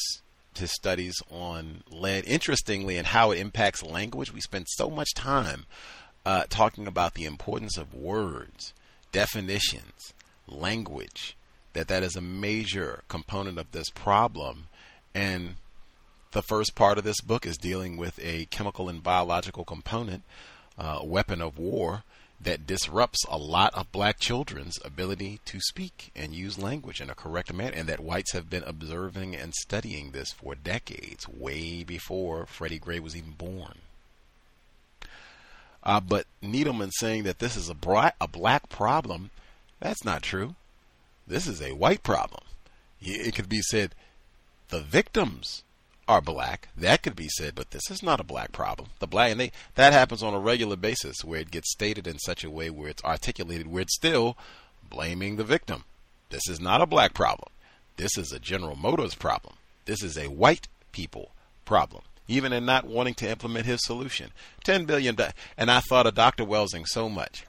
his 0.58 0.72
studies 0.72 1.14
on 1.30 1.82
lead. 1.90 2.24
Interestingly, 2.26 2.96
and 2.96 3.08
how 3.08 3.30
it 3.30 3.38
impacts 3.38 3.82
language, 3.82 4.32
we 4.32 4.40
spend 4.40 4.66
so 4.68 4.88
much 4.88 5.12
time 5.14 5.66
uh, 6.24 6.44
talking 6.48 6.86
about 6.86 7.14
the 7.14 7.24
importance 7.24 7.76
of 7.76 7.94
words, 7.94 8.72
definitions, 9.14 10.12
language. 10.46 11.36
That 11.72 11.88
that 11.88 12.02
is 12.02 12.14
a 12.14 12.20
major 12.20 13.02
component 13.08 13.58
of 13.58 13.72
this 13.72 13.88
problem, 13.90 14.68
and 15.14 15.56
the 16.32 16.42
first 16.42 16.74
part 16.74 16.98
of 16.98 17.04
this 17.04 17.20
book 17.20 17.46
is 17.46 17.56
dealing 17.56 17.96
with 17.96 18.18
a 18.22 18.44
chemical 18.46 18.88
and 18.88 19.02
biological 19.02 19.64
component, 19.64 20.22
uh, 20.78 21.00
weapon 21.02 21.40
of 21.40 21.58
war 21.58 22.02
that 22.40 22.66
disrupts 22.66 23.24
a 23.28 23.38
lot 23.38 23.72
of 23.74 23.90
black 23.90 24.18
children's 24.18 24.78
ability 24.84 25.40
to 25.46 25.60
speak 25.60 26.10
and 26.14 26.34
use 26.34 26.58
language 26.58 27.00
in 27.00 27.08
a 27.08 27.14
correct 27.14 27.52
manner, 27.52 27.74
and 27.74 27.88
that 27.88 28.00
whites 28.00 28.32
have 28.32 28.50
been 28.50 28.64
observing 28.64 29.34
and 29.34 29.54
studying 29.54 30.10
this 30.10 30.32
for 30.32 30.54
decades, 30.54 31.28
way 31.28 31.82
before 31.84 32.46
Freddie 32.46 32.78
Gray 32.78 33.00
was 33.00 33.16
even 33.16 33.32
born. 33.32 33.78
Uh, 35.84 36.00
but 36.00 36.26
Needleman 36.42 36.90
saying 36.92 37.24
that 37.24 37.38
this 37.38 37.56
is 37.56 37.68
a, 37.68 37.74
bra- 37.74 38.10
a 38.20 38.26
black 38.26 38.68
problem, 38.68 39.30
that's 39.80 40.04
not 40.04 40.22
true. 40.22 40.54
This 41.26 41.46
is 41.46 41.60
a 41.60 41.72
white 41.72 42.02
problem. 42.02 42.42
It 43.00 43.34
could 43.34 43.48
be 43.48 43.60
said 43.60 43.94
the 44.68 44.80
victims 44.80 45.62
are 46.08 46.20
black. 46.20 46.68
That 46.76 47.02
could 47.02 47.16
be 47.16 47.28
said, 47.28 47.54
but 47.54 47.70
this 47.70 47.90
is 47.90 48.02
not 48.02 48.20
a 48.20 48.24
black 48.24 48.52
problem. 48.52 48.90
The 48.98 49.06
black 49.06 49.30
and 49.30 49.40
they 49.40 49.52
that 49.74 49.92
happens 49.92 50.22
on 50.22 50.34
a 50.34 50.38
regular 50.38 50.76
basis 50.76 51.24
where 51.24 51.40
it 51.40 51.50
gets 51.50 51.70
stated 51.70 52.06
in 52.06 52.18
such 52.18 52.44
a 52.44 52.50
way 52.50 52.70
where 52.70 52.88
it's 52.88 53.04
articulated 53.04 53.66
where 53.66 53.82
it's 53.82 53.94
still 53.94 54.36
blaming 54.88 55.36
the 55.36 55.44
victim. 55.44 55.84
This 56.30 56.48
is 56.48 56.60
not 56.60 56.82
a 56.82 56.86
black 56.86 57.14
problem. 57.14 57.50
This 57.96 58.18
is 58.18 58.32
a 58.32 58.38
General 58.38 58.76
Motors 58.76 59.14
problem. 59.14 59.54
This 59.84 60.02
is 60.02 60.16
a 60.18 60.28
white 60.28 60.68
people 60.92 61.30
problem. 61.64 62.02
Even 62.26 62.52
in 62.52 62.64
not 62.64 62.86
wanting 62.86 63.14
to 63.14 63.28
implement 63.28 63.66
his 63.66 63.84
solution. 63.84 64.30
Ten 64.64 64.84
billion 64.86 65.16
and 65.58 65.70
I 65.70 65.80
thought 65.80 66.06
of 66.06 66.14
Dr. 66.14 66.44
Welsing 66.44 66.86
so 66.86 67.08
much 67.08 67.44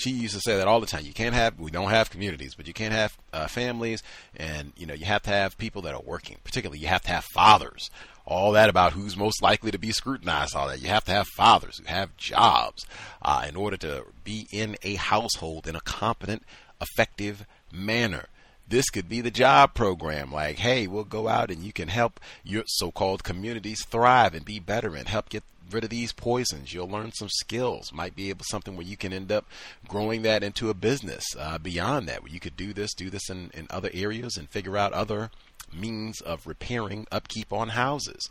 she 0.00 0.10
used 0.10 0.34
to 0.34 0.40
say 0.40 0.56
that 0.56 0.66
all 0.66 0.80
the 0.80 0.86
time. 0.86 1.04
You 1.04 1.12
can't 1.12 1.34
have, 1.34 1.58
we 1.58 1.70
don't 1.70 1.90
have 1.90 2.10
communities, 2.10 2.54
but 2.54 2.66
you 2.66 2.72
can't 2.72 2.94
have 2.94 3.16
uh, 3.32 3.46
families, 3.46 4.02
and 4.34 4.72
you 4.76 4.86
know 4.86 4.94
you 4.94 5.04
have 5.04 5.22
to 5.22 5.30
have 5.30 5.58
people 5.58 5.82
that 5.82 5.94
are 5.94 6.02
working. 6.02 6.38
Particularly, 6.42 6.78
you 6.78 6.88
have 6.88 7.02
to 7.02 7.10
have 7.10 7.24
fathers. 7.34 7.90
All 8.26 8.52
that 8.52 8.70
about 8.70 8.92
who's 8.92 9.16
most 9.16 9.42
likely 9.42 9.70
to 9.70 9.78
be 9.78 9.92
scrutinized. 9.92 10.56
All 10.56 10.68
that 10.68 10.80
you 10.80 10.88
have 10.88 11.04
to 11.04 11.12
have 11.12 11.26
fathers 11.36 11.78
who 11.78 11.84
have 11.84 12.16
jobs 12.16 12.86
uh, 13.22 13.44
in 13.48 13.56
order 13.56 13.76
to 13.78 14.04
be 14.24 14.46
in 14.50 14.76
a 14.82 14.94
household 14.94 15.66
in 15.66 15.76
a 15.76 15.80
competent, 15.80 16.42
effective 16.80 17.46
manner. 17.72 18.26
This 18.70 18.88
could 18.88 19.08
be 19.08 19.20
the 19.20 19.32
job 19.32 19.74
program. 19.74 20.32
Like, 20.32 20.58
hey, 20.58 20.86
we'll 20.86 21.02
go 21.02 21.26
out 21.26 21.50
and 21.50 21.62
you 21.64 21.72
can 21.72 21.88
help 21.88 22.20
your 22.44 22.62
so-called 22.66 23.24
communities 23.24 23.84
thrive 23.84 24.32
and 24.32 24.44
be 24.44 24.60
better 24.60 24.94
and 24.94 25.08
help 25.08 25.28
get 25.28 25.42
rid 25.68 25.82
of 25.82 25.90
these 25.90 26.12
poisons. 26.12 26.72
You'll 26.72 26.88
learn 26.88 27.10
some 27.10 27.28
skills. 27.28 27.92
Might 27.92 28.14
be 28.14 28.30
able 28.30 28.44
something 28.48 28.76
where 28.76 28.86
you 28.86 28.96
can 28.96 29.12
end 29.12 29.32
up 29.32 29.44
growing 29.88 30.22
that 30.22 30.44
into 30.44 30.70
a 30.70 30.74
business 30.74 31.24
uh, 31.36 31.58
beyond 31.58 32.08
that, 32.08 32.22
where 32.22 32.32
you 32.32 32.38
could 32.38 32.56
do 32.56 32.72
this, 32.72 32.94
do 32.94 33.10
this 33.10 33.28
in, 33.28 33.50
in 33.54 33.66
other 33.70 33.90
areas, 33.92 34.36
and 34.36 34.48
figure 34.48 34.76
out 34.76 34.92
other 34.92 35.30
means 35.72 36.20
of 36.20 36.46
repairing 36.46 37.08
upkeep 37.10 37.52
on 37.52 37.70
houses. 37.70 38.30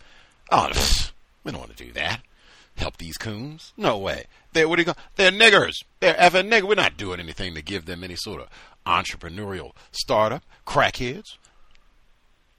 Oh, 0.49 0.69
we 1.43 1.51
don't 1.51 1.59
want 1.59 1.75
to 1.75 1.85
do 1.85 1.91
that. 1.91 2.21
Help 2.77 2.95
these 2.95 3.17
coons? 3.17 3.73
No 3.75 3.97
way. 3.97 4.23
They're 4.53 4.69
what 4.69 4.79
are 4.79 4.81
you 4.81 4.85
going? 4.85 4.97
They're 5.17 5.31
niggers. 5.31 5.83
They're 5.99 6.13
effing 6.13 6.49
niggers. 6.49 6.67
We're 6.67 6.75
not 6.75 6.95
doing 6.95 7.19
anything 7.19 7.53
to 7.55 7.61
give 7.61 7.85
them 7.85 8.05
any 8.05 8.15
sort 8.15 8.41
of 8.41 8.47
entrepreneurial 8.89 9.71
startup. 9.91 10.43
Crackheads. 10.65 11.37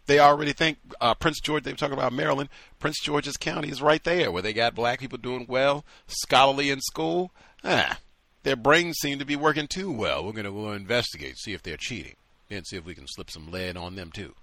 They 0.06 0.18
already 0.18 0.52
think 0.52 0.78
uh, 1.00 1.14
Prince 1.14 1.40
George. 1.40 1.62
They 1.62 1.72
were 1.72 1.76
talking 1.76 1.96
about 1.96 2.12
Maryland. 2.12 2.48
Prince 2.78 3.00
George's 3.00 3.36
County 3.36 3.68
is 3.68 3.82
right 3.82 4.02
there, 4.02 4.32
where 4.32 4.42
they 4.42 4.52
got 4.52 4.74
black 4.74 4.98
people 4.98 5.18
doing 5.18 5.46
well, 5.48 5.84
scholarly 6.06 6.70
in 6.70 6.80
school. 6.80 7.30
Ah, 7.62 8.00
their 8.42 8.56
brains 8.56 8.96
seem 8.98 9.18
to 9.18 9.24
be 9.24 9.36
working 9.36 9.68
too 9.68 9.92
well. 9.92 10.24
We're 10.24 10.32
going 10.32 10.46
to 10.46 10.50
go 10.50 10.72
investigate, 10.72 11.36
see 11.38 11.52
if 11.52 11.62
they're 11.62 11.76
cheating, 11.76 12.16
and 12.50 12.66
see 12.66 12.76
if 12.76 12.84
we 12.84 12.94
can 12.94 13.06
slip 13.06 13.30
some 13.30 13.50
lead 13.50 13.76
on 13.76 13.94
them 13.94 14.10
too. 14.10 14.34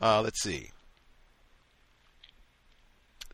Uh, 0.00 0.20
let's 0.20 0.42
see. 0.42 0.72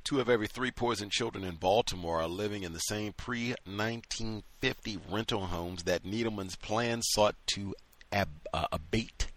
Two 0.05 0.21
of 0.21 0.29
every 0.29 0.49
three 0.49 0.71
poisoned 0.71 1.13
children 1.13 1.45
in 1.45 1.57
Baltimore 1.57 2.21
are 2.21 2.29
living 2.29 2.65
in 2.65 2.73
the 2.73 2.81
same 2.81 3.13
pre 3.13 3.51
1950 3.65 4.99
rental 5.11 5.47
homes 5.47 5.85
that 5.85 6.05
Needleman's 6.05 6.57
plan 6.57 7.03
sought 7.03 7.37
to 7.55 7.75
ab- 8.11 8.49
uh, 8.53 8.67
abate. 8.73 9.29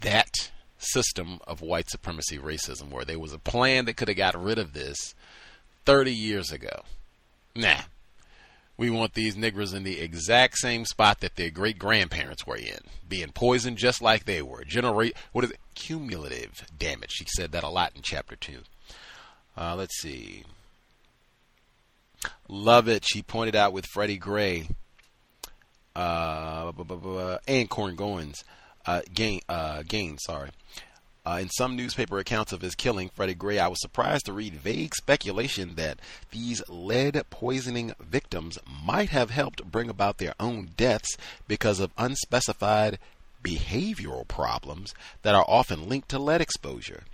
That 0.00 0.50
system 0.78 1.40
of 1.46 1.60
white 1.60 1.90
supremacy 1.90 2.38
racism 2.38 2.90
where 2.90 3.04
there 3.04 3.18
was 3.18 3.32
a 3.32 3.38
plan 3.38 3.84
that 3.84 3.96
could 3.96 4.08
have 4.08 4.16
got 4.16 4.40
rid 4.40 4.58
of 4.58 4.72
this 4.72 5.14
30 5.84 6.12
years 6.12 6.50
ago. 6.52 6.82
Nah. 7.54 7.80
We 8.76 8.88
want 8.88 9.12
these 9.12 9.36
niggers 9.36 9.74
in 9.74 9.82
the 9.82 10.00
exact 10.00 10.56
same 10.56 10.86
spot 10.86 11.20
that 11.20 11.36
their 11.36 11.50
great 11.50 11.78
grandparents 11.78 12.46
were 12.46 12.56
in, 12.56 12.78
being 13.06 13.28
poisoned 13.28 13.76
just 13.76 14.00
like 14.00 14.24
they 14.24 14.40
were. 14.40 14.64
Generate 14.64 15.14
what 15.32 15.44
is 15.44 15.50
it? 15.50 15.60
Cumulative 15.74 16.66
damage. 16.78 17.10
She 17.10 17.26
said 17.36 17.52
that 17.52 17.62
a 17.62 17.68
lot 17.68 17.92
in 17.94 18.00
chapter 18.00 18.36
two. 18.36 18.60
Uh, 19.60 19.76
let's 19.76 20.00
see. 20.00 20.42
Love 22.48 22.88
it. 22.88 23.04
She 23.04 23.20
pointed 23.20 23.54
out 23.54 23.74
with 23.74 23.84
Freddie 23.84 24.16
Gray 24.16 24.66
uh, 25.94 26.72
and 27.46 27.68
Corn 27.68 27.96
Goins 27.96 28.42
uh, 28.86 29.02
Gain, 29.12 29.40
uh, 29.48 29.82
Gain, 29.86 30.16
sorry. 30.18 30.50
Uh, 31.26 31.38
in 31.42 31.50
some 31.50 31.76
newspaper 31.76 32.18
accounts 32.18 32.52
of 32.52 32.62
his 32.62 32.74
killing, 32.74 33.10
Freddie 33.10 33.34
Gray, 33.34 33.58
I 33.58 33.68
was 33.68 33.80
surprised 33.82 34.24
to 34.26 34.32
read 34.32 34.54
vague 34.54 34.94
speculation 34.94 35.74
that 35.74 36.00
these 36.30 36.62
lead 36.68 37.22
poisoning 37.28 37.92
victims 38.00 38.58
might 38.82 39.10
have 39.10 39.28
helped 39.28 39.70
bring 39.70 39.90
about 39.90 40.16
their 40.16 40.32
own 40.40 40.70
deaths 40.78 41.18
because 41.46 41.78
of 41.78 41.92
unspecified 41.98 42.98
behavioral 43.44 44.26
problems 44.26 44.94
that 45.22 45.34
are 45.34 45.44
often 45.46 45.88
linked 45.88 46.08
to 46.08 46.18
lead 46.18 46.40
exposure. 46.40 47.04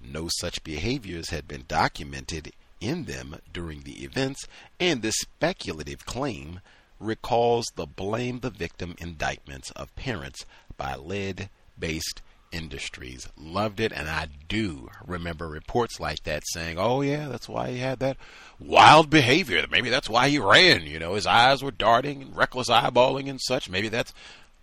No 0.00 0.28
such 0.28 0.64
behaviors 0.64 1.30
had 1.30 1.48
been 1.48 1.64
documented 1.66 2.52
in 2.80 3.04
them 3.04 3.36
during 3.52 3.82
the 3.82 4.04
events, 4.04 4.46
and 4.78 5.02
this 5.02 5.18
speculative 5.18 6.06
claim 6.06 6.60
recalls 7.00 7.66
the 7.74 7.86
blame 7.86 8.40
the 8.40 8.50
victim 8.50 8.94
indictments 8.98 9.70
of 9.72 9.94
parents 9.96 10.44
by 10.76 10.94
lead 10.94 11.48
based 11.78 12.22
industries. 12.50 13.28
Loved 13.36 13.80
it, 13.80 13.92
and 13.92 14.08
I 14.08 14.28
do 14.48 14.88
remember 15.06 15.48
reports 15.48 16.00
like 16.00 16.22
that 16.24 16.44
saying, 16.46 16.78
oh, 16.78 17.02
yeah, 17.02 17.28
that's 17.28 17.48
why 17.48 17.70
he 17.70 17.78
had 17.78 17.98
that 18.00 18.16
wild 18.58 19.10
behavior. 19.10 19.66
Maybe 19.70 19.90
that's 19.90 20.08
why 20.08 20.28
he 20.28 20.38
ran. 20.38 20.82
You 20.82 20.98
know, 20.98 21.14
his 21.14 21.26
eyes 21.26 21.62
were 21.62 21.70
darting 21.70 22.22
and 22.22 22.36
reckless 22.36 22.68
eyeballing 22.68 23.28
and 23.28 23.40
such. 23.40 23.68
Maybe 23.68 23.88
that's 23.88 24.14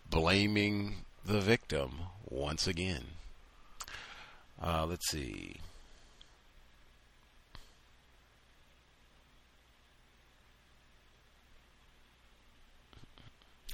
blaming 0.09 1.05
the 1.25 1.41
victim 1.41 1.91
once 2.29 2.67
again. 2.67 3.03
Uh, 4.61 4.85
let's 4.87 5.09
see. 5.09 5.57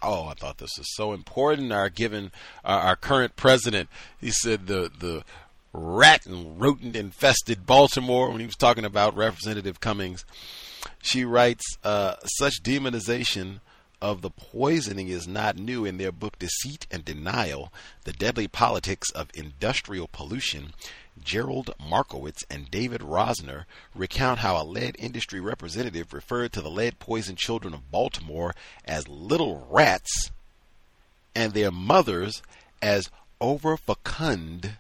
oh, 0.02 0.26
I 0.28 0.34
thought 0.34 0.58
this 0.58 0.78
was 0.78 0.94
so 0.96 1.14
important. 1.14 1.72
Our 1.72 1.90
given 1.90 2.32
uh, 2.66 2.68
our 2.84 2.96
current 2.96 3.36
president, 3.36 3.90
he 4.20 4.32
said 4.32 4.68
the 4.68 4.92
the 4.98 5.24
rat 5.74 6.26
and 6.26 6.60
rodent 6.60 6.96
infested 6.96 7.66
Baltimore 7.66 8.30
when 8.30 8.40
he 8.40 8.46
was 8.46 8.56
talking 8.56 8.86
about 8.86 9.16
Representative 9.16 9.80
Cummings. 9.80 10.26
She 11.02 11.24
writes, 11.24 11.64
uh, 11.84 12.16
such 12.26 12.62
demonization 12.62 13.62
of 14.02 14.22
the 14.22 14.30
poisoning 14.30 15.08
is 15.08 15.28
not 15.28 15.58
new 15.58 15.86
in 15.86 15.98
their 15.98 16.12
book 16.12 16.40
Deceit 16.40 16.88
and 16.90 17.06
Denial 17.06 17.72
The 18.04 18.14
Deadly 18.14 18.48
Politics 18.48 19.12
of 19.12 19.30
Industrial 19.34 20.08
Pollution. 20.12 20.74
Gerald 21.24 21.76
Markowitz 21.80 22.44
and 22.50 22.72
David 22.72 23.02
Rosner 23.02 23.66
recount 23.94 24.40
how 24.40 24.62
a 24.62 24.66
lead 24.66 24.96
industry 24.98 25.40
representative 25.40 26.14
referred 26.14 26.52
to 26.54 26.62
the 26.62 26.72
lead 26.72 27.00
poisoned 27.00 27.38
children 27.38 27.74
of 27.74 27.92
Baltimore 27.92 28.56
as 28.86 29.08
little 29.08 29.68
rats 29.70 30.32
and 31.36 31.54
their 31.54 31.72
mothers 31.72 32.42
as 32.82 33.10
overfecund 33.40 34.78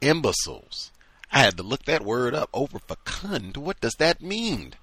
imbeciles. 0.00 0.90
I 1.30 1.40
had 1.40 1.56
to 1.56 1.62
look 1.62 1.84
that 1.84 2.04
word 2.04 2.34
up. 2.34 2.50
Overfecund. 2.52 3.56
What 3.56 3.80
does 3.80 3.94
that 3.98 4.20
mean? 4.20 4.74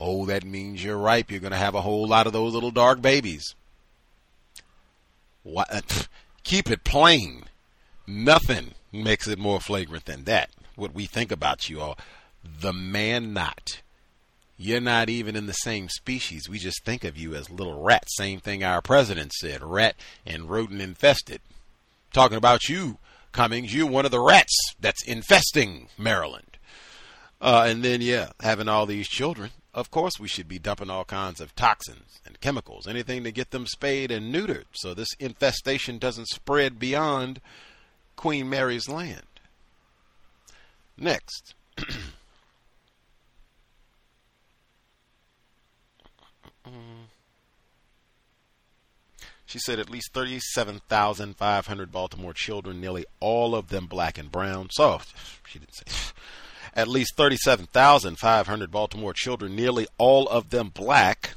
Oh, 0.00 0.26
that 0.26 0.44
means 0.44 0.82
you're 0.82 0.96
ripe. 0.96 1.30
You're 1.30 1.40
going 1.40 1.52
to 1.52 1.58
have 1.58 1.74
a 1.74 1.80
whole 1.80 2.06
lot 2.06 2.26
of 2.26 2.32
those 2.32 2.54
little 2.54 2.70
dark 2.70 3.02
babies. 3.02 3.54
What? 5.42 5.72
Uh, 5.72 5.80
keep 6.44 6.70
it 6.70 6.84
plain. 6.84 7.44
Nothing 8.06 8.74
makes 8.92 9.26
it 9.26 9.38
more 9.38 9.60
flagrant 9.60 10.04
than 10.04 10.24
that. 10.24 10.50
What 10.76 10.94
we 10.94 11.06
think 11.06 11.32
about 11.32 11.68
you 11.68 11.80
all. 11.80 11.98
The 12.60 12.72
man 12.72 13.32
not. 13.32 13.82
You're 14.56 14.80
not 14.80 15.08
even 15.08 15.36
in 15.36 15.46
the 15.46 15.52
same 15.52 15.88
species. 15.88 16.48
We 16.48 16.58
just 16.58 16.84
think 16.84 17.04
of 17.04 17.16
you 17.16 17.34
as 17.34 17.50
little 17.50 17.80
rats. 17.80 18.16
Same 18.16 18.40
thing 18.40 18.64
our 18.64 18.82
president 18.82 19.32
said 19.32 19.62
rat 19.62 19.94
and 20.26 20.50
rodent 20.50 20.80
infested. 20.80 21.40
Talking 22.12 22.38
about 22.38 22.68
you, 22.68 22.98
Cummings, 23.32 23.74
you're 23.74 23.86
one 23.86 24.04
of 24.04 24.10
the 24.10 24.20
rats 24.20 24.56
that's 24.80 25.06
infesting 25.06 25.88
Maryland. 25.96 26.58
Uh, 27.40 27.66
and 27.68 27.84
then, 27.84 28.00
yeah, 28.00 28.30
having 28.40 28.68
all 28.68 28.86
these 28.86 29.06
children 29.06 29.50
of 29.74 29.90
course 29.90 30.18
we 30.18 30.28
should 30.28 30.48
be 30.48 30.58
dumping 30.58 30.90
all 30.90 31.04
kinds 31.04 31.40
of 31.40 31.54
toxins 31.54 32.20
and 32.26 32.40
chemicals, 32.40 32.86
anything 32.86 33.24
to 33.24 33.32
get 33.32 33.50
them 33.50 33.66
spayed 33.66 34.10
and 34.10 34.34
neutered 34.34 34.64
so 34.72 34.94
this 34.94 35.12
infestation 35.18 35.98
doesn't 35.98 36.28
spread 36.28 36.78
beyond 36.78 37.40
Queen 38.16 38.48
Mary's 38.48 38.88
land. 38.88 39.22
Next. 40.96 41.54
She 49.48 49.58
said 49.58 49.78
at 49.78 49.88
least 49.88 50.12
37,500 50.12 51.90
Baltimore 51.90 52.34
children, 52.34 52.82
nearly 52.82 53.06
all 53.18 53.54
of 53.54 53.68
them 53.68 53.86
black 53.86 54.18
and 54.18 54.30
brown. 54.30 54.68
So, 54.70 55.00
she 55.46 55.58
didn't 55.58 55.74
say 55.74 55.84
at 56.78 56.86
least 56.86 57.16
37,500 57.16 58.70
Baltimore 58.70 59.12
children, 59.12 59.56
nearly 59.56 59.88
all 59.98 60.28
of 60.28 60.50
them 60.50 60.68
black, 60.68 61.34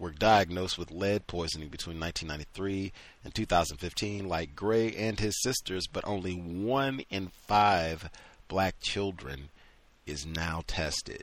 were 0.00 0.10
diagnosed 0.10 0.76
with 0.76 0.90
lead 0.90 1.28
poisoning 1.28 1.68
between 1.68 2.00
1993 2.00 2.92
and 3.22 3.32
2015, 3.32 4.28
like 4.28 4.56
Gray 4.56 4.92
and 4.92 5.20
his 5.20 5.40
sisters, 5.40 5.86
but 5.86 6.04
only 6.04 6.32
one 6.32 7.02
in 7.08 7.30
five 7.46 8.10
black 8.48 8.74
children 8.80 9.50
is 10.06 10.26
now 10.26 10.64
tested. 10.66 11.22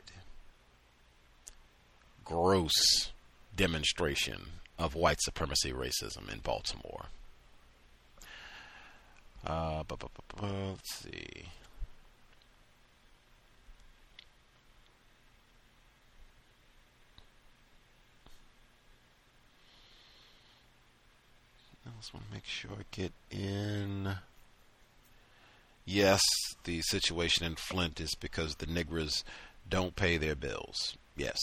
Gross 2.24 3.12
demonstration 3.54 4.44
of 4.78 4.94
white 4.94 5.20
supremacy 5.20 5.72
racism 5.72 6.32
in 6.32 6.38
Baltimore. 6.38 7.08
Uh, 9.46 9.82
let's 10.40 10.94
see. 10.94 11.48
Just 22.02 22.14
want 22.14 22.26
to 22.26 22.34
make 22.34 22.44
sure 22.44 22.70
I 22.72 22.82
get 22.90 23.12
in. 23.30 24.16
Yes, 25.84 26.20
the 26.64 26.80
situation 26.82 27.46
in 27.46 27.54
Flint 27.54 28.00
is 28.00 28.16
because 28.18 28.56
the 28.56 28.66
niggers 28.66 29.22
don't 29.70 29.94
pay 29.94 30.16
their 30.16 30.34
bills. 30.34 30.96
Yes. 31.16 31.38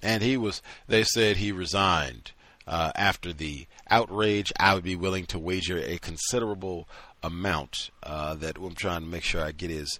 And 0.00 0.22
he 0.22 0.36
was, 0.36 0.62
they 0.86 1.02
said 1.02 1.38
he 1.38 1.50
resigned 1.50 2.30
uh, 2.68 2.92
after 2.94 3.32
the 3.32 3.66
outrage. 3.90 4.52
I 4.60 4.74
would 4.74 4.84
be 4.84 4.94
willing 4.94 5.26
to 5.26 5.40
wager 5.40 5.78
a 5.78 5.98
considerable 5.98 6.86
amount 7.20 7.90
uh, 8.04 8.36
that 8.36 8.58
I'm 8.58 8.76
trying 8.76 9.00
to 9.00 9.08
make 9.08 9.24
sure 9.24 9.42
I 9.42 9.50
get 9.50 9.70
his 9.70 9.98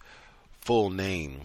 full 0.61 0.89
name. 0.89 1.41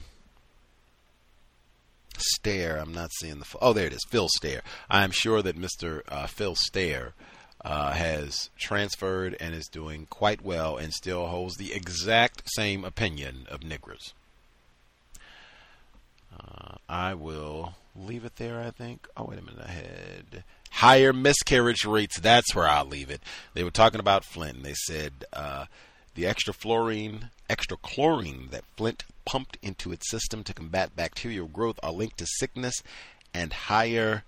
Stair. 2.16 2.78
I'm 2.78 2.94
not 2.94 3.10
seeing 3.20 3.40
the. 3.40 3.46
Oh, 3.60 3.74
there 3.74 3.88
it 3.88 3.94
is. 3.94 4.06
Phil 4.08 4.28
Stair. 4.36 4.62
I'm 4.88 5.10
sure 5.10 5.42
that 5.42 5.60
Mr. 5.60 6.02
Uh, 6.08 6.28
Phil 6.28 6.54
Stair 6.54 7.16
uh, 7.64 7.92
has 7.92 8.50
transferred 8.58 9.36
and 9.40 9.54
is 9.54 9.68
doing 9.68 10.08
quite 10.10 10.42
well 10.44 10.78
and 10.78 10.94
still 10.94 11.28
holds 11.28 11.58
the 11.58 11.74
exact 11.74 12.44
same 12.46 12.84
opinion 12.84 13.46
of 13.50 13.60
niggers. 13.60 14.14
Uh, 16.34 16.76
I 16.90 17.14
will 17.14 17.76
leave 17.96 18.26
it 18.26 18.38
there, 18.38 18.60
I 18.60 18.72
think. 18.72 19.08
Oh, 19.16 19.26
wait 19.26 19.40
a 19.40 19.44
minute. 19.44 19.64
I 19.64 19.72
had 19.72 20.44
higher 20.72 21.14
miscarriage 21.14 21.86
rates. 21.86 22.20
That's 22.20 22.56
where 22.56 22.68
I'll 22.68 22.86
leave 22.86 23.10
it. 23.10 23.22
They 23.54 23.64
were 23.64 23.72
talking 23.72 24.00
about 24.00 24.26
Flint, 24.26 24.58
and 24.58 24.66
they 24.66 24.74
said 24.74 25.26
uh, 25.34 25.66
the 26.16 26.26
extra 26.26 26.54
fluorine, 26.54 27.30
extra 27.50 27.78
chlorine 27.78 28.48
that 28.52 28.64
Flint 28.76 29.04
pumped 29.26 29.58
into 29.62 29.92
its 29.92 30.10
system 30.10 30.44
to 30.44 30.54
combat 30.54 30.96
bacterial 30.96 31.48
growth 31.48 31.80
are 31.84 31.92
linked 31.92 32.18
to 32.18 32.26
sickness 32.26 32.82
and 33.34 33.54
higher 33.54 34.24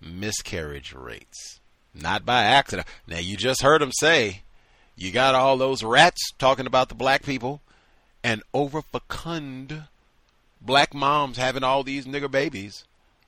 miscarriage 0.00 0.92
rates. 0.92 1.60
Not 1.94 2.26
by 2.26 2.42
accident. 2.42 2.88
Now, 3.06 3.18
you 3.18 3.36
just 3.36 3.62
heard 3.62 3.80
him 3.80 3.92
say, 3.92 4.42
you 4.96 5.12
got 5.12 5.34
all 5.34 5.56
those 5.56 5.82
rats 5.82 6.32
talking 6.38 6.66
about 6.66 6.88
the 6.88 6.94
black 6.94 7.22
people 7.22 7.60
and 8.22 8.42
over 8.52 8.82
fecund 8.82 9.84
black 10.60 10.94
moms 10.94 11.36
having 11.36 11.62
all 11.62 11.82
these 11.82 12.06
nigger 12.06 12.30
babies. 12.30 12.84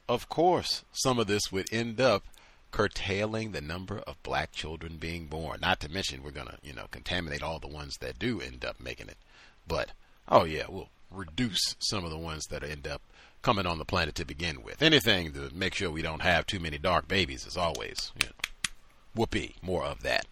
Of 0.08 0.28
course, 0.28 0.84
some 0.92 1.18
of 1.18 1.26
this 1.26 1.52
would 1.52 1.72
end 1.72 2.00
up 2.00 2.24
curtailing 2.70 3.52
the 3.52 3.60
number 3.60 3.98
of 4.00 4.22
black 4.22 4.52
children 4.52 4.96
being 4.96 5.26
born. 5.26 5.60
Not 5.60 5.80
to 5.80 5.90
mention, 5.90 6.22
we're 6.22 6.30
going 6.30 6.48
to, 6.48 6.58
you 6.62 6.72
know, 6.72 6.86
contaminate 6.90 7.42
all 7.42 7.58
the 7.58 7.68
ones 7.68 7.96
that 8.00 8.18
do 8.18 8.40
end 8.40 8.64
up 8.64 8.80
making 8.80 9.08
it. 9.08 9.18
But, 9.66 9.92
oh, 10.28 10.44
yeah, 10.44 10.64
we'll 10.68 10.88
reduce 11.10 11.74
some 11.78 12.04
of 12.04 12.10
the 12.10 12.18
ones 12.18 12.44
that 12.50 12.62
end 12.62 12.86
up 12.86 13.02
coming 13.42 13.66
on 13.66 13.78
the 13.78 13.84
planet 13.84 14.14
to 14.16 14.24
begin 14.24 14.62
with. 14.62 14.82
Anything 14.82 15.32
to 15.32 15.50
make 15.54 15.74
sure 15.74 15.90
we 15.90 16.02
don't 16.02 16.22
have 16.22 16.46
too 16.46 16.60
many 16.60 16.78
dark 16.78 17.08
babies, 17.08 17.46
as 17.46 17.56
always. 17.56 18.12
You 18.20 18.28
know 18.28 18.34
whoopee. 19.16 19.54
More 19.62 19.84
of 19.84 20.02
that. 20.02 20.26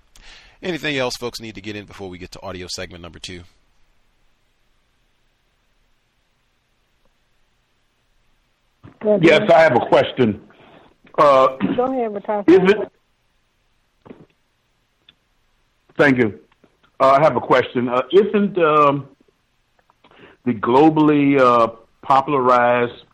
Anything 0.63 0.97
else 0.97 1.17
folks 1.17 1.41
need 1.41 1.55
to 1.57 1.61
get 1.61 1.77
in 1.77 1.85
before 1.85 2.09
we 2.09 2.19
get 2.19 2.31
to 2.33 2.43
audio 2.43 2.67
segment 2.71 3.03
number 3.03 3.19
two? 3.19 3.43
Yes, 9.21 9.43
I 9.53 9.61
have 9.61 9.77
a 9.77 9.87
question. 9.87 10.41
Uh, 11.19 11.49
Go 11.77 11.93
ahead, 11.93 12.13
Ratasha. 12.13 12.49
Is 12.49 12.73
it? 12.73 12.93
Thank 15.99 16.19
you. 16.19 16.41
Uh, 16.99 17.19
I 17.19 17.23
have 17.23 17.37
a 17.37 17.41
question. 17.41 17.89
Uh, 17.89 18.03
isn't 18.13 18.59
um, 18.59 19.09
the 20.45 20.53
globally 20.53 21.39
uh, 21.39 21.69
popularized 22.03 23.05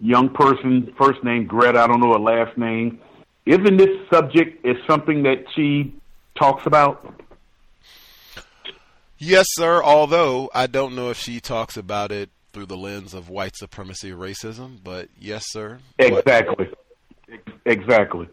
young 0.00 0.28
person, 0.30 0.92
first 0.98 1.22
name 1.22 1.46
Greta, 1.46 1.80
I 1.80 1.86
don't 1.86 2.00
know 2.00 2.12
her 2.12 2.18
last 2.18 2.56
name, 2.56 2.98
isn't 3.46 3.76
this 3.76 4.08
subject 4.10 4.64
is 4.64 4.76
something 4.88 5.22
that 5.24 5.44
she 5.54 5.94
talks 6.34 6.66
about? 6.66 7.22
Yes, 9.18 9.46
sir. 9.50 9.82
Although 9.82 10.50
I 10.54 10.66
don't 10.66 10.94
know 10.94 11.10
if 11.10 11.18
she 11.18 11.40
talks 11.40 11.76
about 11.76 12.12
it 12.12 12.30
through 12.52 12.66
the 12.66 12.76
lens 12.76 13.14
of 13.14 13.28
white 13.28 13.56
supremacy 13.56 14.12
racism, 14.12 14.78
but 14.82 15.08
yes, 15.18 15.44
sir. 15.48 15.78
Exactly. 15.98 16.68
But, 17.28 17.40
exactly. 17.64 18.28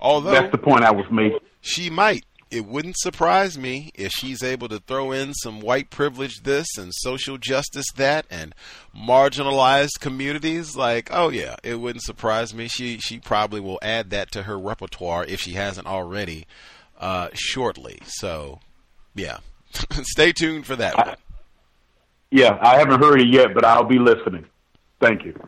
Although 0.00 0.32
that's 0.32 0.52
the 0.52 0.58
point 0.58 0.82
I 0.82 0.92
was 0.92 1.06
making. 1.10 1.38
She 1.60 1.90
might 1.90 2.24
it 2.50 2.64
wouldn't 2.64 2.96
surprise 2.98 3.58
me 3.58 3.90
if 3.94 4.12
she's 4.12 4.42
able 4.42 4.68
to 4.68 4.78
throw 4.78 5.10
in 5.10 5.34
some 5.34 5.60
white 5.60 5.90
privilege 5.90 6.42
this 6.42 6.66
and 6.78 6.92
social 6.94 7.38
justice 7.38 7.86
that 7.96 8.24
and 8.30 8.54
marginalized 8.96 10.00
communities. 10.00 10.76
Like 10.76 11.08
oh 11.12 11.28
yeah 11.28 11.56
it 11.64 11.80
wouldn't 11.80 12.04
surprise 12.04 12.54
me. 12.54 12.68
She 12.68 12.98
she 12.98 13.18
probably 13.18 13.60
will 13.60 13.78
add 13.82 14.10
that 14.10 14.30
to 14.32 14.44
her 14.44 14.58
repertoire 14.58 15.24
if 15.24 15.40
she 15.40 15.52
hasn't 15.52 15.86
already 15.86 16.46
uh, 17.00 17.28
shortly. 17.34 17.98
So 18.06 18.60
yeah. 19.14 19.38
Stay 20.02 20.32
tuned 20.32 20.64
for 20.66 20.76
that 20.76 20.98
I, 20.98 21.16
yeah 22.30 22.58
i 22.62 22.78
haven't 22.78 23.02
heard 23.02 23.20
it 23.20 23.28
yet 23.28 23.52
but 23.52 23.64
i'll 23.64 23.84
be 23.84 23.98
listening. 23.98 24.46
Thank 25.00 25.24
you. 25.24 25.38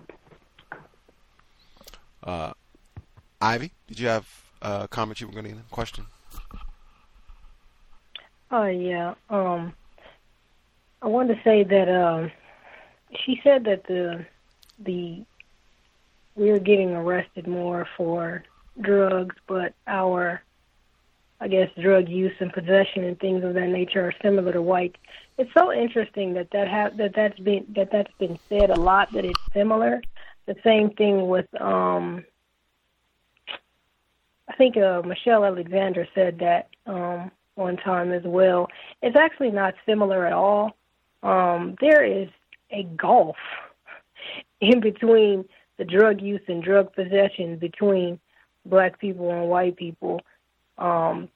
Uh, 2.22 2.52
ivy 3.40 3.72
did 3.86 3.98
you 3.98 4.08
have 4.08 4.26
a 4.60 4.88
comment 4.88 5.20
you 5.20 5.28
were 5.28 5.32
going 5.32 5.46
to 5.46 5.52
a 5.52 5.62
question 5.70 6.04
Oh 8.50 8.66
yeah. 8.66 9.14
Um 9.30 9.74
I 11.00 11.06
wanted 11.06 11.36
to 11.36 11.42
say 11.44 11.62
that 11.62 11.88
um, 11.88 12.30
she 13.24 13.40
said 13.44 13.64
that 13.64 13.84
the 13.86 14.26
the 14.78 15.24
we're 16.34 16.58
getting 16.58 16.90
arrested 16.90 17.46
more 17.46 17.86
for 17.96 18.44
drugs, 18.80 19.34
but 19.46 19.74
our 19.86 20.42
I 21.40 21.46
guess 21.46 21.70
drug 21.80 22.08
use 22.08 22.34
and 22.40 22.52
possession 22.52 23.04
and 23.04 23.18
things 23.18 23.44
of 23.44 23.54
that 23.54 23.68
nature 23.68 24.06
are 24.08 24.14
similar 24.22 24.52
to 24.52 24.62
white. 24.62 24.96
It's 25.36 25.52
so 25.56 25.72
interesting 25.72 26.34
that 26.34 26.48
that 26.52 26.68
ha- 26.68 26.96
that 26.96 27.12
that's 27.14 27.38
been 27.38 27.66
that 27.76 27.90
that's 27.92 28.12
been 28.18 28.38
said 28.48 28.70
a 28.70 28.80
lot 28.80 29.12
that 29.12 29.24
it's 29.24 29.40
similar. 29.54 30.02
The 30.46 30.56
same 30.64 30.90
thing 30.90 31.28
with 31.28 31.46
um 31.60 32.24
I 34.48 34.54
think 34.56 34.76
uh, 34.76 35.02
Michelle 35.04 35.44
Alexander 35.44 36.08
said 36.14 36.40
that 36.40 36.70
um 36.86 37.30
one 37.58 37.76
time 37.76 38.12
as 38.12 38.22
well. 38.24 38.68
It's 39.02 39.16
actually 39.16 39.50
not 39.50 39.74
similar 39.86 40.26
at 40.26 40.32
all. 40.32 40.76
Um 41.22 41.76
there 41.80 42.04
is 42.04 42.28
a 42.70 42.84
gulf 42.84 43.36
in 44.60 44.80
between 44.80 45.44
the 45.76 45.84
drug 45.84 46.20
use 46.20 46.42
and 46.48 46.62
drug 46.62 46.92
possession 46.94 47.58
between 47.58 48.18
black 48.64 48.98
people 48.98 49.30
and 49.30 49.48
white 49.48 49.76
people 49.76 50.20
um, 50.78 51.28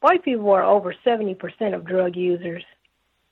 white 0.00 0.24
people 0.24 0.50
are 0.50 0.64
over 0.64 0.94
70% 1.04 1.74
of 1.74 1.84
drug 1.84 2.16
users 2.16 2.64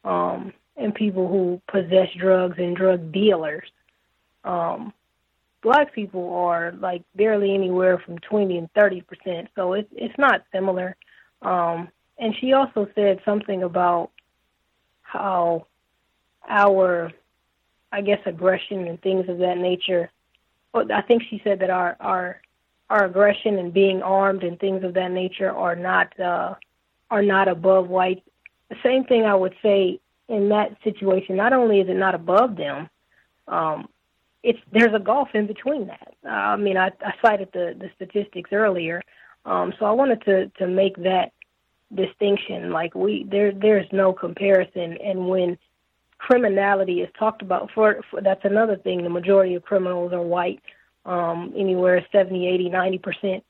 um, 0.05 0.53
and 0.77 0.95
people 0.95 1.29
who 1.29 1.61
possess 1.71 2.09
drugs 2.19 2.57
and 2.59 2.77
drug 2.77 3.13
dealers. 3.13 3.69
Um, 4.45 4.93
black 5.63 5.95
people 5.95 6.33
are 6.35 6.73
like 6.73 7.03
barely 7.15 7.55
anywhere 7.55 7.99
from 7.99 8.19
20 8.19 8.57
and 8.57 8.73
30%, 8.73 9.49
so 9.55 9.75
it's 9.75 9.89
it's 9.93 10.19
not 10.19 10.43
similar. 10.53 10.97
Um, 11.43 11.89
and 12.21 12.37
she 12.39 12.53
also 12.53 12.87
said 12.95 13.21
something 13.25 13.63
about 13.63 14.11
how 15.03 15.67
our, 16.49 17.11
I 17.91 18.03
guess, 18.03 18.21
aggression 18.27 18.87
and 18.87 19.01
things 19.01 19.29
of 19.29 19.39
that 19.39 19.59
nature. 19.59 20.11
I 20.75 21.03
think 21.03 21.23
she 21.29 21.41
said 21.43 21.59
that 21.61 21.71
our 21.71 21.97
our 21.99 22.41
our 22.91 23.07
aggression 23.07 23.59
and 23.59 23.73
being 23.73 24.03
armed 24.03 24.45
and 24.45 24.59
things 24.61 24.85
of 24.85 24.95
that 24.95 25.11
nature 25.11 25.51
are 25.51 25.75
not 25.75 26.19
uh, 26.21 26.55
are 27.11 27.23
not 27.23 27.49
above 27.49 27.89
white. 27.89 28.23
The 28.69 28.77
same 28.83 29.05
thing 29.05 29.25
I 29.25 29.35
would 29.35 29.55
say 29.63 29.99
in 30.29 30.51
that 30.51 30.77
situation. 30.85 31.37
Not 31.37 31.53
only 31.53 31.81
is 31.81 31.89
it 31.89 31.97
not 31.97 32.15
above 32.15 32.57
them, 32.57 32.89
um, 33.49 33.89
it's 34.43 34.61
there's 34.73 34.95
a 34.95 35.01
gulf 35.01 35.31
in 35.35 35.47
between 35.47 35.87
that. 35.87 36.15
Uh, 36.25 36.29
I 36.29 36.57
mean, 36.57 36.77
I, 36.77 36.91
I 37.05 37.15
cited 37.23 37.49
the 37.53 37.75
the 37.79 37.91
statistics 37.97 38.53
earlier, 38.53 39.03
um, 39.47 39.73
so 39.79 39.87
I 39.87 39.93
wanted 39.93 40.23
to 40.27 40.49
to 40.59 40.67
make 40.69 40.97
that 40.99 41.33
distinction. 41.95 42.71
Like 42.71 42.95
we 42.95 43.27
there 43.31 43.53
there's 43.53 43.87
no 43.93 44.13
comparison, 44.13 44.97
and 45.05 45.29
when 45.29 45.59
criminality 46.21 47.01
is 47.01 47.09
talked 47.19 47.43
about, 47.43 47.71
for, 47.75 48.01
for 48.11 48.21
that's 48.21 48.45
another 48.45 48.77
thing. 48.77 49.03
The 49.03 49.11
majority 49.11 49.55
of 49.55 49.63
criminals 49.63 50.13
are 50.13 50.23
white 50.23 50.61
um, 51.07 51.53
anywhere 51.57 52.05
70, 52.13 52.47
80, 52.47 52.69
90 52.69 52.99
percent. 52.99 53.45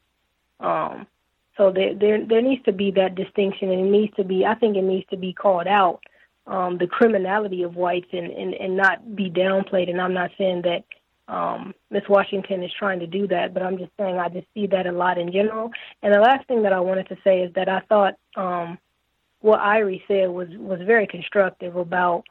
Um, 0.61 1.07
so 1.57 1.71
there, 1.71 1.95
there, 1.95 2.25
there 2.25 2.41
needs 2.41 2.65
to 2.65 2.73
be 2.73 2.91
that 2.93 3.17
distinction, 3.17 3.71
and 3.71 3.81
it 3.87 3.91
needs 3.91 4.15
to 4.17 4.25
be. 4.25 4.47
I 4.47 4.55
think 4.55 4.77
it 4.77 4.85
needs 4.85 5.09
to 5.11 5.17
be 5.17 5.33
called 5.33 5.67
out 5.67 6.01
um, 6.47 6.79
the 6.79 6.87
criminality 6.87 7.63
of 7.65 7.77
whites, 7.77 8.09
and, 8.13 8.31
and 8.31 8.55
and 8.55 8.77
not 8.77 9.17
be 9.17 9.31
downplayed. 9.31 9.91
And 9.91 10.01
I'm 10.01 10.15
not 10.15 10.31
saying 10.39 10.63
that 10.63 10.85
um, 11.31 11.75
Miss 11.91 12.03
Washington 12.09 12.65
is 12.65 12.73
trying 12.77 12.99
to 13.01 13.07
do 13.07 13.29
that, 13.29 13.55
but 13.55 13.63
I'm 13.63 13.79
just 13.79 13.93
saying 13.99 14.19
I 14.19 14.29
just 14.29 14.49
see 14.53 14.67
that 14.67 14.87
a 14.87 14.93
lot 14.93 15.17
in 15.17 15.31
general. 15.33 15.71
And 16.03 16.13
the 16.13 16.21
last 16.21 16.47
thing 16.49 16.63
that 16.65 16.73
I 16.73 16.81
wanted 16.81 17.09
to 17.09 17.17
say 17.23 17.43
is 17.43 17.53
that 17.55 17.69
I 17.69 17.81
thought 17.89 18.15
um, 18.37 18.79
what 19.41 19.61
Irie 19.61 20.03
said 20.09 20.29
was 20.29 20.49
was 20.51 20.81
very 20.85 21.07
constructive 21.07 21.77
about 21.77 22.25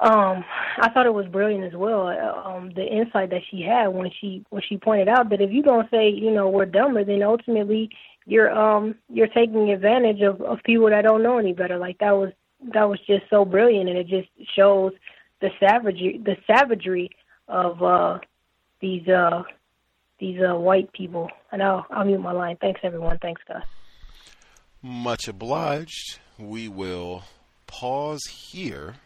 um, 0.00 0.44
I 0.78 0.90
thought 0.90 1.06
it 1.06 1.14
was 1.14 1.26
brilliant 1.26 1.64
as 1.64 1.72
well. 1.74 2.06
Uh, 2.06 2.48
um, 2.48 2.70
the 2.74 2.86
insight 2.86 3.30
that 3.30 3.42
she 3.50 3.62
had 3.62 3.88
when 3.88 4.10
she 4.20 4.44
when 4.50 4.62
she 4.68 4.76
pointed 4.76 5.08
out 5.08 5.30
that 5.30 5.40
if 5.40 5.50
you 5.50 5.62
don't 5.62 5.90
say, 5.90 6.08
you 6.08 6.30
know, 6.30 6.48
we're 6.48 6.66
dumber, 6.66 7.04
then 7.04 7.22
ultimately 7.22 7.90
you're 8.26 8.50
um 8.50 8.96
you're 9.08 9.28
taking 9.28 9.70
advantage 9.70 10.20
of 10.22 10.40
of 10.42 10.58
people 10.64 10.90
that 10.90 11.02
don't 11.02 11.22
know 11.22 11.38
any 11.38 11.52
better. 11.52 11.78
Like 11.78 11.98
that 11.98 12.12
was 12.12 12.32
that 12.74 12.88
was 12.88 12.98
just 13.06 13.24
so 13.30 13.44
brilliant, 13.44 13.88
and 13.88 13.98
it 13.98 14.08
just 14.08 14.28
shows 14.56 14.92
the 15.40 15.50
savagery 15.60 16.20
the 16.24 16.36
savagery 16.46 17.10
of 17.48 17.82
uh 17.82 18.18
these 18.80 19.08
uh 19.08 19.42
these 20.20 20.40
uh 20.40 20.54
white 20.54 20.92
people. 20.92 21.30
And 21.52 21.62
I'll 21.62 21.86
I'll 21.90 22.04
mute 22.04 22.20
my 22.20 22.32
line. 22.32 22.56
Thanks 22.60 22.80
everyone. 22.82 23.18
Thanks 23.18 23.42
Gus. 23.46 23.62
Much 24.82 25.26
obliged. 25.26 26.18
We 26.38 26.68
will 26.68 27.24
pause 27.66 28.24
here 28.26 28.96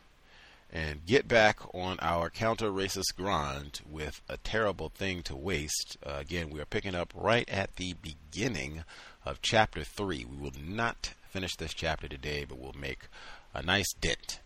and 0.72 1.04
get 1.04 1.28
back 1.28 1.60
on 1.74 1.98
our 2.00 2.30
counter 2.30 2.70
racist 2.70 3.14
grind 3.16 3.80
with 3.88 4.22
a 4.28 4.38
terrible 4.38 4.88
thing 4.88 5.22
to 5.22 5.36
waste. 5.36 5.98
Uh, 6.04 6.16
again, 6.18 6.48
we 6.48 6.60
are 6.60 6.66
picking 6.66 6.94
up 6.94 7.12
right 7.14 7.48
at 7.48 7.76
the 7.76 7.94
beginning 7.94 8.84
of 9.24 9.42
chapter 9.42 9.84
3. 9.84 10.24
We 10.24 10.36
will 10.36 10.54
not 10.66 11.12
finish 11.28 11.56
this 11.56 11.74
chapter 11.74 12.08
today, 12.08 12.46
but 12.48 12.58
we'll 12.58 12.72
make 12.72 13.08
a 13.54 13.62
nice 13.62 13.92
dent. 13.92 14.40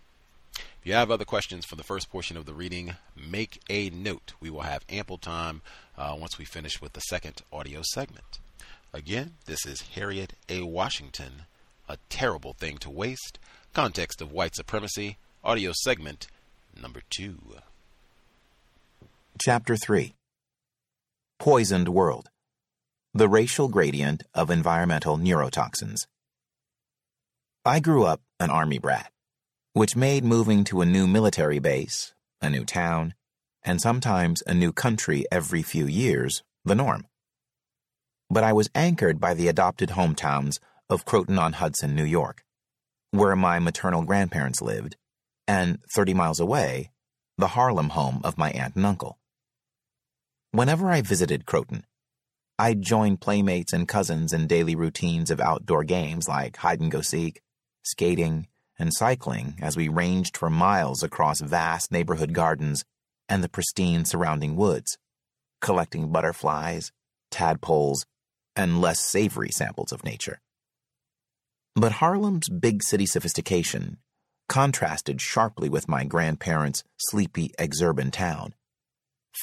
If 0.59 0.87
you 0.87 0.93
have 0.95 1.11
other 1.11 1.25
questions 1.25 1.65
for 1.65 1.77
the 1.77 1.83
first 1.83 2.11
portion 2.11 2.37
of 2.37 2.47
the 2.47 2.55
reading, 2.55 2.97
make 3.17 3.61
a 3.69 3.91
note. 3.91 4.35
We 4.41 4.51
will 4.51 4.63
have 4.63 4.85
ample 4.89 5.19
time 5.19 5.63
uh, 5.97 6.17
once 6.19 6.39
we 6.39 6.45
finish 6.45 6.81
with 6.81 6.93
the 6.93 7.01
second 7.01 7.43
audio 7.53 7.83
segment. 7.83 8.39
Again, 8.93 9.35
this 9.47 9.67
is 9.67 9.83
Harriet 9.95 10.35
A. 10.49 10.63
Washington, 10.63 11.43
A 11.89 11.99
Terrible 12.09 12.55
Thing 12.55 12.79
to 12.79 12.91
Waste, 12.91 13.39
Context 13.75 14.23
of 14.23 14.33
White 14.33 14.55
Supremacy, 14.55 15.19
audio 15.45 15.73
segment 15.75 16.29
number 16.81 17.03
two. 17.11 17.39
Chapter 19.39 19.77
3 19.77 20.15
Poisoned 21.39 21.89
World 21.91 22.31
The 23.13 23.29
Racial 23.29 23.69
Gradient 23.69 24.23
of 24.35 24.51
Environmental 24.51 25.19
Neurotoxins. 25.19 26.07
I 27.65 27.81
grew 27.81 28.05
up 28.05 28.23
an 28.41 28.49
Army 28.49 28.79
brat, 28.79 29.11
which 29.77 29.95
made 29.95 30.25
moving 30.25 30.65
to 30.65 30.81
a 30.81 30.87
new 30.87 31.07
military 31.07 31.59
base, 31.59 32.15
a 32.41 32.49
new 32.49 32.65
town, 32.65 33.13
and 33.63 33.79
sometimes 33.79 34.43
a 34.47 34.55
new 34.55 34.73
country 34.73 35.27
every 35.31 35.63
few 35.63 35.87
years 35.87 36.43
the 36.65 36.75
norm. 36.75 37.05
But 38.31 38.43
I 38.43 38.55
was 38.55 38.71
anchored 38.75 39.21
by 39.21 39.35
the 39.35 39.49
adopted 39.49 39.91
hometowns 39.91 40.61
of 40.89 41.05
Croton 41.05 41.39
on 41.39 41.53
Hudson, 41.53 41.95
New 41.95 42.07
York, 42.07 42.43
where 43.11 43.37
my 43.37 43.59
maternal 43.59 44.03
grandparents 44.03 44.63
lived 44.63 44.97
and 45.47 45.79
30 45.95 46.15
miles 46.15 46.41
away, 46.41 46.91
the 47.37 47.49
Harlem 47.49 47.91
home 47.91 48.23
of 48.25 48.39
my 48.39 48.53
aunt 48.53 48.77
and 48.77 48.87
uncle. 48.87 49.19
Whenever 50.53 50.89
I 50.89 51.03
visited 51.03 51.45
Croton, 51.45 51.85
I'd 52.59 52.81
join 52.81 53.19
playmates 53.19 53.75
and 53.75 53.87
cousins 53.87 54.33
in 54.33 54.47
daily 54.47 54.75
routines 54.75 55.31
of 55.31 55.39
outdoor 55.39 55.85
games 55.85 56.27
like 56.27 56.57
hide 56.57 56.81
and 56.81 56.91
go 56.91 57.03
seek, 57.03 57.43
skating, 57.83 58.49
and 58.79 58.93
cycling 58.93 59.55
as 59.61 59.77
we 59.77 59.89
ranged 59.89 60.37
for 60.37 60.51
miles 60.51 61.03
across 61.03 61.41
vast 61.41 61.91
neighborhood 61.91 62.33
gardens 62.33 62.85
and 63.29 63.43
the 63.43 63.49
pristine 63.49 64.05
surrounding 64.05 64.57
woods, 64.57 64.99
collecting 65.61 66.13
butterflies, 66.13 66.93
tadpoles, 67.31 68.07
and 68.55 68.81
less 68.81 69.01
savory 69.01 69.51
samples 69.51 69.93
of 69.93 70.05
nature. 70.05 70.41
But 71.75 71.93
Harlem's 71.93 72.49
big 72.49 72.83
city 72.83 73.07
sophistication 73.07 73.99
contrasted 74.49 75.21
sharply 75.21 75.69
with 75.69 75.89
my 75.89 76.05
grandparents' 76.05 76.85
sleepy, 76.97 77.53
exurban 77.59 78.13
town. 78.13 78.55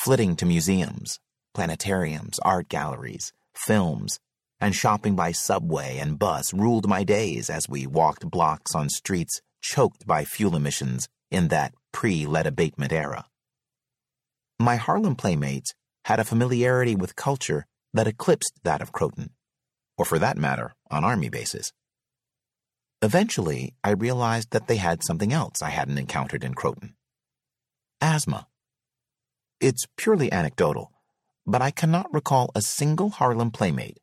Flitting 0.02 0.36
to 0.38 0.46
museums, 0.46 1.20
planetariums, 1.56 2.40
art 2.44 2.70
galleries, 2.70 3.34
films, 3.54 4.20
and 4.64 4.74
shopping 4.74 5.16
by 5.16 5.34
subway 5.34 5.98
and 5.98 6.18
bus 6.18 6.54
ruled 6.54 6.88
my 6.88 7.04
days 7.04 7.50
as 7.50 7.68
we 7.68 7.86
walked 7.86 8.32
blocks 8.32 8.74
on 8.74 8.88
streets 8.88 9.42
choked 9.62 10.08
by 10.08 10.24
fuel 10.24 10.56
emissions 10.56 11.10
in 11.30 11.50
that 11.50 11.74
pre 11.92 12.26
lead 12.26 12.48
abatement 12.48 12.94
era. 12.94 13.26
My 14.60 14.78
Harlem 14.78 15.16
playmates 15.16 15.74
had 16.06 16.20
a 16.20 16.24
familiarity 16.24 16.96
with 16.96 17.18
culture 17.18 17.66
that 17.94 18.08
eclipsed 18.08 18.54
that 18.64 18.82
of 18.82 18.94
Croton, 18.94 19.32
or 19.98 20.06
for 20.06 20.18
that 20.18 20.38
matter, 20.38 20.74
on 20.90 21.04
Army 21.04 21.30
bases. 21.30 21.74
Eventually, 23.02 23.76
I 23.84 23.92
realized 23.92 24.52
that 24.52 24.68
they 24.68 24.78
had 24.78 25.04
something 25.04 25.34
else 25.34 25.62
I 25.62 25.72
hadn't 25.72 25.98
encountered 25.98 26.44
in 26.44 26.54
Croton 26.54 26.96
asthma. 28.04 28.48
It's 29.62 29.88
purely 29.96 30.30
anecdotal, 30.30 30.92
but 31.48 31.62
I 31.62 31.72
cannot 31.72 32.14
recall 32.14 32.52
a 32.54 32.62
single 32.62 33.12
Harlem 33.12 33.50
playmate, 33.50 33.98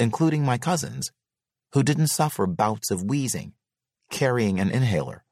including 0.00 0.44
my 0.44 0.58
cousins, 0.58 1.10
who 1.72 1.82
didn't 1.82 2.08
suffer 2.08 2.46
bouts 2.46 2.90
of 2.90 3.04
wheezing, 3.04 3.52
carrying 4.10 4.58
an 4.58 4.70
inhaler, 4.70 5.24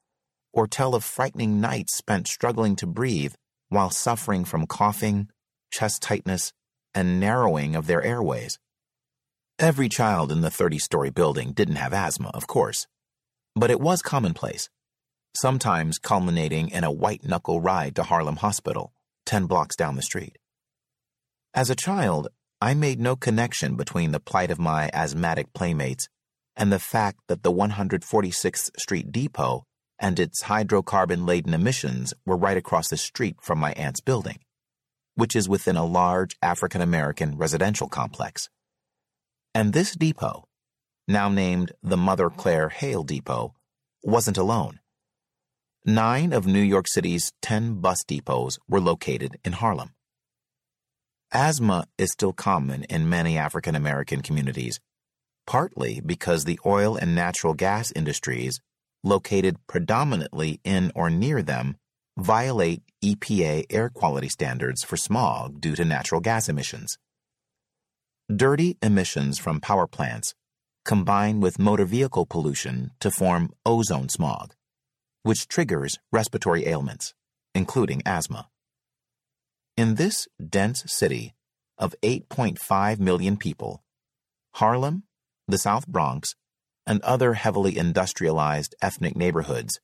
or 0.52 0.66
tell 0.66 0.94
of 0.94 1.04
frightening 1.04 1.60
nights 1.60 1.94
spent 1.96 2.28
struggling 2.28 2.76
to 2.76 2.86
breathe 2.86 3.34
while 3.68 3.90
suffering 3.90 4.44
from 4.44 4.66
coughing, 4.66 5.28
chest 5.70 6.02
tightness, 6.02 6.52
and 6.94 7.20
narrowing 7.20 7.74
of 7.76 7.86
their 7.86 8.02
airways. 8.02 8.58
Every 9.58 9.88
child 9.88 10.30
in 10.30 10.42
the 10.42 10.50
30 10.50 10.78
story 10.78 11.10
building 11.10 11.52
didn't 11.52 11.76
have 11.76 11.92
asthma, 11.92 12.30
of 12.34 12.46
course 12.46 12.86
but 13.56 13.70
it 13.70 13.80
was 13.80 14.02
commonplace. 14.02 14.68
sometimes 15.34 15.98
culminating 15.98 16.70
in 16.70 16.82
a 16.82 16.90
white 16.90 17.22
knuckle 17.22 17.60
ride 17.60 17.94
to 17.94 18.02
Harlem 18.02 18.36
Hospital, 18.36 18.94
10 19.26 19.44
blocks 19.44 19.76
down 19.76 19.94
the 19.94 20.00
street. 20.00 20.38
As 21.52 21.68
a 21.68 21.74
child, 21.74 22.28
I 22.66 22.74
made 22.74 22.98
no 22.98 23.14
connection 23.14 23.76
between 23.76 24.10
the 24.10 24.18
plight 24.18 24.50
of 24.50 24.58
my 24.58 24.90
asthmatic 24.92 25.52
playmates 25.52 26.08
and 26.56 26.72
the 26.72 26.80
fact 26.80 27.20
that 27.28 27.44
the 27.44 27.52
146th 27.52 28.70
Street 28.76 29.12
Depot 29.12 29.62
and 30.00 30.18
its 30.18 30.42
hydrocarbon 30.42 31.28
laden 31.28 31.54
emissions 31.54 32.12
were 32.26 32.36
right 32.36 32.56
across 32.56 32.88
the 32.88 32.96
street 32.96 33.36
from 33.40 33.60
my 33.60 33.70
aunt's 33.74 34.00
building, 34.00 34.40
which 35.14 35.36
is 35.36 35.48
within 35.48 35.76
a 35.76 35.84
large 35.84 36.34
African 36.42 36.80
American 36.80 37.38
residential 37.38 37.88
complex. 37.88 38.48
And 39.54 39.72
this 39.72 39.94
depot, 39.94 40.42
now 41.06 41.28
named 41.28 41.70
the 41.84 41.96
Mother 41.96 42.30
Clara 42.30 42.72
Hale 42.72 43.04
Depot, 43.04 43.54
wasn't 44.02 44.38
alone. 44.38 44.80
Nine 45.84 46.32
of 46.32 46.48
New 46.48 46.66
York 46.74 46.86
City's 46.88 47.30
10 47.42 47.74
bus 47.74 48.02
depots 48.02 48.58
were 48.66 48.80
located 48.80 49.38
in 49.44 49.52
Harlem. 49.52 49.92
Asthma 51.32 51.86
is 51.98 52.12
still 52.12 52.32
common 52.32 52.84
in 52.84 53.08
many 53.08 53.36
African 53.36 53.74
American 53.74 54.22
communities, 54.22 54.78
partly 55.46 56.00
because 56.00 56.44
the 56.44 56.60
oil 56.64 56.96
and 56.96 57.14
natural 57.16 57.52
gas 57.52 57.90
industries, 57.96 58.60
located 59.02 59.56
predominantly 59.66 60.60
in 60.62 60.92
or 60.94 61.10
near 61.10 61.42
them, 61.42 61.76
violate 62.16 62.82
EPA 63.04 63.64
air 63.70 63.88
quality 63.88 64.28
standards 64.28 64.84
for 64.84 64.96
smog 64.96 65.60
due 65.60 65.74
to 65.74 65.84
natural 65.84 66.20
gas 66.20 66.48
emissions. 66.48 66.96
Dirty 68.34 68.78
emissions 68.80 69.38
from 69.38 69.60
power 69.60 69.86
plants 69.86 70.34
combine 70.84 71.40
with 71.40 71.58
motor 71.58 71.84
vehicle 71.84 72.26
pollution 72.26 72.92
to 73.00 73.10
form 73.10 73.50
ozone 73.64 74.08
smog, 74.08 74.54
which 75.24 75.48
triggers 75.48 75.98
respiratory 76.12 76.66
ailments, 76.66 77.14
including 77.52 78.00
asthma. 78.06 78.48
In 79.76 79.96
this 79.96 80.26
dense 80.40 80.84
city 80.86 81.34
of 81.76 81.94
8.5 82.02 82.98
million 82.98 83.36
people, 83.36 83.84
Harlem, 84.54 85.02
the 85.46 85.58
South 85.58 85.86
Bronx, 85.86 86.34
and 86.86 87.02
other 87.02 87.34
heavily 87.34 87.76
industrialized 87.76 88.74
ethnic 88.80 89.14
neighborhoods 89.14 89.78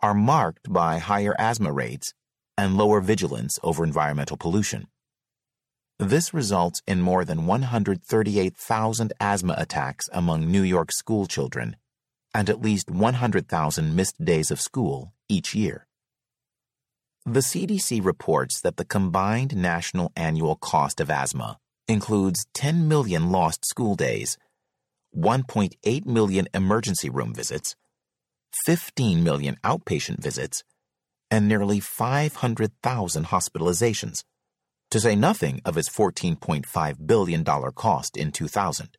are 0.00 0.12
marked 0.12 0.72
by 0.72 0.98
higher 0.98 1.36
asthma 1.38 1.72
rates 1.72 2.14
and 2.56 2.76
lower 2.76 3.00
vigilance 3.00 3.60
over 3.62 3.84
environmental 3.84 4.36
pollution. 4.36 4.88
This 6.00 6.34
results 6.34 6.82
in 6.88 7.00
more 7.00 7.24
than 7.24 7.46
138,000 7.46 9.12
asthma 9.20 9.54
attacks 9.56 10.08
among 10.12 10.50
New 10.50 10.62
York 10.62 10.90
school 10.90 11.26
children 11.26 11.76
and 12.34 12.50
at 12.50 12.60
least 12.60 12.90
100,000 12.90 13.94
missed 13.94 14.24
days 14.24 14.50
of 14.50 14.60
school 14.60 15.12
each 15.28 15.54
year. 15.54 15.87
The 17.26 17.40
CDC 17.40 18.04
reports 18.04 18.60
that 18.62 18.76
the 18.76 18.84
combined 18.84 19.54
national 19.54 20.12
annual 20.16 20.56
cost 20.56 21.00
of 21.00 21.10
asthma 21.10 21.58
includes 21.86 22.46
10 22.54 22.88
million 22.88 23.30
lost 23.30 23.66
school 23.66 23.96
days, 23.96 24.38
1.8 25.16 26.06
million 26.06 26.48
emergency 26.54 27.10
room 27.10 27.34
visits, 27.34 27.74
15 28.64 29.22
million 29.22 29.56
outpatient 29.64 30.22
visits, 30.22 30.62
and 31.30 31.48
nearly 31.48 31.80
500,000 31.80 33.26
hospitalizations, 33.26 34.24
to 34.90 35.00
say 35.00 35.14
nothing 35.14 35.60
of 35.64 35.76
its 35.76 35.88
$14.5 35.88 37.06
billion 37.06 37.44
cost 37.44 38.16
in 38.16 38.32
2000. 38.32 38.96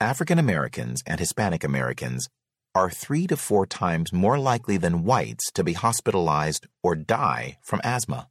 African 0.00 0.38
Americans 0.38 1.02
and 1.06 1.18
Hispanic 1.18 1.64
Americans 1.64 2.28
are 2.76 2.90
three 2.90 3.26
to 3.26 3.38
four 3.38 3.64
times 3.64 4.12
more 4.12 4.38
likely 4.38 4.76
than 4.76 5.02
whites 5.02 5.50
to 5.50 5.64
be 5.64 5.72
hospitalized 5.72 6.66
or 6.82 6.94
die 6.94 7.56
from 7.62 7.80
asthma. 7.82 8.28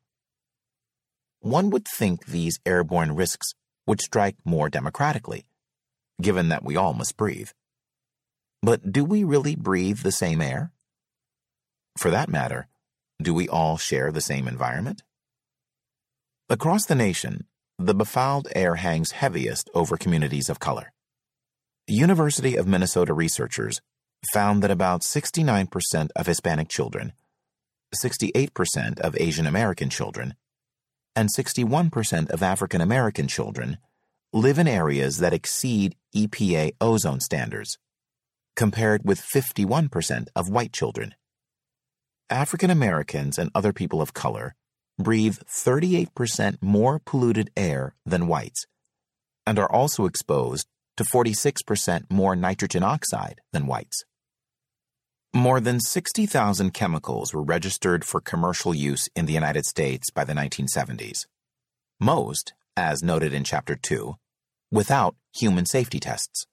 One 1.39 1.71
would 1.71 1.87
think 1.87 2.27
these 2.27 2.59
airborne 2.63 3.15
risks 3.15 3.55
would 3.87 4.01
strike 4.01 4.35
more 4.45 4.69
democratically, 4.69 5.47
given 6.21 6.49
that 6.49 6.63
we 6.63 6.75
all 6.75 6.93
must 6.93 7.17
breathe. 7.17 7.49
But 8.61 8.91
do 8.91 9.03
we 9.03 9.23
really 9.23 9.55
breathe 9.55 10.01
the 10.01 10.11
same 10.11 10.41
air? 10.41 10.71
For 11.97 12.11
that 12.11 12.29
matter, 12.29 12.67
do 13.19 13.33
we 13.33 13.49
all 13.49 13.77
share 13.77 14.11
the 14.11 14.21
same 14.21 14.47
environment? 14.47 15.01
Across 16.51 16.85
the 16.85 16.93
nation, 16.93 17.45
the 17.79 17.95
befouled 17.95 18.47
air 18.55 18.75
hangs 18.75 19.09
heaviest 19.09 19.71
over 19.73 19.97
communities 19.97 20.51
of 20.51 20.59
color. 20.59 20.93
University 21.87 22.55
of 22.55 22.67
Minnesota 22.67 23.11
researchers 23.11 23.81
found 24.33 24.63
that 24.63 24.71
about 24.71 25.01
69% 25.01 26.09
of 26.15 26.27
Hispanic 26.27 26.69
children, 26.69 27.13
68% 28.03 28.99
of 28.99 29.17
Asian 29.19 29.45
American 29.45 29.89
children, 29.89 30.35
and 31.15 31.29
61% 31.29 32.29
of 32.29 32.43
African 32.43 32.81
American 32.81 33.27
children 33.27 33.77
live 34.33 34.59
in 34.59 34.67
areas 34.67 35.17
that 35.17 35.33
exceed 35.33 35.95
EPA 36.15 36.73
ozone 36.81 37.19
standards, 37.19 37.77
compared 38.55 39.01
with 39.05 39.21
51% 39.21 40.27
of 40.35 40.49
white 40.49 40.73
children. 40.73 41.15
African 42.29 42.69
Americans 42.69 43.37
and 43.37 43.51
other 43.53 43.71
people 43.71 44.01
of 44.01 44.13
color 44.13 44.55
breathe 44.97 45.37
38% 45.47 46.57
more 46.61 46.99
polluted 47.05 47.51
air 47.55 47.95
than 48.05 48.27
whites 48.27 48.65
and 49.45 49.59
are 49.59 49.71
also 49.71 50.05
exposed 50.05 50.67
to 50.97 51.03
46% 51.03 52.05
more 52.09 52.35
nitrogen 52.35 52.83
oxide 52.83 53.41
than 53.51 53.67
whites. 53.67 54.05
More 55.35 55.59
than 55.59 55.81
60,000 55.81 56.73
chemicals 56.73 57.33
were 57.33 57.43
registered 57.43 58.05
for 58.05 58.21
commercial 58.21 58.73
use 58.73 59.09
in 59.17 59.25
the 59.25 59.33
United 59.33 59.65
States 59.65 60.09
by 60.09 60.23
the 60.23 60.31
1970s. 60.31 61.25
Most, 61.99 62.53
as 62.77 63.03
noted 63.03 63.33
in 63.33 63.43
Chapter 63.43 63.75
2, 63.75 64.15
without 64.71 65.17
human 65.33 65.65
safety 65.65 65.99
tests. 65.99 66.45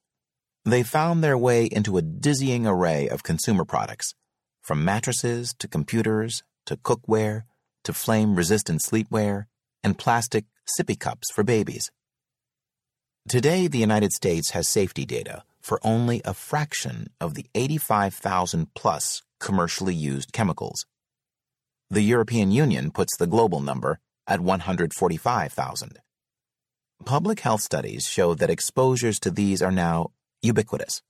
They 0.65 0.83
found 0.83 1.23
their 1.23 1.37
way 1.37 1.63
into 1.63 1.95
a 1.95 2.01
dizzying 2.01 2.67
array 2.67 3.07
of 3.07 3.23
consumer 3.23 3.63
products, 3.63 4.15
from 4.61 4.83
mattresses 4.83 5.55
to 5.59 5.69
computers 5.69 6.43
to 6.65 6.75
cookware 6.75 7.43
to 7.85 7.93
flame 7.93 8.35
resistant 8.35 8.81
sleepwear 8.81 9.45
and 9.81 9.97
plastic 9.97 10.43
sippy 10.77 10.99
cups 10.99 11.31
for 11.31 11.45
babies. 11.45 11.89
Today, 13.29 13.67
the 13.67 13.79
United 13.79 14.11
States 14.11 14.49
has 14.49 14.67
safety 14.67 15.05
data 15.05 15.43
for 15.63 15.79
only 15.81 16.21
a 16.25 16.33
fraction 16.33 17.07
of 17.19 17.33
the 17.33 17.45
85,000 17.55 18.67
plus 18.75 19.23
commercially 19.39 19.95
used 19.95 20.33
chemicals. 20.33 20.85
The 21.89 22.01
European 22.01 22.51
Union 22.51 22.91
puts 22.91 23.15
the 23.17 23.27
global 23.27 23.61
number 23.61 23.99
at 24.27 24.41
145,000. 24.41 25.99
Public 27.05 27.39
health 27.41 27.61
studies 27.61 28.07
show 28.07 28.33
that 28.35 28.49
exposures 28.49 29.19
to 29.19 29.29
these 29.31 29.61
are 29.61 29.71
now 29.71 30.11
ubiquitous. 30.41 31.01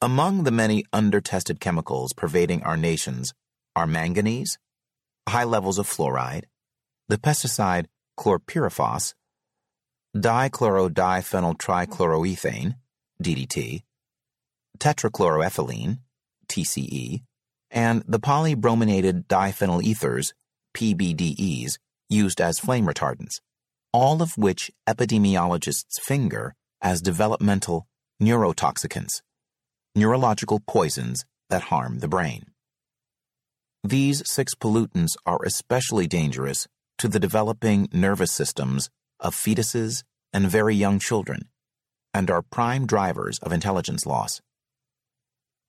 Among 0.00 0.44
the 0.44 0.52
many 0.52 0.84
undertested 0.92 1.58
chemicals 1.60 2.12
pervading 2.12 2.62
our 2.62 2.76
nations 2.76 3.34
are 3.74 3.86
manganese, 3.86 4.58
high 5.28 5.44
levels 5.44 5.78
of 5.78 5.88
fluoride, 5.88 6.44
the 7.08 7.18
pesticide 7.18 7.86
chlorpyrifos, 8.18 9.14
dichlorodiphenyltrichloroethane, 10.16 12.76
DDT, 13.22 13.82
tetrachloroethylene, 14.78 15.98
TCE, 16.48 17.22
and 17.70 18.02
the 18.06 18.20
polybrominated 18.20 19.26
diphenyl 19.26 19.82
ethers, 19.82 20.32
PBDEs, 20.76 21.78
used 22.08 22.40
as 22.40 22.58
flame 22.58 22.86
retardants, 22.86 23.40
all 23.92 24.22
of 24.22 24.38
which 24.38 24.70
epidemiologists 24.88 26.00
finger 26.00 26.54
as 26.80 27.02
developmental 27.02 27.86
neurotoxicants, 28.22 29.22
neurological 29.94 30.60
poisons 30.66 31.24
that 31.50 31.62
harm 31.62 31.98
the 31.98 32.08
brain. 32.08 32.44
These 33.84 34.28
six 34.28 34.54
pollutants 34.54 35.16
are 35.24 35.44
especially 35.44 36.06
dangerous 36.06 36.66
to 36.98 37.08
the 37.08 37.20
developing 37.20 37.88
nervous 37.92 38.32
systems 38.32 38.90
of 39.20 39.34
fetuses 39.34 40.02
and 40.32 40.50
very 40.50 40.74
young 40.74 40.98
children, 40.98 41.48
and 42.18 42.32
are 42.32 42.42
prime 42.42 42.84
drivers 42.84 43.38
of 43.44 43.52
intelligence 43.52 44.04
loss. 44.04 44.40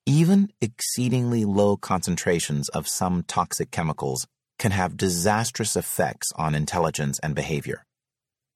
Even 0.07 0.49
exceedingly 0.59 1.45
low 1.45 1.77
concentrations 1.77 2.69
of 2.69 2.87
some 2.87 3.21
toxic 3.21 3.69
chemicals 3.69 4.25
can 4.57 4.71
have 4.71 4.97
disastrous 4.97 5.75
effects 5.75 6.31
on 6.35 6.55
intelligence 6.55 7.19
and 7.21 7.35
behavior, 7.35 7.85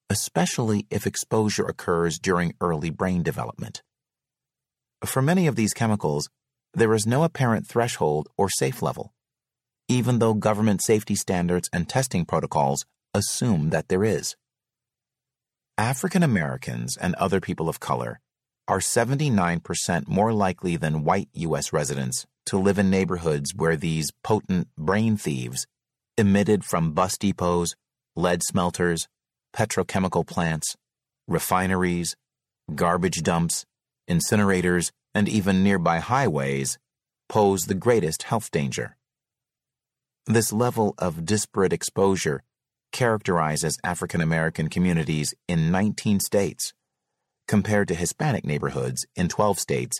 especially 0.09 0.87
if 0.89 1.05
exposure 1.05 1.65
occurs 1.65 2.17
during 2.17 2.55
early 2.59 2.89
brain 2.89 3.21
development. 3.21 3.83
For 5.05 5.21
many 5.21 5.45
of 5.45 5.55
these 5.55 5.75
chemicals, 5.75 6.29
there 6.73 6.95
is 6.95 7.05
no 7.05 7.23
apparent 7.23 7.67
threshold 7.67 8.27
or 8.39 8.49
safe 8.49 8.81
level, 8.81 9.13
even 9.87 10.17
though 10.17 10.33
government 10.33 10.81
safety 10.83 11.13
standards 11.13 11.69
and 11.71 11.87
testing 11.87 12.25
protocols 12.25 12.85
assume 13.13 13.69
that 13.69 13.87
there 13.87 14.03
is. 14.03 14.35
African 15.77 16.21
Americans 16.21 16.97
and 16.97 17.15
other 17.15 17.41
people 17.41 17.67
of 17.67 17.79
color 17.79 18.19
are 18.67 18.77
79% 18.77 20.07
more 20.07 20.31
likely 20.31 20.77
than 20.77 21.03
white 21.03 21.29
U.S. 21.33 21.73
residents 21.73 22.27
to 22.45 22.59
live 22.59 22.77
in 22.77 22.91
neighborhoods 22.91 23.55
where 23.55 23.75
these 23.75 24.11
potent 24.23 24.67
brain 24.77 25.17
thieves 25.17 25.65
emitted 26.15 26.63
from 26.63 26.91
bus 26.93 27.17
depots, 27.17 27.73
lead 28.15 28.43
smelters, 28.43 29.07
petrochemical 29.55 30.27
plants, 30.27 30.75
refineries, 31.27 32.15
garbage 32.75 33.23
dumps, 33.23 33.65
incinerators, 34.07 34.91
and 35.15 35.27
even 35.27 35.63
nearby 35.63 35.97
highways 35.97 36.77
pose 37.29 37.63
the 37.63 37.73
greatest 37.73 38.23
health 38.23 38.51
danger. 38.51 38.95
This 40.27 40.53
level 40.53 40.93
of 40.99 41.25
disparate 41.25 41.73
exposure 41.73 42.43
characterizes 42.93 43.77
African 43.83 44.21
American 44.21 44.69
communities 44.69 45.33
in 45.49 45.71
19 45.71 46.21
states, 46.21 46.71
compared 47.45 47.89
to 47.89 47.95
Hispanic 47.95 48.45
neighborhoods 48.45 49.05
in 49.17 49.27
12 49.27 49.59
states 49.59 49.99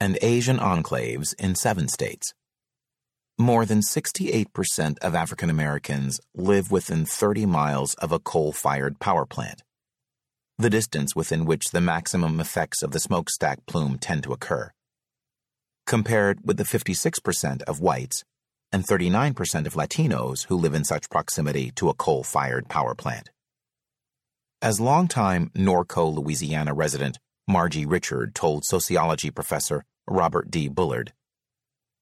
and 0.00 0.18
Asian 0.22 0.58
enclaves 0.58 1.34
in 1.38 1.54
7 1.54 1.88
states. 1.88 2.32
More 3.36 3.66
than 3.66 3.80
68% 3.80 4.98
of 5.00 5.14
African 5.14 5.50
Americans 5.50 6.20
live 6.34 6.70
within 6.70 7.04
30 7.04 7.46
miles 7.46 7.94
of 7.94 8.10
a 8.10 8.18
coal 8.18 8.52
fired 8.52 8.98
power 8.98 9.26
plant, 9.26 9.62
the 10.56 10.70
distance 10.70 11.14
within 11.14 11.44
which 11.44 11.70
the 11.70 11.80
maximum 11.80 12.40
effects 12.40 12.82
of 12.82 12.92
the 12.92 13.00
smokestack 13.00 13.66
plume 13.66 13.98
tend 13.98 14.22
to 14.24 14.32
occur, 14.32 14.72
compared 15.86 16.40
with 16.44 16.56
the 16.56 16.64
56% 16.64 17.62
of 17.62 17.80
whites 17.80 18.24
and 18.72 18.84
39% 18.84 19.66
of 19.66 19.74
Latinos 19.74 20.46
who 20.46 20.56
live 20.56 20.74
in 20.74 20.84
such 20.84 21.10
proximity 21.10 21.70
to 21.76 21.88
a 21.88 21.94
coal 21.94 22.22
fired 22.22 22.68
power 22.68 22.94
plant. 22.94 23.30
As 24.60 24.80
longtime 24.80 25.50
Norco, 25.56 26.12
Louisiana 26.12 26.74
resident 26.74 27.18
Margie 27.46 27.86
Richard 27.86 28.34
told 28.34 28.64
sociology 28.64 29.30
professor 29.30 29.84
Robert 30.06 30.50
D. 30.50 30.68
Bullard, 30.68 31.12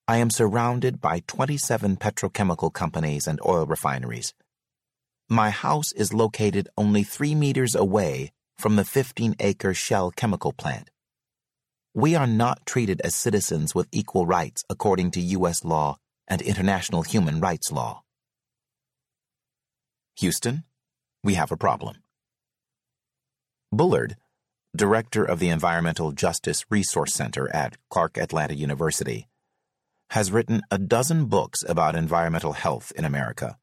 I 0.07 0.17
am 0.17 0.29
surrounded 0.29 1.01
by 1.01 1.21
27 1.27 1.97
petrochemical 1.97 2.71
companies 2.71 3.27
and 3.27 3.39
oil 3.45 3.65
refineries. 3.65 4.33
My 5.29 5.49
house 5.49 5.91
is 5.91 6.13
located 6.13 6.69
only 6.77 7.03
three 7.03 7.35
meters 7.35 7.75
away 7.75 8.31
from 8.57 8.77
the 8.77 8.85
15 8.85 9.35
acre 9.39 9.73
Shell 9.73 10.11
chemical 10.11 10.53
plant. 10.53 10.89
We 11.93 12.15
are 12.15 12.27
not 12.27 12.65
treated 12.65 13.01
as 13.01 13.15
citizens 13.15 13.75
with 13.75 13.87
equal 13.91 14.25
rights 14.25 14.63
according 14.69 15.11
to 15.11 15.21
U.S. 15.21 15.65
law 15.65 15.97
and 16.27 16.41
international 16.41 17.01
human 17.01 17.39
rights 17.39 17.71
law. 17.71 18.03
Houston, 20.17 20.63
we 21.23 21.35
have 21.35 21.51
a 21.51 21.57
problem. 21.57 21.97
Bullard, 23.71 24.15
director 24.75 25.23
of 25.23 25.39
the 25.39 25.49
Environmental 25.49 26.11
Justice 26.11 26.65
Resource 26.69 27.13
Center 27.13 27.53
at 27.53 27.77
Clark 27.89 28.17
Atlanta 28.17 28.55
University, 28.55 29.27
has 30.11 30.31
written 30.31 30.61
a 30.71 30.77
dozen 30.77 31.25
books 31.25 31.63
about 31.67 31.95
environmental 31.95 32.53
health 32.53 32.91
in 32.95 33.05
America, 33.05 33.57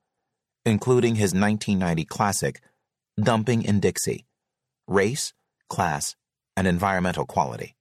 including 0.65 1.15
his 1.15 1.33
1990 1.33 2.05
classic, 2.05 2.61
Dumping 3.21 3.63
in 3.63 3.81
Dixie 3.81 4.27
Race, 4.87 5.33
Class, 5.71 6.15
and 6.57 6.67
Environmental 6.67 7.25
Quality. 7.25 7.75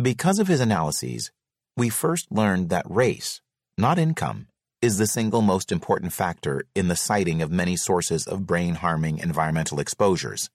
Because 0.00 0.38
of 0.38 0.48
his 0.48 0.60
analyses, 0.60 1.32
we 1.76 1.88
first 1.88 2.30
learned 2.30 2.68
that 2.68 2.86
race, 2.88 3.40
not 3.78 3.98
income, 3.98 4.48
is 4.80 4.98
the 4.98 5.06
single 5.06 5.42
most 5.42 5.72
important 5.72 6.12
factor 6.12 6.64
in 6.74 6.88
the 6.88 6.96
siting 6.96 7.40
of 7.40 7.50
many 7.50 7.76
sources 7.76 8.26
of 8.26 8.46
brain 8.46 8.74
harming 8.74 9.18
environmental 9.18 9.80
exposures. 9.80 10.50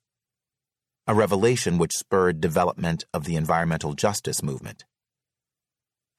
A 1.07 1.15
revelation 1.15 1.77
which 1.77 1.95
spurred 1.95 2.41
development 2.41 3.05
of 3.13 3.23
the 3.23 3.37
environmental 3.37 3.93
justice 3.93 4.43
movement. 4.43 4.83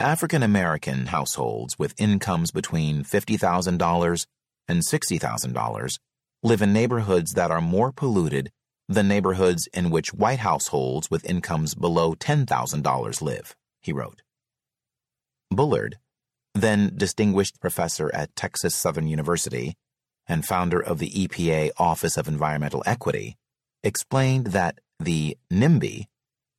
African 0.00 0.42
American 0.42 1.06
households 1.06 1.78
with 1.78 1.94
incomes 1.98 2.50
between 2.50 3.04
$50,000 3.04 4.26
and 4.68 4.82
$60,000 4.82 5.98
live 6.42 6.62
in 6.62 6.72
neighborhoods 6.72 7.32
that 7.32 7.50
are 7.50 7.60
more 7.60 7.92
polluted 7.92 8.50
than 8.88 9.08
neighborhoods 9.08 9.68
in 9.74 9.90
which 9.90 10.14
white 10.14 10.38
households 10.38 11.10
with 11.10 11.28
incomes 11.28 11.74
below 11.74 12.14
$10,000 12.14 13.22
live, 13.22 13.54
he 13.82 13.92
wrote. 13.92 14.22
Bullard, 15.50 15.98
then 16.54 16.92
distinguished 16.96 17.60
professor 17.60 18.10
at 18.14 18.34
Texas 18.34 18.74
Southern 18.74 19.06
University 19.06 19.74
and 20.26 20.44
founder 20.44 20.80
of 20.80 20.98
the 20.98 21.10
EPA 21.10 21.70
Office 21.78 22.16
of 22.16 22.28
Environmental 22.28 22.82
Equity, 22.84 23.36
explained 23.82 24.48
that 24.48 24.78
the 25.00 25.36
NIMBY, 25.50 26.06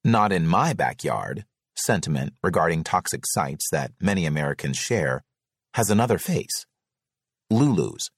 not 0.03 0.31
in 0.31 0.47
my 0.47 0.73
backyard, 0.73 1.45
sentiment 1.75 2.33
regarding 2.43 2.83
toxic 2.83 3.23
sites 3.25 3.67
that 3.71 3.91
many 4.01 4.25
Americans 4.25 4.77
share 4.77 5.23
has 5.75 5.89
another 5.89 6.17
face. 6.17 6.65
LULUs. 7.51 8.09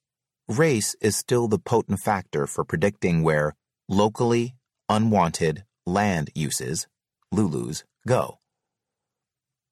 Race 0.48 0.96
is 1.02 1.16
still 1.16 1.48
the 1.48 1.60
potent 1.60 2.00
factor 2.00 2.48
for 2.48 2.64
predicting 2.64 3.24
where 3.24 3.54
locally 3.88 4.56
unwanted 4.90 5.64
land 5.86 6.30
uses, 6.36 6.88
LULUs, 7.34 7.84
go. 8.08 8.40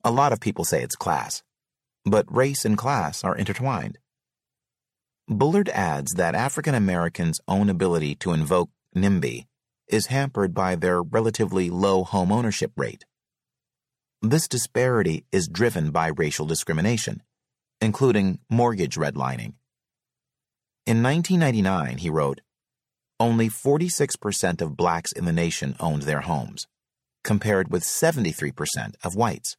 A 0.03 0.11
lot 0.11 0.31
of 0.31 0.39
people 0.39 0.63
say 0.63 0.81
it's 0.81 0.95
class, 0.95 1.43
but 2.05 2.25
race 2.33 2.65
and 2.65 2.77
class 2.77 3.23
are 3.23 3.35
intertwined. 3.35 3.97
Bullard 5.27 5.69
adds 5.69 6.13
that 6.13 6.35
African 6.35 6.73
Americans' 6.73 7.39
own 7.47 7.69
ability 7.69 8.15
to 8.15 8.33
invoke 8.33 8.69
NIMBY 8.95 9.45
is 9.87 10.07
hampered 10.07 10.53
by 10.53 10.75
their 10.75 11.01
relatively 11.01 11.69
low 11.69 12.03
home 12.03 12.31
ownership 12.31 12.71
rate. 12.75 13.05
This 14.21 14.47
disparity 14.47 15.25
is 15.31 15.47
driven 15.47 15.91
by 15.91 16.07
racial 16.07 16.45
discrimination, 16.45 17.23
including 17.79 18.39
mortgage 18.49 18.95
redlining. 18.95 19.53
In 20.85 21.03
1999, 21.03 21.99
he 21.99 22.09
wrote, 22.09 22.41
only 23.19 23.49
46% 23.49 24.61
of 24.61 24.77
blacks 24.77 25.11
in 25.11 25.25
the 25.25 25.33
nation 25.33 25.75
owned 25.79 26.03
their 26.03 26.21
homes, 26.21 26.65
compared 27.23 27.69
with 27.71 27.83
73% 27.83 28.95
of 29.03 29.15
whites. 29.15 29.57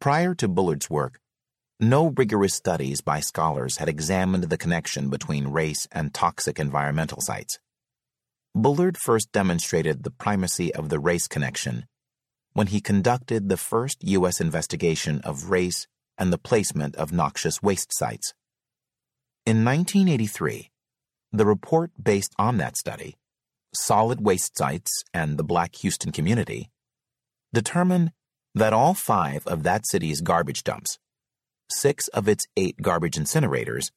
Prior 0.00 0.34
to 0.36 0.48
Bullard's 0.48 0.88
work, 0.88 1.20
no 1.78 2.06
rigorous 2.16 2.54
studies 2.54 3.02
by 3.02 3.20
scholars 3.20 3.76
had 3.76 3.88
examined 3.90 4.44
the 4.44 4.56
connection 4.56 5.10
between 5.10 5.48
race 5.48 5.86
and 5.92 6.14
toxic 6.14 6.58
environmental 6.58 7.20
sites. 7.20 7.58
Bullard 8.54 8.96
first 8.96 9.30
demonstrated 9.30 10.02
the 10.02 10.10
primacy 10.10 10.74
of 10.74 10.88
the 10.88 10.98
race 10.98 11.28
connection 11.28 11.84
when 12.54 12.68
he 12.68 12.80
conducted 12.80 13.50
the 13.50 13.58
first 13.58 14.02
U.S. 14.02 14.40
investigation 14.40 15.20
of 15.22 15.50
race 15.50 15.86
and 16.16 16.32
the 16.32 16.38
placement 16.38 16.96
of 16.96 17.12
noxious 17.12 17.62
waste 17.62 17.94
sites. 17.94 18.32
In 19.44 19.66
1983, 19.66 20.70
the 21.30 21.44
report 21.44 21.90
based 22.02 22.32
on 22.38 22.56
that 22.56 22.78
study, 22.78 23.18
Solid 23.74 24.24
Waste 24.24 24.56
Sites 24.56 25.04
and 25.12 25.36
the 25.36 25.44
Black 25.44 25.74
Houston 25.76 26.10
Community, 26.10 26.70
determined 27.52 28.12
that 28.54 28.72
all 28.72 28.94
five 28.94 29.46
of 29.46 29.62
that 29.62 29.86
city's 29.86 30.20
garbage 30.20 30.62
dumps, 30.62 30.98
six 31.70 32.08
of 32.08 32.28
its 32.28 32.44
eight 32.56 32.76
garbage 32.82 33.16
incinerators, 33.16 33.90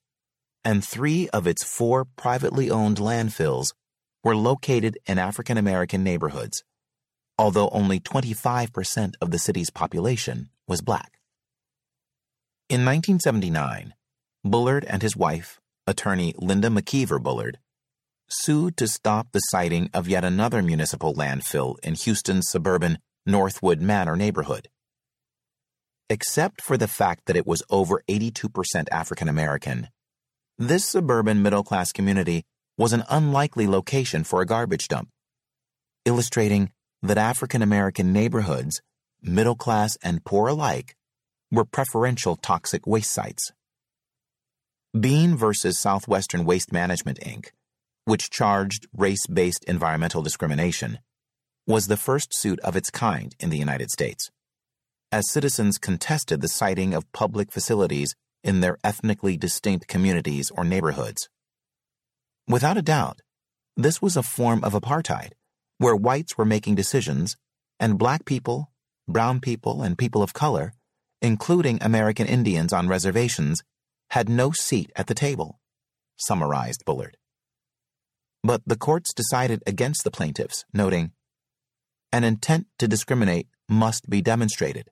and 0.64 0.84
three 0.84 1.30
of 1.30 1.48
its 1.48 1.64
four 1.64 2.06
privately 2.06 2.70
owned 2.70 2.98
landfills 2.98 3.74
were 4.24 4.36
located 4.36 4.98
in 5.06 5.20
African 5.20 5.58
American 5.58 6.04
neighborhoods 6.04 6.64
although 7.38 7.70
only 7.70 8.00
25% 8.00 9.14
of 9.22 9.32
the 9.32 9.40
city's 9.40 9.70
population 9.70 10.50
was 10.68 10.82
black. 10.82 11.20
In 12.70 12.86
1979, 12.86 13.94
Bullard 14.44 14.86
and 14.86 15.02
his 15.02 15.16
wife, 15.16 15.60
attorney 15.88 16.34
Linda 16.38 16.70
McKeever 16.70 17.22
Bullard, 17.22 17.60
sued 18.30 18.78
to 18.78 18.88
stop 18.88 19.28
the 19.32 19.40
siting 19.40 19.90
of 19.94 20.08
yet 20.08 20.24
another 20.24 20.62
municipal 20.62 21.14
landfill 21.14 21.76
in 21.84 21.96
Houston's 21.96 22.50
suburban 22.50 22.98
Northwood 23.26 23.82
Manor 23.82 24.16
neighborhood. 24.18 24.68
Except 26.10 26.62
for 26.62 26.78
the 26.78 26.88
fact 26.88 27.26
that 27.26 27.38
it 27.38 27.48
was 27.48 27.64
over 27.70 28.04
82% 28.10 28.88
African 28.92 29.30
American, 29.30 29.88
this 30.58 30.86
suburban 30.86 31.42
middle 31.42 31.64
class 31.64 31.92
community 31.92 32.44
was 32.78 32.92
an 32.92 33.04
unlikely 33.10 33.66
location 33.66 34.24
for 34.24 34.42
a 34.42 34.46
garbage 34.46 34.90
dump, 34.90 35.10
illustrating 36.06 36.72
that 37.02 37.18
African 37.18 37.62
American 37.62 38.12
neighborhoods, 38.12 38.82
middle 39.22 39.56
class 39.56 39.98
and 40.04 40.26
poor 40.26 40.50
alike, 40.50 40.96
were 41.50 41.66
preferential 41.66 42.36
toxic 42.36 42.86
waste 42.86 43.12
sites. 43.12 43.52
Bean 45.00 45.36
versus 45.36 45.80
Southwestern 45.80 46.46
Waste 46.46 46.72
Management, 46.74 47.20
Inc., 47.22 47.48
which 48.06 48.30
charged 48.30 48.86
race 48.96 49.26
based 49.28 49.64
environmental 49.64 50.22
discrimination, 50.22 51.00
was 51.66 51.88
the 51.88 51.98
first 51.98 52.34
suit 52.34 52.60
of 52.60 52.76
its 52.76 52.90
kind 52.90 53.36
in 53.40 53.50
the 53.50 53.58
United 53.58 53.90
States, 53.90 54.30
as 55.12 55.32
citizens 55.32 55.78
contested 55.78 56.42
the 56.42 56.48
siting 56.48 56.94
of 56.94 57.12
public 57.12 57.52
facilities 57.52 58.16
in 58.44 58.60
their 58.60 58.78
ethnically 58.84 59.38
distinct 59.38 59.88
communities 59.88 60.52
or 60.52 60.64
neighborhoods. 60.64 61.30
Without 62.48 62.78
a 62.78 62.82
doubt, 62.82 63.22
this 63.78 64.02
was 64.02 64.18
a 64.18 64.24
form 64.24 64.64
of 64.64 64.74
apartheid 64.74 65.32
where 65.78 65.96
whites 65.96 66.38
were 66.38 66.46
making 66.46 66.76
decisions 66.76 67.36
and 67.80 67.98
black 67.98 68.26
people, 68.26 68.72
brown 69.08 69.40
people, 69.40 69.82
and 69.82 69.98
people 69.98 70.22
of 70.22 70.34
color 70.34 70.74
including 71.24 71.80
American 71.82 72.28
Indians 72.28 72.74
on 72.74 72.90
reservations, 72.90 73.64
had 74.10 74.28
no 74.28 74.52
seat 74.52 74.92
at 74.96 75.08
the 75.08 75.16
table, 75.16 75.60
summarized 76.18 76.84
Bullard. 76.86 77.18
But 78.44 78.62
the 78.68 78.76
courts 78.76 79.14
decided 79.14 79.64
against 79.66 80.04
the 80.04 80.12
plaintiffs, 80.12 80.66
noting, 80.74 81.14
an 82.14 82.24
intent 82.24 82.68
to 82.78 82.88
discriminate 82.88 83.48
must 83.68 84.08
be 84.08 84.22
demonstrated. 84.22 84.88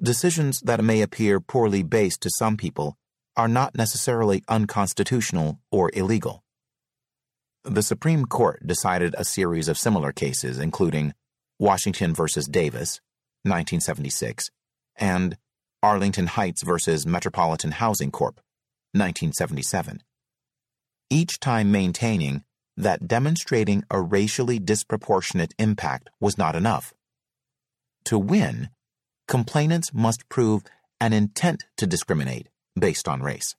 Decisions 0.00 0.60
that 0.60 0.84
may 0.84 1.00
appear 1.00 1.40
poorly 1.40 1.82
based 1.82 2.20
to 2.20 2.30
some 2.38 2.58
people 2.58 2.98
are 3.34 3.48
not 3.48 3.74
necessarily 3.74 4.44
unconstitutional 4.46 5.58
or 5.72 5.90
illegal. 5.94 6.44
The 7.64 7.82
Supreme 7.82 8.26
Court 8.26 8.64
decided 8.66 9.14
a 9.16 9.24
series 9.24 9.68
of 9.68 9.78
similar 9.78 10.12
cases, 10.12 10.58
including 10.58 11.14
Washington 11.58 12.14
v. 12.14 12.24
Davis, 12.50 13.00
1976, 13.44 14.50
and 14.96 15.38
Arlington 15.82 16.26
Heights 16.26 16.62
v. 16.62 17.08
Metropolitan 17.08 17.72
Housing 17.72 18.10
Corp., 18.10 18.36
1977. 18.92 20.02
Each 21.08 21.40
time 21.40 21.72
maintaining 21.72 22.44
that 22.78 23.08
demonstrating 23.08 23.82
a 23.90 24.00
racially 24.00 24.60
disproportionate 24.60 25.52
impact 25.58 26.08
was 26.20 26.38
not 26.38 26.54
enough. 26.54 26.94
To 28.04 28.16
win, 28.18 28.70
complainants 29.26 29.92
must 29.92 30.28
prove 30.28 30.62
an 31.00 31.12
intent 31.12 31.64
to 31.76 31.88
discriminate 31.88 32.48
based 32.78 33.08
on 33.08 33.20
race. 33.20 33.56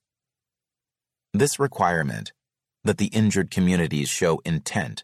This 1.34 1.60
requirement, 1.60 2.32
that 2.86 2.98
the 2.98 3.08
injured 3.08 3.52
communities 3.52 4.08
show 4.08 4.42
intent, 4.46 5.04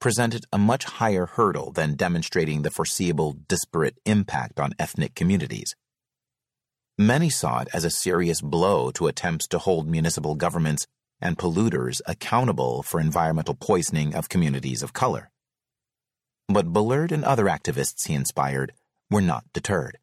presented 0.00 0.46
a 0.50 0.58
much 0.58 0.84
higher 0.84 1.26
hurdle 1.26 1.72
than 1.72 1.94
demonstrating 1.94 2.62
the 2.62 2.70
foreseeable 2.70 3.36
disparate 3.48 3.98
impact 4.06 4.58
on 4.58 4.72
ethnic 4.78 5.14
communities. 5.14 5.74
Many 6.98 7.28
saw 7.28 7.60
it 7.60 7.68
as 7.74 7.84
a 7.84 7.90
serious 7.90 8.40
blow 8.40 8.90
to 8.92 9.06
attempts 9.06 9.46
to 9.48 9.58
hold 9.58 9.86
municipal 9.86 10.34
governments 10.34 10.86
and 11.20 11.38
polluters 11.38 12.00
accountable 12.06 12.82
for 12.82 13.00
environmental 13.00 13.54
poisoning 13.54 14.14
of 14.14 14.28
communities 14.28 14.82
of 14.82 14.92
color. 14.92 15.30
But 16.48 16.72
Bullard 16.72 17.12
and 17.12 17.24
other 17.24 17.46
activists 17.46 18.06
he 18.06 18.14
inspired 18.14 18.72
were 19.10 19.20
not 19.20 19.44
deterred. 19.52 19.98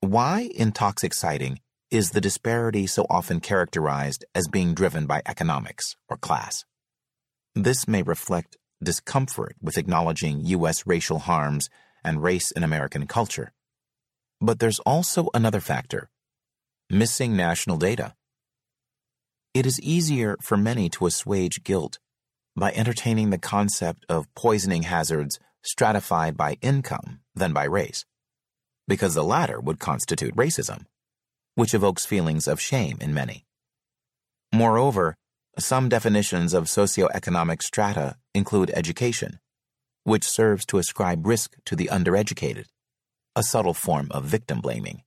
Why 0.00 0.50
in 0.54 0.72
toxic 0.72 1.14
siting 1.14 1.60
is 1.90 2.10
the 2.10 2.20
disparity 2.20 2.86
so 2.86 3.06
often 3.10 3.40
characterized 3.40 4.24
as 4.34 4.48
being 4.48 4.74
driven 4.74 5.06
by 5.06 5.22
economics 5.26 5.94
or 6.08 6.16
class? 6.16 6.64
This 7.54 7.86
may 7.86 8.02
reflect 8.02 8.56
discomfort 8.82 9.56
with 9.60 9.78
acknowledging 9.78 10.44
U.S. 10.46 10.86
racial 10.86 11.20
harms 11.20 11.68
and 12.02 12.22
race 12.22 12.50
in 12.50 12.64
American 12.64 13.06
culture. 13.06 13.52
But 14.40 14.58
there's 14.58 14.80
also 14.80 15.28
another 15.34 15.60
factor 15.60 16.08
missing 16.90 17.36
national 17.36 17.78
data. 17.78 18.14
It 19.54 19.66
is 19.66 19.80
easier 19.80 20.36
for 20.40 20.56
many 20.56 20.88
to 20.90 21.04
assuage 21.04 21.62
guilt 21.62 21.98
by 22.56 22.72
entertaining 22.72 23.28
the 23.28 23.38
concept 23.38 24.06
of 24.08 24.32
poisoning 24.34 24.84
hazards 24.84 25.38
stratified 25.62 26.38
by 26.38 26.56
income 26.62 27.20
than 27.34 27.52
by 27.52 27.64
race, 27.64 28.06
because 28.88 29.14
the 29.14 29.22
latter 29.22 29.60
would 29.60 29.78
constitute 29.78 30.34
racism, 30.34 30.86
which 31.54 31.74
evokes 31.74 32.06
feelings 32.06 32.48
of 32.48 32.62
shame 32.62 32.96
in 33.00 33.12
many. 33.12 33.44
Moreover, 34.54 35.16
some 35.58 35.90
definitions 35.90 36.54
of 36.54 36.64
socioeconomic 36.64 37.60
strata 37.60 38.16
include 38.34 38.70
education, 38.74 39.38
which 40.04 40.24
serves 40.24 40.64
to 40.66 40.78
ascribe 40.78 41.26
risk 41.26 41.56
to 41.66 41.76
the 41.76 41.90
undereducated 41.92 42.66
a 43.36 43.42
subtle 43.42 43.74
form 43.74 44.08
of 44.12 44.24
victim 44.24 44.60
blaming. 44.60 45.02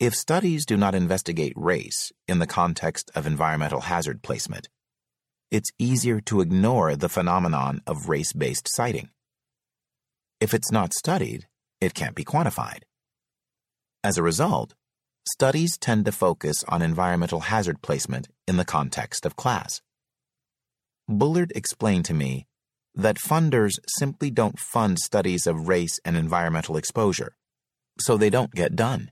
If 0.00 0.14
studies 0.14 0.64
do 0.64 0.78
not 0.78 0.94
investigate 0.94 1.52
race 1.56 2.10
in 2.26 2.38
the 2.38 2.46
context 2.46 3.10
of 3.14 3.26
environmental 3.26 3.82
hazard 3.82 4.22
placement, 4.22 4.70
it's 5.50 5.72
easier 5.78 6.22
to 6.22 6.40
ignore 6.40 6.96
the 6.96 7.10
phenomenon 7.10 7.82
of 7.86 8.08
race 8.08 8.32
based 8.32 8.66
siting. 8.66 9.10
If 10.40 10.54
it's 10.54 10.72
not 10.72 10.94
studied, 10.94 11.48
it 11.82 11.92
can't 11.92 12.14
be 12.14 12.24
quantified. 12.24 12.84
As 14.02 14.16
a 14.16 14.22
result, 14.22 14.72
studies 15.28 15.76
tend 15.76 16.06
to 16.06 16.12
focus 16.12 16.64
on 16.66 16.80
environmental 16.80 17.40
hazard 17.40 17.82
placement 17.82 18.28
in 18.48 18.56
the 18.56 18.64
context 18.64 19.26
of 19.26 19.36
class. 19.36 19.82
Bullard 21.08 21.52
explained 21.54 22.06
to 22.06 22.14
me 22.14 22.46
that 22.94 23.18
funders 23.18 23.78
simply 23.98 24.30
don't 24.30 24.58
fund 24.58 24.98
studies 24.98 25.46
of 25.46 25.68
race 25.68 26.00
and 26.06 26.16
environmental 26.16 26.78
exposure, 26.78 27.36
so 27.98 28.16
they 28.16 28.30
don't 28.30 28.54
get 28.54 28.74
done. 28.74 29.10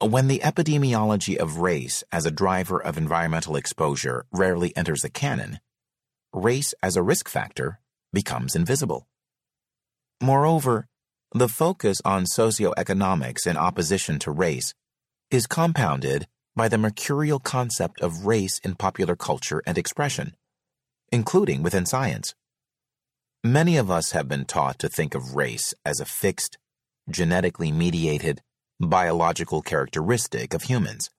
When 0.00 0.28
the 0.28 0.40
epidemiology 0.44 1.36
of 1.36 1.58
race 1.58 2.04
as 2.12 2.24
a 2.24 2.30
driver 2.30 2.80
of 2.80 2.96
environmental 2.96 3.56
exposure 3.56 4.26
rarely 4.32 4.76
enters 4.76 5.00
the 5.00 5.10
canon, 5.10 5.60
race 6.32 6.72
as 6.82 6.96
a 6.96 7.02
risk 7.02 7.28
factor 7.28 7.80
becomes 8.12 8.54
invisible. 8.54 9.08
Moreover, 10.20 10.86
the 11.32 11.48
focus 11.48 11.98
on 12.04 12.24
socioeconomics 12.24 13.46
in 13.46 13.56
opposition 13.56 14.18
to 14.20 14.30
race 14.30 14.72
is 15.30 15.46
compounded 15.46 16.26
by 16.56 16.68
the 16.68 16.78
mercurial 16.78 17.38
concept 17.38 18.00
of 18.00 18.24
race 18.26 18.58
in 18.64 18.74
popular 18.74 19.16
culture 19.16 19.62
and 19.66 19.76
expression 19.76 20.34
including 21.10 21.62
within 21.62 21.86
science. 21.86 22.34
Many 23.42 23.76
of 23.76 23.90
us 23.90 24.12
have 24.12 24.28
been 24.28 24.44
taught 24.44 24.78
to 24.80 24.88
think 24.88 25.14
of 25.14 25.34
race 25.34 25.72
as 25.84 26.00
a 26.00 26.04
fixed, 26.04 26.58
genetically 27.08 27.72
mediated, 27.72 28.42
biological 28.80 29.62
characteristic 29.62 30.54
of 30.54 30.62
humans. 30.62 31.10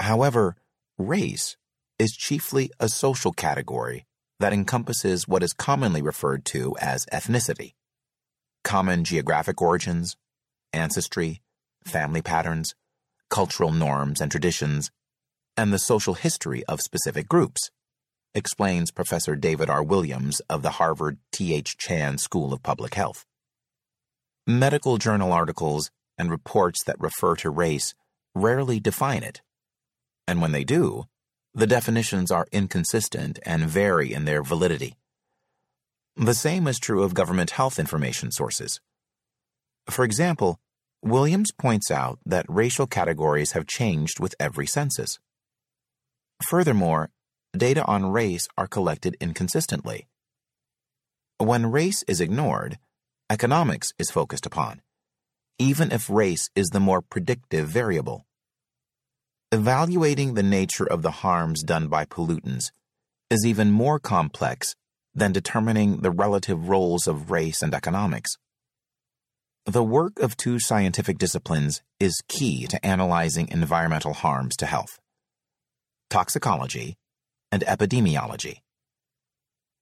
However, 0.00 0.56
race 0.98 1.56
is 1.98 2.16
chiefly 2.16 2.70
a 2.78 2.88
social 2.88 3.32
category 3.32 4.06
that 4.40 4.52
encompasses 4.52 5.28
what 5.28 5.42
is 5.42 5.52
commonly 5.52 6.02
referred 6.02 6.44
to 6.46 6.76
as 6.80 7.06
ethnicity 7.06 7.72
common 8.64 9.04
geographic 9.04 9.60
origins, 9.60 10.16
ancestry, 10.72 11.42
family 11.86 12.22
patterns, 12.22 12.74
cultural 13.28 13.70
norms 13.70 14.20
and 14.20 14.30
traditions, 14.30 14.90
and 15.56 15.72
the 15.72 15.78
social 15.78 16.14
history 16.14 16.64
of 16.64 16.80
specific 16.80 17.28
groups 17.28 17.70
explains 18.34 18.90
Professor 18.90 19.36
David 19.36 19.70
R. 19.70 19.82
Williams 19.82 20.40
of 20.48 20.62
the 20.62 20.70
Harvard 20.70 21.18
T.H. 21.30 21.76
Chan 21.76 22.18
School 22.18 22.52
of 22.52 22.62
Public 22.62 22.94
Health. 22.94 23.24
Medical 24.46 24.98
journal 24.98 25.32
articles 25.32 25.90
and 26.18 26.30
reports 26.30 26.82
that 26.84 27.00
refer 27.00 27.36
to 27.36 27.50
race 27.50 27.94
rarely 28.34 28.80
define 28.80 29.22
it. 29.22 29.42
And 30.26 30.40
when 30.40 30.52
they 30.52 30.64
do, 30.64 31.04
the 31.54 31.66
definitions 31.66 32.30
are 32.30 32.46
inconsistent 32.50 33.38
and 33.46 33.68
vary 33.68 34.12
in 34.12 34.24
their 34.24 34.42
validity. 34.42 34.96
The 36.16 36.34
same 36.34 36.66
is 36.66 36.78
true 36.78 37.02
of 37.02 37.14
government 37.14 37.50
health 37.50 37.78
information 37.78 38.30
sources. 38.30 38.80
For 39.88 40.04
example, 40.04 40.58
Williams 41.02 41.52
points 41.52 41.90
out 41.90 42.18
that 42.24 42.46
racial 42.48 42.86
categories 42.86 43.52
have 43.52 43.66
changed 43.66 44.20
with 44.20 44.34
every 44.40 44.66
census. 44.66 45.18
Furthermore, 46.48 47.10
data 47.56 47.84
on 47.84 48.06
race 48.06 48.48
are 48.56 48.66
collected 48.66 49.16
inconsistently. 49.20 50.08
When 51.38 51.70
race 51.70 52.04
is 52.08 52.20
ignored, 52.20 52.78
economics 53.28 53.92
is 53.98 54.10
focused 54.10 54.46
upon, 54.46 54.80
even 55.58 55.92
if 55.92 56.10
race 56.10 56.50
is 56.54 56.68
the 56.68 56.80
more 56.80 57.00
predictive 57.00 57.68
variable. 57.68 58.26
Evaluating 59.52 60.34
the 60.34 60.42
nature 60.42 60.86
of 60.86 61.02
the 61.02 61.10
harms 61.10 61.62
done 61.62 61.88
by 61.88 62.04
pollutants 62.04 62.72
is 63.30 63.46
even 63.46 63.70
more 63.70 63.98
complex 64.00 64.74
than 65.14 65.32
determining 65.32 65.98
the 65.98 66.10
relative 66.10 66.68
roles 66.68 67.06
of 67.06 67.30
race 67.30 67.62
and 67.62 67.72
economics. 67.72 68.36
The 69.66 69.84
work 69.84 70.18
of 70.18 70.36
two 70.36 70.58
scientific 70.58 71.18
disciplines 71.18 71.82
is 71.98 72.22
key 72.28 72.66
to 72.66 72.84
analyzing 72.84 73.48
environmental 73.48 74.12
harms 74.12 74.56
to 74.56 74.66
health 74.66 74.98
toxicology 76.10 76.96
and 77.50 77.64
epidemiology. 77.66 78.58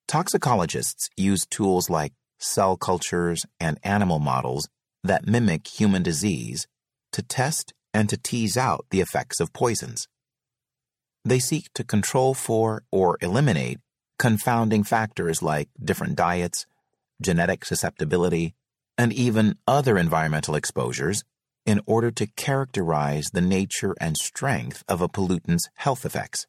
Toxicologists 0.08 1.10
use 1.16 1.44
tools 1.44 1.90
like 1.90 2.12
cell 2.38 2.76
cultures 2.76 3.44
and 3.60 3.78
animal 3.82 4.18
models 4.18 4.68
that 5.04 5.26
mimic 5.26 5.66
human 5.66 6.02
disease 6.02 6.66
to 7.12 7.22
test 7.22 7.72
and 7.92 8.08
to 8.08 8.16
tease 8.16 8.56
out 8.56 8.86
the 8.90 9.00
effects 9.00 9.40
of 9.40 9.52
poisons. 9.52 10.08
They 11.24 11.38
seek 11.38 11.72
to 11.74 11.84
control 11.84 12.34
for 12.34 12.82
or 12.90 13.18
eliminate 13.20 13.78
confounding 14.18 14.84
factors 14.84 15.42
like 15.42 15.68
different 15.82 16.16
diets, 16.16 16.66
genetic 17.20 17.64
susceptibility, 17.64 18.54
and 18.98 19.12
even 19.12 19.56
other 19.66 19.98
environmental 19.98 20.54
exposures 20.54 21.24
in 21.64 21.80
order 21.86 22.10
to 22.10 22.26
characterize 22.26 23.30
the 23.32 23.40
nature 23.40 23.94
and 24.00 24.16
strength 24.16 24.84
of 24.88 25.00
a 25.00 25.08
pollutant's 25.08 25.68
health 25.76 26.04
effects. 26.04 26.46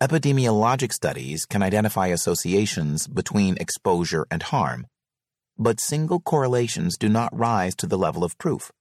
Epidemiologic 0.00 0.92
studies 0.92 1.46
can 1.46 1.62
identify 1.62 2.08
associations 2.08 3.06
between 3.06 3.56
exposure 3.58 4.26
and 4.30 4.42
harm, 4.42 4.86
but 5.58 5.80
single 5.80 6.20
correlations 6.20 6.96
do 6.96 7.08
not 7.08 7.36
rise 7.36 7.74
to 7.76 7.86
the 7.86 7.98
level 7.98 8.24
of 8.24 8.38
proof. 8.38 8.72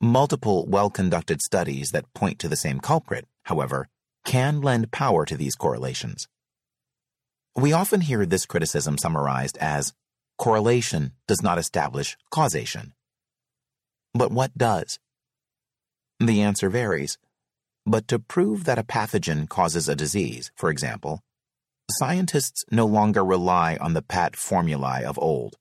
Multiple 0.00 0.66
well 0.68 0.90
conducted 0.90 1.40
studies 1.40 1.90
that 1.90 2.12
point 2.14 2.38
to 2.38 2.48
the 2.48 2.56
same 2.56 2.80
culprit, 2.80 3.26
however, 3.44 3.88
can 4.24 4.60
lend 4.60 4.92
power 4.92 5.24
to 5.24 5.36
these 5.36 5.56
correlations. 5.56 6.28
We 7.56 7.72
often 7.72 8.02
hear 8.02 8.24
this 8.24 8.46
criticism 8.46 8.98
summarized 8.98 9.58
as 9.58 9.94
correlation 10.36 11.12
does 11.26 11.42
not 11.42 11.58
establish 11.58 12.16
causation. 12.30 12.92
But 14.14 14.30
what 14.30 14.56
does? 14.56 14.98
The 16.20 16.42
answer 16.42 16.68
varies. 16.68 17.18
But 17.84 18.06
to 18.08 18.18
prove 18.18 18.64
that 18.64 18.78
a 18.78 18.84
pathogen 18.84 19.48
causes 19.48 19.88
a 19.88 19.96
disease, 19.96 20.52
for 20.54 20.70
example, 20.70 21.22
scientists 21.92 22.64
no 22.70 22.86
longer 22.86 23.24
rely 23.24 23.76
on 23.80 23.94
the 23.94 24.02
pat 24.02 24.36
formulae 24.36 25.04
of 25.04 25.18
old, 25.18 25.56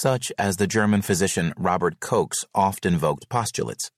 such 0.00 0.32
as 0.38 0.56
the 0.56 0.66
German 0.66 1.02
physician 1.02 1.52
Robert 1.56 2.00
Koch's 2.00 2.44
oft 2.54 2.86
invoked 2.86 3.28
postulates. 3.28 3.90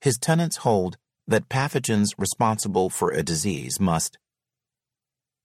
His 0.00 0.18
tenets 0.18 0.58
hold 0.58 0.96
that 1.26 1.48
pathogens 1.48 2.14
responsible 2.16 2.88
for 2.88 3.10
a 3.10 3.22
disease 3.22 3.78
must 3.80 4.18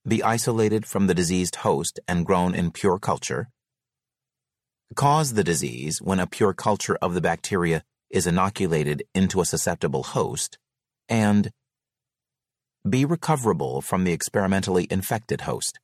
be 0.08 0.22
isolated 0.22 0.86
from 0.86 1.08
the 1.08 1.14
diseased 1.14 1.58
host 1.58 2.00
and 2.08 2.26
grown 2.26 2.54
in 2.54 2.72
pure 2.72 3.00
culture, 3.00 3.50
cause 4.96 5.34
the 5.34 5.44
disease 5.44 6.00
when 6.02 6.20
a 6.20 6.28
pure 6.28 6.54
culture 6.54 6.98
of 7.02 7.14
the 7.14 7.22
bacteria 7.22 7.84
is 8.10 8.28
inoculated 8.28 9.04
into 9.16 9.42
a 9.42 9.46
susceptible 9.46 10.04
host, 10.04 10.58
and 11.10 11.52
be 12.88 13.06
recoverable 13.06 13.82
from 13.82 14.04
the 14.04 14.12
experimentally 14.12 14.88
infected 14.92 15.42
host. 15.42 15.80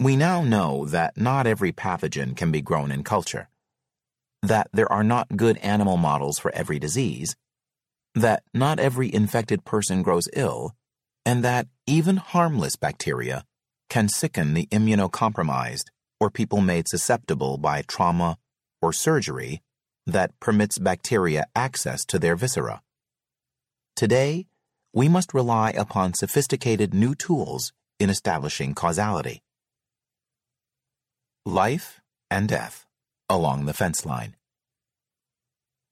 We 0.00 0.16
now 0.16 0.42
know 0.42 0.86
that 0.86 1.18
not 1.18 1.46
every 1.46 1.72
pathogen 1.72 2.34
can 2.34 2.50
be 2.50 2.62
grown 2.62 2.90
in 2.90 3.04
culture, 3.04 3.50
that 4.40 4.68
there 4.72 4.90
are 4.90 5.04
not 5.04 5.36
good 5.36 5.58
animal 5.58 5.98
models 5.98 6.38
for 6.38 6.50
every 6.54 6.78
disease, 6.78 7.36
that 8.14 8.42
not 8.54 8.78
every 8.78 9.12
infected 9.12 9.66
person 9.66 10.00
grows 10.00 10.26
ill, 10.32 10.74
and 11.26 11.44
that 11.44 11.68
even 11.86 12.16
harmless 12.16 12.76
bacteria 12.76 13.44
can 13.90 14.08
sicken 14.08 14.54
the 14.54 14.66
immunocompromised 14.68 15.88
or 16.18 16.30
people 16.30 16.62
made 16.62 16.88
susceptible 16.88 17.58
by 17.58 17.82
trauma 17.82 18.38
or 18.80 18.94
surgery 18.94 19.60
that 20.06 20.30
permits 20.40 20.78
bacteria 20.78 21.44
access 21.54 22.06
to 22.06 22.18
their 22.18 22.36
viscera. 22.36 22.80
Today, 23.96 24.46
we 24.94 25.10
must 25.10 25.34
rely 25.34 25.72
upon 25.72 26.14
sophisticated 26.14 26.94
new 26.94 27.14
tools 27.14 27.74
in 27.98 28.08
establishing 28.08 28.74
causality. 28.74 29.42
Life 31.46 32.02
and 32.30 32.46
death 32.46 32.86
along 33.30 33.64
the 33.64 33.72
fence 33.72 34.04
line. 34.04 34.36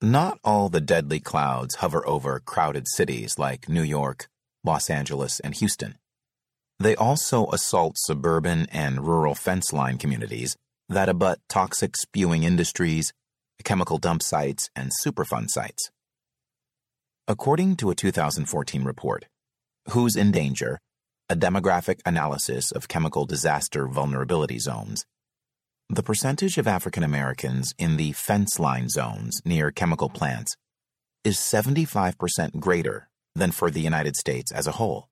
Not 0.03 0.39
all 0.45 0.69
the 0.69 0.83
deadly 0.83 1.21
clouds 1.21 1.77
hover 1.77 2.07
over 2.07 2.39
crowded 2.41 2.87
cities 2.87 3.39
like 3.39 3.67
New 3.67 3.83
York, 3.83 4.29
Los 4.63 4.91
Angeles, 4.91 5.41
and 5.41 5.55
Houston. 5.55 5.97
They 6.79 6.95
also 6.95 7.47
assault 7.47 7.97
suburban 7.97 8.67
and 8.71 9.07
rural 9.07 9.35
fence 9.35 9.73
line 9.73 9.97
communities 9.97 10.55
that 10.91 11.09
abut 11.09 11.39
toxic 11.49 11.97
spewing 11.97 12.43
industries, 12.43 13.15
chemical 13.65 13.97
dump 13.97 14.23
sites, 14.23 14.69
and 14.77 14.93
Superfund 15.03 15.49
sites. 15.49 15.91
According 17.27 17.77
to 17.77 17.89
a 17.89 17.95
2014 17.95 18.85
report, 18.85 19.25
Who's 19.93 20.15
in 20.15 20.31
Danger? 20.31 20.79
A 21.31 21.35
demographic 21.35 22.01
analysis 22.05 22.71
of 22.71 22.89
chemical 22.89 23.25
disaster 23.25 23.89
vulnerability 23.89 24.59
zones, 24.59 25.07
the 25.89 26.03
percentage 26.03 26.59
of 26.59 26.67
African 26.67 27.03
Americans 27.03 27.75
in 27.79 27.97
the 27.97 28.13
fence 28.13 28.59
line 28.59 28.89
zones 28.89 29.41
near 29.45 29.71
chemical 29.71 30.09
plants 30.09 30.57
is 31.25 31.37
75% 31.37 32.61
greater 32.61 33.09
than 33.35 33.53
for 33.53 33.71
the 33.71 33.81
United 33.81 34.17
States 34.17 34.53
as 34.53 34.67
a 34.67 34.73
whole 34.73 35.09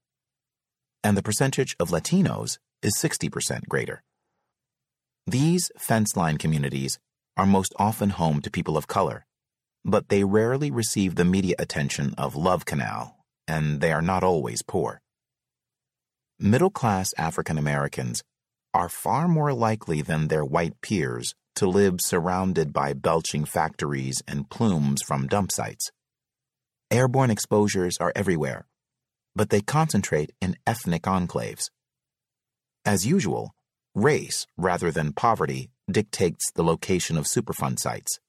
and 1.06 1.16
the 1.16 1.22
percentage 1.22 1.76
of 1.78 1.90
Latinos 1.90 2.58
is 2.82 2.96
60% 2.96 3.68
greater. 3.68 4.02
These 5.24 5.70
fence 5.78 6.16
line 6.16 6.36
communities 6.36 6.98
are 7.36 7.46
most 7.46 7.72
often 7.78 8.10
home 8.10 8.40
to 8.40 8.50
people 8.50 8.76
of 8.76 8.88
color, 8.88 9.24
but 9.84 10.08
they 10.08 10.24
rarely 10.24 10.68
receive 10.68 11.14
the 11.14 11.24
media 11.24 11.54
attention 11.60 12.12
of 12.18 12.34
Love 12.34 12.64
Canal, 12.64 13.24
and 13.46 13.80
they 13.80 13.92
are 13.92 14.02
not 14.02 14.24
always 14.24 14.62
poor. 14.62 15.00
Middle 16.40 16.70
class 16.70 17.14
African 17.16 17.56
Americans 17.56 18.24
are 18.76 18.90
far 18.90 19.26
more 19.26 19.54
likely 19.54 20.02
than 20.02 20.28
their 20.28 20.44
white 20.44 20.78
peers 20.82 21.34
to 21.54 21.66
live 21.66 21.98
surrounded 21.98 22.74
by 22.74 22.92
belching 22.92 23.46
factories 23.46 24.22
and 24.28 24.50
plumes 24.50 25.00
from 25.00 25.26
dump 25.26 25.50
sites. 25.50 25.90
Airborne 26.90 27.30
exposures 27.30 27.96
are 27.96 28.12
everywhere, 28.14 28.66
but 29.34 29.48
they 29.48 29.62
concentrate 29.62 30.30
in 30.42 30.58
ethnic 30.66 31.04
enclaves. 31.04 31.70
As 32.84 33.06
usual, 33.06 33.54
race 33.94 34.46
rather 34.58 34.90
than 34.90 35.14
poverty 35.14 35.70
dictates 35.90 36.52
the 36.54 36.62
location 36.62 37.16
of 37.16 37.24
Superfund 37.24 37.78
sites, 37.78 38.20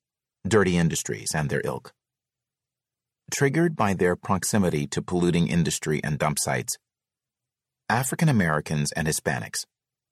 dirty 0.48 0.78
industries, 0.78 1.36
and 1.36 1.50
their 1.50 1.62
ilk. 1.66 1.92
Triggered 3.34 3.76
by 3.76 3.94
their 3.94 4.16
proximity 4.16 4.88
to 4.88 5.02
polluting 5.02 5.50
industry 5.50 6.00
and 6.06 6.18
dump 6.18 6.38
sites, 6.40 6.78
African 7.90 8.30
Americans 8.30 8.94
and 8.94 9.10
Hispanics, 9.10 9.66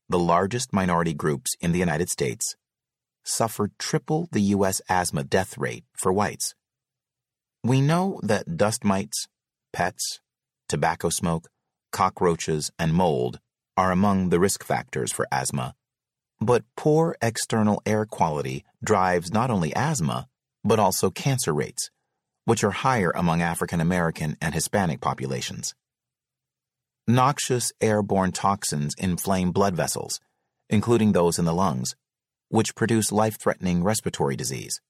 the 0.09 0.19
largest 0.19 0.71
minority 0.73 1.13
groups 1.13 1.55
in 1.59 1.71
the 1.71 1.79
United 1.79 2.09
States, 2.09 2.55
suffered 3.23 3.71
triple 3.79 4.27
the 4.31 4.41
U.S. 4.55 4.81
asthma 4.87 5.23
death 5.23 5.57
rate 5.57 5.83
for 5.93 6.13
whites. 6.13 6.53
We 7.63 7.81
know 7.81 8.19
that 8.23 8.57
dust 8.57 8.83
mites, 8.83 9.27
pets, 9.73 10.19
tobacco 10.69 11.09
smoke, 11.09 11.49
cockroaches, 11.91 12.71
and 12.77 12.93
mold 12.93 13.39
are 13.77 13.91
among 13.91 14.29
the 14.29 14.39
risk 14.39 14.63
factors 14.63 15.11
for 15.11 15.27
asthma. 15.31 15.73
But 16.39 16.63
poor 16.77 17.15
external 17.21 17.81
air 17.85 18.05
quality 18.05 18.63
drives 18.83 19.33
not 19.33 19.49
only 19.49 19.73
asthma, 19.75 20.27
but 20.63 20.79
also 20.79 21.09
cancer 21.09 21.53
rates, 21.53 21.89
which 22.45 22.63
are 22.63 22.71
higher 22.71 23.11
among 23.15 23.41
African 23.41 23.81
American 23.81 24.37
and 24.41 24.53
Hispanic 24.53 25.01
populations. 25.01 25.73
Noxious 27.07 27.71
airborne 27.81 28.31
toxins 28.31 28.95
inflame 28.97 29.51
blood 29.51 29.75
vessels, 29.75 30.19
including 30.71 31.11
those 31.11 31.37
in 31.37 31.45
the 31.45 31.53
lungs, 31.53 31.95
which 32.49 32.73
produce 32.73 33.11
life 33.11 33.39
threatening 33.39 33.83
respiratory 33.83 34.35
disease. 34.35 34.81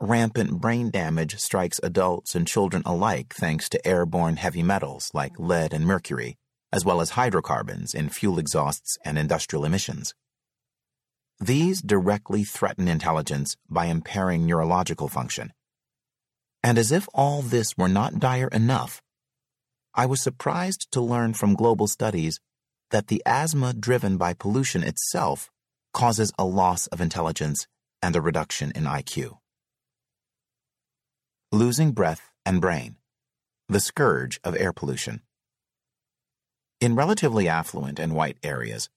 Rampant 0.00 0.60
brain 0.60 0.90
damage 0.90 1.38
strikes 1.38 1.78
adults 1.80 2.34
and 2.34 2.44
children 2.44 2.82
alike 2.84 3.32
thanks 3.34 3.68
to 3.68 3.86
airborne 3.86 4.36
heavy 4.36 4.64
metals 4.64 5.12
like 5.14 5.38
lead 5.38 5.72
and 5.72 5.86
mercury, 5.86 6.36
as 6.72 6.84
well 6.84 7.00
as 7.00 7.10
hydrocarbons 7.10 7.94
in 7.94 8.08
fuel 8.08 8.40
exhausts 8.40 8.98
and 9.04 9.16
industrial 9.16 9.64
emissions. 9.64 10.14
These 11.38 11.82
directly 11.82 12.42
threaten 12.42 12.88
intelligence 12.88 13.56
by 13.70 13.86
impairing 13.86 14.44
neurological 14.44 15.06
function. 15.06 15.52
And 16.64 16.78
as 16.78 16.90
if 16.90 17.08
all 17.14 17.42
this 17.42 17.76
were 17.78 17.88
not 17.88 18.18
dire 18.18 18.48
enough, 18.48 19.00
I 19.98 20.06
was 20.06 20.22
surprised 20.22 20.86
to 20.92 21.00
learn 21.00 21.34
from 21.34 21.56
global 21.56 21.88
studies 21.88 22.38
that 22.92 23.08
the 23.08 23.20
asthma 23.26 23.74
driven 23.74 24.16
by 24.16 24.32
pollution 24.32 24.84
itself 24.84 25.50
causes 25.92 26.32
a 26.38 26.44
loss 26.44 26.86
of 26.86 27.00
intelligence 27.00 27.66
and 28.00 28.14
a 28.14 28.20
reduction 28.20 28.70
in 28.76 28.84
IQ 28.84 29.38
losing 31.50 31.90
breath 31.90 32.30
and 32.46 32.60
brain, 32.60 32.94
the 33.68 33.80
scourge 33.80 34.38
of 34.44 34.54
air 34.56 34.72
pollution. 34.72 35.22
In 36.80 36.94
relatively 36.94 37.48
affluent 37.48 37.98
and 37.98 38.14
white 38.14 38.36
areas, 38.44 38.88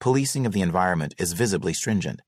policing 0.00 0.46
of 0.46 0.52
the 0.52 0.62
environment 0.62 1.14
is 1.18 1.34
visibly 1.34 1.74
stringent. 1.74 2.22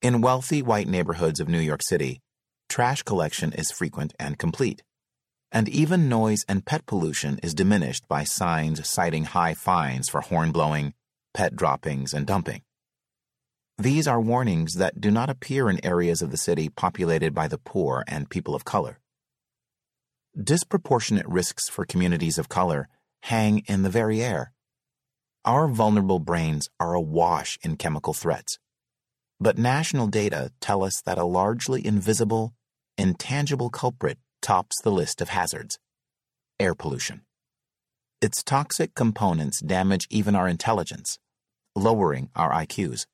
In 0.00 0.22
wealthy 0.22 0.60
white 0.60 0.88
neighborhoods 0.88 1.38
of 1.38 1.48
New 1.48 1.60
York 1.60 1.82
City, 1.84 2.20
trash 2.68 3.04
collection 3.04 3.52
is 3.52 3.70
frequent 3.70 4.12
and 4.18 4.38
complete, 4.38 4.82
and 5.52 5.68
even 5.68 6.08
noise 6.08 6.44
and 6.48 6.64
pet 6.64 6.86
pollution 6.86 7.38
is 7.42 7.54
diminished 7.54 8.08
by 8.08 8.24
signs 8.24 8.88
citing 8.88 9.24
high 9.24 9.52
fines 9.52 10.08
for 10.08 10.22
horn 10.22 10.50
blowing, 10.50 10.94
pet 11.34 11.54
droppings, 11.54 12.14
and 12.14 12.26
dumping. 12.26 12.62
These 13.76 14.08
are 14.08 14.20
warnings 14.20 14.74
that 14.74 15.00
do 15.00 15.10
not 15.10 15.28
appear 15.28 15.68
in 15.68 15.84
areas 15.84 16.22
of 16.22 16.30
the 16.30 16.36
city 16.36 16.70
populated 16.70 17.34
by 17.34 17.48
the 17.48 17.58
poor 17.58 18.02
and 18.08 18.30
people 18.30 18.54
of 18.54 18.64
color. 18.64 18.98
Disproportionate 20.42 21.28
risks 21.28 21.68
for 21.68 21.84
communities 21.84 22.38
of 22.38 22.48
color 22.48 22.88
hang 23.24 23.58
in 23.66 23.82
the 23.82 23.90
very 23.90 24.22
air. 24.22 24.52
Our 25.44 25.68
vulnerable 25.68 26.20
brains 26.20 26.68
are 26.80 26.94
awash 26.94 27.58
in 27.62 27.76
chemical 27.76 28.14
threats. 28.14 28.58
But 29.38 29.58
national 29.58 30.06
data 30.06 30.52
tell 30.60 30.82
us 30.82 31.02
that 31.02 31.18
a 31.18 31.24
largely 31.24 31.84
invisible, 31.84 32.54
intangible 32.96 33.68
culprit 33.68 34.18
tops 34.42 34.80
the 34.82 34.92
list 34.92 35.22
of 35.22 35.30
hazards 35.30 35.78
air 36.60 36.74
pollution. 36.74 37.22
Its 38.20 38.42
toxic 38.42 38.94
components 38.94 39.60
damage 39.60 40.06
even 40.10 40.36
our 40.36 40.46
intelligence, 40.46 41.18
lowering 41.74 42.30
our 42.36 42.52
IQs. 42.52 43.06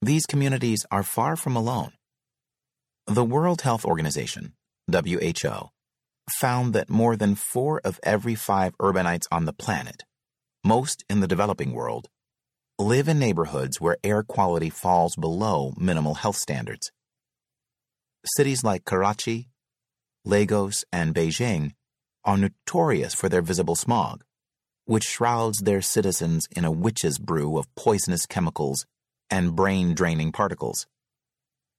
These 0.00 0.24
communities 0.24 0.86
are 0.90 1.02
far 1.02 1.36
from 1.36 1.54
alone. 1.54 1.92
The 3.06 3.24
World 3.24 3.60
Health 3.60 3.84
Organization, 3.84 4.54
WHO, 4.90 5.68
found 6.30 6.72
that 6.72 6.88
more 6.88 7.16
than 7.16 7.34
four 7.34 7.80
of 7.84 8.00
every 8.02 8.34
five 8.34 8.76
urbanites 8.78 9.26
on 9.30 9.44
the 9.44 9.52
planet, 9.52 10.04
most 10.64 11.04
in 11.10 11.20
the 11.20 11.28
developing 11.28 11.72
world, 11.72 12.08
live 12.78 13.08
in 13.08 13.18
neighborhoods 13.18 13.80
where 13.80 13.98
air 14.02 14.22
quality 14.22 14.70
falls 14.70 15.14
below 15.14 15.74
minimal 15.76 16.14
health 16.14 16.36
standards. 16.36 16.90
Cities 18.36 18.64
like 18.64 18.86
Karachi, 18.86 19.50
Lagos, 20.24 20.84
and 20.90 21.14
Beijing 21.14 21.72
are 22.24 22.38
notorious 22.38 23.14
for 23.14 23.28
their 23.28 23.42
visible 23.42 23.74
smog, 23.74 24.24
which 24.86 25.04
shrouds 25.04 25.58
their 25.58 25.82
citizens 25.82 26.46
in 26.50 26.64
a 26.64 26.72
witch's 26.72 27.18
brew 27.18 27.58
of 27.58 27.72
poisonous 27.74 28.24
chemicals 28.24 28.86
and 29.28 29.54
brain 29.54 29.94
draining 29.94 30.32
particles. 30.32 30.86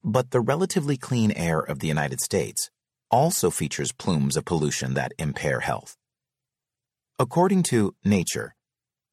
But 0.04 0.30
the 0.30 0.40
relatively 0.40 0.96
clean 0.96 1.32
air 1.32 1.58
of 1.58 1.80
the 1.80 1.88
United 1.88 2.20
States 2.20 2.70
also 3.10 3.50
features 3.50 3.90
plumes 3.92 4.36
of 4.36 4.44
pollution 4.44 4.94
that 4.94 5.12
impair 5.18 5.60
health. 5.60 5.96
According 7.18 7.64
to 7.64 7.96
Nature, 8.04 8.54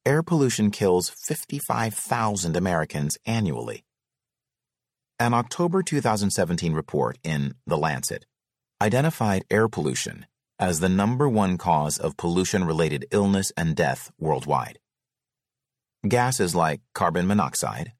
air 0.06 0.22
pollution 0.22 0.70
kills 0.70 1.08
55,000 1.26 2.56
Americans 2.56 3.16
annually. 3.26 3.84
An 5.18 5.34
October 5.34 5.82
2017 5.82 6.72
report 6.72 7.18
in 7.24 7.54
The 7.66 7.78
Lancet 7.78 8.26
identified 8.80 9.44
air 9.50 9.68
pollution 9.68 10.26
as 10.58 10.80
the 10.80 10.88
number 10.88 11.28
one 11.28 11.58
cause 11.58 11.98
of 11.98 12.16
pollution 12.16 12.64
related 12.64 13.06
illness 13.10 13.52
and 13.56 13.74
death 13.74 14.10
worldwide. 14.18 14.78
Gases 16.06 16.54
like 16.54 16.80
carbon 16.94 17.26
monoxide, 17.26 17.92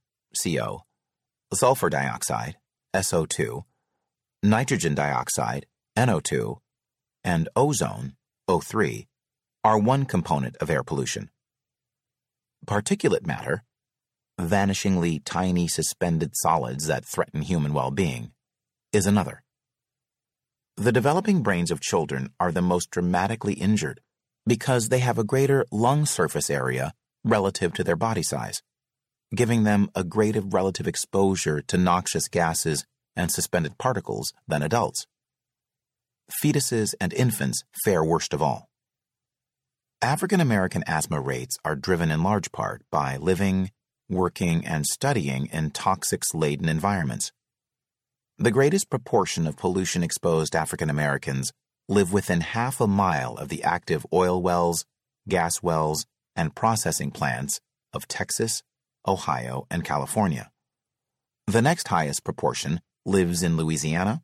CO, 0.43 0.83
sulfur 1.53 1.89
dioxide, 1.89 2.57
SO2, 2.95 3.65
nitrogen 4.43 4.95
dioxide, 4.95 5.67
NO2, 5.97 6.59
and 7.23 7.49
ozone, 7.57 8.15
O3, 8.49 9.07
are 9.63 9.79
one 9.79 10.05
component 10.05 10.57
of 10.59 10.69
air 10.69 10.83
pollution. 10.83 11.31
Particulate 12.67 13.27
matter, 13.27 13.65
vanishingly 14.41 15.21
tiny 15.25 15.69
suspended 15.69 16.33
solids 16.35 16.87
that 16.87 17.05
threaten 17.05 17.43
human 17.43 17.73
well 17.73 17.91
being, 17.91 18.33
is 18.93 19.07
another. 19.07 19.44
The 20.77 20.91
developing 20.91 21.43
brains 21.43 21.71
of 21.71 21.81
children 21.81 22.31
are 22.41 22.51
the 22.51 22.61
most 22.61 22.91
dramatically 22.91 23.55
injured 23.55 24.01
because 24.45 24.89
they 24.89 24.99
have 24.99 25.19
a 25.19 25.25
greater 25.25 25.65
lung 25.71 26.05
surface 26.05 26.51
area 26.51 26.93
relative 27.23 27.73
to 27.75 27.85
their 27.85 27.95
body 27.95 28.25
size, 28.25 28.61
giving 29.35 29.63
them 29.63 29.89
a 29.95 30.03
greater 30.03 30.41
relative 30.41 30.89
exposure 30.89 31.63
to 31.63 31.79
noxious 31.79 32.27
gases 32.27 32.85
and 33.15 33.31
suspended 33.31 33.79
particles 33.79 34.33
than 34.49 34.63
adults. 34.63 35.07
Fetuses 36.43 36.95
and 37.01 37.13
infants 37.13 37.63
fare 37.85 38.05
worst 38.05 38.35
of 38.35 38.43
all. 38.43 38.69
African 40.03 40.41
American 40.41 40.83
asthma 40.89 41.21
rates 41.21 41.57
are 41.65 41.77
driven 41.77 42.11
in 42.11 42.25
large 42.25 42.51
part 42.51 42.83
by 42.91 43.17
living, 43.17 43.71
working, 44.11 44.67
and 44.67 44.85
studying 44.85 45.47
in 45.47 45.71
toxics 45.71 46.35
laden 46.35 46.69
environments. 46.69 47.31
The 48.39 48.51
greatest 48.51 48.91
proportion 48.91 49.47
of 49.47 49.57
pollution 49.57 50.03
exposed 50.03 50.57
African 50.57 50.91
Americans 50.91 51.53
live 51.89 52.13
within 52.13 52.41
half 52.41 52.81
a 52.81 52.89
mile 52.89 53.37
of 53.37 53.49
the 53.49 53.63
active 53.63 54.05
oil 54.13 54.43
wells, 54.43 54.85
gas 55.29 55.63
wells, 55.63 56.05
and 56.35 56.53
processing 56.53 57.13
plants 57.13 57.61
of 57.93 58.09
Texas, 58.09 58.65
Ohio, 59.07 59.69
and 59.71 59.85
California. 59.85 60.51
The 61.47 61.63
next 61.63 61.87
highest 61.87 62.25
proportion 62.25 62.81
lives 63.07 63.45
in 63.45 63.57
Louisiana, 63.57 64.21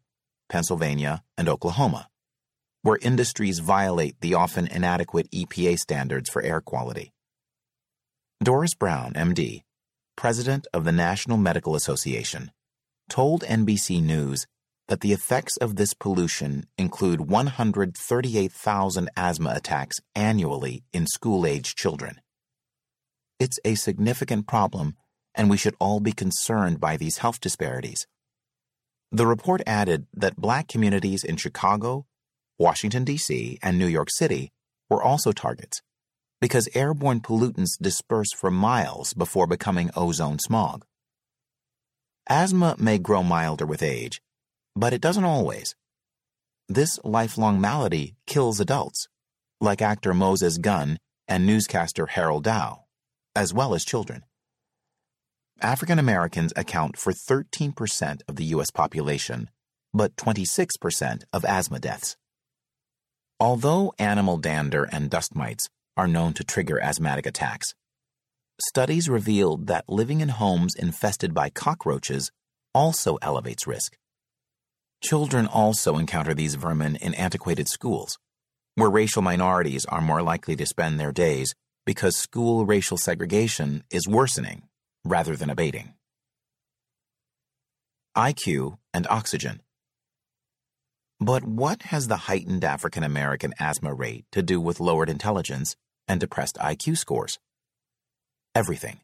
Pennsylvania, 0.49 1.23
and 1.39 1.49
Oklahoma, 1.49 2.09
where 2.83 2.99
industries 3.03 3.61
violate 3.61 4.21
the 4.21 4.35
often 4.35 4.67
inadequate 4.67 5.31
EPA 5.31 5.79
standards 5.79 6.29
for 6.29 6.43
air 6.43 6.61
quality. 6.61 7.13
Doris 8.43 8.75
Browne, 8.75 9.13
MD, 9.13 9.63
president 10.17 10.67
of 10.75 10.83
the 10.83 10.91
National 10.91 11.37
Medical 11.37 11.77
Association, 11.77 12.51
told 13.11 13.43
NBC 13.43 14.03
News 14.03 14.47
that 14.89 15.01
the 15.01 15.13
effects 15.13 15.57
of 15.59 15.77
this 15.77 15.93
pollution 15.95 16.65
include 16.79 17.21
138,000 17.21 19.11
asthma 19.17 19.53
attacks 19.55 20.01
annually 20.15 20.85
in 20.93 21.07
school 21.07 21.45
age 21.45 21.75
children. 21.75 22.21
It's 23.39 23.59
a 23.65 23.75
significant 23.75 24.47
problem, 24.47 24.97
and 25.35 25.51
we 25.51 25.57
should 25.57 25.77
all 25.79 26.01
be 26.01 26.13
concerned 26.13 26.81
by 26.81 26.97
these 26.97 27.19
health 27.19 27.41
disparities. 27.41 28.07
The 29.13 29.27
report 29.27 29.61
added 29.67 30.07
that 30.15 30.37
black 30.37 30.69
communities 30.69 31.25
in 31.25 31.37
Chicago, 31.37 32.07
Washington, 32.59 33.05
D.C., 33.05 33.59
and 33.63 33.79
New 33.79 33.87
York 33.87 34.09
City 34.11 34.51
were 34.89 35.03
also 35.03 35.33
targets 35.33 35.83
because 36.41 36.69
airborne 36.75 37.21
pollutants 37.21 37.79
disperse 37.81 38.33
for 38.33 38.51
miles 38.51 39.13
before 39.15 39.47
becoming 39.47 39.91
ozone 39.95 40.39
smog. 40.39 40.85
Asthma 42.29 42.77
may 42.79 42.99
grow 42.99 43.23
milder 43.23 43.67
with 43.67 43.83
age, 43.83 44.21
but 44.77 44.93
it 44.93 45.01
doesn't 45.01 45.25
always. 45.25 45.75
This 46.69 47.01
lifelong 47.03 47.61
malady 47.61 48.15
kills 48.27 48.61
adults, 48.61 49.09
like 49.61 49.83
actor 49.83 50.15
Moses 50.15 50.59
Gunn 50.59 50.99
and 51.27 51.47
newscaster 51.47 52.07
Harold 52.07 52.45
Dow, 52.45 52.85
as 53.35 53.53
well 53.53 53.75
as 53.75 53.85
children. 53.85 54.25
African 55.63 55.99
Americans 55.99 56.53
account 56.57 56.97
for 56.97 57.13
13% 57.13 58.21
of 58.29 58.37
the 58.37 58.45
U.S. 58.45 58.71
population, 58.71 59.51
but 59.93 60.17
26% 60.17 61.25
of 61.33 61.45
asthma 61.45 61.79
deaths. 61.79 62.17
Although 63.39 63.93
animal 63.99 64.37
dander 64.37 64.85
and 64.85 65.11
dust 65.11 65.35
mites 65.35 65.69
are 65.97 66.09
known 66.09 66.33
to 66.35 66.45
trigger 66.45 66.81
asthmatic 66.81 67.27
attacks, 67.27 67.75
studies 68.63 69.09
revealed 69.09 69.67
that 69.67 69.89
living 69.89 70.21
in 70.21 70.29
homes 70.29 70.75
infested 70.75 71.35
by 71.35 71.51
cockroaches 71.51 72.31
also 72.75 73.17
elevates 73.23 73.67
risk. 73.67 73.97
Children 75.03 75.47
also 75.47 75.97
encounter 75.97 76.35
these 76.35 76.57
vermin 76.57 76.97
in 76.97 77.15
antiquated 77.15 77.69
schools, 77.69 78.19
where 78.75 78.91
racial 78.91 79.23
minorities 79.23 79.85
are 79.87 80.01
more 80.01 80.23
likely 80.23 80.57
to 80.57 80.67
spend 80.67 81.01
their 81.01 81.13
days 81.13 81.55
because 81.87 82.17
school 82.17 82.67
racial 82.67 82.97
segregation 82.97 83.83
is 83.91 84.07
worsening 84.07 84.63
rather 85.05 85.37
than 85.37 85.51
abating. 85.51 85.95
IQ 88.17 88.77
and 88.93 89.07
oxygen. 89.09 89.63
But 91.21 91.45
what 91.45 91.83
has 91.83 92.09
the 92.09 92.17
heightened 92.17 92.65
African 92.65 93.05
American 93.05 93.55
asthma 93.59 93.95
rate 93.95 94.25
to 94.33 94.43
do 94.43 94.61
with 94.61 94.81
lowered 94.81 95.09
intelligence 95.11 95.77
and 96.09 96.19
depressed 96.19 96.57
IQ 96.57 96.99
scores? 96.99 97.39
Everything. 98.55 99.01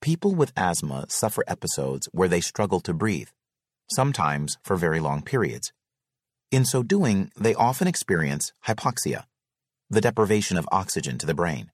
People 0.00 0.34
with 0.34 0.52
asthma 0.56 1.06
suffer 1.08 1.42
episodes 1.46 2.08
where 2.12 2.28
they 2.28 2.40
struggle 2.40 2.80
to 2.80 2.94
breathe, 2.94 3.28
sometimes 3.90 4.58
for 4.62 4.76
very 4.76 5.00
long 5.00 5.22
periods. 5.22 5.72
In 6.50 6.64
so 6.64 6.82
doing, 6.82 7.30
they 7.38 7.54
often 7.54 7.88
experience 7.88 8.52
hypoxia, 8.66 9.24
the 9.90 10.00
deprivation 10.00 10.56
of 10.56 10.68
oxygen 10.70 11.18
to 11.18 11.26
the 11.26 11.34
brain. 11.34 11.70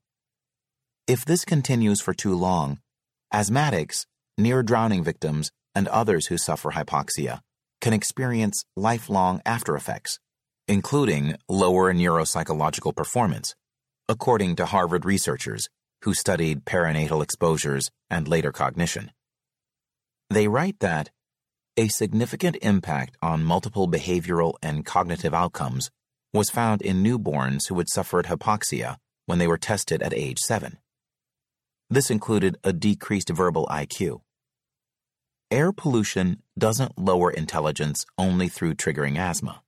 If 1.07 1.25
this 1.25 1.45
continues 1.45 2.01
for 2.01 2.15
too 2.15 2.35
long, 2.35 2.81
asthmatics, 3.33 4.07
near 4.39 4.63
drowning 4.63 5.05
victims, 5.05 5.51
and 5.75 5.87
others 5.89 6.27
who 6.27 6.39
suffer 6.39 6.71
hypoxia 6.71 7.41
can 7.81 7.93
experience 7.93 8.65
lifelong 8.77 9.43
after 9.45 9.77
effects, 9.77 10.19
including 10.67 11.37
lower 11.49 11.93
neuropsychological 11.93 12.97
performance, 12.97 13.55
according 14.09 14.57
to 14.57 14.67
Harvard 14.67 15.05
researchers 15.05 15.69
who 16.05 16.15
studied 16.15 16.65
perinatal 16.65 17.23
exposures 17.23 17.91
and 18.11 18.29
later 18.29 18.53
cognition. 18.53 19.11
They 20.31 20.49
write 20.49 20.79
that 20.81 21.11
a 21.77 21.89
significant 21.89 22.57
impact 22.63 23.17
on 23.23 23.43
multiple 23.43 23.89
behavioral 23.89 24.55
and 24.63 24.85
cognitive 24.85 25.35
outcomes 25.35 25.91
was 26.33 26.51
found 26.51 26.83
in 26.83 27.03
newborns 27.03 27.69
who 27.69 27.79
had 27.79 27.89
suffered 27.89 28.27
hypoxia 28.27 28.97
when 29.27 29.39
they 29.39 29.47
were 29.47 29.59
tested 29.59 30.03
at 30.03 30.13
age 30.13 30.39
7. 30.39 30.79
This 31.89 32.11
included 32.11 32.59
a 32.63 32.73
decreased 32.73 33.31
verbal 33.31 33.67
IQ. 33.71 34.21
Air 35.51 35.73
pollution 35.73 36.43
doesn't 36.59 36.99
lower 36.99 37.31
intelligence 37.31 38.05
only 38.19 38.49
through 38.49 38.75
triggering 38.75 39.17
asthma. 39.17 39.63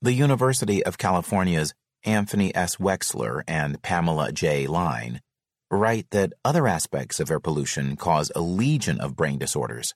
The 0.00 0.12
University 0.12 0.84
of 0.84 0.98
California's 0.98 1.74
Anthony 2.04 2.54
S. 2.54 2.76
Wexler 2.76 3.42
and 3.46 3.80
Pamela 3.82 4.32
J. 4.32 4.66
Lein 4.66 5.20
write 5.72 6.10
that 6.10 6.34
other 6.44 6.68
aspects 6.68 7.18
of 7.18 7.30
air 7.30 7.40
pollution 7.40 7.96
cause 7.96 8.30
a 8.34 8.40
legion 8.40 9.00
of 9.00 9.16
brain 9.16 9.38
disorders, 9.38 9.94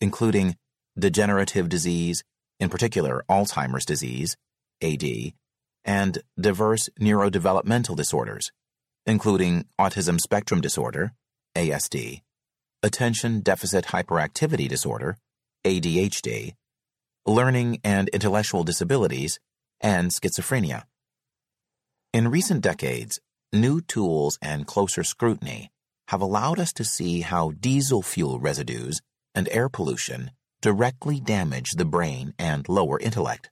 including 0.00 0.56
degenerative 0.98 1.68
disease, 1.68 2.24
in 2.58 2.70
particular 2.70 3.22
Alzheimer's 3.28 3.84
disease, 3.84 4.36
AD, 4.82 5.04
and 5.84 6.18
diverse 6.40 6.88
neurodevelopmental 6.98 7.94
disorders, 7.94 8.50
including 9.04 9.66
autism 9.78 10.18
spectrum 10.18 10.62
disorder, 10.62 11.12
ASD, 11.54 12.22
attention 12.82 13.40
deficit 13.40 13.86
hyperactivity 13.86 14.66
disorder, 14.66 15.18
ADHD, 15.64 16.54
learning 17.26 17.80
and 17.84 18.08
intellectual 18.08 18.64
disabilities, 18.64 19.38
and 19.80 20.10
schizophrenia. 20.10 20.84
In 22.14 22.28
recent 22.28 22.62
decades, 22.62 23.20
new 23.52 23.80
tools 23.80 24.38
and 24.40 24.66
closer 24.66 25.04
scrutiny 25.04 25.70
have 26.08 26.20
allowed 26.20 26.58
us 26.58 26.72
to 26.74 26.84
see 26.84 27.20
how 27.20 27.52
diesel 27.52 28.02
fuel 28.02 28.40
residues 28.40 29.00
and 29.34 29.48
air 29.50 29.68
pollution 29.68 30.30
directly 30.60 31.20
damage 31.20 31.72
the 31.72 31.84
brain 31.84 32.34
and 32.38 32.68
lower 32.68 32.98
intellect. 32.98 33.50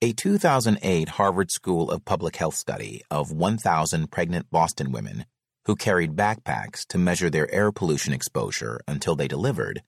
A 0.00 0.12
2008 0.12 1.08
Harvard 1.08 1.50
School 1.50 1.90
of 1.90 2.04
Public 2.04 2.36
Health 2.36 2.54
study 2.54 3.02
of 3.10 3.32
1,000 3.32 4.10
pregnant 4.10 4.50
Boston 4.50 4.92
women 4.92 5.24
who 5.64 5.74
carried 5.74 6.14
backpacks 6.14 6.86
to 6.88 6.98
measure 6.98 7.28
their 7.28 7.52
air 7.52 7.72
pollution 7.72 8.12
exposure 8.12 8.80
until 8.86 9.16
they 9.16 9.26
delivered 9.26 9.82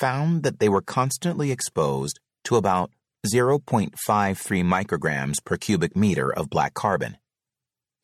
found 0.00 0.42
that 0.42 0.58
they 0.58 0.68
were 0.68 0.82
constantly 0.82 1.50
exposed 1.50 2.20
to 2.44 2.56
about 2.56 2.90
0.53 3.26 3.92
micrograms 3.96 5.44
per 5.44 5.56
cubic 5.56 5.96
meter 5.96 6.32
of 6.32 6.50
black 6.50 6.74
carbon, 6.74 7.16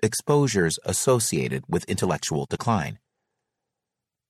exposures 0.03 0.79
associated 0.85 1.65
with 1.69 1.85
intellectual 1.85 2.47
decline. 2.49 2.99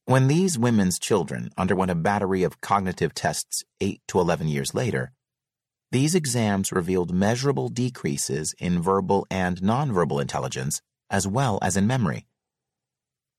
When 0.04 0.28
these 0.28 0.58
women's 0.58 0.98
children 0.98 1.50
underwent 1.58 1.90
a 1.90 1.94
battery 1.94 2.42
of 2.42 2.60
cognitive 2.60 3.14
tests 3.14 3.62
8 3.80 4.00
to 4.08 4.20
11 4.20 4.48
years 4.48 4.74
later, 4.74 5.12
these 5.90 6.14
exams 6.14 6.72
revealed 6.72 7.12
measurable 7.12 7.68
decreases 7.68 8.54
in 8.58 8.82
verbal 8.82 9.26
and 9.30 9.60
nonverbal 9.60 10.20
intelligence 10.20 10.80
as 11.10 11.26
well 11.26 11.58
as 11.62 11.76
in 11.76 11.86
memory. 11.86 12.26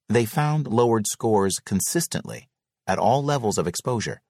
They 0.07 0.26
found 0.26 0.68
lowered 0.68 1.06
scores 1.07 1.60
consistently 1.60 2.49
at 2.88 2.97
all 2.97 3.23
levels 3.23 3.57
of 3.57 3.68
exposure. 3.68 4.22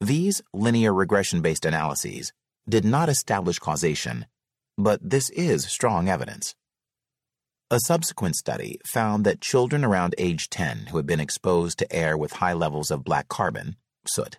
These 0.00 0.40
linear 0.54 0.94
regression 0.94 1.42
based 1.42 1.64
analyses 1.64 2.32
did 2.68 2.84
not 2.84 3.08
establish 3.08 3.58
causation, 3.58 4.26
but 4.78 5.00
this 5.02 5.30
is 5.30 5.64
strong 5.66 6.08
evidence. 6.08 6.54
A 7.72 7.78
subsequent 7.78 8.34
study 8.34 8.80
found 8.84 9.24
that 9.24 9.40
children 9.40 9.84
around 9.84 10.16
age 10.18 10.50
10 10.50 10.86
who 10.86 10.96
had 10.96 11.06
been 11.06 11.20
exposed 11.20 11.78
to 11.78 11.92
air 11.92 12.18
with 12.18 12.32
high 12.32 12.52
levels 12.52 12.90
of 12.90 13.04
black 13.04 13.28
carbon, 13.28 13.76
soot, 14.08 14.38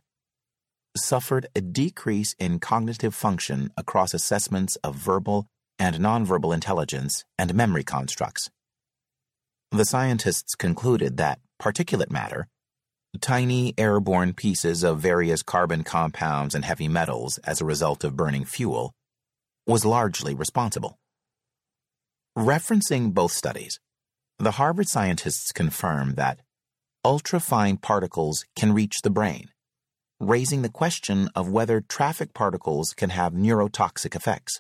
suffered 0.98 1.48
a 1.56 1.62
decrease 1.62 2.36
in 2.40 2.60
cognitive 2.60 3.16
function 3.16 3.72
across 3.78 4.14
assessments 4.14 4.76
of 4.84 4.96
verbal 4.96 5.48
and 5.80 5.96
nonverbal 5.96 6.54
intelligence 6.54 7.24
and 7.38 7.56
memory 7.56 7.86
constructs. 7.86 8.50
The 9.72 9.86
scientists 9.86 10.54
concluded 10.56 11.16
that 11.16 11.40
particulate 11.58 12.12
matter, 12.12 12.50
tiny 13.22 13.74
airborne 13.78 14.34
pieces 14.34 14.84
of 14.84 15.00
various 15.00 15.42
carbon 15.42 15.86
compounds 15.86 16.54
and 16.54 16.66
heavy 16.66 16.90
metals 16.90 17.38
as 17.46 17.62
a 17.62 17.66
result 17.66 18.04
of 18.04 18.18
burning 18.18 18.44
fuel, 18.44 18.92
was 19.66 19.86
largely 19.86 20.34
responsible. 20.34 20.98
Referencing 22.42 23.14
both 23.14 23.32
studies, 23.34 23.80
the 24.40 24.58
Harvard 24.58 24.88
scientists 24.88 25.52
confirm 25.52 26.16
that 26.16 26.40
ultrafine 27.06 27.80
particles 27.80 28.46
can 28.56 28.74
reach 28.74 29.04
the 29.04 29.12
brain 29.12 29.50
raising 30.20 30.64
the 30.64 30.70
question 30.70 31.30
of 31.36 31.50
whether 31.50 31.82
traffic 31.82 32.34
particles 32.34 32.94
can 32.94 33.12
have 33.12 33.34
neurotoxic 33.34 34.16
effects. 34.16 34.60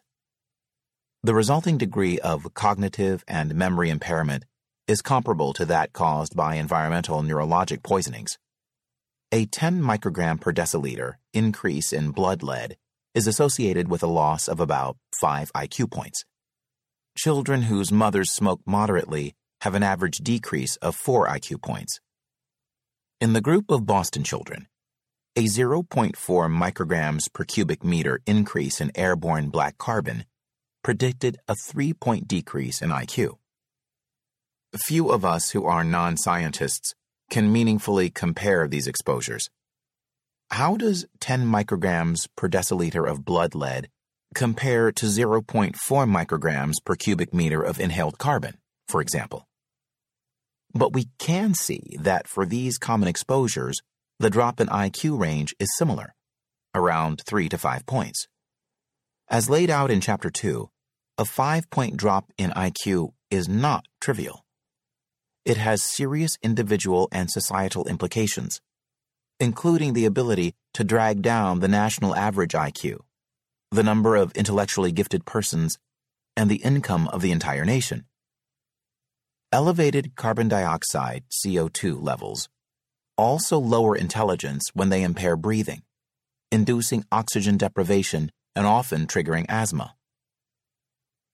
The 1.24 1.34
resulting 1.34 1.80
degree 1.80 2.19
of 2.19 2.53
cognitive 2.53 3.24
and 3.27 3.56
memory 3.56 3.90
impairment 3.90 4.45
is 4.88 5.01
comparable 5.01 5.51
to 5.53 5.66
that 5.66 5.92
caused 5.92 6.35
by 6.35 6.56
environmental 6.56 7.24
neurologic 7.24 7.82
poisonings. 7.82 8.38
A 9.32 9.48
10 9.48 9.82
microgram 9.82 10.40
per 10.40 10.53
deciliter 10.53 11.14
increase 11.34 11.92
in 11.92 12.11
blood 12.11 12.43
lead 12.43 12.77
is 13.16 13.26
associated 13.26 13.88
with 13.88 14.03
a 14.03 14.08
loss 14.08 14.48
of 14.48 14.60
about 14.60 14.98
5 15.19 15.51
IQ 15.53 15.92
points. 15.92 16.26
Children 17.18 17.64
whose 17.64 17.92
mothers 17.92 18.32
smoke 18.32 18.62
moderately 18.66 19.36
have 19.62 19.76
an 19.76 19.84
average 19.84 20.18
decrease 20.18 20.78
of 20.78 20.96
4 20.96 21.28
IQ 21.28 21.62
points. 21.62 22.00
In 23.20 23.34
the 23.34 23.42
group 23.42 23.70
of 23.70 23.86
Boston 23.86 24.24
children, 24.24 24.68
a 25.36 25.44
0.4 25.44 26.16
micrograms 26.16 27.32
per 27.32 27.44
cubic 27.44 27.84
meter 27.84 28.22
increase 28.26 28.82
in 28.82 28.92
airborne 28.96 29.50
black 29.50 29.78
carbon 29.78 30.26
predicted 30.84 31.38
a 31.48 31.56
three 31.56 31.94
point 31.94 32.28
decrease 32.28 32.82
in 32.82 32.90
IQ. 32.90 33.38
Few 34.76 35.10
of 35.10 35.26
us 35.26 35.52
who 35.52 35.66
are 35.66 35.84
non 35.84 36.18
scientists 36.18 36.96
can 37.30 37.52
meaningfully 37.52 38.10
compare 38.10 38.68
these 38.68 38.88
exposures. 38.88 39.50
How 40.50 40.76
does 40.76 41.06
10 41.20 41.46
micrograms 41.46 42.28
per 42.36 42.50
deciliter 42.50 43.10
of 43.10 43.26
blood 43.26 43.54
lead 43.54 43.90
compare 44.34 44.92
to 44.92 45.06
0.4 45.06 45.76
micrograms 45.76 46.76
per 46.84 46.95
cubic 46.95 47.34
meter 47.34 47.61
of 47.61 47.80
inhaled 47.80 48.18
carbon, 48.18 48.58
for 48.88 49.01
example? 49.01 49.48
But 50.74 50.93
we 50.93 51.10
can 51.19 51.53
see 51.53 51.98
that 52.00 52.27
for 52.27 52.45
these 52.45 52.77
common 52.77 53.08
exposures, 53.08 53.82
the 54.19 54.30
drop 54.30 54.61
in 54.61 54.68
IQ 54.68 55.19
range 55.19 55.53
is 55.60 55.76
similar, 55.77 56.14
around 56.74 57.22
3 57.26 57.50
to 57.50 57.58
5 57.58 57.85
points. 57.85 58.27
As 59.30 59.50
laid 59.50 59.69
out 59.69 59.92
in 59.92 60.01
Chapter 60.01 60.30
2, 60.30 60.69
a 61.18 61.26
5 61.26 61.69
point 61.69 61.98
drop 61.98 62.32
in 62.38 62.51
IQ 62.51 63.14
is 63.30 63.50
not 63.50 63.85
trivial. 64.00 64.45
It 65.43 65.58
has 65.58 65.82
serious 65.82 66.38
individual 66.43 67.10
and 67.11 67.30
societal 67.32 67.88
implications, 67.88 68.61
including 69.40 69.93
the 69.93 70.06
ability 70.06 70.53
to 70.76 70.84
drag 70.84 71.22
down 71.22 71.60
the 71.60 71.68
national 71.68 72.16
average 72.16 72.53
IQ, 72.53 73.00
the 73.72 73.83
number 73.83 74.16
of 74.16 74.32
intellectually 74.33 74.91
gifted 74.91 75.25
persons, 75.25 75.77
and 76.35 76.50
the 76.50 76.64
income 76.64 77.08
of 77.09 77.22
the 77.22 77.32
entire 77.32 77.66
nation. 77.66 78.06
Elevated 79.51 80.16
carbon 80.16 80.48
dioxide 80.48 81.24
CO2 81.30 82.01
levels 82.01 82.50
also 83.17 83.59
lower 83.59 83.95
intelligence 83.95 84.72
when 84.74 84.90
they 84.90 85.03
impair 85.03 85.35
breathing, 85.35 85.83
inducing 86.51 87.06
oxygen 87.11 87.56
deprivation 87.56 88.32
and 88.56 88.66
often 88.66 89.06
triggering 89.06 89.45
asthma. 89.48 89.93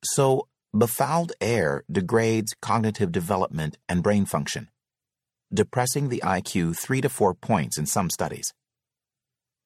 So, 0.03 0.47
befouled 0.77 1.31
air 1.39 1.83
degrades 1.89 2.53
cognitive 2.61 3.11
development 3.11 3.77
and 3.87 4.03
brain 4.03 4.25
function, 4.25 4.69
depressing 5.53 6.09
the 6.09 6.21
IQ 6.25 6.77
3 6.77 7.01
to 7.01 7.09
4 7.09 7.33
points 7.33 7.77
in 7.77 7.85
some 7.85 8.09
studies. 8.09 8.53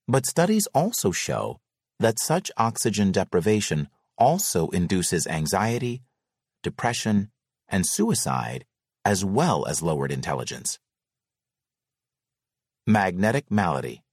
But 0.07 0.25
studies 0.25 0.67
also 0.73 1.11
show 1.11 1.59
that 2.01 2.19
such 2.19 2.51
oxygen 2.57 3.11
deprivation 3.11 3.87
also 4.17 4.67
induces 4.69 5.27
anxiety, 5.27 6.01
depression, 6.63 7.31
and 7.69 7.85
suicide, 7.87 8.65
as 9.05 9.23
well 9.23 9.65
as 9.65 9.81
lowered 9.81 10.11
intelligence. 10.11 10.79
Magnetic 12.85 13.49
malady. 13.49 14.03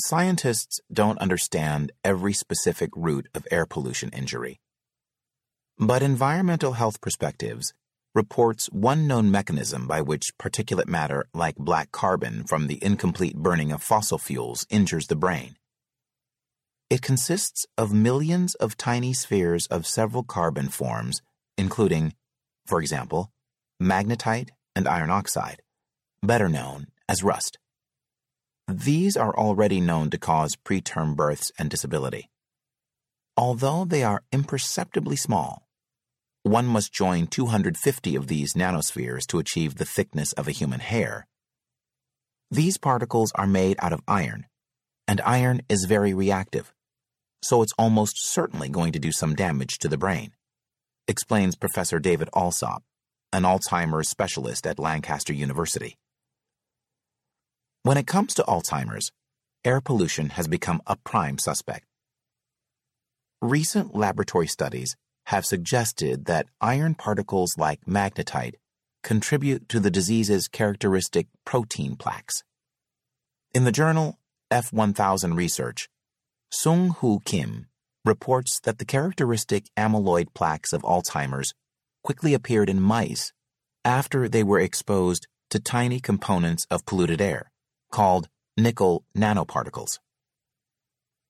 Scientists 0.00 0.80
don't 0.92 1.18
understand 1.18 1.92
every 2.04 2.32
specific 2.32 2.90
root 2.96 3.28
of 3.34 3.46
air 3.50 3.66
pollution 3.66 4.10
injury. 4.10 4.60
But 5.78 6.02
Environmental 6.02 6.72
Health 6.72 7.00
Perspectives 7.00 7.72
reports 8.14 8.66
one 8.66 9.06
known 9.06 9.30
mechanism 9.30 9.86
by 9.86 10.02
which 10.02 10.36
particulate 10.38 10.88
matter 10.88 11.26
like 11.32 11.56
black 11.56 11.92
carbon 11.92 12.44
from 12.44 12.66
the 12.66 12.78
incomplete 12.82 13.36
burning 13.36 13.72
of 13.72 13.82
fossil 13.82 14.18
fuels 14.18 14.66
injures 14.70 15.06
the 15.06 15.16
brain. 15.16 15.56
It 16.92 17.00
consists 17.00 17.64
of 17.78 17.94
millions 17.94 18.54
of 18.56 18.76
tiny 18.76 19.14
spheres 19.14 19.66
of 19.68 19.86
several 19.86 20.24
carbon 20.24 20.68
forms, 20.68 21.22
including, 21.56 22.12
for 22.66 22.82
example, 22.82 23.32
magnetite 23.82 24.50
and 24.76 24.86
iron 24.86 25.08
oxide, 25.08 25.62
better 26.22 26.50
known 26.50 26.88
as 27.08 27.22
rust. 27.22 27.56
These 28.68 29.16
are 29.16 29.34
already 29.34 29.80
known 29.80 30.10
to 30.10 30.18
cause 30.18 30.54
preterm 30.54 31.16
births 31.16 31.50
and 31.58 31.70
disability. 31.70 32.28
Although 33.38 33.86
they 33.86 34.02
are 34.02 34.24
imperceptibly 34.30 35.16
small, 35.16 35.66
one 36.42 36.66
must 36.66 36.92
join 36.92 37.26
250 37.26 38.16
of 38.16 38.26
these 38.26 38.52
nanospheres 38.52 39.26
to 39.28 39.38
achieve 39.38 39.76
the 39.76 39.86
thickness 39.86 40.34
of 40.34 40.46
a 40.46 40.52
human 40.60 40.80
hair. 40.80 41.26
These 42.50 42.76
particles 42.76 43.32
are 43.34 43.46
made 43.46 43.78
out 43.78 43.94
of 43.94 44.02
iron, 44.06 44.44
and 45.08 45.22
iron 45.22 45.62
is 45.70 45.86
very 45.86 46.12
reactive, 46.12 46.70
so 47.42 47.62
it's 47.62 47.74
almost 47.78 48.14
certainly 48.24 48.68
going 48.68 48.92
to 48.92 48.98
do 48.98 49.12
some 49.12 49.34
damage 49.34 49.78
to 49.78 49.88
the 49.88 49.98
brain, 49.98 50.32
explains 51.08 51.56
Professor 51.56 51.98
David 51.98 52.28
Allsop, 52.32 52.82
an 53.32 53.42
Alzheimer's 53.42 54.08
specialist 54.08 54.66
at 54.66 54.78
Lancaster 54.78 55.32
University. 55.32 55.96
When 57.82 57.96
it 57.96 58.06
comes 58.06 58.34
to 58.34 58.44
Alzheimer's, 58.44 59.10
air 59.64 59.80
pollution 59.80 60.30
has 60.30 60.46
become 60.46 60.80
a 60.86 60.96
prime 60.96 61.38
suspect. 61.38 61.84
Recent 63.40 63.94
laboratory 63.94 64.46
studies 64.46 64.96
have 65.26 65.44
suggested 65.44 66.26
that 66.26 66.46
iron 66.60 66.94
particles 66.94 67.56
like 67.58 67.84
magnetite 67.86 68.54
contribute 69.02 69.68
to 69.68 69.80
the 69.80 69.90
disease's 69.90 70.46
characteristic 70.46 71.26
protein 71.44 71.96
plaques. 71.96 72.44
In 73.52 73.64
the 73.64 73.72
journal 73.72 74.18
F1000 74.52 75.36
Research, 75.36 75.88
Sung 76.54 76.90
Hoo 77.00 77.20
Kim 77.24 77.66
reports 78.04 78.60
that 78.60 78.76
the 78.76 78.84
characteristic 78.84 79.64
amyloid 79.74 80.34
plaques 80.34 80.74
of 80.74 80.82
Alzheimer's 80.82 81.54
quickly 82.04 82.34
appeared 82.34 82.68
in 82.68 82.78
mice 82.78 83.32
after 83.86 84.28
they 84.28 84.42
were 84.42 84.60
exposed 84.60 85.26
to 85.48 85.58
tiny 85.58 85.98
components 85.98 86.66
of 86.70 86.84
polluted 86.84 87.22
air, 87.22 87.50
called 87.90 88.28
nickel 88.54 89.02
nanoparticles. 89.16 89.98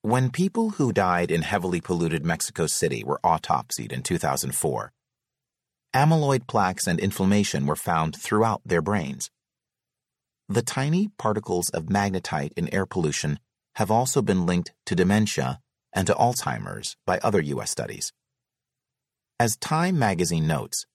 When 0.00 0.28
people 0.28 0.70
who 0.70 0.92
died 0.92 1.30
in 1.30 1.42
heavily 1.42 1.80
polluted 1.80 2.24
Mexico 2.24 2.66
City 2.66 3.04
were 3.04 3.20
autopsied 3.22 3.92
in 3.92 4.02
2004, 4.02 4.92
amyloid 5.94 6.48
plaques 6.48 6.88
and 6.88 6.98
inflammation 6.98 7.64
were 7.66 7.76
found 7.76 8.16
throughout 8.16 8.60
their 8.64 8.82
brains. 8.82 9.30
The 10.48 10.62
tiny 10.62 11.10
particles 11.16 11.68
of 11.68 11.84
magnetite 11.84 12.54
in 12.56 12.74
air 12.74 12.86
pollution 12.86 13.38
have 13.76 13.90
also 13.90 14.22
been 14.22 14.46
linked 14.46 14.72
to 14.86 14.94
dementia 14.94 15.60
and 15.92 16.06
to 16.06 16.14
Alzheimer's 16.14 16.96
by 17.06 17.18
other 17.18 17.40
U.S. 17.40 17.70
studies. 17.70 18.12
As 19.38 19.56
Time 19.56 19.98
magazine 19.98 20.46
notes, 20.46 20.86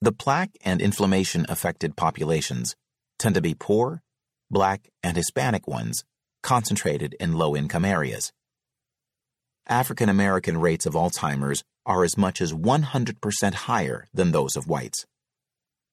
the 0.00 0.12
plaque 0.12 0.56
and 0.62 0.80
inflammation 0.80 1.46
affected 1.48 1.96
populations 1.96 2.76
tend 3.18 3.34
to 3.34 3.40
be 3.40 3.54
poor, 3.54 4.02
black, 4.50 4.88
and 5.02 5.16
Hispanic 5.16 5.68
ones 5.68 6.04
concentrated 6.42 7.14
in 7.20 7.34
low 7.34 7.56
income 7.56 7.84
areas. 7.84 8.32
African 9.68 10.08
American 10.08 10.58
rates 10.58 10.86
of 10.86 10.94
Alzheimer's 10.94 11.62
are 11.86 12.04
as 12.04 12.18
much 12.18 12.40
as 12.40 12.52
100% 12.52 13.54
higher 13.54 14.06
than 14.12 14.32
those 14.32 14.56
of 14.56 14.66
whites, 14.66 15.06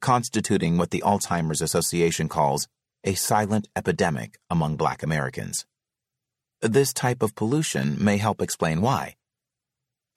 constituting 0.02 0.78
what 0.78 0.90
the 0.90 1.04
Alzheimer's 1.06 1.62
Association 1.62 2.28
calls 2.28 2.68
a 3.04 3.14
silent 3.14 3.68
epidemic 3.76 4.38
among 4.50 4.76
black 4.76 5.04
Americans. 5.04 5.66
This 6.62 6.92
type 6.92 7.24
of 7.24 7.36
pollution 7.36 7.96
may 8.04 8.18
help 8.18 8.42
explain 8.42 8.82
why. 8.82 9.16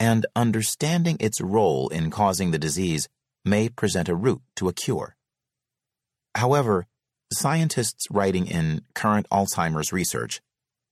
And 0.00 0.26
understanding 0.34 1.16
its 1.20 1.40
role 1.40 1.88
in 1.88 2.10
causing 2.10 2.50
the 2.50 2.58
disease 2.58 3.08
may 3.44 3.68
present 3.68 4.08
a 4.08 4.16
route 4.16 4.42
to 4.56 4.68
a 4.68 4.72
cure. 4.72 5.14
However, 6.34 6.86
scientists 7.32 8.08
writing 8.10 8.48
in 8.48 8.82
current 8.94 9.28
Alzheimer's 9.30 9.92
research 9.92 10.40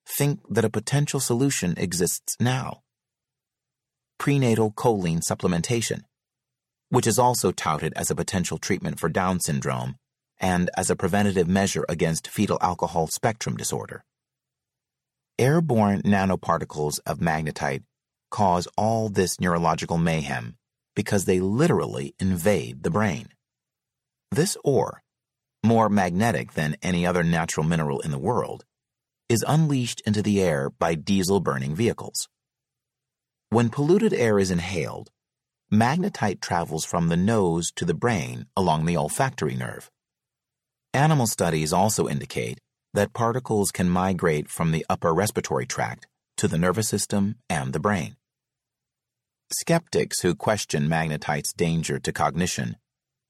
think 0.06 0.40
that 0.48 0.64
a 0.64 0.70
potential 0.70 1.18
solution 1.18 1.74
exists 1.76 2.36
now. 2.38 2.82
Prenatal 4.18 4.70
choline 4.70 5.20
supplementation, 5.20 6.02
which 6.90 7.08
is 7.08 7.18
also 7.18 7.50
touted 7.50 7.92
as 7.96 8.10
a 8.10 8.14
potential 8.14 8.58
treatment 8.58 9.00
for 9.00 9.08
Down 9.08 9.40
syndrome 9.40 9.96
and 10.38 10.70
as 10.76 10.90
a 10.90 10.96
preventative 10.96 11.48
measure 11.48 11.84
against 11.88 12.28
fetal 12.28 12.58
alcohol 12.60 13.08
spectrum 13.08 13.56
disorder. 13.56 14.04
Airborne 15.40 16.02
nanoparticles 16.02 17.00
of 17.06 17.18
magnetite 17.18 17.82
cause 18.30 18.68
all 18.76 19.08
this 19.08 19.40
neurological 19.40 19.96
mayhem 19.96 20.58
because 20.94 21.24
they 21.24 21.40
literally 21.40 22.14
invade 22.20 22.82
the 22.82 22.90
brain. 22.90 23.26
This 24.30 24.58
ore, 24.62 25.02
more 25.64 25.88
magnetic 25.88 26.52
than 26.52 26.76
any 26.82 27.06
other 27.06 27.22
natural 27.22 27.64
mineral 27.64 28.00
in 28.00 28.10
the 28.10 28.18
world, 28.18 28.66
is 29.30 29.42
unleashed 29.48 30.02
into 30.04 30.20
the 30.20 30.42
air 30.42 30.68
by 30.68 30.94
diesel 30.94 31.40
burning 31.40 31.74
vehicles. 31.74 32.28
When 33.48 33.70
polluted 33.70 34.12
air 34.12 34.38
is 34.38 34.50
inhaled, 34.50 35.08
magnetite 35.72 36.42
travels 36.42 36.84
from 36.84 37.08
the 37.08 37.16
nose 37.16 37.72
to 37.76 37.86
the 37.86 37.94
brain 37.94 38.44
along 38.54 38.84
the 38.84 38.98
olfactory 38.98 39.54
nerve. 39.54 39.90
Animal 40.92 41.26
studies 41.26 41.72
also 41.72 42.08
indicate 42.08 42.58
that 42.94 43.12
particles 43.12 43.70
can 43.70 43.88
migrate 43.88 44.48
from 44.48 44.72
the 44.72 44.84
upper 44.88 45.14
respiratory 45.14 45.66
tract 45.66 46.06
to 46.36 46.48
the 46.48 46.58
nervous 46.58 46.88
system 46.88 47.36
and 47.48 47.72
the 47.72 47.80
brain. 47.80 48.16
Skeptics 49.52 50.20
who 50.20 50.34
question 50.34 50.88
magnetite's 50.88 51.52
danger 51.52 51.98
to 51.98 52.12
cognition 52.12 52.76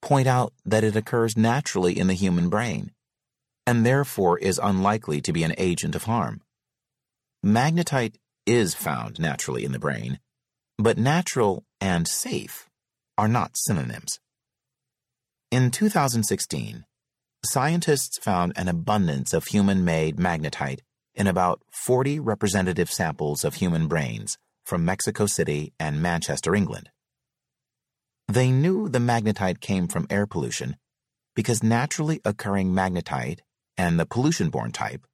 point 0.02 0.26
out 0.26 0.52
that 0.64 0.84
it 0.84 0.96
occurs 0.96 1.36
naturally 1.36 1.98
in 1.98 2.06
the 2.06 2.14
human 2.14 2.48
brain 2.48 2.92
and 3.66 3.84
therefore 3.86 4.38
is 4.38 4.60
unlikely 4.62 5.20
to 5.20 5.32
be 5.32 5.44
an 5.44 5.54
agent 5.56 5.94
of 5.94 6.04
harm. 6.04 6.40
Magnetite 7.44 8.16
is 8.46 8.74
found 8.74 9.18
naturally 9.18 9.64
in 9.64 9.72
the 9.72 9.78
brain, 9.78 10.18
but 10.78 10.98
natural 10.98 11.64
and 11.80 12.08
safe 12.08 12.68
are 13.16 13.28
not 13.28 13.56
synonyms. 13.56 14.18
In 15.50 15.70
2016, 15.70 16.84
scientists 17.44 18.18
found 18.18 18.52
an 18.56 18.68
abundance 18.68 19.32
of 19.32 19.46
human 19.46 19.84
made 19.84 20.16
magnetite 20.16 20.80
in 21.14 21.26
about 21.26 21.62
40 21.70 22.20
representative 22.20 22.90
samples 22.90 23.44
of 23.44 23.54
human 23.54 23.88
brains 23.88 24.36
from 24.64 24.84
Mexico 24.84 25.26
City 25.26 25.72
and 25.80 26.02
Manchester, 26.02 26.54
England. 26.54 26.90
They 28.28 28.50
knew 28.50 28.88
the 28.88 28.98
magnetite 28.98 29.60
came 29.60 29.88
from 29.88 30.06
air 30.10 30.26
pollution 30.26 30.76
because 31.34 31.62
naturally 31.62 32.20
occurring 32.24 32.72
magnetite 32.72 33.40
and 33.76 33.98
the 33.98 34.06
pollution 34.06 34.50
borne 34.50 34.72
type, 34.72 35.06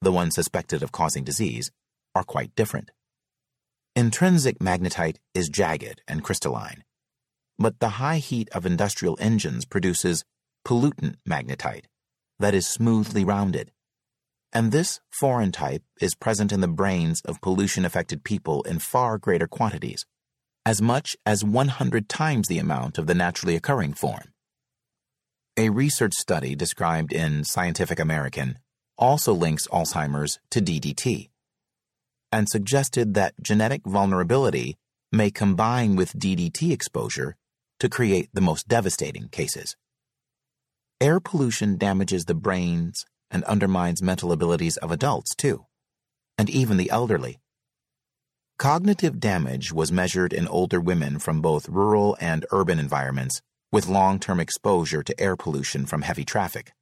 the 0.00 0.12
one 0.12 0.30
suspected 0.30 0.82
of 0.82 0.92
causing 0.92 1.24
disease, 1.24 1.70
are 2.14 2.24
quite 2.24 2.54
different. 2.54 2.90
Intrinsic 3.96 4.58
magnetite 4.58 5.16
is 5.34 5.48
jagged 5.48 6.02
and 6.06 6.22
crystalline, 6.22 6.84
but 7.58 7.80
the 7.80 8.00
high 8.00 8.18
heat 8.18 8.48
of 8.52 8.66
industrial 8.66 9.16
engines 9.20 9.64
produces 9.64 10.24
pollutant 10.66 11.16
magnetite 11.28 11.84
that 12.38 12.54
is 12.54 12.66
smoothly 12.66 13.24
rounded. 13.24 13.70
And 14.52 14.72
this 14.72 15.00
foreign 15.10 15.52
type 15.52 15.82
is 16.00 16.14
present 16.14 16.52
in 16.52 16.60
the 16.60 16.68
brains 16.68 17.20
of 17.24 17.40
pollution 17.40 17.84
affected 17.84 18.24
people 18.24 18.62
in 18.62 18.78
far 18.78 19.18
greater 19.18 19.46
quantities, 19.46 20.04
as 20.66 20.82
much 20.82 21.16
as 21.24 21.44
100 21.44 22.08
times 22.08 22.48
the 22.48 22.58
amount 22.58 22.98
of 22.98 23.06
the 23.06 23.14
naturally 23.14 23.54
occurring 23.54 23.94
form. 23.94 24.32
A 25.56 25.68
research 25.68 26.14
study 26.14 26.54
described 26.54 27.12
in 27.12 27.44
Scientific 27.44 28.00
American 28.00 28.58
also 28.96 29.32
links 29.32 29.66
Alzheimer's 29.68 30.38
to 30.50 30.60
DDT 30.60 31.30
and 32.32 32.48
suggested 32.48 33.14
that 33.14 33.34
genetic 33.42 33.82
vulnerability 33.84 34.78
may 35.12 35.30
combine 35.30 35.96
with 35.96 36.18
DDT 36.18 36.70
exposure 36.70 37.36
to 37.80 37.88
create 37.88 38.28
the 38.32 38.40
most 38.40 38.68
devastating 38.68 39.28
cases. 39.28 39.76
Air 41.00 41.18
pollution 41.18 41.78
damages 41.78 42.26
the 42.26 42.34
brains 42.34 43.06
and 43.30 43.42
undermines 43.44 44.02
mental 44.02 44.32
abilities 44.32 44.76
of 44.76 44.90
adults, 44.90 45.34
too, 45.34 45.64
and 46.36 46.50
even 46.50 46.76
the 46.76 46.90
elderly. 46.90 47.38
Cognitive 48.58 49.18
damage 49.18 49.72
was 49.72 49.90
measured 49.90 50.34
in 50.34 50.46
older 50.46 50.78
women 50.78 51.18
from 51.18 51.40
both 51.40 51.70
rural 51.70 52.18
and 52.20 52.44
urban 52.50 52.78
environments 52.78 53.40
with 53.72 53.88
long 53.88 54.18
term 54.18 54.38
exposure 54.38 55.02
to 55.02 55.18
air 55.18 55.36
pollution 55.36 55.86
from 55.86 56.02
heavy 56.02 56.24
traffic, 56.24 56.72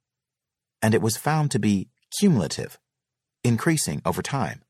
and 0.81 0.93
it 0.93 1.01
was 1.01 1.15
found 1.15 1.49
to 1.51 1.59
be 1.59 1.87
cumulative, 2.19 2.77
increasing 3.45 4.01
over 4.05 4.21
time. 4.21 4.63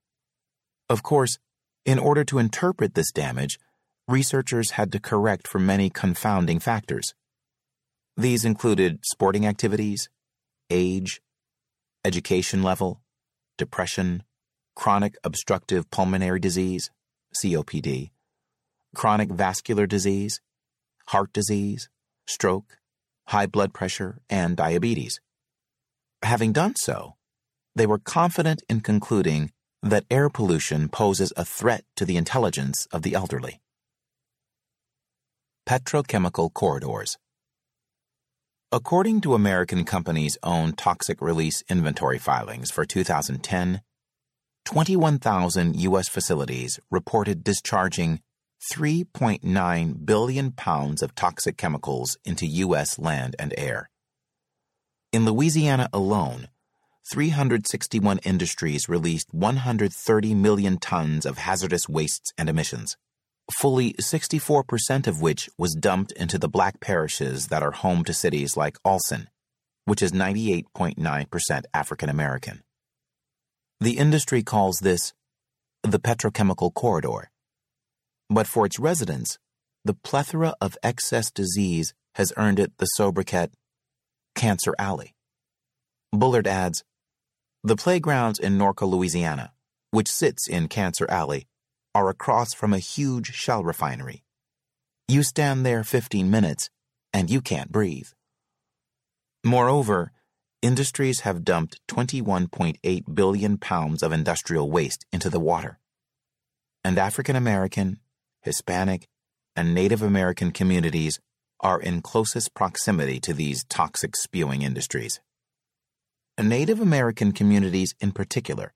Of 0.87 1.01
course, 1.01 1.39
in 1.85 1.97
order 1.97 2.23
to 2.25 2.37
interpret 2.37 2.93
this 2.93 3.11
damage, 3.11 3.57
researchers 4.07 4.71
had 4.71 4.91
to 4.91 4.99
correct 4.99 5.47
for 5.47 5.57
many 5.57 5.89
confounding 5.89 6.59
factors. 6.59 7.15
These 8.19 8.43
included 8.43 8.99
sporting 9.05 9.45
activities, 9.47 10.09
age, 10.69 11.21
education 12.03 12.61
level, 12.61 12.99
depression, 13.57 14.23
chronic 14.75 15.15
obstructive 15.23 15.89
pulmonary 15.89 16.41
disease, 16.41 16.91
COPD, 17.41 18.09
chronic 18.93 19.29
vascular 19.29 19.87
disease, 19.87 20.41
heart 21.07 21.31
disease, 21.31 21.87
stroke, 22.27 22.75
high 23.27 23.45
blood 23.45 23.73
pressure, 23.73 24.19
and 24.29 24.57
diabetes. 24.57 25.21
Having 26.21 26.51
done 26.51 26.75
so, 26.75 27.15
they 27.73 27.87
were 27.87 27.99
confident 27.99 28.61
in 28.67 28.81
concluding 28.81 29.53
that 29.81 30.03
air 30.11 30.29
pollution 30.29 30.89
poses 30.89 31.31
a 31.37 31.45
threat 31.45 31.85
to 31.95 32.03
the 32.03 32.17
intelligence 32.17 32.85
of 32.91 33.03
the 33.03 33.13
elderly. 33.13 33.61
Petrochemical 35.65 36.53
corridors. 36.53 37.17
According 38.71 39.21
to 39.21 39.33
American 39.33 39.83
companies' 39.83 40.37
own 40.43 40.73
toxic 40.73 41.21
release 41.21 41.63
inventory 41.69 42.19
filings 42.19 42.69
for 42.69 42.85
2010, 42.85 43.81
21,000 44.63 45.75
U.S. 45.81 46.07
facilities 46.07 46.79
reported 46.91 47.43
discharging 47.43 48.19
3.9 48.71 50.05
billion 50.05 50.51
pounds 50.51 51.01
of 51.01 51.15
toxic 51.15 51.57
chemicals 51.57 52.19
into 52.23 52.45
U.S. 52.45 52.99
land 52.99 53.35
and 53.39 53.55
air. 53.57 53.89
In 55.11 55.25
Louisiana 55.25 55.89
alone, 55.91 56.49
361 57.11 58.19
industries 58.19 58.87
released 58.87 59.33
130 59.33 60.35
million 60.35 60.77
tons 60.77 61.25
of 61.25 61.39
hazardous 61.39 61.89
wastes 61.89 62.31
and 62.37 62.47
emissions, 62.47 62.97
fully 63.51 63.93
64% 63.93 65.07
of 65.07 65.21
which 65.21 65.49
was 65.57 65.73
dumped 65.73 66.11
into 66.13 66.37
the 66.37 66.49
black 66.49 66.79
parishes 66.79 67.47
that 67.47 67.63
are 67.63 67.71
home 67.71 68.03
to 68.03 68.13
cities 68.13 68.55
like 68.55 68.77
Alsen, 68.85 69.27
which 69.85 70.01
is 70.01 70.11
98.9% 70.11 71.63
African 71.73 72.09
American. 72.09 72.63
The 73.79 73.97
industry 73.97 74.43
calls 74.43 74.79
this 74.79 75.13
the 75.83 75.99
petrochemical 75.99 76.73
corridor. 76.73 77.31
But 78.29 78.47
for 78.47 78.65
its 78.65 78.77
residents, 78.77 79.39
the 79.85 79.93
plethora 79.93 80.53
of 80.59 80.77
excess 80.83 81.31
disease 81.31 81.93
has 82.15 82.33
earned 82.37 82.59
it 82.59 82.73
the 82.77 82.85
sobriquet 82.85 83.49
Cancer 84.35 84.75
Alley. 84.77 85.15
Bullard 86.11 86.47
adds 86.47 86.83
The 87.63 87.75
playgrounds 87.75 88.39
in 88.39 88.57
Norco, 88.57 88.89
Louisiana, 88.89 89.53
which 89.91 90.09
sits 90.09 90.47
in 90.47 90.67
Cancer 90.67 91.05
Alley, 91.09 91.47
are 91.93 92.09
across 92.09 92.53
from 92.53 92.73
a 92.73 92.79
huge 92.79 93.33
shell 93.33 93.63
refinery. 93.63 94.23
You 95.07 95.23
stand 95.23 95.65
there 95.65 95.83
15 95.83 96.29
minutes 96.29 96.69
and 97.11 97.29
you 97.29 97.41
can't 97.41 97.71
breathe. 97.71 98.09
Moreover, 99.43 100.11
industries 100.61 101.21
have 101.21 101.43
dumped 101.43 101.79
21.8 101.87 103.15
billion 103.15 103.57
pounds 103.57 104.03
of 104.03 104.11
industrial 104.11 104.69
waste 104.69 105.05
into 105.11 105.29
the 105.29 105.39
water. 105.39 105.79
And 106.83 106.97
African 106.97 107.35
American, 107.35 107.99
Hispanic, 108.41 109.07
and 109.55 109.73
Native 109.73 110.01
American 110.01 110.51
communities 110.51 111.19
are 111.59 111.81
in 111.81 112.01
closest 112.01 112.53
proximity 112.53 113.19
to 113.19 113.33
these 113.33 113.65
toxic 113.65 114.15
spewing 114.15 114.61
industries. 114.61 115.19
Native 116.41 116.79
American 116.79 117.33
communities 117.33 117.93
in 117.99 118.13
particular, 118.13 118.73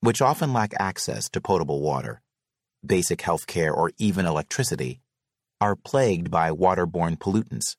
which 0.00 0.22
often 0.22 0.52
lack 0.52 0.72
access 0.78 1.28
to 1.28 1.40
potable 1.42 1.82
water, 1.82 2.22
basic 2.86 3.22
health 3.22 3.46
care, 3.46 3.72
or 3.72 3.92
even 3.98 4.26
electricity, 4.26 5.00
are 5.60 5.76
plagued 5.76 6.30
by 6.30 6.50
waterborne 6.50 7.18
pollutants, 7.18 7.76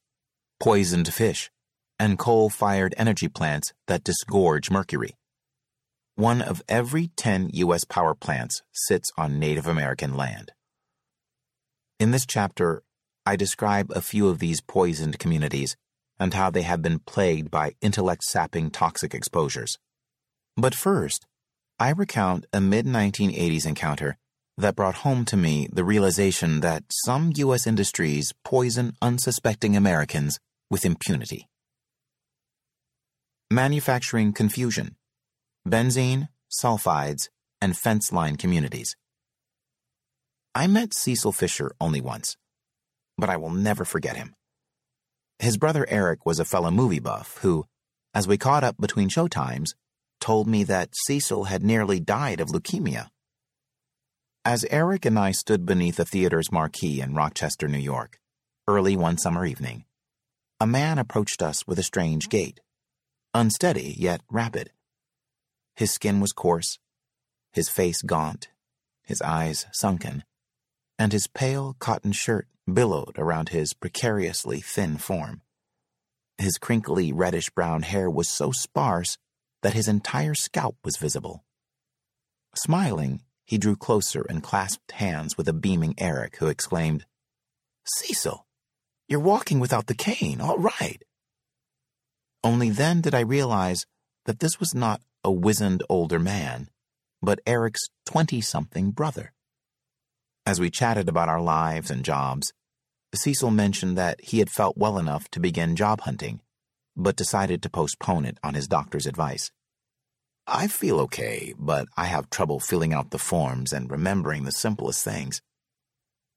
poisoned 0.59 1.13
fish, 1.13 1.51
and 1.99 2.19
coal 2.19 2.49
fired 2.49 2.93
energy 2.97 3.27
plants 3.27 3.73
that 3.87 4.03
disgorge 4.03 4.69
mercury. 4.69 5.15
One 6.15 6.41
of 6.41 6.63
every 6.67 7.09
10 7.15 7.51
U.S. 7.53 7.83
power 7.83 8.15
plants 8.15 8.61
sits 8.71 9.11
on 9.17 9.39
Native 9.39 9.67
American 9.67 10.15
land. 10.15 10.51
In 11.99 12.11
this 12.11 12.25
chapter, 12.25 12.83
I 13.25 13.35
describe 13.35 13.91
a 13.91 14.01
few 14.01 14.27
of 14.27 14.39
these 14.39 14.61
poisoned 14.61 15.19
communities 15.19 15.75
and 16.19 16.33
how 16.33 16.49
they 16.49 16.63
have 16.63 16.81
been 16.81 16.99
plagued 16.99 17.51
by 17.51 17.75
intellect 17.81 18.23
sapping 18.23 18.71
toxic 18.71 19.13
exposures. 19.13 19.77
But 20.55 20.73
first, 20.73 21.27
I 21.79 21.91
recount 21.91 22.47
a 22.51 22.59
mid 22.61 22.85
1980s 22.87 23.67
encounter 23.67 24.17
that 24.57 24.75
brought 24.75 24.95
home 24.95 25.23
to 25.25 25.37
me 25.37 25.67
the 25.71 25.83
realization 25.83 26.61
that 26.61 26.83
some 26.91 27.31
U.S. 27.35 27.67
industries 27.67 28.33
poison 28.43 28.95
unsuspecting 29.01 29.75
Americans 29.75 30.39
with 30.69 30.85
impunity. 30.85 31.47
Manufacturing 33.51 34.33
confusion, 34.33 34.95
benzene, 35.67 36.27
sulfides, 36.49 37.29
and 37.61 37.77
fence 37.77 38.11
line 38.11 38.35
communities. 38.35 38.95
I 40.55 40.67
met 40.67 40.93
Cecil 40.93 41.31
Fisher 41.31 41.71
only 41.79 42.01
once, 42.01 42.35
but 43.17 43.29
I 43.29 43.37
will 43.37 43.51
never 43.51 43.85
forget 43.85 44.17
him. 44.17 44.33
His 45.39 45.57
brother 45.57 45.85
Eric 45.87 46.25
was 46.25 46.39
a 46.39 46.45
fellow 46.45 46.71
movie 46.71 46.99
buff 46.99 47.37
who, 47.41 47.65
as 48.13 48.27
we 48.27 48.37
caught 48.37 48.63
up 48.63 48.75
between 48.79 49.09
showtimes, 49.09 49.75
told 50.19 50.47
me 50.47 50.63
that 50.63 50.95
Cecil 51.05 51.43
had 51.43 51.63
nearly 51.63 51.99
died 51.99 52.39
of 52.39 52.49
leukemia. 52.49 53.09
As 54.47 54.65
Eric 54.69 55.03
and 55.03 55.19
I 55.19 55.31
stood 55.31 55.65
beneath 55.65 55.99
a 55.99 56.05
theater's 56.05 56.53
marquee 56.53 57.01
in 57.01 57.13
Rochester, 57.13 57.67
New 57.67 57.77
York, 57.77 58.17
early 58.65 58.95
one 58.95 59.17
summer 59.17 59.45
evening, 59.45 59.83
a 60.61 60.65
man 60.65 60.97
approached 60.97 61.41
us 61.41 61.67
with 61.67 61.77
a 61.77 61.83
strange 61.83 62.29
gait, 62.29 62.61
unsteady 63.33 63.93
yet 63.99 64.21
rapid. 64.31 64.71
His 65.75 65.91
skin 65.91 66.21
was 66.21 66.31
coarse, 66.31 66.79
his 67.51 67.67
face 67.67 68.01
gaunt, 68.01 68.47
his 69.03 69.21
eyes 69.21 69.65
sunken, 69.73 70.23
and 70.97 71.11
his 71.11 71.27
pale 71.27 71.75
cotton 71.79 72.13
shirt 72.13 72.47
billowed 72.73 73.19
around 73.19 73.49
his 73.49 73.73
precariously 73.73 74.61
thin 74.61 74.97
form. 74.97 75.41
His 76.37 76.57
crinkly 76.57 77.11
reddish 77.11 77.49
brown 77.49 77.81
hair 77.81 78.09
was 78.09 78.29
so 78.29 78.53
sparse 78.53 79.17
that 79.61 79.73
his 79.73 79.89
entire 79.89 80.35
scalp 80.35 80.77
was 80.85 80.95
visible. 80.95 81.43
Smiling, 82.55 83.23
he 83.47 83.57
drew 83.57 83.77
closer 83.77 84.25
and 84.29 84.43
clasped 84.43 84.91
hands 84.91 85.37
with 85.37 85.47
a 85.47 85.53
beaming 85.53 85.95
Eric, 85.97 86.35
who 86.37 86.47
exclaimed, 86.47 87.05
Cecil, 87.85 88.45
you're 89.07 89.21
walking 89.21 89.61
without 89.61 89.87
the 89.87 89.95
cane, 89.95 90.41
all 90.41 90.57
right. 90.57 91.01
Only 92.43 92.69
then 92.69 92.99
did 92.99 93.15
I 93.15 93.21
realize 93.21 93.85
that 94.25 94.41
this 94.41 94.59
was 94.59 94.75
not 94.75 95.01
a 95.23 95.31
wizened 95.31 95.81
older 95.87 96.19
man, 96.19 96.69
but 97.21 97.39
Eric's 97.47 97.87
twenty 98.05 98.41
something 98.41 98.91
brother. 98.91 99.33
As 100.45 100.59
we 100.59 100.69
chatted 100.69 101.07
about 101.07 101.29
our 101.29 101.41
lives 101.41 101.89
and 101.89 102.03
jobs, 102.03 102.51
Cecil 103.15 103.51
mentioned 103.51 103.97
that 103.97 104.19
he 104.21 104.39
had 104.39 104.49
felt 104.49 104.77
well 104.77 104.99
enough 104.99 105.29
to 105.29 105.39
begin 105.39 105.77
job 105.77 106.01
hunting, 106.01 106.41
but 106.97 107.15
decided 107.15 107.63
to 107.63 107.69
postpone 107.69 108.25
it 108.25 108.37
on 108.43 108.53
his 108.53 108.67
doctor's 108.67 109.05
advice. 109.07 109.51
I 110.49 110.67
feel 110.67 111.01
okay, 111.01 111.53
but 111.59 111.89
I 111.97 112.05
have 112.05 112.29
trouble 112.29 112.61
filling 112.61 112.93
out 112.93 113.11
the 113.11 113.19
forms 113.19 113.73
and 113.73 113.91
remembering 113.91 114.45
the 114.45 114.53
simplest 114.53 115.03
things. 115.03 115.41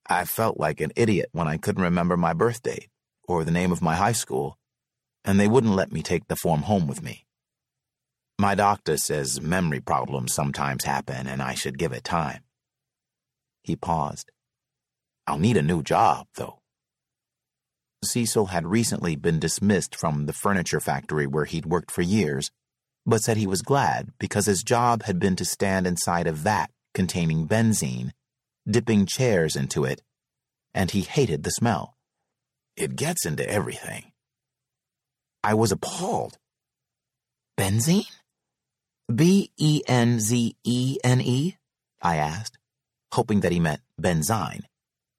I 0.05 0.25
felt 0.25 0.59
like 0.59 0.81
an 0.81 0.91
idiot 0.97 1.29
when 1.31 1.47
I 1.47 1.59
couldn't 1.59 1.85
remember 1.85 2.17
my 2.17 2.33
birth 2.33 2.61
date 2.61 2.89
or 3.29 3.45
the 3.45 3.53
name 3.53 3.71
of 3.71 3.81
my 3.81 3.95
high 3.95 4.11
school, 4.11 4.59
and 5.25 5.39
they 5.39 5.47
wouldn't 5.47 5.77
let 5.77 5.93
me 5.93 6.03
take 6.03 6.27
the 6.27 6.35
form 6.35 6.63
home 6.63 6.89
with 6.89 7.05
me. 7.05 7.25
My 8.37 8.57
doctor 8.57 8.97
says 8.97 9.41
memory 9.41 9.81
problems 9.81 10.35
sometimes 10.35 10.83
happen 10.83 11.29
and 11.29 11.41
I 11.41 11.55
should 11.55 11.79
give 11.79 11.93
it 11.93 12.03
time. 12.03 12.43
He 13.63 13.77
paused. 13.77 14.33
I'll 15.29 15.39
need 15.39 15.57
a 15.57 15.63
new 15.63 15.85
job, 15.85 16.27
though. 16.35 16.59
Cecil 18.03 18.47
had 18.47 18.67
recently 18.67 19.15
been 19.15 19.39
dismissed 19.39 19.95
from 19.95 20.27
the 20.27 20.33
furniture 20.33 20.81
factory 20.81 21.29
where 21.29 21.45
he'd 21.45 21.67
worked 21.67 21.93
for 21.93 22.03
years 22.03 22.51
but 23.11 23.23
said 23.23 23.37
he 23.37 23.47
was 23.47 23.61
glad 23.61 24.13
because 24.21 24.47
his 24.47 24.63
job 24.63 25.03
had 25.03 25.19
been 25.19 25.35
to 25.37 25.45
stand 25.45 25.87
inside 25.87 26.29
a 26.29 26.33
vat 26.33 26.71
containing 26.95 27.47
benzene, 27.47 28.13
dipping 28.69 29.05
chairs 29.05 29.57
into 29.57 29.85
it, 29.85 30.01
and 30.73 30.93
he 30.93 31.01
hated 31.01 31.43
the 31.43 31.51
smell. 31.51 31.97
It 32.77 32.95
gets 32.95 33.27
into 33.27 33.49
everything. 33.49 34.13
I 35.43 35.55
was 35.55 35.73
appalled. 35.73 36.39
Benzene? 37.59 38.07
B 39.13 39.51
E 39.59 39.83
N 39.89 40.21
Z 40.21 40.55
E 40.63 40.99
N 41.03 41.21
E? 41.21 41.57
I 42.01 42.17
asked, 42.17 42.59
hoping 43.13 43.41
that 43.41 43.53
he 43.53 43.59
meant 43.59 43.81
benzine, 44.01 44.63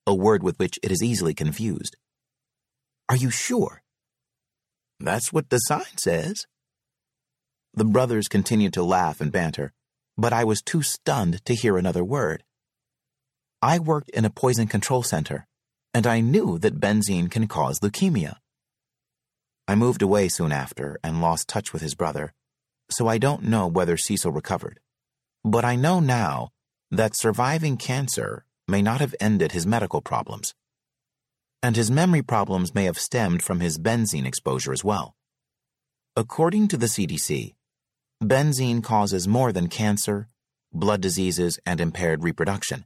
a 0.07 0.15
word 0.15 0.43
with 0.43 0.57
which 0.57 0.79
it 0.81 0.91
is 0.91 1.03
easily 1.03 1.33
confused. 1.33 1.97
Are 3.09 3.17
you 3.17 3.29
sure? 3.29 3.83
That's 4.99 5.33
what 5.33 5.49
the 5.49 5.57
sign 5.57 5.97
says. 5.97 6.45
The 7.73 7.85
brothers 7.85 8.27
continued 8.27 8.73
to 8.73 8.83
laugh 8.83 9.21
and 9.21 9.31
banter, 9.31 9.71
but 10.17 10.33
I 10.33 10.43
was 10.43 10.61
too 10.61 10.81
stunned 10.81 11.43
to 11.45 11.55
hear 11.55 11.77
another 11.77 12.03
word. 12.03 12.43
I 13.61 13.79
worked 13.79 14.09
in 14.09 14.25
a 14.25 14.29
poison 14.29 14.67
control 14.67 15.03
center, 15.03 15.47
and 15.93 16.05
I 16.05 16.19
knew 16.19 16.59
that 16.59 16.79
benzene 16.79 17.29
can 17.29 17.47
cause 17.47 17.79
leukemia. 17.79 18.35
I 19.67 19.75
moved 19.75 20.01
away 20.01 20.27
soon 20.27 20.51
after 20.51 20.99
and 21.03 21.21
lost 21.21 21.47
touch 21.47 21.71
with 21.71 21.81
his 21.81 21.95
brother, 21.95 22.33
so 22.89 23.07
I 23.07 23.17
don't 23.17 23.43
know 23.43 23.67
whether 23.67 23.95
Cecil 23.95 24.31
recovered. 24.31 24.79
But 25.45 25.63
I 25.63 25.75
know 25.75 26.01
now 26.01 26.49
that 26.91 27.15
surviving 27.15 27.77
cancer 27.77 28.43
may 28.67 28.81
not 28.81 28.99
have 28.99 29.15
ended 29.19 29.53
his 29.53 29.65
medical 29.65 30.01
problems. 30.01 30.53
And 31.63 31.75
his 31.75 31.89
memory 31.89 32.21
problems 32.21 32.75
may 32.75 32.85
have 32.85 32.99
stemmed 32.99 33.43
from 33.43 33.61
his 33.61 33.77
benzene 33.77 34.25
exposure 34.25 34.73
as 34.73 34.83
well. 34.83 35.15
According 36.17 36.67
to 36.69 36.77
the 36.77 36.87
CDC, 36.87 37.53
Benzene 38.21 38.83
causes 38.83 39.27
more 39.27 39.51
than 39.51 39.67
cancer, 39.67 40.27
blood 40.71 41.01
diseases, 41.01 41.57
and 41.65 41.81
impaired 41.81 42.23
reproduction. 42.23 42.85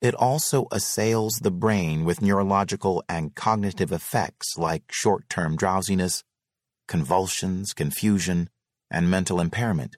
It 0.00 0.14
also 0.14 0.68
assails 0.70 1.40
the 1.42 1.50
brain 1.50 2.04
with 2.04 2.22
neurological 2.22 3.02
and 3.08 3.34
cognitive 3.34 3.90
effects 3.90 4.56
like 4.56 4.84
short 4.92 5.28
term 5.28 5.56
drowsiness, 5.56 6.22
convulsions, 6.86 7.72
confusion, 7.72 8.48
and 8.92 9.10
mental 9.10 9.40
impairment. 9.40 9.96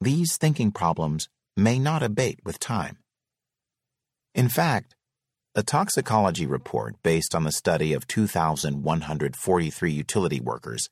These 0.00 0.36
thinking 0.36 0.70
problems 0.70 1.28
may 1.56 1.80
not 1.80 2.04
abate 2.04 2.38
with 2.44 2.60
time. 2.60 2.98
In 4.32 4.48
fact, 4.48 4.94
a 5.56 5.64
toxicology 5.64 6.46
report 6.46 6.94
based 7.02 7.34
on 7.34 7.42
the 7.42 7.52
study 7.52 7.94
of 7.94 8.06
2,143 8.06 9.92
utility 9.92 10.40
workers 10.40 10.88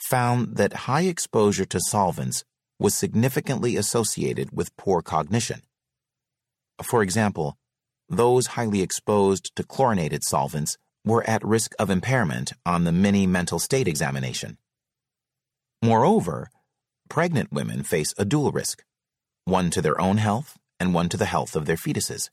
found 0.00 0.56
that 0.56 0.84
high 0.88 1.02
exposure 1.02 1.64
to 1.66 1.80
solvents 1.80 2.44
was 2.78 2.94
significantly 2.94 3.76
associated 3.76 4.50
with 4.52 4.76
poor 4.76 5.02
cognition. 5.02 5.62
For 6.82 7.02
example, 7.02 7.58
those 8.08 8.48
highly 8.48 8.82
exposed 8.82 9.54
to 9.56 9.62
chlorinated 9.62 10.24
solvents 10.24 10.76
were 11.04 11.28
at 11.28 11.44
risk 11.44 11.72
of 11.78 11.90
impairment 11.90 12.52
on 12.66 12.84
the 12.84 12.92
mini 12.92 13.26
mental 13.26 13.58
state 13.58 13.86
examination. 13.86 14.58
Moreover, 15.82 16.50
pregnant 17.08 17.52
women 17.52 17.82
face 17.82 18.12
a 18.18 18.24
dual 18.24 18.52
risk 18.52 18.82
one 19.44 19.70
to 19.70 19.82
their 19.82 20.00
own 20.00 20.18
health 20.18 20.58
and 20.78 20.94
one 20.94 21.08
to 21.08 21.16
the 21.16 21.24
health 21.24 21.56
of 21.56 21.66
their 21.66 21.76
fetuses. 21.76 22.30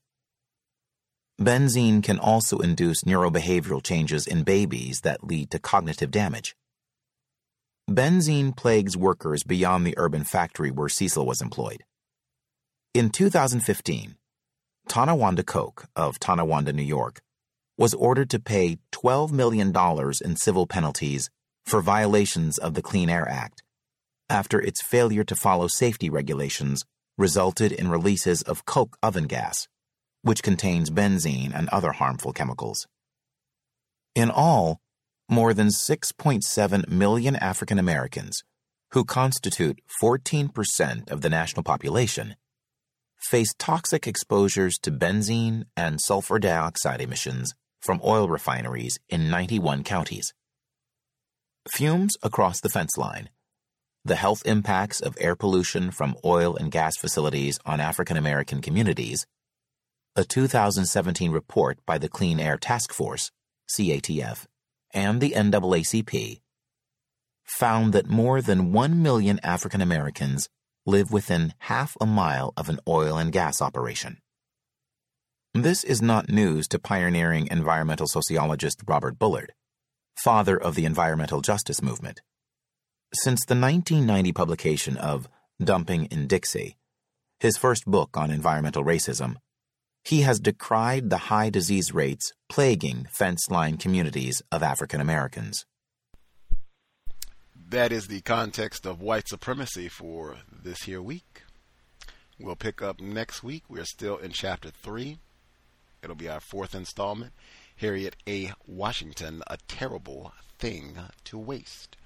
Benzene 1.40 2.04
can 2.04 2.20
also 2.20 2.60
induce 2.60 3.04
neurobehavioral 3.04 3.84
changes 3.84 4.28
in 4.28 4.44
babies 4.44 5.02
that 5.02 5.24
lead 5.24 5.52
to 5.52 5.60
cognitive 5.60 6.12
damage. 6.12 6.56
Benzene 7.90 8.56
plagues 8.56 8.98
workers 8.98 9.44
beyond 9.44 9.86
the 9.88 9.94
urban 9.98 10.24
factory 10.24 10.72
where 10.72 10.90
Cecil 10.90 11.26
was 11.26 11.42
employed. 11.42 11.84
In 12.94 13.10
2015, 13.10 14.16
Tonawanda 14.90 15.44
Coke 15.44 15.86
of 15.96 16.20
Tonawanda, 16.20 16.74
New 16.74 16.84
York, 16.84 17.22
was 17.78 17.94
ordered 17.94 18.30
to 18.32 18.40
pay 18.40 18.80
$12 18.92 19.32
million 19.32 19.74
in 20.26 20.36
civil 20.36 20.68
penalties 20.68 21.30
for 21.66 21.82
violations 21.82 22.58
of 22.58 22.74
the 22.74 22.82
Clean 22.82 23.10
Air 23.10 23.28
Act 23.28 23.64
after 24.30 24.60
its 24.60 24.82
failure 24.82 25.24
to 25.24 25.36
follow 25.36 25.68
safety 25.68 26.10
regulations 26.10 26.84
resulted 27.18 27.72
in 27.72 27.88
releases 27.90 28.42
of 28.42 28.66
coke 28.66 28.98
oven 29.02 29.26
gas, 29.26 29.68
which 30.22 30.44
contains 30.44 30.90
benzene 30.90 31.54
and 31.54 31.70
other 31.70 31.94
harmful 31.94 32.34
chemicals. 32.34 32.88
In 34.16 34.30
all, 34.30 34.80
more 35.30 35.54
than 35.54 35.68
6.7 35.68 36.88
million 36.90 37.36
African 37.36 37.80
Americans, 37.80 38.44
who 38.92 39.04
constitute 39.04 39.82
14% 40.02 41.12
of 41.12 41.22
the 41.22 41.30
national 41.30 41.64
population, 41.64 42.36
face 43.18 43.54
toxic 43.58 44.08
exposures 44.08 44.78
to 44.80 44.92
benzene 44.92 45.66
and 45.76 46.00
sulfur 46.00 46.40
dioxide 46.40 47.02
emissions 47.02 47.54
from 47.82 48.00
oil 48.04 48.30
refineries 48.30 49.00
in 49.10 49.30
91 49.30 49.84
counties. 49.84 50.34
Fumes 51.70 52.16
across 52.24 52.62
the 52.62 52.70
fence 52.70 52.98
line, 52.98 53.30
the 54.06 54.16
health 54.16 54.42
impacts 54.46 55.02
of 55.02 55.18
air 55.20 55.36
pollution 55.36 55.92
from 55.92 56.16
oil 56.24 56.56
and 56.56 56.72
gas 56.72 56.96
facilities 56.96 57.60
on 57.66 57.82
African 57.82 58.16
American 58.16 58.62
communities, 58.62 59.28
a 60.16 60.24
2017 60.24 61.32
report 61.32 61.80
by 61.86 61.98
the 61.98 62.08
Clean 62.08 62.40
Air 62.40 62.58
Task 62.58 62.94
Force, 62.94 63.32
CATF, 63.70 64.46
and 64.98 65.22
the 65.22 65.30
NAACP 65.38 66.42
found 67.44 67.94
that 67.94 68.10
more 68.10 68.42
than 68.42 68.72
1 68.74 69.04
million 69.04 69.40
African 69.44 69.80
Americans 69.80 70.50
live 70.88 71.12
within 71.12 71.54
half 71.60 71.96
a 72.02 72.06
mile 72.08 72.52
of 72.58 72.68
an 72.68 72.80
oil 72.88 73.16
and 73.16 73.32
gas 73.32 73.62
operation. 73.62 74.18
This 75.54 75.84
is 75.84 76.02
not 76.02 76.30
news 76.30 76.68
to 76.70 76.80
pioneering 76.80 77.48
environmental 77.52 78.08
sociologist 78.08 78.82
Robert 78.88 79.20
Bullard, 79.20 79.54
father 80.16 80.58
of 80.58 80.74
the 80.74 80.86
environmental 80.86 81.42
justice 81.42 81.82
movement. 81.82 82.22
Since 83.14 83.46
the 83.46 83.56
1990 83.56 84.34
publication 84.34 84.98
of 84.98 85.30
Dumping 85.64 86.06
in 86.06 86.26
Dixie, 86.26 86.76
his 87.40 87.56
first 87.56 87.86
book 87.86 88.18
on 88.18 88.32
environmental 88.32 88.84
racism, 88.84 89.36
he 90.08 90.22
has 90.22 90.40
decried 90.40 91.10
the 91.10 91.18
high 91.18 91.50
disease 91.50 91.94
rates 91.94 92.32
plaguing 92.50 93.06
fence 93.12 93.50
line 93.50 93.78
communities 93.78 94.42
of 94.52 94.64
African 94.64 95.02
Americans 95.02 95.66
that 97.70 97.92
is 97.92 98.08
the 98.08 98.22
context 98.22 98.86
of 98.86 99.02
white 99.02 99.28
supremacy 99.28 99.90
for 99.90 100.38
this 100.64 100.84
here 100.84 101.02
week. 101.02 101.44
We'll 102.40 102.56
pick 102.56 102.82
up 102.82 103.02
next 103.02 103.44
week. 103.44 103.64
We're 103.68 103.84
still 103.84 104.16
in 104.18 104.32
chapter 104.32 104.70
3. 104.70 105.20
It'll 106.02 106.16
be 106.16 106.30
our 106.30 106.40
fourth 106.40 106.74
installment. 106.74 107.34
Harriet 107.76 108.16
A. 108.28 108.54
Washington, 108.66 109.44
A 109.48 109.58
Terrible 109.68 110.32
Thing 110.58 110.98
to 111.26 111.38
Waste. 111.38 111.98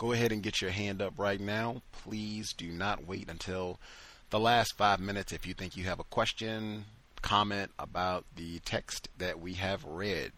go 0.00 0.12
ahead 0.12 0.32
and 0.32 0.42
get 0.42 0.62
your 0.62 0.70
hand 0.70 1.02
up 1.02 1.12
right 1.18 1.40
now. 1.40 1.82
Please 1.92 2.54
do 2.54 2.68
not 2.68 3.06
wait 3.06 3.28
until 3.28 3.78
the 4.30 4.40
last 4.40 4.74
five 4.78 4.98
minutes 4.98 5.30
if 5.30 5.46
you 5.46 5.52
think 5.52 5.76
you 5.76 5.84
have 5.84 6.00
a 6.00 6.04
question, 6.04 6.86
comment 7.20 7.70
about 7.78 8.24
the 8.34 8.60
text 8.60 9.10
that 9.18 9.38
we 9.38 9.52
have 9.52 9.84
read. 9.84 10.32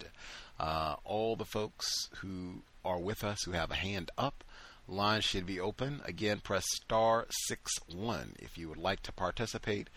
Uh, 0.58 0.96
all 1.04 1.36
the 1.36 1.44
folks 1.44 2.10
who 2.16 2.62
are 2.84 2.98
with 2.98 3.22
us 3.22 3.44
who 3.44 3.52
have 3.52 3.70
a 3.70 3.76
hand 3.76 4.10
up, 4.18 4.42
line 4.88 5.20
should 5.20 5.46
be 5.46 5.60
open. 5.60 6.00
Again, 6.04 6.40
press 6.40 6.64
star 6.74 7.26
six 7.46 7.70
one 7.86 8.34
if 8.40 8.58
you 8.58 8.68
would 8.68 8.78
like 8.78 9.00
to 9.02 9.12
participate. 9.12 9.88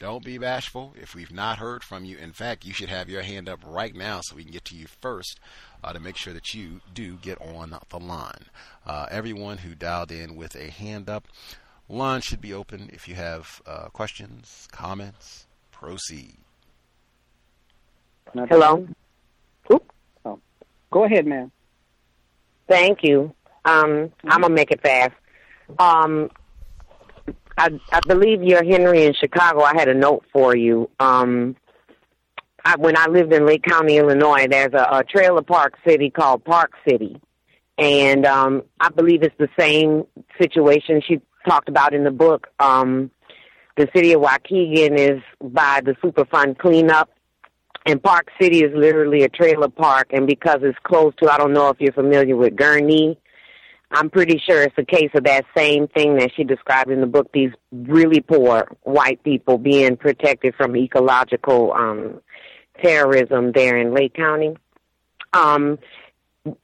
Don't 0.00 0.24
be 0.24 0.38
bashful. 0.38 0.94
If 0.98 1.14
we've 1.14 1.30
not 1.30 1.58
heard 1.58 1.84
from 1.84 2.06
you, 2.06 2.16
in 2.16 2.32
fact, 2.32 2.64
you 2.64 2.72
should 2.72 2.88
have 2.88 3.10
your 3.10 3.20
hand 3.20 3.50
up 3.50 3.60
right 3.66 3.94
now 3.94 4.22
so 4.22 4.34
we 4.34 4.44
can 4.44 4.50
get 4.50 4.64
to 4.64 4.74
you 4.74 4.86
first 4.86 5.38
uh, 5.84 5.92
to 5.92 6.00
make 6.00 6.16
sure 6.16 6.32
that 6.32 6.54
you 6.54 6.80
do 6.94 7.16
get 7.16 7.38
on 7.38 7.78
the 7.90 7.98
line. 7.98 8.46
Uh, 8.86 9.04
everyone 9.10 9.58
who 9.58 9.74
dialed 9.74 10.10
in 10.10 10.36
with 10.36 10.56
a 10.56 10.70
hand 10.70 11.10
up, 11.10 11.28
line 11.86 12.22
should 12.22 12.40
be 12.40 12.54
open 12.54 12.88
if 12.94 13.08
you 13.08 13.14
have 13.14 13.60
uh, 13.66 13.88
questions, 13.92 14.66
comments, 14.72 15.46
Proceed. 15.70 16.38
Hello. 18.32 18.88
Oop. 19.70 19.92
Oh. 20.24 20.40
Go 20.90 21.04
ahead, 21.04 21.26
ma'am. 21.26 21.52
Thank 22.66 23.02
you. 23.02 23.34
Um, 23.66 24.10
I'm 24.24 24.40
gonna 24.40 24.48
make 24.54 24.70
it 24.70 24.80
fast. 24.80 25.12
Um, 25.78 26.30
I, 27.60 27.68
I 27.92 28.00
believe 28.08 28.42
you're 28.42 28.64
Henry 28.64 29.04
in 29.04 29.12
Chicago. 29.12 29.60
I 29.60 29.74
had 29.74 29.88
a 29.88 29.94
note 29.94 30.24
for 30.32 30.56
you. 30.56 30.88
Um, 30.98 31.56
I, 32.64 32.76
when 32.78 32.96
I 32.96 33.06
lived 33.06 33.34
in 33.34 33.44
Lake 33.44 33.64
County, 33.64 33.98
Illinois, 33.98 34.46
there's 34.48 34.72
a, 34.72 34.88
a 34.90 35.04
trailer 35.04 35.42
park 35.42 35.74
city 35.86 36.08
called 36.08 36.42
Park 36.42 36.72
City, 36.88 37.20
and 37.76 38.24
um, 38.24 38.62
I 38.80 38.88
believe 38.88 39.22
it's 39.22 39.36
the 39.38 39.50
same 39.58 40.04
situation 40.40 41.02
she 41.06 41.20
talked 41.46 41.68
about 41.68 41.92
in 41.92 42.02
the 42.02 42.10
book. 42.10 42.46
Um, 42.58 43.10
the 43.76 43.88
city 43.94 44.14
of 44.14 44.22
Waukegan 44.22 44.98
is 44.98 45.20
by 45.42 45.82
the 45.84 45.92
Superfund 46.02 46.58
cleanup. 46.58 47.10
And 47.86 48.02
Park 48.02 48.28
City 48.40 48.58
is 48.58 48.72
literally 48.74 49.22
a 49.22 49.28
trailer 49.30 49.70
park, 49.70 50.08
and 50.12 50.26
because 50.26 50.58
it's 50.62 50.78
close 50.82 51.14
to, 51.22 51.30
I 51.30 51.38
don't 51.38 51.54
know 51.54 51.70
if 51.70 51.80
you're 51.80 51.94
familiar 51.94 52.36
with 52.36 52.54
Gurnee, 52.54 53.16
I'm 53.92 54.08
pretty 54.08 54.40
sure 54.48 54.62
it's 54.62 54.78
a 54.78 54.84
case 54.84 55.10
of 55.14 55.24
that 55.24 55.44
same 55.56 55.88
thing 55.88 56.16
that 56.18 56.30
she 56.36 56.44
described 56.44 56.90
in 56.90 57.00
the 57.00 57.06
book. 57.06 57.30
These 57.32 57.50
really 57.72 58.20
poor 58.20 58.68
white 58.82 59.22
people 59.24 59.58
being 59.58 59.96
protected 59.96 60.54
from 60.54 60.76
ecological 60.76 61.72
um, 61.72 62.20
terrorism 62.82 63.50
there 63.52 63.76
in 63.76 63.92
Lake 63.92 64.14
County. 64.14 64.56
Um, 65.32 65.78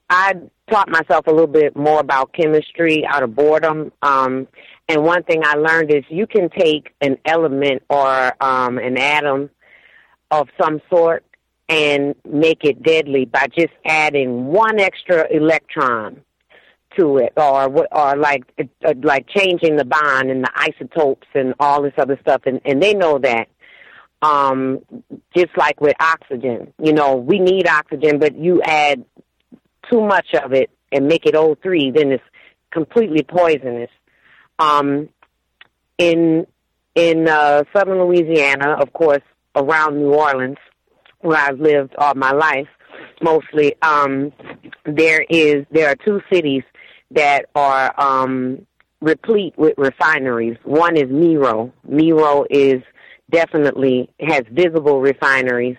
I 0.09 0.35
taught 0.71 0.89
myself 0.89 1.27
a 1.27 1.31
little 1.31 1.47
bit 1.49 1.77
more 1.77 2.01
about 2.01 2.33
chemistry 2.33 3.05
out 3.05 3.25
of 3.25 3.35
boredom. 3.35 3.93
Um, 4.03 4.47
and 4.89 5.03
one 5.03 5.25
thing 5.25 5.43
I 5.45 5.55
learned 5.55 5.93
is 5.93 6.05
you 6.09 6.29
can 6.29 6.49
take 6.49 6.95
an 7.01 7.19
element 7.25 7.83
or 7.91 8.33
um, 8.41 8.79
an 8.79 8.99
atom 8.99 9.51
of 10.31 10.49
some 10.61 10.81
sort 10.89 11.25
and 11.69 12.15
make 12.25 12.63
it 12.63 12.85
deadly 12.85 13.25
by 13.25 13.47
just 13.57 13.73
adding 13.85 14.47
one 14.47 14.79
extra 14.79 15.27
electron 15.33 16.23
to 16.97 17.19
it, 17.19 17.33
or 17.37 17.87
or 17.93 18.17
like 18.17 18.45
uh, 18.59 18.95
like 19.03 19.27
changing 19.29 19.77
the 19.77 19.85
bond 19.85 20.31
and 20.31 20.45
the 20.45 20.51
isotopes 20.55 21.27
and 21.35 21.55
all 21.61 21.83
this 21.83 21.95
other 21.99 22.19
stuff, 22.21 22.43
and 22.47 22.61
and 22.65 22.83
they 22.83 22.95
know 22.95 23.19
that. 23.19 23.49
Um, 24.23 24.81
just 25.37 25.51
like 25.59 25.79
with 25.81 25.95
oxygen, 26.01 26.73
you 26.83 26.95
know, 26.95 27.17
we 27.17 27.39
need 27.39 27.69
oxygen, 27.69 28.19
but 28.19 28.35
you 28.35 28.63
add 28.63 29.05
too 29.91 30.01
much 30.01 30.35
of 30.43 30.55
it 30.55 30.71
and 30.91 31.07
make 31.07 31.27
it 31.27 31.35
O3, 31.35 31.95
then 31.95 32.13
it's 32.13 32.25
completely 32.71 33.23
poisonous. 33.23 33.91
Um, 34.59 35.11
in 35.99 36.47
in 36.95 37.29
uh, 37.29 37.65
southern 37.75 38.01
Louisiana, 38.01 38.77
of 38.81 38.93
course, 38.93 39.23
around 39.55 39.99
New 39.99 40.15
Orleans, 40.15 40.57
where 41.21 41.39
I've 41.39 41.61
lived 41.61 41.95
all 41.99 42.15
my 42.15 42.33
life, 42.33 42.69
mostly, 43.23 43.75
um, 43.83 44.33
there 44.85 45.25
is 45.29 45.67
there 45.71 45.91
are 45.91 45.97
two 45.97 46.21
cities 46.33 46.63
that 47.13 47.47
are 47.55 47.95
um, 48.01 48.67
replete 49.01 49.55
with 49.57 49.75
refineries. 49.77 50.57
One 50.65 50.97
is 50.97 51.09
Meraux. 51.09 51.73
Meraux 51.89 52.47
is 52.51 52.83
definitely 53.31 54.11
has 54.21 54.43
visible 54.51 55.01
refineries, 55.01 55.77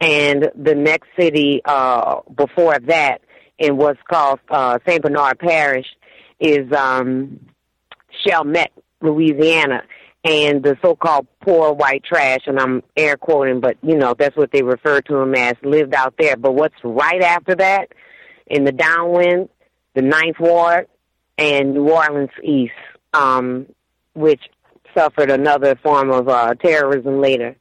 and 0.00 0.50
the 0.54 0.74
next 0.74 1.08
city 1.18 1.60
uh, 1.64 2.20
before 2.34 2.78
that 2.80 3.22
in 3.58 3.76
what's 3.76 4.00
called 4.10 4.40
uh, 4.50 4.78
Saint 4.86 5.02
Bernard 5.02 5.38
Parish 5.38 5.86
is 6.40 6.70
um, 6.72 7.38
Chalmette, 8.24 8.72
Louisiana, 9.00 9.82
and 10.24 10.62
the 10.62 10.76
so-called 10.82 11.26
poor 11.40 11.72
white 11.72 12.04
trash, 12.04 12.40
and 12.46 12.58
I'm 12.58 12.82
air 12.96 13.16
quoting, 13.16 13.60
but 13.60 13.76
you 13.82 13.96
know 13.96 14.14
that's 14.18 14.36
what 14.36 14.50
they 14.52 14.62
refer 14.62 15.00
to 15.02 15.14
them 15.14 15.34
as, 15.34 15.54
lived 15.62 15.94
out 15.94 16.14
there. 16.18 16.36
But 16.36 16.54
what's 16.54 16.74
right 16.84 17.22
after 17.22 17.54
that, 17.56 17.92
in 18.46 18.64
the 18.64 18.72
downwind, 18.72 19.48
the 19.94 20.02
Ninth 20.02 20.38
Ward, 20.40 20.86
and 21.38 21.74
New 21.74 21.90
Orleans 21.90 22.30
East, 22.42 22.72
um, 23.14 23.66
which 24.14 24.42
suffered 24.96 25.30
another 25.30 25.74
form 25.82 26.10
of 26.10 26.28
uh, 26.28 26.54
terrorism 26.54 27.20
later. 27.20 27.56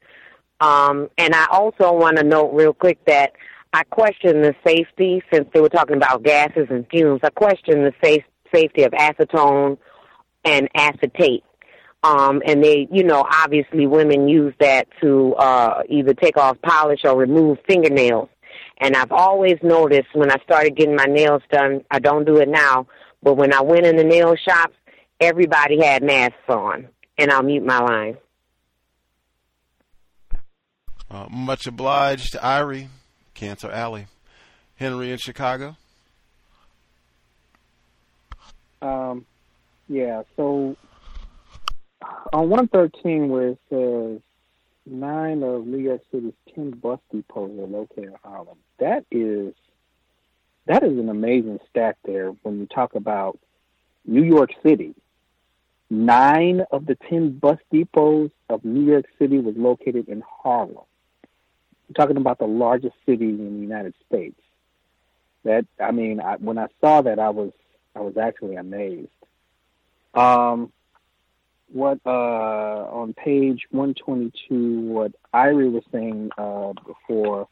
Um, 0.60 1.10
and 1.18 1.34
I 1.34 1.48
also 1.51 1.92
want 1.93 2.18
to 2.18 2.24
note 2.24 2.51
real 2.53 2.74
quick 2.74 3.03
that 3.06 3.34
I 3.74 3.84
question 3.84 4.42
the 4.42 4.53
safety, 4.66 5.24
since 5.32 5.48
they 5.53 5.61
were 5.61 5.69
talking 5.69 5.95
about 5.95 6.24
gases 6.24 6.68
and 6.69 6.85
fumes, 6.90 7.22
I 7.24 7.30
question 7.30 7.84
the 7.84 7.93
safe, 8.03 8.24
safety 8.53 8.84
of 8.84 8.92
acetone 8.92 9.77
and 10.43 10.68
acetate. 10.76 11.43
Um, 12.03 12.42
and 12.45 12.64
they, 12.64 12.88
you 12.92 13.03
know, 13.03 13.26
obviously 13.32 13.88
women 13.88 14.27
use 14.27 14.53
that 14.60 14.88
to 15.01 15.35
uh, 15.35 15.84
either 15.88 16.14
take 16.14 16.35
off 16.35 16.58
polish 16.61 17.01
or 17.06 17.16
remove 17.16 17.60
fingernails. 17.68 18.30
And 18.82 18.95
I've 18.95 19.11
always 19.11 19.58
noticed 19.61 20.08
when 20.14 20.32
I 20.32 20.38
started 20.43 20.76
getting 20.76 20.95
my 20.95 21.06
nails 21.06 21.43
done, 21.51 21.85
I 21.92 22.00
don't 22.00 22.26
do 22.26 22.38
it 22.38 22.50
now, 22.50 22.88
but 23.22 23.35
when 23.35 23.53
I 23.53 23.61
went 23.61 23.85
in 23.85 23.95
the 23.95 24.03
nail 24.03 24.35
shops, 24.35 24.76
everybody 25.19 25.80
had 25.85 26.03
masks 26.03 26.35
on. 26.50 26.88
And 27.18 27.32
I'll 27.32 27.43
mute 27.43 27.64
my 27.64 27.80
line. 27.80 28.18
Uh, 31.11 31.27
much 31.30 31.68
obliged, 31.68 32.34
Irie, 32.34 32.88
Cancer 33.35 33.69
Alley. 33.69 34.08
Henry 34.76 35.11
in 35.11 35.18
Chicago. 35.19 35.77
Um, 38.82 39.27
yeah, 39.88 40.24
so 40.35 40.76
on 42.34 42.50
113, 42.50 43.30
where 43.30 43.50
it 43.50 43.60
says 43.69 44.22
nine 44.92 45.42
of 45.42 45.66
New 45.66 45.78
York 45.78 46.02
City's 46.11 46.34
10 46.53 46.72
bus 46.72 47.00
depots 47.11 47.52
are 47.58 47.66
located 47.66 48.06
in 48.06 48.16
Harlem, 48.24 48.58
that 48.80 49.06
is 49.10 49.53
that 50.68 50.84
is 50.84 50.98
an 51.00 51.10
amazing 51.10 51.60
stat 51.70 51.98
there 52.06 52.30
when 52.44 52.60
you 52.60 52.68
talk 52.68 52.94
about 52.94 53.40
New 54.06 54.24
York 54.24 54.52
City. 54.61 54.94
Nine 55.90 56.64
of 56.72 56.86
the 56.86 56.95
10 57.10 57.40
bus 57.40 57.58
depots 57.74 58.32
of 58.50 58.64
New 58.64 58.86
York 58.86 59.06
City 59.18 59.40
was 59.40 59.56
located 59.58 60.08
in 60.08 60.22
Harlem. 60.44 60.86
Talking 61.95 62.18
about 62.18 62.40
the 62.40 62.45
largest 62.45 62.95
city 63.06 63.30
in 63.30 63.56
the 63.56 63.61
United 63.61 63.95
States. 64.08 64.40
That 65.44 65.66
I 65.80 65.92
mean, 65.92 66.22
I, 66.22 66.36
when 66.36 66.58
I 66.58 66.68
saw 66.80 67.02
that, 67.02 67.18
I 67.20 67.30
was 67.32 67.52
I 67.95 68.00
was 68.00 68.16
actually 68.16 68.56
amazed. 68.56 69.10
Um, 70.14 70.72
what 71.72 72.00
uh, 72.06 72.09
on 72.09 73.14
page 73.14 73.66
122, 73.72 74.82
what 74.82 75.11
Irie 75.33 75.72
was 75.72 75.83
saying 75.91 76.32
uh, 76.38 76.74
before, 76.85 77.48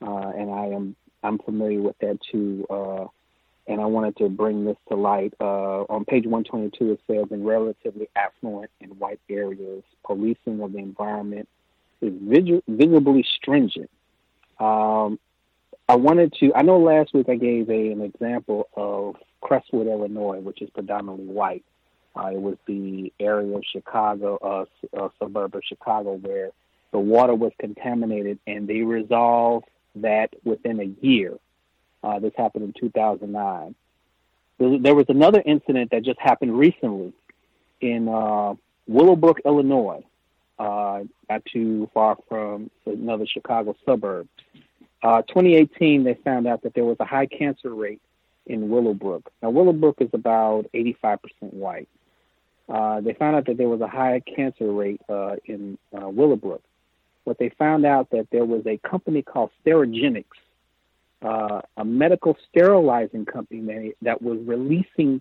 uh, 0.00 0.32
and 0.36 0.50
I 0.50 0.66
am 0.66 0.96
I'm 1.22 1.38
familiar 1.38 1.80
with 1.80 1.98
that 2.00 2.18
too. 2.30 2.66
Uh, 2.68 3.06
and 3.66 3.80
I 3.80 3.86
wanted 3.86 4.16
to 4.16 4.28
bring 4.28 4.64
this 4.64 4.76
to 4.88 4.96
light. 4.96 5.34
Uh, 5.40 5.82
on 5.82 6.04
page 6.04 6.26
122, 6.26 6.92
it 6.92 7.00
says 7.06 7.30
in 7.30 7.44
relatively 7.44 8.08
affluent 8.16 8.70
and 8.80 8.98
white 8.98 9.20
areas, 9.30 9.84
policing 10.04 10.60
of 10.60 10.72
the 10.72 10.78
environment 10.78 11.48
is 12.00 12.12
vis- 12.20 12.62
visibly 12.66 13.24
stringent. 13.36 13.90
Um, 14.58 15.18
I 15.88 15.96
wanted 15.96 16.32
to. 16.40 16.52
I 16.54 16.62
know 16.62 16.78
last 16.78 17.14
week 17.14 17.28
I 17.28 17.36
gave 17.36 17.68
a, 17.70 17.92
an 17.92 18.02
example 18.02 18.68
of 18.74 19.16
Crestwood, 19.40 19.86
Illinois, 19.86 20.40
which 20.40 20.62
is 20.62 20.70
predominantly 20.70 21.26
white. 21.26 21.64
Uh, 22.14 22.26
it 22.26 22.40
was 22.40 22.56
the 22.66 23.12
area 23.18 23.56
of 23.56 23.62
Chicago, 23.64 24.38
uh, 24.42 24.64
uh, 24.96 25.08
suburb 25.18 25.54
of 25.54 25.62
Chicago, 25.64 26.14
where 26.14 26.50
the 26.90 26.98
water 26.98 27.34
was 27.34 27.52
contaminated, 27.58 28.38
and 28.46 28.68
they 28.68 28.82
resolved 28.82 29.66
that 29.96 30.34
within 30.44 30.80
a 30.80 31.06
year. 31.06 31.38
Uh, 32.02 32.18
this 32.18 32.32
happened 32.36 32.64
in 32.64 32.72
2009. 32.78 33.74
There 34.58 34.94
was 34.94 35.06
another 35.08 35.42
incident 35.44 35.90
that 35.90 36.04
just 36.04 36.20
happened 36.20 36.56
recently 36.56 37.12
in 37.80 38.08
uh, 38.08 38.54
Willowbrook, 38.86 39.40
Illinois, 39.44 40.04
uh, 40.58 41.02
not 41.28 41.44
too 41.46 41.90
far 41.92 42.16
from 42.28 42.70
another 42.86 43.26
Chicago 43.26 43.74
suburb. 43.84 44.28
Uh, 45.02 45.22
2018, 45.22 46.04
they 46.04 46.14
found 46.14 46.46
out 46.46 46.62
that 46.62 46.74
there 46.74 46.84
was 46.84 46.96
a 47.00 47.04
high 47.04 47.26
cancer 47.26 47.74
rate 47.74 48.00
in 48.46 48.68
Willowbrook. 48.68 49.32
Now, 49.42 49.50
Willowbrook 49.50 50.00
is 50.00 50.10
about 50.12 50.66
85% 50.72 51.18
white. 51.40 51.88
Uh, 52.68 53.00
they 53.00 53.12
found 53.14 53.36
out 53.36 53.46
that 53.46 53.58
there 53.58 53.68
was 53.68 53.80
a 53.80 53.88
high 53.88 54.20
cancer 54.20 54.70
rate 54.70 55.00
uh, 55.08 55.36
in 55.44 55.78
uh, 55.94 56.08
Willowbrook. 56.08 56.62
But 57.24 57.38
they 57.38 57.50
found 57.50 57.86
out 57.86 58.10
that 58.10 58.28
there 58.30 58.44
was 58.44 58.66
a 58.66 58.78
company 58.78 59.22
called 59.22 59.50
Sterigenics, 59.64 60.24
uh, 61.22 61.62
a 61.76 61.84
medical 61.84 62.36
sterilizing 62.48 63.24
company 63.26 63.94
that 64.02 64.22
was 64.22 64.38
releasing, 64.44 65.20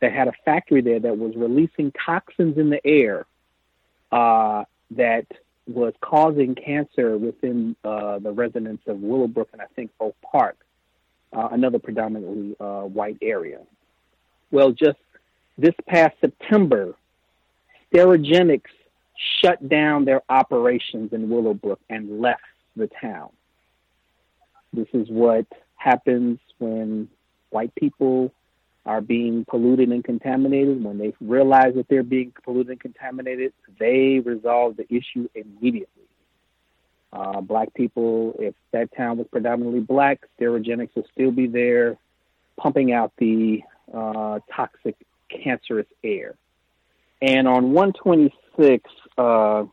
that 0.00 0.12
had 0.12 0.28
a 0.28 0.32
factory 0.44 0.80
there 0.80 1.00
that 1.00 1.18
was 1.18 1.34
releasing 1.36 1.92
toxins 1.92 2.56
in 2.56 2.70
the 2.70 2.84
air 2.86 3.26
uh, 4.12 4.64
that 4.92 5.26
was 5.66 5.92
causing 6.00 6.54
cancer 6.54 7.16
within 7.16 7.76
the 7.82 8.32
residents 8.32 8.82
of 8.86 9.00
Willowbrook 9.00 9.48
and 9.52 9.60
I 9.60 9.66
think 9.74 9.90
Oak 10.00 10.16
Park, 10.22 10.56
another 11.32 11.78
predominantly 11.80 12.54
white 12.58 13.18
area. 13.22 13.60
Well, 14.52 14.72
just 14.72 14.98
this 15.60 15.74
past 15.86 16.14
September, 16.20 16.94
Sterigenics 17.92 18.70
shut 19.42 19.68
down 19.68 20.04
their 20.04 20.22
operations 20.28 21.12
in 21.12 21.28
Willowbrook 21.28 21.80
and 21.88 22.20
left 22.20 22.42
the 22.76 22.88
town. 23.00 23.30
This 24.72 24.88
is 24.92 25.08
what 25.10 25.46
happens 25.76 26.38
when 26.58 27.08
white 27.50 27.74
people 27.74 28.32
are 28.86 29.00
being 29.00 29.44
polluted 29.44 29.90
and 29.90 30.02
contaminated. 30.02 30.82
When 30.82 30.98
they 30.98 31.12
realize 31.20 31.74
that 31.74 31.88
they're 31.88 32.02
being 32.02 32.32
polluted 32.44 32.70
and 32.70 32.80
contaminated, 32.80 33.52
they 33.78 34.20
resolve 34.24 34.76
the 34.76 34.86
issue 34.94 35.28
immediately. 35.34 36.04
Uh, 37.12 37.40
black 37.40 37.74
people, 37.74 38.36
if 38.38 38.54
that 38.72 38.94
town 38.96 39.18
was 39.18 39.26
predominantly 39.30 39.80
black, 39.80 40.20
Sterigenics 40.38 40.94
will 40.94 41.06
still 41.12 41.32
be 41.32 41.46
there 41.46 41.98
pumping 42.56 42.92
out 42.92 43.12
the 43.18 43.62
uh, 43.92 44.38
toxic, 44.54 44.96
cancerous 45.42 45.86
air. 46.04 46.34
And 47.22 47.46
on 47.46 47.72
126, 47.72 48.90
uh, 49.18 49.64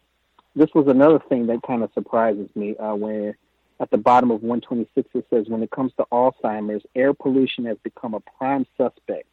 this 0.56 0.69
was 0.74 0.88
another 0.88 1.19
thing 1.30 1.48
that 1.48 1.61
kind 1.66 1.84
of 1.84 1.92
surprises 1.94 2.50
me 2.56 2.76
uh, 2.77 2.95
when 2.95 3.36
at 3.80 3.92
the 3.92 3.98
bottom 3.98 4.32
of 4.32 4.42
126 4.42 5.10
it 5.14 5.26
says, 5.30 5.45
when 5.48 5.61
it 5.61 5.72
comes 5.72 5.92
to 5.98 6.06
Alzheimer's, 6.11 6.84
air 6.95 7.14
pollution 7.14 7.66
has 7.66 7.77
become 7.84 8.14
a 8.14 8.19
prime 8.38 8.66
suspect. 8.76 9.27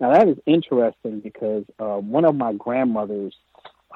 Now 0.00 0.12
that 0.12 0.28
is 0.28 0.38
interesting 0.46 1.20
because 1.20 1.64
uh, 1.78 1.98
one 1.98 2.24
of 2.24 2.34
my 2.34 2.52
grandmothers 2.54 3.34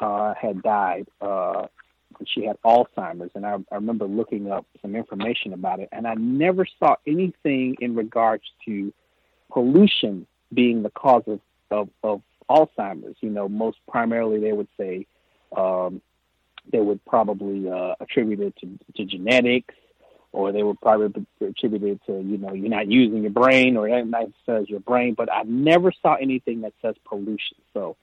uh, 0.01 0.35
had 0.35 0.63
died. 0.63 1.09
Uh, 1.21 1.67
she 2.27 2.45
had 2.45 2.57
Alzheimer's, 2.63 3.31
and 3.35 3.45
I, 3.45 3.57
I 3.73 3.75
remember 3.75 4.07
looking 4.07 4.51
up 4.51 4.67
some 4.81 4.95
information 4.95 5.53
about 5.53 5.81
it, 5.81 5.89
and 5.93 6.07
I 6.07 6.15
never 6.15 6.67
saw 6.79 6.97
anything 7.07 7.77
in 7.81 7.95
regards 7.95 8.45
to 8.67 8.93
pollution 9.51 10.27
being 10.53 10.83
the 10.83 10.91
cause 10.91 11.25
of, 11.27 11.41
of, 11.71 11.89
of 12.03 12.23
Alzheimer's. 12.49 13.17
You 13.21 13.31
know, 13.31 13.49
most 13.49 13.79
primarily 13.89 14.41
they 14.41 14.53
would 14.53 14.69
say 14.79 15.07
um, 15.57 16.01
they 16.71 16.81
would 16.81 17.05
probably 17.05 17.69
uh, 17.71 17.95
attribute 18.01 18.41
it 18.41 18.55
to, 18.61 18.79
to 18.97 19.05
genetics, 19.05 19.75
or 20.33 20.53
they 20.53 20.63
would 20.63 20.81
probably 20.81 21.27
attribute 21.41 21.83
it 21.83 22.01
to 22.07 22.21
you 22.21 22.39
know 22.39 22.53
you're 22.53 22.69
not 22.69 22.91
using 22.91 23.23
your 23.23 23.31
brain, 23.31 23.77
or 23.77 23.89
that 23.89 24.33
says 24.45 24.69
your 24.69 24.81
brain. 24.81 25.15
But 25.15 25.33
I 25.33 25.43
never 25.45 25.93
saw 26.03 26.15
anything 26.15 26.63
that 26.63 26.73
says 26.83 26.95
pollution. 27.05 27.59
So 27.73 27.97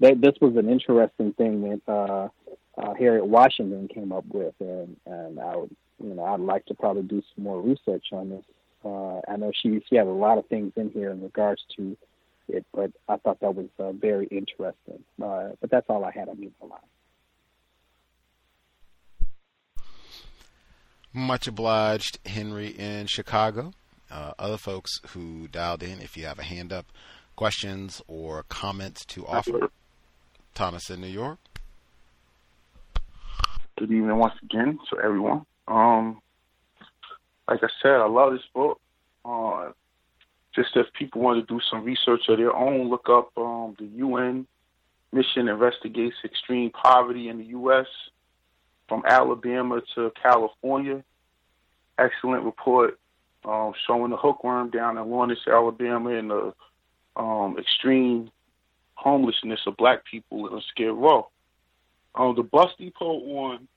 that 0.00 0.20
this 0.20 0.34
was 0.40 0.56
an 0.56 0.68
interesting 0.68 1.32
thing 1.32 1.62
that 1.62 1.92
uh, 1.92 2.28
uh, 2.78 2.94
Harriet 2.94 3.26
Washington 3.26 3.88
came 3.88 4.12
up 4.12 4.24
with, 4.28 4.54
and 4.60 4.96
and 5.06 5.40
I 5.40 5.56
would 5.56 5.74
you 6.02 6.14
know 6.14 6.24
I'd 6.24 6.40
like 6.40 6.66
to 6.66 6.74
probably 6.74 7.02
do 7.02 7.22
some 7.34 7.44
more 7.44 7.60
research 7.60 8.06
on 8.12 8.30
this. 8.30 8.44
Uh, 8.84 9.20
I 9.28 9.36
know 9.36 9.52
she 9.54 9.82
she 9.88 9.96
had 9.96 10.06
a 10.06 10.10
lot 10.10 10.38
of 10.38 10.46
things 10.46 10.72
in 10.76 10.90
here 10.90 11.10
in 11.10 11.22
regards 11.22 11.62
to 11.76 11.96
it, 12.48 12.66
but 12.72 12.90
I 13.08 13.16
thought 13.16 13.40
that 13.40 13.54
was 13.54 13.68
uh, 13.78 13.92
very 13.92 14.26
interesting. 14.26 15.04
Uh, 15.22 15.50
but 15.60 15.70
that's 15.70 15.86
all 15.88 16.04
I 16.04 16.10
had 16.10 16.28
on 16.28 16.36
the 16.36 16.66
line. 16.66 16.80
Much 21.12 21.46
obliged, 21.46 22.18
Henry 22.26 22.68
in 22.68 23.06
Chicago. 23.06 23.72
Uh, 24.10 24.32
other 24.38 24.56
folks 24.56 24.90
who 25.08 25.48
dialed 25.48 25.82
in, 25.82 26.00
if 26.00 26.16
you 26.16 26.24
have 26.26 26.38
a 26.38 26.44
hand 26.44 26.72
up, 26.72 26.86
questions 27.36 28.02
or 28.08 28.44
comments 28.48 29.04
to 29.06 29.26
offer? 29.26 29.70
Thomas 30.54 30.90
in 30.90 31.00
New 31.00 31.06
York. 31.06 31.38
Good 33.78 33.92
evening 33.92 34.16
once 34.16 34.34
again 34.42 34.78
to 34.90 34.98
everyone. 34.98 35.46
Um, 35.68 36.20
like 37.48 37.60
I 37.62 37.68
said, 37.80 37.92
I 37.92 38.08
love 38.08 38.32
this 38.32 38.42
book. 38.52 38.80
Uh, 39.24 39.70
just 40.58 40.76
if 40.76 40.92
people 40.92 41.20
want 41.20 41.46
to 41.46 41.54
do 41.54 41.60
some 41.70 41.84
research 41.84 42.22
of 42.28 42.38
their 42.38 42.54
own, 42.54 42.90
look 42.90 43.08
up 43.08 43.30
um, 43.36 43.76
the 43.78 43.86
UN 43.98 44.46
mission 45.12 45.48
investigates 45.48 46.16
extreme 46.24 46.70
poverty 46.70 47.28
in 47.28 47.38
the 47.38 47.44
U.S. 47.44 47.86
from 48.88 49.04
Alabama 49.06 49.80
to 49.94 50.12
California. 50.20 51.04
Excellent 51.96 52.44
report 52.44 52.98
um, 53.44 53.72
showing 53.86 54.10
the 54.10 54.16
hookworm 54.16 54.70
down 54.70 54.98
in 54.98 55.08
Lawrence, 55.08 55.38
Alabama, 55.46 56.10
and 56.10 56.30
the 56.30 56.54
um, 57.16 57.56
extreme 57.58 58.30
homelessness 58.94 59.60
of 59.66 59.76
black 59.76 60.04
people 60.04 60.52
in 60.54 60.60
Skid 60.70 60.92
Row. 60.92 61.28
Um, 62.14 62.34
the 62.34 62.42
bus 62.42 62.70
depot 62.78 63.06
on 63.06 63.68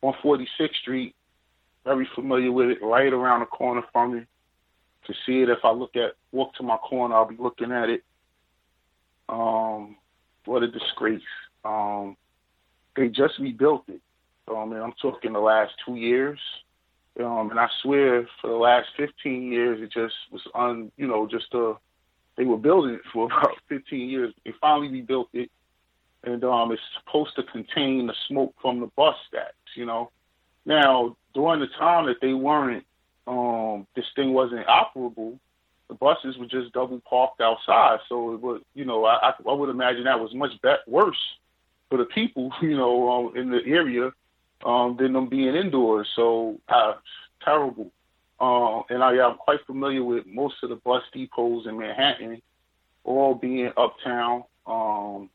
on 0.00 0.14
46th 0.24 0.74
Street, 0.80 1.14
very 1.84 2.08
familiar 2.14 2.52
with 2.52 2.70
it, 2.70 2.78
right 2.82 3.12
around 3.12 3.40
the 3.40 3.46
corner 3.46 3.82
from 3.92 4.14
me. 4.14 4.22
To 5.06 5.14
see 5.24 5.40
it, 5.42 5.48
if 5.48 5.64
I 5.64 5.70
look 5.70 5.96
at 5.96 6.14
walk 6.32 6.54
to 6.56 6.62
my 6.62 6.76
corner, 6.76 7.14
I'll 7.14 7.28
be 7.28 7.36
looking 7.38 7.72
at 7.72 7.88
it. 7.88 8.02
Um, 9.28 9.96
what 10.44 10.62
a 10.62 10.68
disgrace. 10.68 11.22
Um, 11.64 12.16
they 12.96 13.08
just 13.08 13.38
rebuilt 13.38 13.84
it. 13.88 14.00
Um, 14.48 14.72
and 14.72 14.82
I'm 14.82 14.94
talking 15.00 15.32
the 15.32 15.40
last 15.40 15.72
two 15.86 15.96
years. 15.96 16.38
Um, 17.20 17.50
and 17.50 17.58
I 17.58 17.68
swear 17.82 18.28
for 18.40 18.48
the 18.48 18.56
last 18.56 18.88
15 18.96 19.52
years, 19.52 19.80
it 19.80 19.92
just 19.92 20.14
was 20.30 20.42
un, 20.54 20.92
you 20.96 21.06
know, 21.06 21.26
just 21.26 21.52
a, 21.52 21.74
they 22.36 22.44
were 22.44 22.56
building 22.56 22.94
it 22.94 23.02
for 23.12 23.26
about 23.32 23.56
15 23.68 24.08
years. 24.08 24.32
They 24.44 24.52
finally 24.60 24.88
rebuilt 24.88 25.28
it. 25.32 25.50
And 26.24 26.42
um, 26.44 26.72
it's 26.72 26.82
supposed 26.98 27.36
to 27.36 27.44
contain 27.44 28.06
the 28.06 28.14
smoke 28.26 28.54
from 28.60 28.80
the 28.80 28.86
bus 28.96 29.14
stacks, 29.28 29.54
you 29.76 29.86
know. 29.86 30.10
Now, 30.66 31.16
during 31.34 31.60
the 31.60 31.68
time 31.78 32.06
that 32.06 32.20
they 32.20 32.34
weren't, 32.34 32.84
um, 33.28 33.86
this 33.94 34.06
thing 34.16 34.32
wasn't 34.32 34.66
operable, 34.66 35.38
the 35.88 35.94
buses 35.94 36.36
were 36.38 36.46
just 36.46 36.72
double 36.72 37.00
parked 37.00 37.40
outside. 37.40 37.98
So 38.08 38.34
it 38.34 38.40
was, 38.40 38.62
you 38.74 38.84
know, 38.84 39.04
I, 39.04 39.32
I 39.46 39.52
would 39.52 39.70
imagine 39.70 40.04
that 40.04 40.20
was 40.20 40.34
much 40.34 40.52
be- 40.62 40.74
worse 40.86 41.16
for 41.88 41.98
the 41.98 42.04
people, 42.04 42.52
you 42.62 42.76
know, 42.76 43.10
um, 43.10 43.36
in 43.36 43.50
the 43.50 43.60
area 43.66 44.12
um, 44.64 44.96
than 44.98 45.12
them 45.12 45.28
being 45.28 45.54
indoors. 45.54 46.08
So 46.14 46.60
uh, 46.68 46.94
terrible. 47.44 47.90
Uh, 48.40 48.82
and 48.90 49.02
I, 49.02 49.14
am 49.14 49.36
quite 49.36 49.64
familiar 49.66 50.04
with 50.04 50.24
most 50.26 50.56
of 50.62 50.70
the 50.70 50.76
bus 50.76 51.02
depots 51.14 51.66
in 51.66 51.76
Manhattan, 51.76 52.40
all 53.02 53.34
being 53.34 53.72
uptown. 53.76 54.44
Um, 54.66 55.30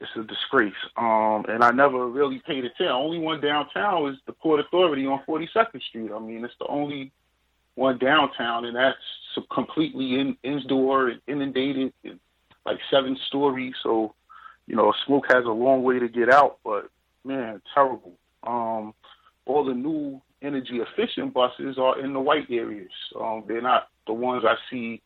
it's 0.00 0.10
a 0.16 0.22
disgrace. 0.22 0.74
Um, 0.96 1.44
and 1.48 1.62
I 1.62 1.70
never 1.70 2.06
really 2.08 2.40
paid 2.46 2.64
attention. 2.64 2.88
Only 2.88 3.18
one 3.18 3.40
downtown 3.40 4.08
is 4.08 4.18
the 4.26 4.32
Port 4.32 4.60
Authority 4.60 5.06
on 5.06 5.22
42nd 5.26 5.82
Street. 5.82 6.10
I 6.14 6.18
mean, 6.18 6.44
it's 6.44 6.54
the 6.58 6.66
only 6.66 7.12
one 7.74 7.98
downtown, 7.98 8.64
and 8.64 8.76
that's 8.76 8.96
completely 9.52 10.18
in, 10.18 10.36
indoor 10.42 11.08
and 11.08 11.20
inundated, 11.26 11.92
and 12.04 12.18
like 12.64 12.78
seven 12.90 13.16
stories. 13.26 13.74
So, 13.82 14.14
you 14.66 14.76
know, 14.76 14.92
smoke 15.06 15.26
has 15.28 15.44
a 15.44 15.50
long 15.50 15.82
way 15.82 15.98
to 15.98 16.08
get 16.08 16.32
out, 16.32 16.58
but 16.64 16.90
man, 17.24 17.60
terrible. 17.74 18.14
Um, 18.42 18.94
all 19.44 19.64
the 19.64 19.74
new 19.74 20.20
energy 20.42 20.80
efficient 20.80 21.32
buses 21.32 21.78
are 21.78 22.00
in 22.00 22.12
the 22.12 22.20
white 22.20 22.50
areas. 22.50 22.90
Um, 23.18 23.44
they're 23.46 23.62
not 23.62 23.88
the 24.06 24.12
ones 24.12 24.44
I 24.46 24.56
see 24.70 25.02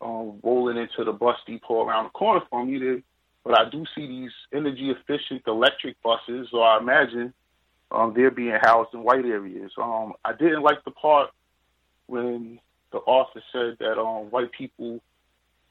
um, 0.00 0.40
rolling 0.42 0.76
into 0.76 1.04
the 1.04 1.12
bus 1.12 1.36
depot 1.46 1.84
around 1.84 2.04
the 2.04 2.10
corner 2.10 2.44
from 2.50 2.70
me. 2.70 2.78
They, 2.78 3.02
but 3.44 3.58
I 3.58 3.68
do 3.68 3.84
see 3.94 4.06
these 4.06 4.30
energy 4.52 4.90
efficient 4.90 5.42
electric 5.46 6.00
buses, 6.02 6.48
so 6.50 6.60
I 6.60 6.78
imagine 6.78 7.32
um, 7.90 8.12
they're 8.14 8.30
being 8.30 8.56
housed 8.62 8.94
in 8.94 9.02
white 9.02 9.24
areas. 9.24 9.72
Um, 9.76 10.14
I 10.24 10.32
didn't 10.32 10.62
like 10.62 10.84
the 10.84 10.92
part 10.92 11.30
when 12.06 12.58
the 12.92 12.98
author 12.98 13.42
said 13.52 13.76
that 13.80 13.98
um, 13.98 14.30
white 14.30 14.52
people 14.52 15.00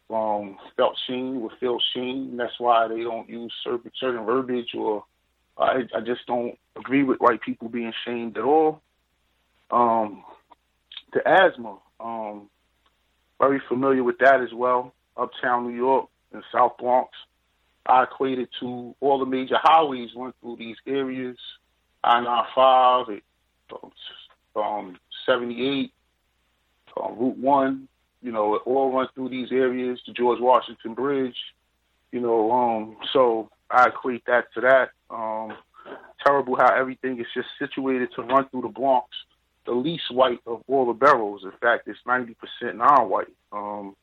um, 0.09 0.57
felt 0.75 0.97
shame 1.07 1.37
or 1.41 1.51
feel 1.59 1.77
shame. 1.93 2.35
That's 2.37 2.59
why 2.59 2.87
they 2.87 3.01
don't 3.01 3.29
use 3.29 3.53
certain, 3.63 3.91
certain 3.99 4.25
verbiage, 4.25 4.73
or 4.77 5.05
I, 5.57 5.83
I 5.95 6.01
just 6.01 6.25
don't 6.27 6.57
agree 6.75 7.03
with 7.03 7.19
white 7.19 7.41
people 7.41 7.69
being 7.69 7.93
shamed 8.05 8.37
at 8.37 8.43
all. 8.43 8.81
Um, 9.69 10.23
the 11.13 11.27
asthma, 11.27 11.77
um, 11.99 12.49
very 13.39 13.61
familiar 13.67 14.03
with 14.03 14.17
that 14.19 14.41
as 14.41 14.53
well. 14.53 14.93
Uptown 15.17 15.67
New 15.67 15.75
York 15.75 16.07
and 16.33 16.43
South 16.51 16.77
Bronx. 16.77 17.09
I 17.85 18.03
equated 18.03 18.49
to 18.59 18.95
all 18.99 19.19
the 19.19 19.25
major 19.25 19.55
highways 19.61 20.09
run 20.15 20.33
through 20.41 20.57
these 20.57 20.77
areas. 20.85 21.37
I-95, 22.03 23.21
um, 24.55 24.97
78, 25.25 25.91
uh, 26.97 27.11
Route 27.11 27.37
One, 27.37 27.87
you 28.21 28.31
know, 28.31 28.55
it 28.55 28.61
all 28.65 28.91
run 28.91 29.07
through 29.13 29.29
these 29.29 29.51
areas, 29.51 29.99
the 30.05 30.13
George 30.13 30.39
Washington 30.39 30.93
Bridge, 30.93 31.37
you 32.11 32.19
know, 32.19 32.51
um, 32.51 32.97
so 33.13 33.49
I 33.69 33.87
equate 33.87 34.25
that 34.25 34.53
to 34.53 34.61
that. 34.61 34.89
Um, 35.09 35.53
terrible 36.25 36.55
how 36.55 36.75
everything 36.75 37.19
is 37.19 37.27
just 37.33 37.47
situated 37.57 38.09
to 38.15 38.21
run 38.21 38.47
through 38.49 38.61
the 38.61 38.67
Bronx, 38.67 39.07
the 39.65 39.71
least 39.71 40.11
white 40.11 40.41
of 40.45 40.63
all 40.67 40.85
the 40.85 40.93
boroughs. 40.93 41.43
In 41.43 41.51
fact, 41.61 41.87
it's 41.87 41.99
90% 42.05 42.35
non-white. 42.75 43.33
Um, 43.51 43.95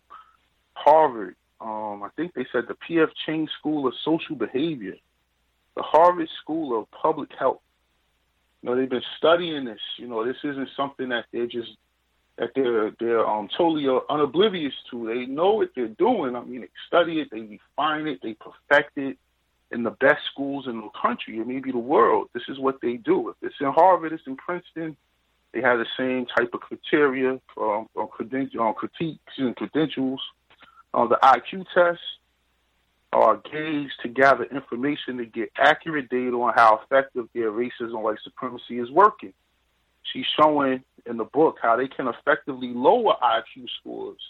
Harvard, 0.74 1.36
um, 1.60 2.02
I 2.02 2.08
think 2.16 2.34
they 2.34 2.46
said 2.52 2.64
the 2.68 2.74
P.F. 2.74 3.08
Chang 3.26 3.48
School 3.58 3.86
of 3.86 3.94
Social 4.04 4.36
Behavior, 4.36 4.94
the 5.76 5.82
Harvard 5.82 6.28
School 6.42 6.78
of 6.78 6.90
Public 6.90 7.30
Health. 7.38 7.60
You 8.62 8.70
know, 8.70 8.76
they've 8.76 8.88
been 8.90 9.02
studying 9.16 9.64
this. 9.64 9.80
You 9.96 10.08
know, 10.08 10.24
this 10.24 10.36
isn't 10.44 10.68
something 10.76 11.08
that 11.10 11.26
they're 11.32 11.46
just 11.46 11.70
that 12.38 12.50
they're 12.54 12.92
they're 13.00 13.26
um, 13.26 13.48
totally 13.56 13.84
unoblivious 13.84 14.72
to. 14.90 15.06
They 15.06 15.26
know 15.26 15.54
what 15.54 15.70
they're 15.74 15.88
doing. 15.88 16.36
I 16.36 16.44
mean, 16.44 16.62
they 16.62 16.70
study 16.86 17.20
it, 17.20 17.28
they 17.30 17.40
refine 17.40 18.06
it, 18.06 18.20
they 18.22 18.34
perfect 18.34 18.96
it 18.96 19.18
in 19.70 19.82
the 19.82 19.90
best 19.90 20.20
schools 20.32 20.66
in 20.66 20.80
the 20.80 20.88
country 21.00 21.38
or 21.40 21.44
maybe 21.44 21.70
the 21.70 21.78
world. 21.78 22.28
This 22.32 22.44
is 22.48 22.58
what 22.58 22.80
they 22.80 22.94
do. 22.94 23.28
If 23.30 23.36
it's 23.42 23.56
in 23.60 23.66
Harvard, 23.66 24.12
it's 24.12 24.26
in 24.26 24.36
Princeton. 24.36 24.96
They 25.52 25.60
have 25.60 25.78
the 25.78 25.86
same 25.96 26.26
type 26.26 26.50
of 26.54 26.60
criteria 26.60 27.40
for 27.54 27.86
um, 27.96 28.08
credential, 28.08 28.62
um, 28.62 28.74
critiques 28.74 29.34
and 29.38 29.56
credentials. 29.56 30.20
The 30.92 31.18
IQ 31.22 31.66
tests 31.74 32.02
are 33.12 33.40
gauged 33.50 33.94
to 34.02 34.08
gather 34.08 34.44
information 34.44 35.18
to 35.18 35.26
get 35.26 35.50
accurate 35.56 36.10
data 36.10 36.36
on 36.36 36.52
how 36.54 36.80
effective 36.82 37.28
their 37.34 37.50
racism, 37.50 38.02
white 38.02 38.18
supremacy 38.22 38.78
is 38.78 38.90
working 38.90 39.32
she's 40.12 40.26
showing 40.38 40.82
in 41.06 41.16
the 41.16 41.24
book 41.24 41.58
how 41.60 41.76
they 41.76 41.88
can 41.88 42.08
effectively 42.08 42.68
lower 42.68 43.14
IQ 43.22 43.66
scores 43.80 44.20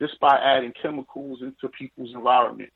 just 0.00 0.18
by 0.20 0.36
adding 0.36 0.72
chemicals 0.80 1.40
into 1.42 1.68
people's 1.68 2.14
environment 2.14 2.70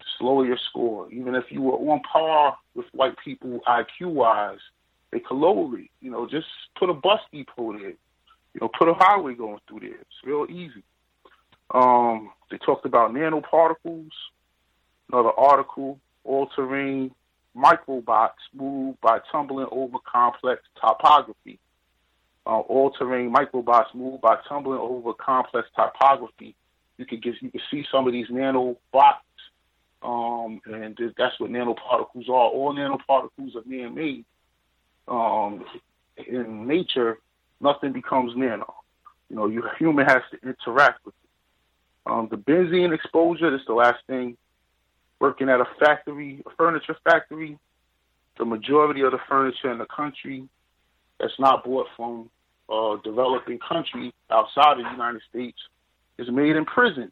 to 0.00 0.24
lower 0.24 0.46
your 0.46 0.58
score. 0.70 1.10
Even 1.10 1.34
if 1.34 1.44
you 1.50 1.62
were 1.62 1.74
on 1.92 2.00
par 2.00 2.56
with 2.74 2.86
white 2.92 3.16
people 3.24 3.60
IQ 3.66 4.12
wise, 4.12 4.58
they 5.10 5.20
could 5.20 5.36
lower 5.36 5.78
it. 5.78 5.88
You 6.00 6.10
know, 6.10 6.28
just 6.28 6.46
put 6.78 6.90
a 6.90 6.94
bus 6.94 7.20
depot 7.32 7.72
there. 7.72 7.94
You 8.54 8.60
know, 8.60 8.70
put 8.78 8.88
a 8.88 8.94
highway 8.94 9.34
going 9.34 9.58
through 9.68 9.80
there. 9.80 10.00
It's 10.00 10.24
real 10.24 10.46
easy. 10.48 10.82
Um, 11.70 12.30
they 12.50 12.58
talked 12.58 12.86
about 12.86 13.12
nanoparticles. 13.12 14.10
Another 15.10 15.32
article, 15.36 15.98
all-terrain 16.24 17.14
microbots 17.56 18.42
move 18.54 19.00
by 19.00 19.20
tumbling 19.30 19.68
over 19.70 19.98
complex 20.04 20.62
topography 20.80 21.58
uh, 22.46 22.60
all-terrain 22.60 23.32
microbots 23.32 23.92
move 23.94 24.20
by 24.20 24.36
tumbling 24.48 24.78
over 24.78 25.12
complex 25.12 25.68
topography. 25.74 26.54
You 26.96 27.04
can 27.04 27.20
get 27.20 27.34
you 27.42 27.50
can 27.50 27.60
see 27.70 27.84
some 27.90 28.06
of 28.06 28.12
these 28.12 28.28
nanobots, 28.28 28.76
um, 30.02 30.60
and 30.64 30.96
that's 31.18 31.38
what 31.38 31.50
nanoparticles 31.50 32.28
are. 32.28 32.48
All 32.48 32.74
nanoparticles 32.74 33.56
are 33.56 33.62
man-made. 33.66 34.24
Um, 35.08 35.64
in 36.26 36.66
nature, 36.66 37.18
nothing 37.60 37.92
becomes 37.92 38.32
nano. 38.36 38.74
You 39.28 39.36
know, 39.36 39.46
your 39.48 39.74
human 39.76 40.06
has 40.06 40.22
to 40.30 40.48
interact 40.48 41.04
with 41.04 41.14
it. 41.22 41.25
Um, 42.06 42.28
the 42.30 42.36
benzene 42.36 42.94
exposure, 42.94 43.50
that's 43.50 43.66
the 43.66 43.74
last 43.74 43.98
thing. 44.06 44.36
Working 45.18 45.48
at 45.48 45.60
a 45.60 45.66
factory, 45.80 46.42
a 46.46 46.50
furniture 46.56 46.96
factory, 47.04 47.58
the 48.38 48.44
majority 48.44 49.00
of 49.00 49.12
the 49.12 49.18
furniture 49.28 49.72
in 49.72 49.78
the 49.78 49.86
country 49.86 50.48
that's 51.18 51.38
not 51.38 51.64
bought 51.64 51.86
from 51.96 52.30
a 52.68 52.96
developing 53.02 53.58
country 53.58 54.12
outside 54.30 54.78
of 54.78 54.84
the 54.84 54.90
United 54.90 55.22
States 55.28 55.58
is 56.18 56.30
made 56.30 56.56
in 56.56 56.64
prison. 56.64 57.10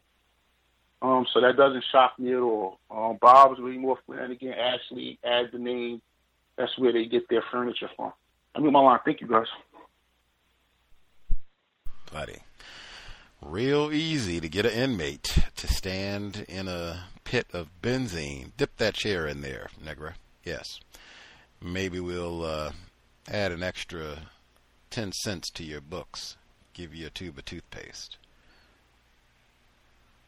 Um, 1.01 1.25
so 1.33 1.41
that 1.41 1.57
doesn't 1.57 1.83
shock 1.91 2.17
me 2.17 2.33
at 2.33 2.39
all. 2.39 2.79
Um, 2.89 3.17
Bob's, 3.21 3.59
Moore, 3.59 3.99
Flanigan, 4.07 4.55
Ashley, 4.57 5.19
add 5.23 5.49
the 5.51 5.59
name. 5.59 6.01
That's 6.57 6.77
where 6.77 6.93
they 6.93 7.05
get 7.05 7.27
their 7.29 7.43
furniture 7.51 7.89
from. 7.95 8.13
I 8.55 8.59
mean, 8.59 8.71
my 8.71 8.79
line. 8.79 8.99
Thank 9.03 9.21
you, 9.21 9.27
guys. 9.27 9.47
Buddy. 12.11 12.37
Real 13.45 13.93
easy 13.93 14.39
to 14.39 14.49
get 14.49 14.65
an 14.65 14.73
inmate 14.73 15.37
to 15.55 15.67
stand 15.67 16.45
in 16.49 16.67
a 16.67 17.05
pit 17.23 17.47
of 17.53 17.69
benzene. 17.81 18.51
Dip 18.57 18.75
that 18.77 18.95
chair 18.95 19.27
in 19.27 19.41
there, 19.41 19.69
Negra. 19.83 20.15
Yes. 20.43 20.79
Maybe 21.61 21.99
we'll 21.99 22.43
uh, 22.43 22.71
add 23.29 23.51
an 23.51 23.63
extra 23.63 24.17
10 24.89 25.11
cents 25.11 25.49
to 25.51 25.63
your 25.63 25.81
books, 25.81 26.37
give 26.73 26.93
you 26.93 27.07
a 27.07 27.11
tube 27.11 27.37
of 27.37 27.45
toothpaste. 27.45 28.17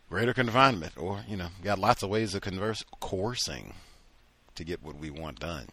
Greater 0.09 0.33
confinement, 0.33 0.93
or, 0.95 1.21
you 1.27 1.35
know, 1.35 1.49
got 1.63 1.79
lots 1.79 2.01
of 2.01 2.09
ways 2.09 2.33
of 2.33 2.41
converse, 2.41 2.83
coercing 3.01 3.73
to 4.55 4.63
get 4.63 4.81
what 4.81 4.97
we 4.97 5.09
want 5.09 5.39
done. 5.39 5.67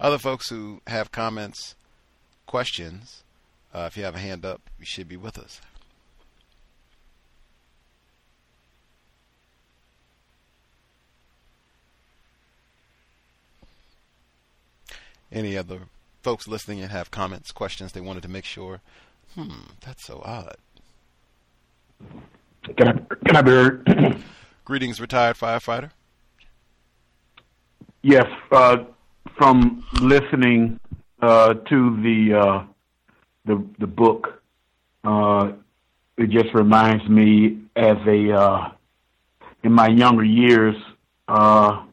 Other 0.00 0.18
folks 0.18 0.48
who 0.48 0.80
have 0.88 1.12
comments, 1.12 1.76
questions, 2.46 3.22
uh, 3.72 3.84
if 3.86 3.96
you 3.96 4.04
have 4.04 4.16
a 4.16 4.20
hand 4.20 4.44
up, 4.44 4.60
you 4.78 4.86
should 4.86 5.08
be 5.08 5.16
with 5.16 5.38
us. 5.38 5.60
Any 15.32 15.56
other 15.56 15.80
folks 16.22 16.46
listening 16.46 16.80
and 16.80 16.90
have 16.90 17.10
comments, 17.10 17.52
questions 17.52 17.92
they 17.92 18.00
wanted 18.00 18.22
to 18.22 18.28
make 18.28 18.44
sure? 18.44 18.80
Hmm, 19.34 19.72
that's 19.84 20.04
so 20.04 20.22
odd. 20.24 20.56
Can 22.76 22.88
I, 22.88 22.92
can 23.26 23.36
I 23.36 23.42
be 23.42 23.50
heard? 23.50 24.22
Greetings, 24.64 25.00
retired 25.00 25.36
firefighter. 25.36 25.90
Yes, 28.02 28.26
uh, 28.52 28.78
from 29.36 29.84
listening 30.00 30.78
uh, 31.22 31.54
to 31.54 32.02
the 32.02 32.34
uh, 32.34 32.64
the 33.44 33.64
the 33.78 33.86
book, 33.86 34.42
uh, 35.04 35.52
it 36.16 36.30
just 36.30 36.54
reminds 36.54 37.08
me 37.08 37.58
as 37.76 37.96
a 38.06 38.32
uh, 38.32 38.70
in 39.64 39.72
my 39.72 39.88
younger 39.88 40.24
years, 40.24 40.76
uh, 41.28 41.84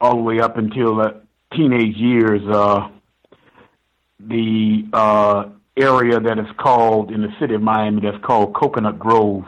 all 0.00 0.16
the 0.16 0.22
way 0.22 0.40
up 0.40 0.56
until 0.56 1.22
teenage 1.54 1.96
years, 1.96 2.42
the 4.20 4.84
area 5.76 6.20
that 6.20 6.38
is 6.38 6.46
called 6.58 7.10
in 7.10 7.22
the 7.22 7.32
city 7.40 7.54
of 7.54 7.62
Miami 7.62 8.02
that's 8.02 8.22
called 8.24 8.54
Coconut 8.54 8.98
Grove 8.98 9.44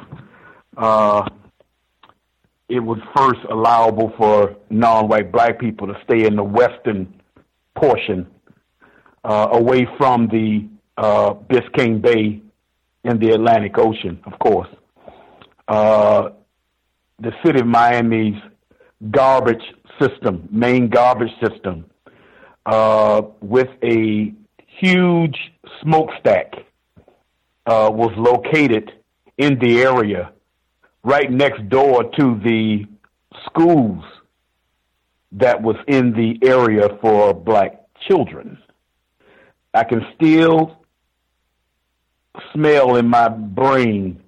it 2.72 2.80
was 2.80 2.98
first 3.14 3.40
allowable 3.50 4.14
for 4.16 4.56
non-white 4.70 5.30
black 5.30 5.58
people 5.58 5.86
to 5.86 5.94
stay 6.04 6.24
in 6.24 6.36
the 6.36 6.42
western 6.42 7.20
portion, 7.74 8.26
uh, 9.24 9.48
away 9.52 9.86
from 9.98 10.26
the 10.28 10.66
uh, 10.96 11.34
Biscayne 11.34 12.00
Bay 12.00 12.40
and 13.04 13.20
the 13.20 13.34
Atlantic 13.34 13.76
Ocean, 13.76 14.18
of 14.24 14.38
course. 14.38 14.68
Uh, 15.68 16.30
the 17.18 17.32
city 17.44 17.60
of 17.60 17.66
Miami's 17.66 18.40
garbage 19.10 19.64
system, 20.00 20.48
main 20.50 20.88
garbage 20.88 21.32
system, 21.46 21.84
uh, 22.66 23.22
with 23.40 23.68
a 23.82 24.32
huge 24.66 25.52
smokestack, 25.80 26.54
uh, 27.66 27.90
was 27.92 28.12
located 28.16 28.92
in 29.38 29.58
the 29.60 29.82
area 29.82 30.32
right 31.04 31.30
next 31.30 31.68
door 31.68 32.04
to 32.18 32.40
the 32.44 32.84
schools 33.46 34.04
that 35.32 35.62
was 35.62 35.76
in 35.88 36.12
the 36.12 36.38
area 36.46 36.88
for 37.00 37.32
black 37.32 37.80
children. 38.08 38.58
I 39.74 39.84
can 39.84 40.04
still 40.14 40.76
smell 42.52 42.96
in 42.96 43.08
my 43.08 43.28
brain 43.28 44.22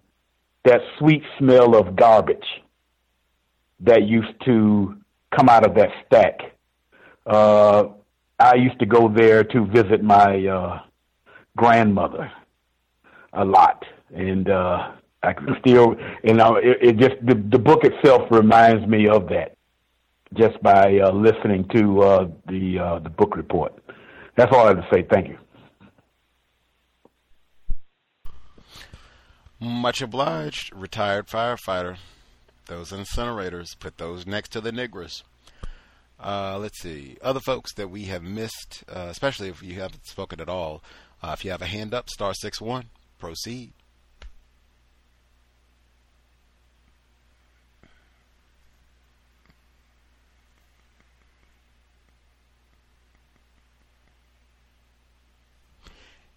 that 0.64 0.80
sweet 0.98 1.22
smell 1.38 1.76
of 1.76 1.94
garbage 1.94 2.46
that 3.80 4.04
used 4.04 4.34
to 4.46 4.96
come 5.36 5.48
out 5.48 5.66
of 5.66 5.74
that 5.74 5.90
stack. 6.06 6.40
Uh, 7.26 7.88
I 8.38 8.54
used 8.56 8.78
to 8.80 8.86
go 8.86 9.08
there 9.08 9.44
to 9.44 9.66
visit 9.66 10.02
my 10.02 10.46
uh, 10.46 10.80
grandmother 11.56 12.30
a 13.32 13.44
lot, 13.44 13.84
and 14.14 14.48
uh, 14.48 14.92
I 15.22 15.32
can 15.32 15.56
still, 15.60 15.96
you 16.22 16.34
know, 16.34 16.56
it, 16.56 16.78
it 16.80 16.96
just 16.96 17.14
the, 17.24 17.34
the 17.34 17.58
book 17.58 17.84
itself 17.84 18.22
reminds 18.30 18.86
me 18.86 19.08
of 19.08 19.28
that, 19.28 19.56
just 20.34 20.60
by 20.62 20.98
uh, 20.98 21.12
listening 21.12 21.66
to 21.74 22.02
uh, 22.02 22.28
the 22.48 22.78
uh, 22.78 22.98
the 23.00 23.10
book 23.10 23.36
report. 23.36 23.72
That's 24.36 24.52
all 24.52 24.64
I 24.64 24.68
have 24.68 24.78
to 24.78 24.88
say. 24.92 25.06
Thank 25.08 25.28
you. 25.28 25.38
Much 29.60 30.02
obliged, 30.02 30.74
retired 30.74 31.28
firefighter. 31.28 31.96
Those 32.66 32.90
incinerators, 32.90 33.78
put 33.78 33.98
those 33.98 34.26
next 34.26 34.50
to 34.50 34.60
the 34.60 34.72
Negras. 34.72 35.22
Uh, 36.18 36.58
let's 36.58 36.80
see. 36.80 37.16
Other 37.22 37.40
folks 37.40 37.74
that 37.74 37.90
we 37.90 38.04
have 38.04 38.22
missed, 38.22 38.84
uh, 38.88 39.08
especially 39.10 39.48
if 39.48 39.62
you 39.62 39.74
haven't 39.74 40.06
spoken 40.06 40.40
at 40.40 40.48
all, 40.48 40.82
uh, 41.22 41.34
if 41.36 41.44
you 41.44 41.50
have 41.50 41.62
a 41.62 41.66
hand 41.66 41.92
up, 41.92 42.08
star 42.08 42.32
six 42.34 42.60
one, 42.60 42.86
proceed. 43.18 43.72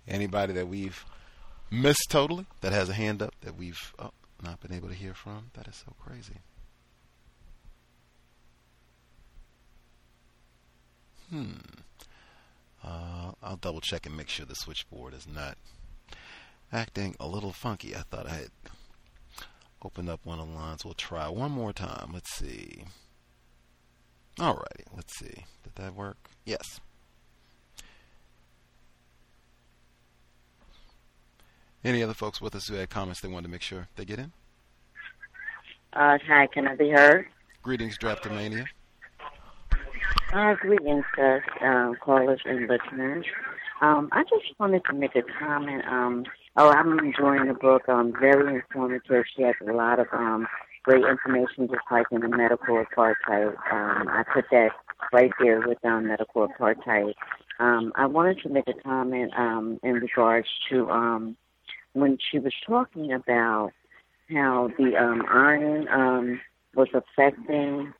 Anybody 0.08 0.54
that 0.54 0.68
we've 0.70 1.04
missed 1.70 2.08
totally 2.10 2.46
that 2.62 2.72
has 2.72 2.88
a 2.88 2.94
hand 2.94 3.22
up 3.22 3.36
that 3.42 3.58
we've 3.58 3.94
oh, 4.00 4.12
not 4.42 4.62
been 4.62 4.74
able 4.74 4.88
to 4.88 4.96
hear 4.96 5.14
from? 5.14 5.52
That 5.54 5.68
is 5.68 5.84
so 5.86 5.94
crazy. 6.00 6.38
Hmm. 11.30 11.52
Uh, 12.84 13.32
I'll 13.44 13.58
double 13.58 13.82
check 13.82 14.06
and 14.06 14.16
make 14.16 14.30
sure 14.30 14.46
the 14.46 14.56
switchboard 14.56 15.14
is 15.14 15.28
not 15.28 15.58
acting 16.72 17.16
a 17.20 17.28
little 17.28 17.52
funky. 17.52 17.96
I 17.96 18.00
thought 18.00 18.28
I 18.28 18.36
had 18.36 18.52
opened 19.84 20.10
up 20.10 20.22
one 20.24 20.40
of 20.40 20.48
the 20.48 20.54
lines. 20.54 20.86
We'll 20.86 20.94
try 20.94 21.28
one 21.28 21.52
more 21.52 21.74
time. 21.74 22.12
Let's 22.14 22.34
see. 22.34 22.86
Alrighty, 24.38 24.86
let's 24.96 25.18
see. 25.18 25.46
Did 25.64 25.76
that 25.76 25.96
work? 25.96 26.30
Yes. 26.46 26.80
Any 31.84 32.04
other 32.04 32.14
folks 32.14 32.42
with 32.42 32.56
us 32.56 32.68
who 32.68 32.76
had 32.76 32.90
comments 32.90 33.22
they 33.22 33.28
wanted 33.28 33.48
to 33.48 33.52
make 33.52 33.62
sure 33.62 33.88
they 33.96 34.06
get 34.06 34.20
in? 34.20 34.32
Uh, 35.94 36.18
hi, 36.28 36.48
can 36.48 36.68
I 36.68 36.76
be 36.76 36.90
heard? 36.90 37.28
Greetings, 37.64 37.98
Drapetomania. 37.98 38.66
Uh, 40.34 40.56
greetings, 40.56 41.06
uh, 41.18 41.40
uh, 41.64 41.94
callers 42.02 42.42
and 42.44 42.68
listeners. 42.68 43.26
Um, 43.82 44.10
I 44.12 44.24
just 44.24 44.60
wanted 44.60 44.84
to 44.86 44.94
make 44.94 45.16
a 45.16 45.22
comment. 45.40 45.84
Um, 45.88 46.26
oh, 46.58 46.70
I'm 46.70 47.00
enjoying 47.00 47.48
the 47.48 47.54
book. 47.54 47.88
Um, 47.88 48.12
very 48.20 48.56
informative. 48.56 49.24
She 49.36 49.44
has 49.44 49.56
a 49.66 49.72
lot 49.72 50.00
of 50.00 50.08
um, 50.12 50.46
great 50.84 51.06
information, 51.06 51.70
just 51.70 51.84
like 51.90 52.08
in 52.12 52.22
the 52.22 52.28
medical 52.28 52.84
apartheid. 52.84 53.56
Um, 53.72 54.10
I 54.10 54.24
put 54.34 54.46
that 54.52 54.72
right 55.14 55.32
there 55.40 55.66
with 55.66 55.78
um, 55.86 56.08
medical 56.08 56.46
apartheid. 56.46 57.14
Um, 57.60 57.94
I 57.96 58.06
wanted 58.06 58.42
to 58.42 58.50
make 58.50 58.68
a 58.68 58.74
comment 58.74 59.32
um, 59.38 59.80
in 59.82 59.94
regards 59.94 60.48
to 60.70 60.90
um, 60.90 61.38
when 61.94 62.18
she 62.30 62.40
was 62.40 62.54
talking 62.66 63.14
about 63.14 63.72
how 64.30 64.72
the 64.78 64.94
um, 64.98 65.24
iron 65.30 65.88
um, 65.88 66.42
was 66.76 66.90
affecting 66.94 67.94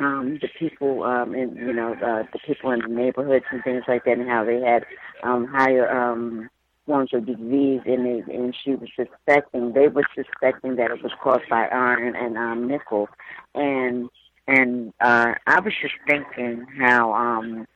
um, 0.00 0.38
the 0.40 0.48
people, 0.58 1.02
um, 1.04 1.34
in, 1.34 1.54
you 1.56 1.72
know, 1.72 1.92
uh, 1.94 2.24
the 2.32 2.38
people 2.46 2.70
in 2.70 2.80
the 2.80 2.88
neighborhoods 2.88 3.44
and 3.50 3.62
things 3.62 3.84
like 3.86 4.04
that, 4.04 4.18
and 4.18 4.28
how 4.28 4.44
they 4.44 4.60
had 4.60 4.84
um, 5.22 5.46
higher 5.46 5.90
um, 5.90 6.48
forms 6.86 7.14
of 7.14 7.26
disease, 7.26 7.80
and 7.86 8.06
it, 8.06 8.26
and 8.26 8.54
she 8.62 8.74
was 8.74 8.88
suspecting 8.96 9.72
they 9.72 9.88
were 9.88 10.04
suspecting 10.14 10.76
that 10.76 10.90
it 10.90 11.02
was 11.02 11.12
caused 11.22 11.48
by 11.48 11.66
iron 11.66 12.14
and 12.16 12.36
um, 12.36 12.68
nickel, 12.68 13.08
and 13.54 14.08
and 14.46 14.92
uh, 15.00 15.34
I 15.46 15.60
was 15.60 15.72
just 15.80 15.94
thinking 16.06 16.66
how 16.78 17.14
um, 17.14 17.66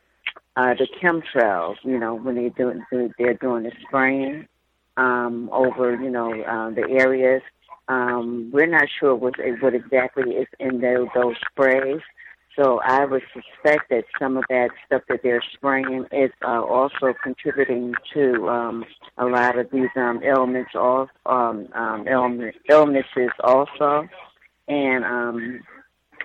uh, 0.55 0.73
the 0.75 0.87
chemtrails, 1.01 1.77
you 1.83 1.97
know, 1.97 2.15
when 2.15 2.35
they 2.35 2.49
do 2.49 2.81
they're 3.17 3.33
doing 3.33 3.63
the 3.63 3.71
spraying 3.87 4.47
um, 4.97 5.49
over, 5.51 5.95
you 5.95 6.09
know, 6.09 6.41
uh, 6.43 6.69
the 6.71 6.87
areas. 6.89 7.41
Um, 7.89 8.49
we're 8.53 8.67
not 8.67 8.87
sure 8.99 9.15
what, 9.15 9.33
what 9.59 9.73
exactly 9.73 10.31
is 10.31 10.47
in 10.59 10.79
those, 10.79 11.07
those 11.13 11.35
sprays. 11.51 11.99
So 12.55 12.79
I 12.83 13.05
would 13.05 13.23
suspect 13.33 13.89
that 13.89 14.05
some 14.19 14.37
of 14.37 14.43
that 14.49 14.69
stuff 14.85 15.03
that 15.09 15.21
they're 15.23 15.43
spraying 15.53 16.05
is 16.11 16.31
uh, 16.43 16.61
also 16.61 17.13
contributing 17.23 17.93
to 18.13 18.49
um, 18.49 18.85
a 19.17 19.25
lot 19.25 19.57
of 19.57 19.71
these 19.71 19.89
um, 19.95 20.21
ailments, 20.23 20.71
all 20.75 21.09
um, 21.25 21.67
um, 21.73 22.07
illness, 22.07 22.55
illnesses 22.69 23.31
also, 23.43 24.07
and 24.67 25.05
um, 25.05 25.61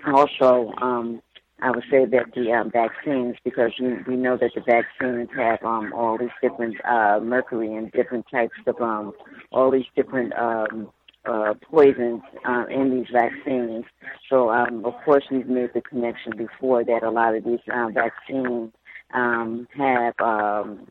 also 0.07 0.73
um, 0.81 1.21
I 1.61 1.71
would 1.71 1.85
say 1.89 2.05
that 2.05 2.33
the 2.35 2.51
um, 2.51 2.69
vaccines, 2.69 3.37
because 3.43 3.71
we, 3.79 3.95
we 4.07 4.15
know 4.17 4.35
that 4.37 4.51
the 4.53 4.61
vaccines 4.61 5.29
have 5.37 5.63
um, 5.63 5.93
all 5.93 6.17
these 6.17 6.29
different 6.41 6.75
uh, 6.83 7.19
mercury 7.23 7.73
and 7.73 7.91
different 7.93 8.25
types 8.29 8.55
of 8.67 8.79
um, 8.81 9.13
all 9.51 9.71
these 9.71 9.85
different 9.95 10.33
um, 10.37 10.89
uh, 11.25 11.53
poisons 11.69 12.21
uh, 12.47 12.65
in 12.69 12.91
these 12.91 13.07
vaccines. 13.11 13.85
So, 14.29 14.49
um, 14.49 14.85
of 14.85 14.93
course, 15.03 15.23
we've 15.31 15.47
made 15.47 15.71
the 15.73 15.81
connection 15.81 16.33
before 16.37 16.83
that 16.83 17.03
a 17.03 17.11
lot 17.11 17.35
of 17.35 17.43
these 17.43 17.59
um, 17.73 17.93
vaccines 17.93 18.71
um, 19.13 19.67
have 19.77 20.13
um, 20.19 20.87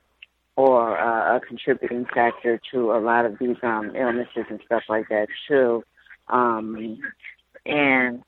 or 0.57 0.99
uh, 0.99 1.37
a 1.37 1.41
contributing 1.41 2.07
factor 2.15 2.61
to 2.73 2.93
a 2.93 3.01
lot 3.01 3.27
of 3.27 3.39
these 3.39 3.57
um, 3.63 3.93
illnesses 3.97 4.47
and 4.49 4.61
stuff 4.65 4.83
like 4.89 5.09
that 5.09 5.27
too. 5.49 5.83
Um, 6.29 7.01
and 7.67 8.23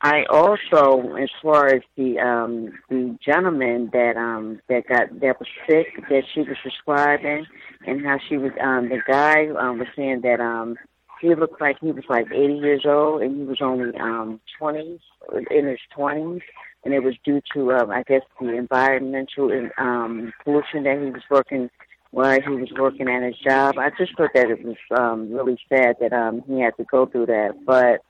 I 0.00 0.24
also, 0.28 1.14
as 1.14 1.30
far 1.42 1.68
as 1.68 1.82
the 1.96 2.18
um, 2.18 2.72
the 2.90 3.16
gentleman 3.24 3.88
that 3.92 4.16
um, 4.16 4.60
that 4.68 4.86
got 4.86 5.20
that 5.20 5.38
was 5.38 5.48
sick 5.66 5.86
that 6.10 6.24
she 6.34 6.40
was 6.40 6.58
prescribing, 6.60 7.46
and 7.86 8.04
how 8.04 8.18
she 8.28 8.36
was 8.36 8.52
um, 8.60 8.90
the 8.90 9.00
guy 9.06 9.46
um, 9.58 9.78
was 9.78 9.88
saying 9.96 10.20
that 10.22 10.40
um, 10.40 10.76
he 11.24 11.34
looked 11.34 11.60
like 11.60 11.78
he 11.80 11.90
was 11.90 12.04
like 12.08 12.26
80 12.32 12.54
years 12.54 12.82
old, 12.84 13.22
and 13.22 13.36
he 13.36 13.42
was 13.44 13.58
only 13.60 13.96
um, 13.98 14.40
20 14.58 15.00
in 15.50 15.66
his 15.66 15.78
20s, 15.96 16.42
and 16.84 16.94
it 16.94 17.02
was 17.02 17.14
due 17.24 17.40
to 17.54 17.72
um, 17.72 17.90
I 17.90 18.02
guess 18.02 18.22
the 18.40 18.54
environmental 18.54 19.50
um, 19.78 20.32
pollution 20.44 20.84
that 20.84 20.98
he 20.98 21.10
was 21.10 21.22
working 21.30 21.70
while 22.10 22.40
he 22.40 22.50
was 22.50 22.70
working 22.78 23.08
at 23.08 23.22
his 23.22 23.38
job. 23.38 23.78
I 23.78 23.90
just 23.98 24.16
thought 24.16 24.30
that 24.34 24.50
it 24.50 24.62
was 24.64 24.76
um, 24.96 25.32
really 25.32 25.58
sad 25.68 25.96
that 26.00 26.12
um, 26.12 26.42
he 26.46 26.60
had 26.60 26.76
to 26.76 26.84
go 26.84 27.06
through 27.06 27.26
that, 27.26 27.54
but 27.66 28.02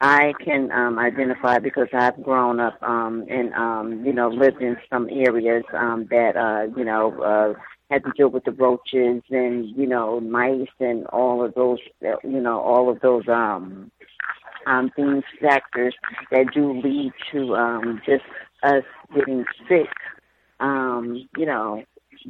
I 0.00 0.32
can 0.44 0.70
um, 0.72 0.98
identify 0.98 1.58
because 1.58 1.88
I've 1.92 2.22
grown 2.22 2.60
up 2.60 2.82
um, 2.82 3.26
and 3.28 3.52
um, 3.54 4.04
you 4.06 4.12
know 4.12 4.28
lived 4.28 4.62
in 4.62 4.76
some 4.90 5.08
areas 5.10 5.64
um, 5.74 6.06
that 6.10 6.36
uh, 6.36 6.74
you 6.76 6.84
know 6.84 7.20
uh, 7.20 7.60
had 7.90 8.04
to 8.04 8.12
deal 8.16 8.28
with 8.28 8.44
the 8.44 8.52
roaches 8.52 9.22
and 9.30 9.66
you 9.76 9.86
know 9.86 10.20
mice 10.20 10.68
and 10.80 11.06
all 11.06 11.44
of 11.44 11.54
those 11.54 11.78
you 12.02 12.40
know 12.40 12.60
all 12.60 12.90
of 12.90 13.00
those 13.00 13.26
um, 13.28 13.90
um, 14.66 14.90
things 14.94 15.24
factors 15.40 15.94
that 16.30 16.52
do 16.52 16.80
lead 16.80 17.12
to 17.32 17.56
um, 17.56 18.00
just 18.04 18.24
us 18.62 18.84
getting 19.14 19.44
sick. 19.68 19.88
Um, 20.60 21.28
you 21.36 21.46
know, 21.46 21.84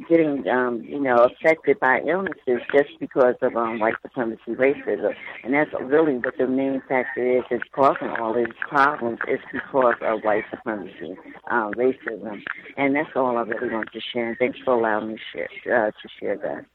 getting 0.07 0.47
um, 0.47 0.83
you 0.83 0.99
know 0.99 1.25
affected 1.25 1.79
by 1.79 1.99
illnesses 2.07 2.61
just 2.73 2.89
because 2.99 3.35
of 3.41 3.55
um, 3.55 3.79
white 3.79 3.95
supremacy 4.01 4.51
racism, 4.51 5.13
and 5.43 5.53
that's 5.53 5.71
really 5.81 6.17
what 6.17 6.37
the 6.37 6.47
main 6.47 6.81
factor 6.87 7.37
is 7.37 7.43
that's 7.49 7.63
causing 7.73 8.09
all 8.19 8.33
these 8.33 8.53
problems 8.69 9.19
is 9.27 9.39
because 9.51 9.95
of 10.01 10.21
white 10.21 10.43
supremacy 10.49 11.15
um, 11.49 11.73
racism, 11.73 12.41
and 12.77 12.95
that's 12.95 13.09
all 13.15 13.37
I 13.37 13.41
really 13.41 13.73
want 13.73 13.89
to 13.93 13.99
share. 14.13 14.29
And 14.29 14.37
thanks 14.37 14.59
for 14.63 14.73
allowing 14.75 15.09
me 15.09 15.17
share 15.33 15.87
uh, 15.87 15.91
to 15.91 16.09
share 16.19 16.37
that. 16.37 16.65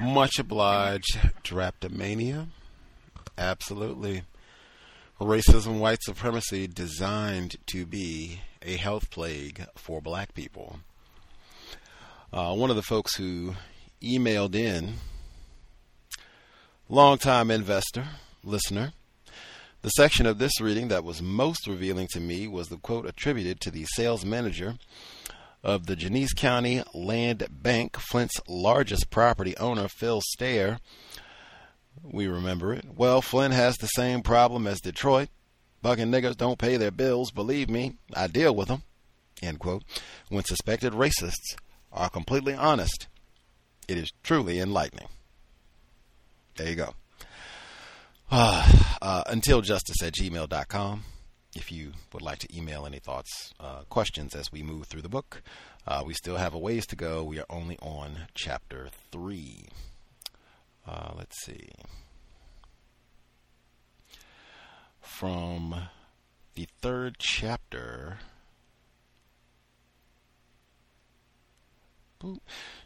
Much 0.00 0.38
obliged, 0.38 1.18
Drapetomania. 1.44 2.46
Absolutely. 3.36 4.22
Racism, 5.20 5.78
white 5.78 6.02
supremacy 6.02 6.66
designed 6.66 7.56
to 7.66 7.84
be 7.84 8.40
a 8.62 8.76
health 8.76 9.10
plague 9.10 9.66
for 9.76 10.00
black 10.00 10.34
people. 10.34 10.80
Uh, 12.32 12.54
one 12.54 12.70
of 12.70 12.76
the 12.76 12.82
folks 12.82 13.16
who 13.16 13.54
emailed 14.02 14.54
in, 14.54 14.94
longtime 16.88 17.50
investor, 17.50 18.04
listener, 18.44 18.92
the 19.82 19.90
section 19.90 20.26
of 20.26 20.38
this 20.38 20.60
reading 20.60 20.88
that 20.88 21.04
was 21.04 21.22
most 21.22 21.66
revealing 21.66 22.06
to 22.12 22.20
me 22.20 22.46
was 22.46 22.68
the 22.68 22.76
quote 22.76 23.06
attributed 23.06 23.60
to 23.60 23.70
the 23.70 23.86
sales 23.94 24.24
manager 24.24 24.74
of 25.62 25.86
the 25.86 25.96
Genesee 25.96 26.34
County 26.36 26.82
Land 26.94 27.46
Bank, 27.50 27.96
Flint's 27.96 28.40
largest 28.46 29.10
property 29.10 29.56
owner, 29.56 29.88
Phil 29.88 30.20
Stair. 30.20 30.78
We 32.02 32.26
remember 32.28 32.72
it. 32.72 32.84
Well, 32.94 33.20
Flint 33.22 33.54
has 33.54 33.76
the 33.76 33.86
same 33.88 34.22
problem 34.22 34.66
as 34.66 34.80
Detroit. 34.80 35.28
Bucking 35.82 36.10
niggers 36.10 36.36
don't 36.36 36.58
pay 36.58 36.76
their 36.76 36.90
bills. 36.90 37.30
Believe 37.30 37.70
me, 37.70 37.96
I 38.14 38.26
deal 38.26 38.54
with 38.54 38.68
them. 38.68 38.82
When 40.28 40.44
suspected 40.44 40.92
racists 40.92 41.56
are 41.92 42.10
completely 42.10 42.54
honest, 42.54 43.08
it 43.88 43.96
is 43.96 44.12
truly 44.22 44.60
enlightening. 44.60 45.08
There 46.56 46.68
you 46.68 46.76
go. 46.76 46.94
Uh, 48.30 48.70
uh, 49.02 49.22
until 49.26 49.62
justice 49.62 50.02
at 50.02 50.14
gmail.com. 50.14 51.04
If 51.56 51.72
you 51.72 51.92
would 52.12 52.22
like 52.22 52.38
to 52.40 52.56
email 52.56 52.86
any 52.86 53.00
thoughts, 53.00 53.52
uh, 53.58 53.82
questions 53.88 54.36
as 54.36 54.52
we 54.52 54.62
move 54.62 54.86
through 54.86 55.02
the 55.02 55.08
book, 55.08 55.42
uh, 55.84 56.04
we 56.06 56.14
still 56.14 56.36
have 56.36 56.54
a 56.54 56.58
ways 56.58 56.86
to 56.88 56.96
go. 56.96 57.24
We 57.24 57.40
are 57.40 57.46
only 57.50 57.76
on 57.80 58.28
chapter 58.34 58.88
three. 59.10 59.64
Uh, 60.86 61.12
let's 61.16 61.44
see. 61.44 61.70
From 65.20 65.74
the 66.54 66.66
third 66.80 67.16
chapter. 67.18 68.16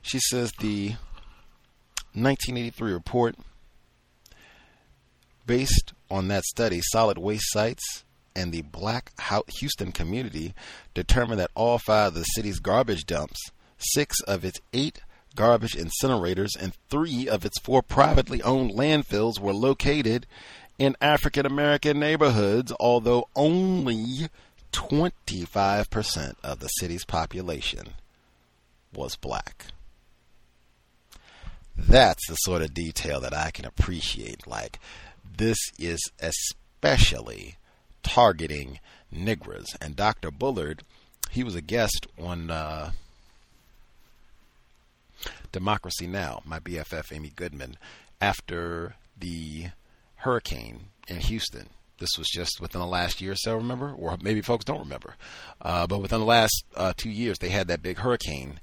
She 0.02 0.18
says 0.18 0.50
the 0.58 0.96
1983 2.12 2.92
report, 2.92 3.36
based 5.46 5.92
on 6.10 6.26
that 6.26 6.42
study, 6.42 6.80
solid 6.82 7.18
waste 7.18 7.52
sites 7.52 8.04
and 8.34 8.50
the 8.50 8.62
black 8.62 9.12
Houston 9.60 9.92
community 9.92 10.54
determined 10.92 11.38
that 11.38 11.52
all 11.54 11.78
five 11.78 12.08
of 12.08 12.14
the 12.14 12.24
city's 12.24 12.58
garbage 12.58 13.06
dumps, 13.06 13.38
six 13.78 14.20
of 14.22 14.44
its 14.44 14.60
eight 14.72 14.98
garbage 15.36 15.76
incinerators, 15.76 16.50
and 16.60 16.74
three 16.90 17.28
of 17.28 17.44
its 17.44 17.60
four 17.60 17.80
privately 17.80 18.42
owned 18.42 18.72
landfills 18.72 19.38
were 19.38 19.52
located 19.52 20.26
in 20.78 20.96
African 21.00 21.46
American 21.46 22.00
neighborhoods, 22.00 22.72
although 22.80 23.28
only 23.36 24.28
25% 24.72 26.34
of 26.42 26.58
the 26.60 26.68
city's 26.68 27.04
population 27.04 27.88
was 28.92 29.16
black. 29.16 29.66
That's 31.76 32.28
the 32.28 32.34
sort 32.36 32.62
of 32.62 32.74
detail 32.74 33.20
that 33.20 33.34
I 33.34 33.50
can 33.50 33.64
appreciate. 33.64 34.46
Like, 34.46 34.78
this 35.36 35.58
is 35.78 36.00
especially 36.20 37.56
targeting 38.02 38.78
Negroes. 39.10 39.76
And 39.80 39.96
Dr. 39.96 40.30
Bullard, 40.30 40.82
he 41.30 41.42
was 41.42 41.54
a 41.54 41.60
guest 41.60 42.06
on 42.18 42.50
uh, 42.50 42.92
Democracy 45.50 46.06
Now!, 46.06 46.42
my 46.44 46.60
BFF 46.60 47.12
Amy 47.12 47.32
Goodman, 47.34 47.76
after 48.20 48.94
the 49.18 49.66
hurricane 50.24 50.88
in 51.06 51.16
Houston. 51.16 51.68
This 51.98 52.18
was 52.18 52.26
just 52.28 52.60
within 52.60 52.80
the 52.80 52.86
last 52.86 53.20
year 53.20 53.32
or 53.32 53.36
so, 53.36 53.54
remember? 53.54 53.92
Or 53.92 54.16
maybe 54.20 54.40
folks 54.40 54.64
don't 54.64 54.80
remember. 54.80 55.16
Uh, 55.60 55.86
but 55.86 56.02
within 56.02 56.20
the 56.20 56.26
last 56.26 56.64
uh, 56.74 56.92
two 56.96 57.10
years, 57.10 57.38
they 57.38 57.50
had 57.50 57.68
that 57.68 57.82
big 57.82 57.98
hurricane 57.98 58.58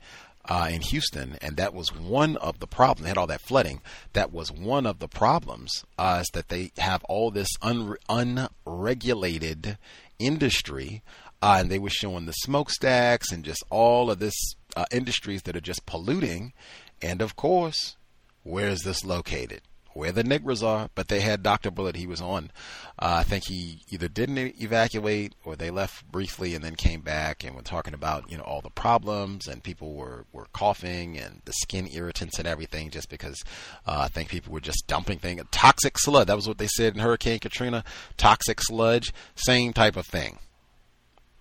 uh, 0.45 0.69
in 0.71 0.81
Houston, 0.81 1.37
and 1.41 1.57
that 1.57 1.73
was 1.73 1.95
one 1.95 2.35
of 2.37 2.59
the 2.59 2.67
problems. 2.67 3.03
They 3.03 3.09
had 3.09 3.17
all 3.17 3.27
that 3.27 3.41
flooding. 3.41 3.81
That 4.13 4.33
was 4.33 4.51
one 4.51 4.85
of 4.85 4.99
the 4.99 5.07
problems 5.07 5.85
uh, 5.97 6.19
is 6.21 6.29
that 6.33 6.49
they 6.49 6.71
have 6.77 7.03
all 7.05 7.31
this 7.31 7.49
un- 7.61 7.97
unregulated 8.09 9.77
industry, 10.19 11.03
uh, 11.41 11.57
and 11.59 11.69
they 11.69 11.79
were 11.79 11.89
showing 11.89 12.25
the 12.25 12.33
smokestacks 12.33 13.31
and 13.31 13.45
just 13.45 13.63
all 13.69 14.09
of 14.09 14.19
this 14.19 14.55
uh, 14.75 14.85
industries 14.91 15.43
that 15.43 15.55
are 15.55 15.61
just 15.61 15.85
polluting. 15.85 16.53
And 17.01 17.21
of 17.21 17.35
course, 17.35 17.95
where 18.43 18.67
is 18.67 18.81
this 18.81 19.05
located? 19.05 19.61
Where 19.93 20.11
the 20.11 20.23
Negroes 20.23 20.63
are, 20.63 20.89
but 20.95 21.07
they 21.07 21.21
had 21.21 21.43
Dr. 21.43 21.71
Bullard. 21.71 21.95
He 21.95 22.07
was 22.07 22.21
on. 22.21 22.51
Uh, 22.97 23.17
I 23.19 23.23
think 23.23 23.45
he 23.47 23.81
either 23.89 24.07
didn't 24.07 24.61
evacuate 24.61 25.33
or 25.43 25.55
they 25.55 25.71
left 25.71 26.09
briefly 26.11 26.55
and 26.55 26.63
then 26.63 26.75
came 26.75 27.01
back 27.01 27.43
and 27.43 27.55
were 27.55 27.61
talking 27.61 27.93
about 27.93 28.29
you 28.29 28.37
know 28.37 28.43
all 28.43 28.61
the 28.61 28.69
problems 28.69 29.47
and 29.47 29.63
people 29.63 29.93
were 29.93 30.25
were 30.31 30.47
coughing 30.53 31.17
and 31.17 31.41
the 31.45 31.53
skin 31.53 31.87
irritants 31.91 32.37
and 32.39 32.47
everything 32.47 32.89
just 32.89 33.09
because 33.09 33.43
uh, 33.85 34.01
I 34.01 34.07
think 34.07 34.29
people 34.29 34.53
were 34.53 34.59
just 34.59 34.87
dumping 34.87 35.19
things 35.19 35.41
toxic 35.51 35.97
sludge. 35.97 36.27
That 36.27 36.35
was 36.35 36.47
what 36.47 36.57
they 36.57 36.67
said 36.67 36.93
in 36.93 36.99
Hurricane 36.99 37.39
Katrina. 37.39 37.83
Toxic 38.17 38.61
sludge, 38.61 39.13
same 39.35 39.73
type 39.73 39.95
of 39.95 40.05
thing. 40.05 40.39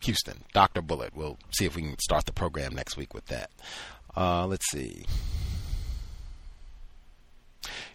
Houston, 0.02 0.44
Dr. 0.52 0.82
Bullard. 0.82 1.12
We'll 1.14 1.38
see 1.50 1.66
if 1.66 1.76
we 1.76 1.82
can 1.82 1.98
start 1.98 2.24
the 2.24 2.32
program 2.32 2.74
next 2.74 2.96
week 2.96 3.12
with 3.12 3.26
that. 3.26 3.50
Uh, 4.16 4.46
let's 4.46 4.70
see. 4.70 5.04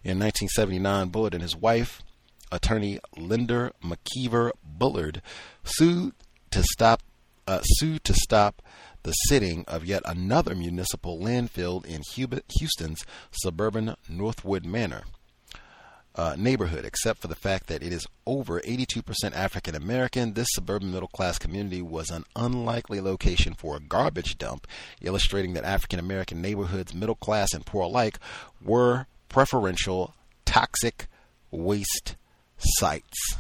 In 0.06 0.20
1979, 0.20 1.10
Bullard 1.10 1.34
and 1.34 1.42
his 1.42 1.56
wife, 1.56 2.04
attorney 2.52 3.00
Linda 3.18 3.72
McKeever 3.84 4.52
Bullard, 4.64 5.24
sued 5.64 6.14
to 6.52 6.62
stop 6.62 7.02
uh, 7.48 7.62
sued 7.64 8.04
to 8.04 8.14
stop 8.14 8.62
the 9.02 9.14
siting 9.14 9.66
of 9.68 9.84
yet 9.84 10.04
another 10.06 10.54
municipal 10.54 11.18
landfill 11.20 11.84
in 11.84 12.04
Houston's 12.60 13.04
suburban 13.32 13.96
Northwood 14.08 14.64
Manor 14.64 15.06
uh, 16.14 16.36
neighborhood, 16.38 16.86
except 16.86 17.20
for 17.20 17.28
the 17.28 17.34
fact 17.34 17.66
that 17.66 17.82
it 17.82 17.92
is 17.92 18.06
over 18.28 18.62
82% 18.62 19.04
African 19.34 19.74
American. 19.74 20.34
This 20.34 20.50
suburban 20.52 20.92
middle 20.92 21.08
class 21.08 21.40
community 21.40 21.82
was 21.82 22.12
an 22.12 22.26
unlikely 22.36 23.02
location 23.02 23.56
for 23.56 23.76
a 23.76 23.82
garbage 23.82 24.38
dump, 24.38 24.68
illustrating 25.02 25.54
that 25.54 25.64
African 25.64 25.98
American 25.98 26.44
neighborhoods, 26.44 26.94
middle 26.94 27.16
class 27.16 27.54
and 27.54 27.66
poor 27.66 27.82
alike, 27.84 28.20
were 28.64 29.08
preferential 29.36 30.14
toxic 30.46 31.08
waste 31.52 32.16
sites. 32.58 33.36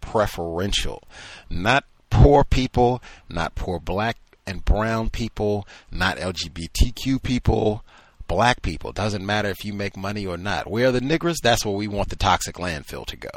Preferential. 0.00 1.04
Not 1.48 1.84
poor 2.10 2.42
people, 2.42 3.00
not 3.28 3.54
poor 3.54 3.78
black 3.78 4.16
and 4.48 4.64
brown 4.64 5.10
people, 5.10 5.64
not 5.92 6.16
LGBTQ 6.16 7.22
people, 7.22 7.84
black 8.26 8.62
people. 8.62 8.90
Doesn't 8.90 9.24
matter 9.24 9.48
if 9.48 9.64
you 9.64 9.72
make 9.72 9.96
money 9.96 10.26
or 10.26 10.36
not. 10.36 10.68
Where 10.68 10.88
are 10.88 10.92
the 10.92 10.98
niggers? 10.98 11.36
That's 11.40 11.64
where 11.64 11.76
we 11.76 11.86
want 11.86 12.08
the 12.08 12.16
toxic 12.16 12.56
landfill 12.56 13.06
to 13.06 13.16
go. 13.16 13.30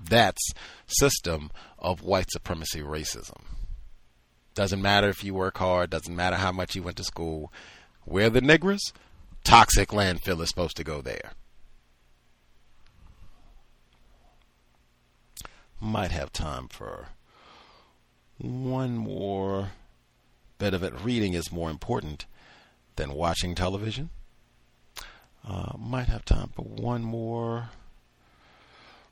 That's 0.00 0.42
system 0.88 1.52
of 1.78 2.02
white 2.02 2.32
supremacy 2.32 2.80
racism. 2.80 3.42
Doesn't 4.56 4.82
matter 4.82 5.08
if 5.08 5.22
you 5.22 5.34
work 5.34 5.58
hard, 5.58 5.90
doesn't 5.90 6.16
matter 6.16 6.34
how 6.34 6.50
much 6.50 6.74
you 6.74 6.82
went 6.82 6.96
to 6.96 7.04
school. 7.04 7.52
Where 8.04 8.30
the 8.30 8.40
niggers? 8.40 8.92
Toxic 9.44 9.88
landfill 9.90 10.40
is 10.42 10.48
supposed 10.48 10.76
to 10.76 10.84
go 10.84 11.00
there. 11.00 11.32
Might 15.80 16.10
have 16.10 16.32
time 16.32 16.68
for 16.68 17.08
one 18.38 18.96
more 18.96 19.70
bit 20.58 20.74
of 20.74 20.82
it. 20.82 20.92
Reading 21.02 21.32
is 21.34 21.50
more 21.50 21.70
important 21.70 22.26
than 22.96 23.14
watching 23.14 23.54
television. 23.54 24.10
Uh, 25.46 25.72
might 25.78 26.08
have 26.08 26.24
time 26.24 26.50
for 26.54 26.62
one 26.62 27.02
more 27.02 27.70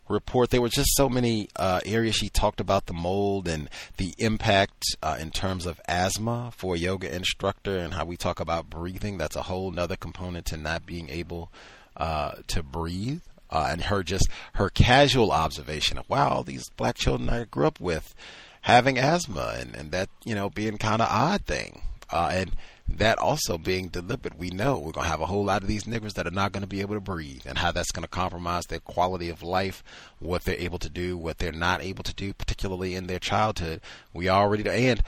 report. 0.09 0.51
There 0.51 0.61
were 0.61 0.69
just 0.69 0.95
so 0.97 1.09
many 1.09 1.49
uh, 1.57 1.81
areas 1.85 2.17
she 2.17 2.28
talked 2.28 2.61
about 2.61 2.87
the 2.87 2.93
mold 2.93 3.49
and 3.49 3.69
the 3.97 4.15
impact 4.19 4.97
uh, 5.03 5.17
in 5.20 5.31
terms 5.31 5.67
of 5.67 5.81
asthma 5.87 6.53
for 6.57 6.75
a 6.75 6.78
yoga 6.78 7.15
instructor 7.15 7.78
and 7.78 7.95
how 7.95 8.05
we 8.05 8.17
talk 8.17 8.41
about 8.41 8.70
breathing. 8.70 9.19
That's 9.19 9.37
a 9.37 9.43
whole 9.43 9.70
nother 9.70 9.97
component 9.97 10.47
to 10.47 10.57
not 10.57 10.87
being 10.87 11.09
able 11.09 11.53
uh, 11.97 12.33
to 12.49 12.62
breathe. 12.62 13.23
Uh, 13.51 13.69
and 13.70 13.85
her 13.85 14.03
just 14.03 14.28
her 14.55 14.69
casual 14.69 15.33
observation 15.33 15.97
of 15.97 16.09
wow, 16.11 16.43
these 16.43 16.69
black 16.77 16.97
children 16.97 17.31
I 17.31 17.45
grew 17.45 17.67
up 17.67 17.81
with 17.81 18.15
having 18.62 18.99
asthma 18.99 19.55
and, 19.59 19.75
and 19.75 19.91
that 19.93 20.11
you 20.25 20.35
know 20.35 20.51
being 20.51 20.77
kind 20.77 21.01
of 21.01 21.09
odd 21.11 21.47
thing. 21.47 21.81
Uh, 22.11 22.31
and 22.33 22.57
that 22.89 23.18
also 23.18 23.58
being 23.58 23.89
deliberate, 23.89 24.39
we 24.39 24.50
know 24.50 24.78
we're 24.78 24.92
going 24.92 25.05
to 25.05 25.10
have 25.10 25.20
a 25.20 25.26
whole 25.26 25.44
lot 25.44 25.62
of 25.62 25.68
these 25.68 25.84
niggers 25.84 26.15
that 26.15 26.26
are 26.26 26.33
not 26.33 26.52
going 26.52 26.62
to 26.62 26.67
be 26.67 26.81
able 26.81 26.94
to 26.94 27.00
breathe 27.00 27.42
and 27.47 27.58
how 27.58 27.70
that's 27.70 27.92
going 27.92 28.02
to 28.02 28.08
compromise 28.08 28.65
their 28.67 28.81
quality 28.81 29.28
of 29.28 29.42
life, 29.42 29.84
what 30.18 30.44
they're 30.44 30.57
able 30.57 30.78
to 30.78 30.89
do, 30.89 31.17
what 31.17 31.39
they're 31.39 31.52
not 31.52 31.83
able 31.83 32.02
to 32.02 32.15
do, 32.15 32.33
particularly 32.33 32.94
in 32.94 33.07
their 33.07 33.18
childhood. 33.18 33.81
We 34.15 34.28
already, 34.28 34.62
know. 34.62 34.70
and 34.70 35.02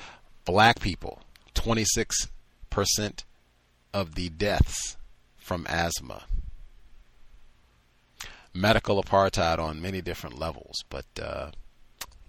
black 0.44 0.80
people, 0.80 1.22
26% 1.54 2.28
of 3.94 4.14
the 4.14 4.28
deaths 4.28 4.96
from 5.36 5.66
asthma. 5.68 6.24
Medical 8.52 9.02
apartheid 9.02 9.58
on 9.58 9.80
many 9.80 10.00
different 10.00 10.38
levels, 10.38 10.84
but 10.90 11.06
uh, 11.22 11.50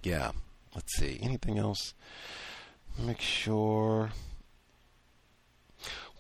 yeah, 0.04 0.32
let's 0.76 0.96
see. 0.96 1.20
Anything 1.22 1.58
else? 1.58 1.94
Make 2.98 3.20
sure. 3.22 4.12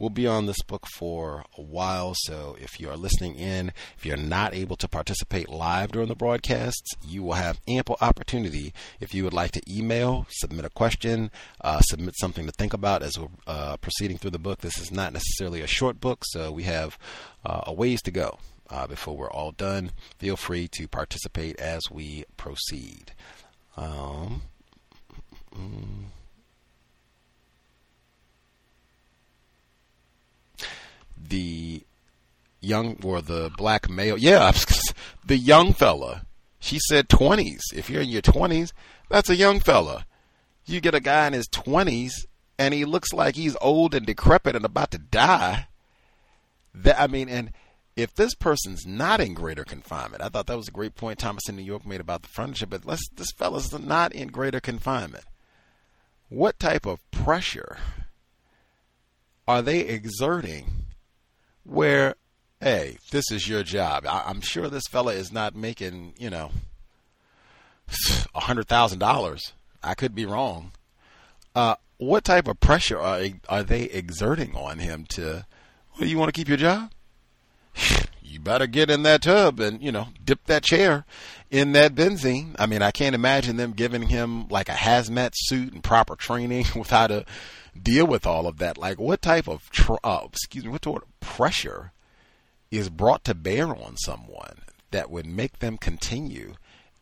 We'll 0.01 0.09
be 0.09 0.25
on 0.25 0.47
this 0.47 0.63
book 0.63 0.87
for 0.87 1.45
a 1.55 1.61
while, 1.61 2.15
so 2.23 2.57
if 2.59 2.79
you 2.79 2.89
are 2.89 2.97
listening 2.97 3.35
in, 3.35 3.71
if 3.95 4.03
you're 4.03 4.17
not 4.17 4.55
able 4.55 4.75
to 4.77 4.87
participate 4.87 5.47
live 5.47 5.91
during 5.91 6.07
the 6.07 6.15
broadcasts, 6.15 6.95
you 7.07 7.21
will 7.21 7.33
have 7.33 7.61
ample 7.67 7.97
opportunity 8.01 8.73
if 8.99 9.13
you 9.13 9.23
would 9.23 9.33
like 9.35 9.51
to 9.51 9.61
email, 9.71 10.25
submit 10.31 10.65
a 10.65 10.71
question, 10.71 11.29
uh, 11.63 11.81
submit 11.81 12.15
something 12.17 12.47
to 12.47 12.51
think 12.51 12.73
about 12.73 13.03
as 13.03 13.19
we're 13.19 13.27
uh, 13.45 13.77
proceeding 13.77 14.17
through 14.17 14.31
the 14.31 14.39
book. 14.39 14.61
This 14.61 14.79
is 14.79 14.91
not 14.91 15.13
necessarily 15.13 15.61
a 15.61 15.67
short 15.67 16.01
book, 16.01 16.23
so 16.25 16.51
we 16.51 16.63
have 16.63 16.97
uh, 17.45 17.61
a 17.67 17.73
ways 17.73 18.01
to 18.01 18.09
go. 18.09 18.39
Uh, 18.71 18.87
before 18.87 19.15
we're 19.15 19.29
all 19.29 19.51
done, 19.51 19.91
feel 20.17 20.35
free 20.35 20.67
to 20.67 20.87
participate 20.87 21.59
as 21.59 21.91
we 21.91 22.25
proceed. 22.37 23.11
Um, 23.77 24.41
mm, 25.55 26.05
the 31.29 31.83
young 32.59 32.97
or 33.03 33.21
the 33.21 33.51
black 33.57 33.89
male. 33.89 34.17
Yeah, 34.17 34.51
the 35.25 35.37
young 35.37 35.73
fella. 35.73 36.23
She 36.59 36.79
said 36.79 37.09
20s. 37.09 37.59
If 37.73 37.89
you're 37.89 38.03
in 38.03 38.09
your 38.09 38.21
20s, 38.21 38.71
that's 39.09 39.29
a 39.29 39.35
young 39.35 39.59
fella. 39.59 40.05
You 40.65 40.79
get 40.79 40.93
a 40.93 40.99
guy 40.99 41.27
in 41.27 41.33
his 41.33 41.47
20s 41.49 42.11
and 42.59 42.73
he 42.73 42.85
looks 42.85 43.11
like 43.11 43.35
he's 43.35 43.57
old 43.59 43.95
and 43.95 44.05
decrepit 44.05 44.55
and 44.55 44.63
about 44.63 44.91
to 44.91 44.99
die. 44.99 45.67
That 46.75 47.01
I 47.01 47.07
mean, 47.07 47.27
and 47.27 47.51
if 47.95 48.13
this 48.13 48.35
person's 48.35 48.85
not 48.85 49.19
in 49.19 49.33
greater 49.33 49.63
confinement, 49.63 50.21
I 50.21 50.29
thought 50.29 50.45
that 50.45 50.57
was 50.57 50.67
a 50.67 50.71
great 50.71 50.95
point 50.95 51.19
Thomas 51.19 51.49
in 51.49 51.55
New 51.55 51.63
York 51.63 51.85
made 51.85 51.99
about 51.99 52.21
the 52.21 52.29
furniture. 52.29 52.67
But 52.67 52.85
let's 52.85 53.09
this 53.15 53.31
fella's 53.35 53.77
not 53.77 54.13
in 54.13 54.27
greater 54.27 54.59
confinement. 54.59 55.25
What 56.29 56.59
type 56.59 56.85
of 56.85 56.99
pressure 57.09 57.77
are 59.47 59.61
they 59.61 59.79
exerting 59.79 60.80
where, 61.63 62.15
hey, 62.59 62.97
this 63.11 63.31
is 63.31 63.47
your 63.47 63.63
job. 63.63 64.05
I, 64.07 64.29
am 64.29 64.41
sure 64.41 64.69
this 64.69 64.87
fella 64.87 65.13
is 65.13 65.31
not 65.31 65.55
making, 65.55 66.13
you 66.17 66.29
know, 66.29 66.51
a 68.35 68.41
hundred 68.41 68.67
thousand 68.67 68.99
dollars. 68.99 69.53
I 69.83 69.95
could 69.95 70.13
be 70.13 70.25
wrong. 70.25 70.71
Uh, 71.55 71.75
what 71.97 72.23
type 72.23 72.47
of 72.47 72.59
pressure 72.59 72.99
are 72.99 73.21
are 73.49 73.63
they 73.63 73.83
exerting 73.83 74.55
on 74.55 74.79
him 74.79 75.05
to? 75.09 75.45
Well, 75.99 76.07
you 76.07 76.17
want 76.17 76.33
to 76.33 76.39
keep 76.39 76.47
your 76.47 76.57
job? 76.57 76.91
You 78.23 78.39
better 78.39 78.65
get 78.65 78.89
in 78.89 79.03
that 79.03 79.23
tub 79.23 79.59
and 79.59 79.83
you 79.83 79.91
know 79.91 80.07
dip 80.23 80.45
that 80.45 80.63
chair 80.63 81.03
in 81.49 81.73
that 81.73 81.93
benzene. 81.93 82.55
I 82.57 82.65
mean, 82.65 82.81
I 82.81 82.91
can't 82.91 83.13
imagine 83.13 83.57
them 83.57 83.73
giving 83.73 84.03
him 84.03 84.47
like 84.47 84.69
a 84.69 84.73
hazmat 84.73 85.33
suit 85.35 85.73
and 85.73 85.83
proper 85.83 86.15
training 86.15 86.65
with 86.75 86.89
how 86.91 87.07
to 87.07 87.25
deal 87.79 88.07
with 88.07 88.25
all 88.25 88.47
of 88.47 88.57
that. 88.59 88.77
Like, 88.77 88.99
what 88.99 89.21
type 89.21 89.47
of 89.47 89.69
tr- 89.69 89.95
uh, 90.03 90.21
excuse 90.31 90.63
me, 90.63 90.71
what 90.71 90.81
pressure 91.21 91.93
is 92.69 92.89
brought 92.89 93.23
to 93.23 93.33
bear 93.33 93.67
on 93.67 93.95
someone 93.97 94.63
that 94.91 95.09
would 95.09 95.25
make 95.25 95.59
them 95.59 95.77
continue 95.77 96.55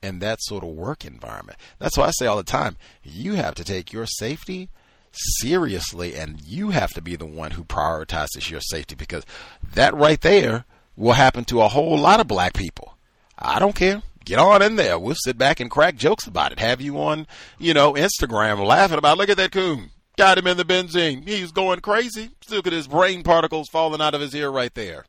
in 0.04 0.20
that 0.20 0.40
sort 0.42 0.64
of 0.64 0.70
work 0.70 1.04
environment? 1.04 1.58
That's 1.80 1.98
why 1.98 2.06
I 2.06 2.12
say 2.12 2.28
all 2.28 2.38
the 2.38 2.44
time, 2.44 2.78
you 3.04 3.34
have 3.34 3.56
to 3.56 3.64
take 3.64 3.92
your 3.92 4.06
safety 4.06 4.70
seriously, 5.12 6.16
and 6.16 6.40
you 6.42 6.70
have 6.70 6.92
to 6.92 7.02
be 7.02 7.16
the 7.16 7.26
one 7.26 7.52
who 7.52 7.64
prioritizes 7.64 8.50
your 8.50 8.62
safety 8.62 8.96
because 8.96 9.26
that 9.74 9.96
right 9.96 10.22
there 10.22 10.66
will 10.96 11.14
happen 11.14 11.46
to 11.46 11.62
a 11.62 11.68
whole 11.68 11.98
lot 11.98 12.20
of 12.20 12.28
black 12.28 12.54
people. 12.54 12.96
I 13.38 13.58
don't 13.60 13.76
care. 13.76 14.04
Get 14.26 14.38
on 14.38 14.62
in 14.62 14.76
there. 14.76 15.00
We'll 15.00 15.16
sit 15.16 15.38
back 15.38 15.60
and 15.60 15.72
crack 15.72 15.96
jokes 15.96 16.28
about 16.28 16.52
it. 16.52 16.60
Have 16.60 16.82
you 16.82 17.00
on, 17.00 17.26
you 17.58 17.74
know, 17.74 17.94
Instagram 17.94 18.64
laughing 18.64 18.98
about, 18.98 19.18
look 19.18 19.30
at 19.30 19.38
that 19.38 19.52
coon. 19.52 19.90
Got 20.20 20.38
him 20.38 20.48
in 20.48 20.58
the 20.58 20.66
benzene. 20.66 21.26
He's 21.26 21.54
going 21.54 21.80
crazy. 21.80 22.32
Look 22.50 22.68
at 22.68 22.74
his 22.74 22.90
brain 22.90 23.24
particles 23.24 23.70
falling 23.70 24.02
out 24.02 24.14
of 24.14 24.20
his 24.20 24.36
ear 24.36 24.50
right 24.50 24.76
there. 24.76 25.06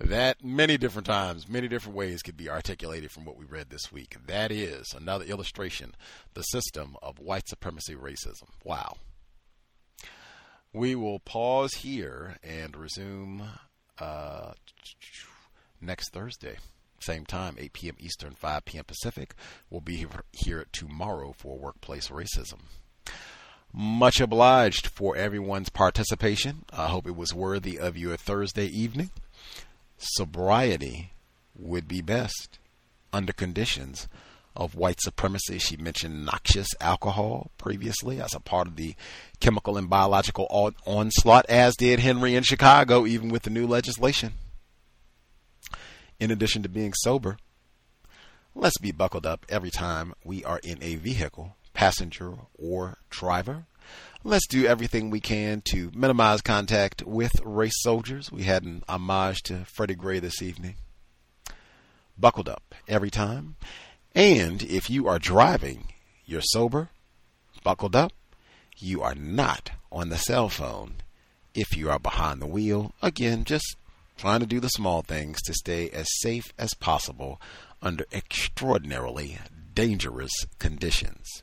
That 0.00 0.42
many 0.42 0.78
different 0.78 1.04
times, 1.04 1.46
many 1.46 1.68
different 1.68 1.94
ways 1.94 2.22
could 2.22 2.38
be 2.38 2.48
articulated 2.48 3.10
from 3.10 3.26
what 3.26 3.36
we 3.36 3.44
read 3.44 3.68
this 3.68 3.92
week. 3.92 4.16
That 4.26 4.50
is 4.50 4.94
another 4.96 5.26
illustration, 5.26 5.94
the 6.32 6.40
system 6.40 6.96
of 7.02 7.18
white 7.18 7.46
supremacy 7.46 7.94
racism. 7.94 8.48
Wow. 8.64 8.96
We 10.72 10.94
will 10.94 11.18
pause 11.18 11.74
here 11.74 12.38
and 12.42 12.74
resume 12.78 13.42
uh, 13.98 14.52
next 15.82 16.14
Thursday. 16.14 16.56
Same 17.00 17.24
time, 17.24 17.56
8 17.58 17.72
p.m. 17.72 17.96
Eastern, 17.98 18.32
5 18.32 18.64
p.m. 18.64 18.84
Pacific. 18.84 19.34
We'll 19.70 19.80
be 19.80 20.06
here 20.32 20.66
tomorrow 20.72 21.32
for 21.36 21.56
Workplace 21.56 22.08
Racism. 22.08 22.58
Much 23.72 24.20
obliged 24.20 24.86
for 24.86 25.16
everyone's 25.16 25.68
participation. 25.68 26.64
I 26.72 26.88
hope 26.88 27.06
it 27.06 27.16
was 27.16 27.34
worthy 27.34 27.78
of 27.78 27.96
your 27.96 28.16
Thursday 28.16 28.66
evening. 28.66 29.10
Sobriety 29.98 31.12
would 31.56 31.86
be 31.86 32.00
best 32.00 32.58
under 33.12 33.32
conditions 33.32 34.08
of 34.56 34.74
white 34.74 35.00
supremacy. 35.00 35.58
She 35.58 35.76
mentioned 35.76 36.26
noxious 36.26 36.68
alcohol 36.80 37.50
previously 37.58 38.20
as 38.20 38.34
a 38.34 38.40
part 38.40 38.66
of 38.66 38.76
the 38.76 38.96
chemical 39.38 39.76
and 39.76 39.88
biological 39.88 40.74
onslaught, 40.84 41.46
as 41.48 41.76
did 41.76 42.00
Henry 42.00 42.34
in 42.34 42.42
Chicago, 42.42 43.06
even 43.06 43.28
with 43.28 43.42
the 43.42 43.50
new 43.50 43.66
legislation 43.66 44.32
in 46.20 46.30
addition 46.30 46.62
to 46.62 46.68
being 46.68 46.92
sober, 46.94 47.38
let's 48.54 48.78
be 48.78 48.92
buckled 48.92 49.26
up 49.26 49.46
every 49.48 49.70
time 49.70 50.14
we 50.24 50.44
are 50.44 50.60
in 50.62 50.82
a 50.82 50.96
vehicle, 50.96 51.56
passenger 51.74 52.34
or 52.58 52.98
driver. 53.10 53.66
Let's 54.24 54.46
do 54.46 54.66
everything 54.66 55.10
we 55.10 55.20
can 55.20 55.62
to 55.66 55.90
minimize 55.94 56.42
contact 56.42 57.02
with 57.06 57.32
race 57.44 57.80
soldiers. 57.80 58.32
We 58.32 58.42
had 58.42 58.64
an 58.64 58.82
homage 58.88 59.42
to 59.44 59.64
Freddie 59.64 59.94
Gray 59.94 60.18
this 60.18 60.42
evening. 60.42 60.74
Buckled 62.18 62.48
up 62.48 62.74
every 62.88 63.10
time. 63.10 63.54
And 64.14 64.62
if 64.64 64.90
you 64.90 65.06
are 65.06 65.20
driving, 65.20 65.92
you're 66.26 66.42
sober, 66.42 66.90
buckled 67.62 67.94
up, 67.94 68.12
you 68.76 69.02
are 69.02 69.14
not 69.14 69.70
on 69.92 70.08
the 70.08 70.16
cell 70.16 70.48
phone. 70.48 70.96
If 71.54 71.76
you 71.76 71.90
are 71.90 71.98
behind 71.98 72.42
the 72.42 72.46
wheel, 72.46 72.92
again, 73.00 73.44
just 73.44 73.76
trying 74.18 74.40
to 74.40 74.46
do 74.46 74.60
the 74.60 74.68
small 74.68 75.00
things 75.00 75.40
to 75.42 75.54
stay 75.54 75.88
as 75.90 76.06
safe 76.20 76.52
as 76.58 76.74
possible 76.74 77.40
under 77.80 78.04
extraordinarily 78.12 79.38
dangerous 79.74 80.32
conditions. 80.58 81.42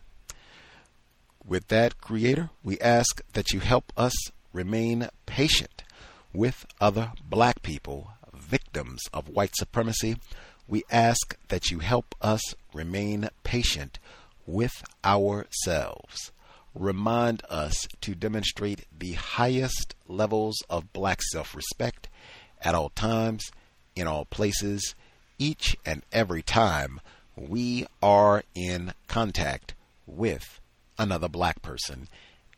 With 1.44 1.70
that, 1.70 2.02
Creator, 2.02 2.50
we 2.64 2.78
ask 2.80 3.22
that 3.34 3.52
you 3.52 3.62
help 3.62 3.94
us 3.96 4.14
remain 4.52 5.08
patient 5.26 5.84
with 6.34 6.66
other 6.82 7.14
black 7.30 7.62
people, 7.62 8.12
victims 8.34 9.02
of 9.14 9.30
white 9.30 9.56
supremacy. 9.56 10.18
We 10.68 10.84
ask 10.92 11.38
that 11.48 11.72
you 11.72 11.80
help 11.80 12.14
us 12.22 12.42
remain 12.74 13.30
patient 13.44 14.00
with 14.46 14.84
ourselves. 15.04 16.32
Remind 16.74 17.42
us 17.50 17.88
to 18.02 18.16
demonstrate 18.16 18.86
the 18.98 19.14
highest 19.14 19.96
levels 20.10 20.58
of 20.70 20.92
black 20.92 21.22
self 21.22 21.56
respect 21.56 22.10
at 22.62 22.76
all 22.76 22.90
times, 22.90 23.52
in 23.96 24.08
all 24.08 24.26
places, 24.26 24.96
each 25.38 25.76
and 25.86 26.04
every 26.12 26.42
time 26.42 27.00
we 27.36 27.86
are 28.02 28.44
in 28.54 28.94
contact 29.08 29.74
with 30.06 30.60
another 30.98 31.28
black 31.28 31.62
person. 31.62 32.08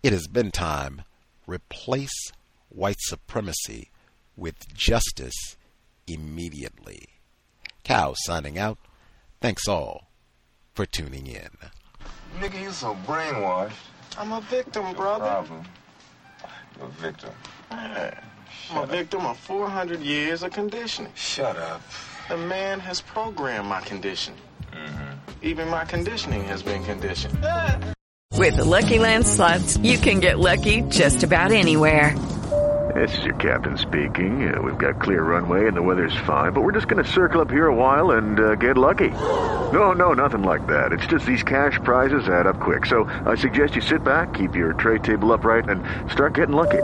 It 0.03 0.14
has 0.14 0.27
been 0.27 0.51
time. 0.51 1.03
Replace 1.48 2.32
white 2.69 3.00
supremacy 3.00 3.90
with 4.35 4.74
justice 4.74 5.56
immediately. 6.06 7.08
Cow 7.84 8.14
signing 8.16 8.58
out. 8.58 8.77
Thanks 9.42 9.67
all 9.67 10.09
for 10.74 10.85
tuning 10.85 11.27
in. 11.27 11.50
Nigga, 12.40 12.61
you 12.61 12.72
so 12.72 12.95
brainwashed. 13.06 13.72
I'm 14.17 14.32
a 14.32 14.42
victim, 14.42 14.93
brother. 14.93 15.26
Problem. 15.26 15.66
You're 16.77 16.88
a 16.88 16.92
victim. 16.92 17.32
Man, 18.69 18.77
I'm 18.77 18.84
a 18.84 18.88
victim 18.88 19.26
of 19.26 19.38
400 19.38 20.01
years 20.01 20.43
of 20.43 20.51
conditioning. 20.51 21.11
Shut 21.16 21.58
up. 21.58 21.82
The 22.30 22.38
man 22.38 22.80
has 22.80 23.01
programmed 23.01 23.67
my 23.67 23.82
conditioning. 23.82 24.40
Mm-hmm. 24.74 25.32
Even 25.42 25.69
my 25.69 25.85
conditioning 25.85 26.43
has 26.45 26.61
been 26.64 26.84
conditioned. 26.84 27.38
With 28.34 28.58
the 28.58 28.66
Lucky 28.66 29.00
Land 29.00 29.26
slots, 29.26 29.77
you 29.77 29.98
can 29.98 30.19
get 30.19 30.38
lucky 30.38 30.82
just 30.90 31.24
about 31.24 31.51
anywhere. 31.51 32.16
This 32.93 33.17
is 33.17 33.26
your 33.26 33.35
captain 33.35 33.77
speaking. 33.77 34.53
Uh, 34.53 34.61
we've 34.61 34.77
got 34.77 35.01
clear 35.01 35.22
runway 35.22 35.67
and 35.67 35.76
the 35.76 35.82
weather's 35.82 36.16
fine, 36.26 36.53
but 36.53 36.61
we're 36.61 36.72
just 36.72 36.88
going 36.88 37.03
to 37.03 37.09
circle 37.11 37.42
up 37.42 37.51
here 37.51 37.67
a 37.67 37.76
while 37.76 38.11
and 38.11 38.40
uh, 38.40 38.56
get 38.56 38.77
lucky. 38.77 39.09
No, 39.72 39.92
no, 39.92 40.14
nothing 40.14 40.43
like 40.43 40.66
that. 40.67 40.92
It's 40.92 41.06
just 41.06 41.26
these 41.26 41.43
cash 41.43 41.80
prizes 41.84 42.27
add 42.30 42.48
up 42.48 42.59
quick. 42.59 42.85
So 42.85 43.03
I 43.26 43.35
suggest 43.35 43.76
you 43.76 43.82
sit 43.82 44.03
back, 44.03 44.34
keep 44.34 44.56
your 44.56 44.74
tray 44.74 45.00
table 45.00 45.32
upright, 45.34 45.69
and 45.69 45.84
start 46.09 46.34
getting 46.34 46.56
lucky. 46.56 46.84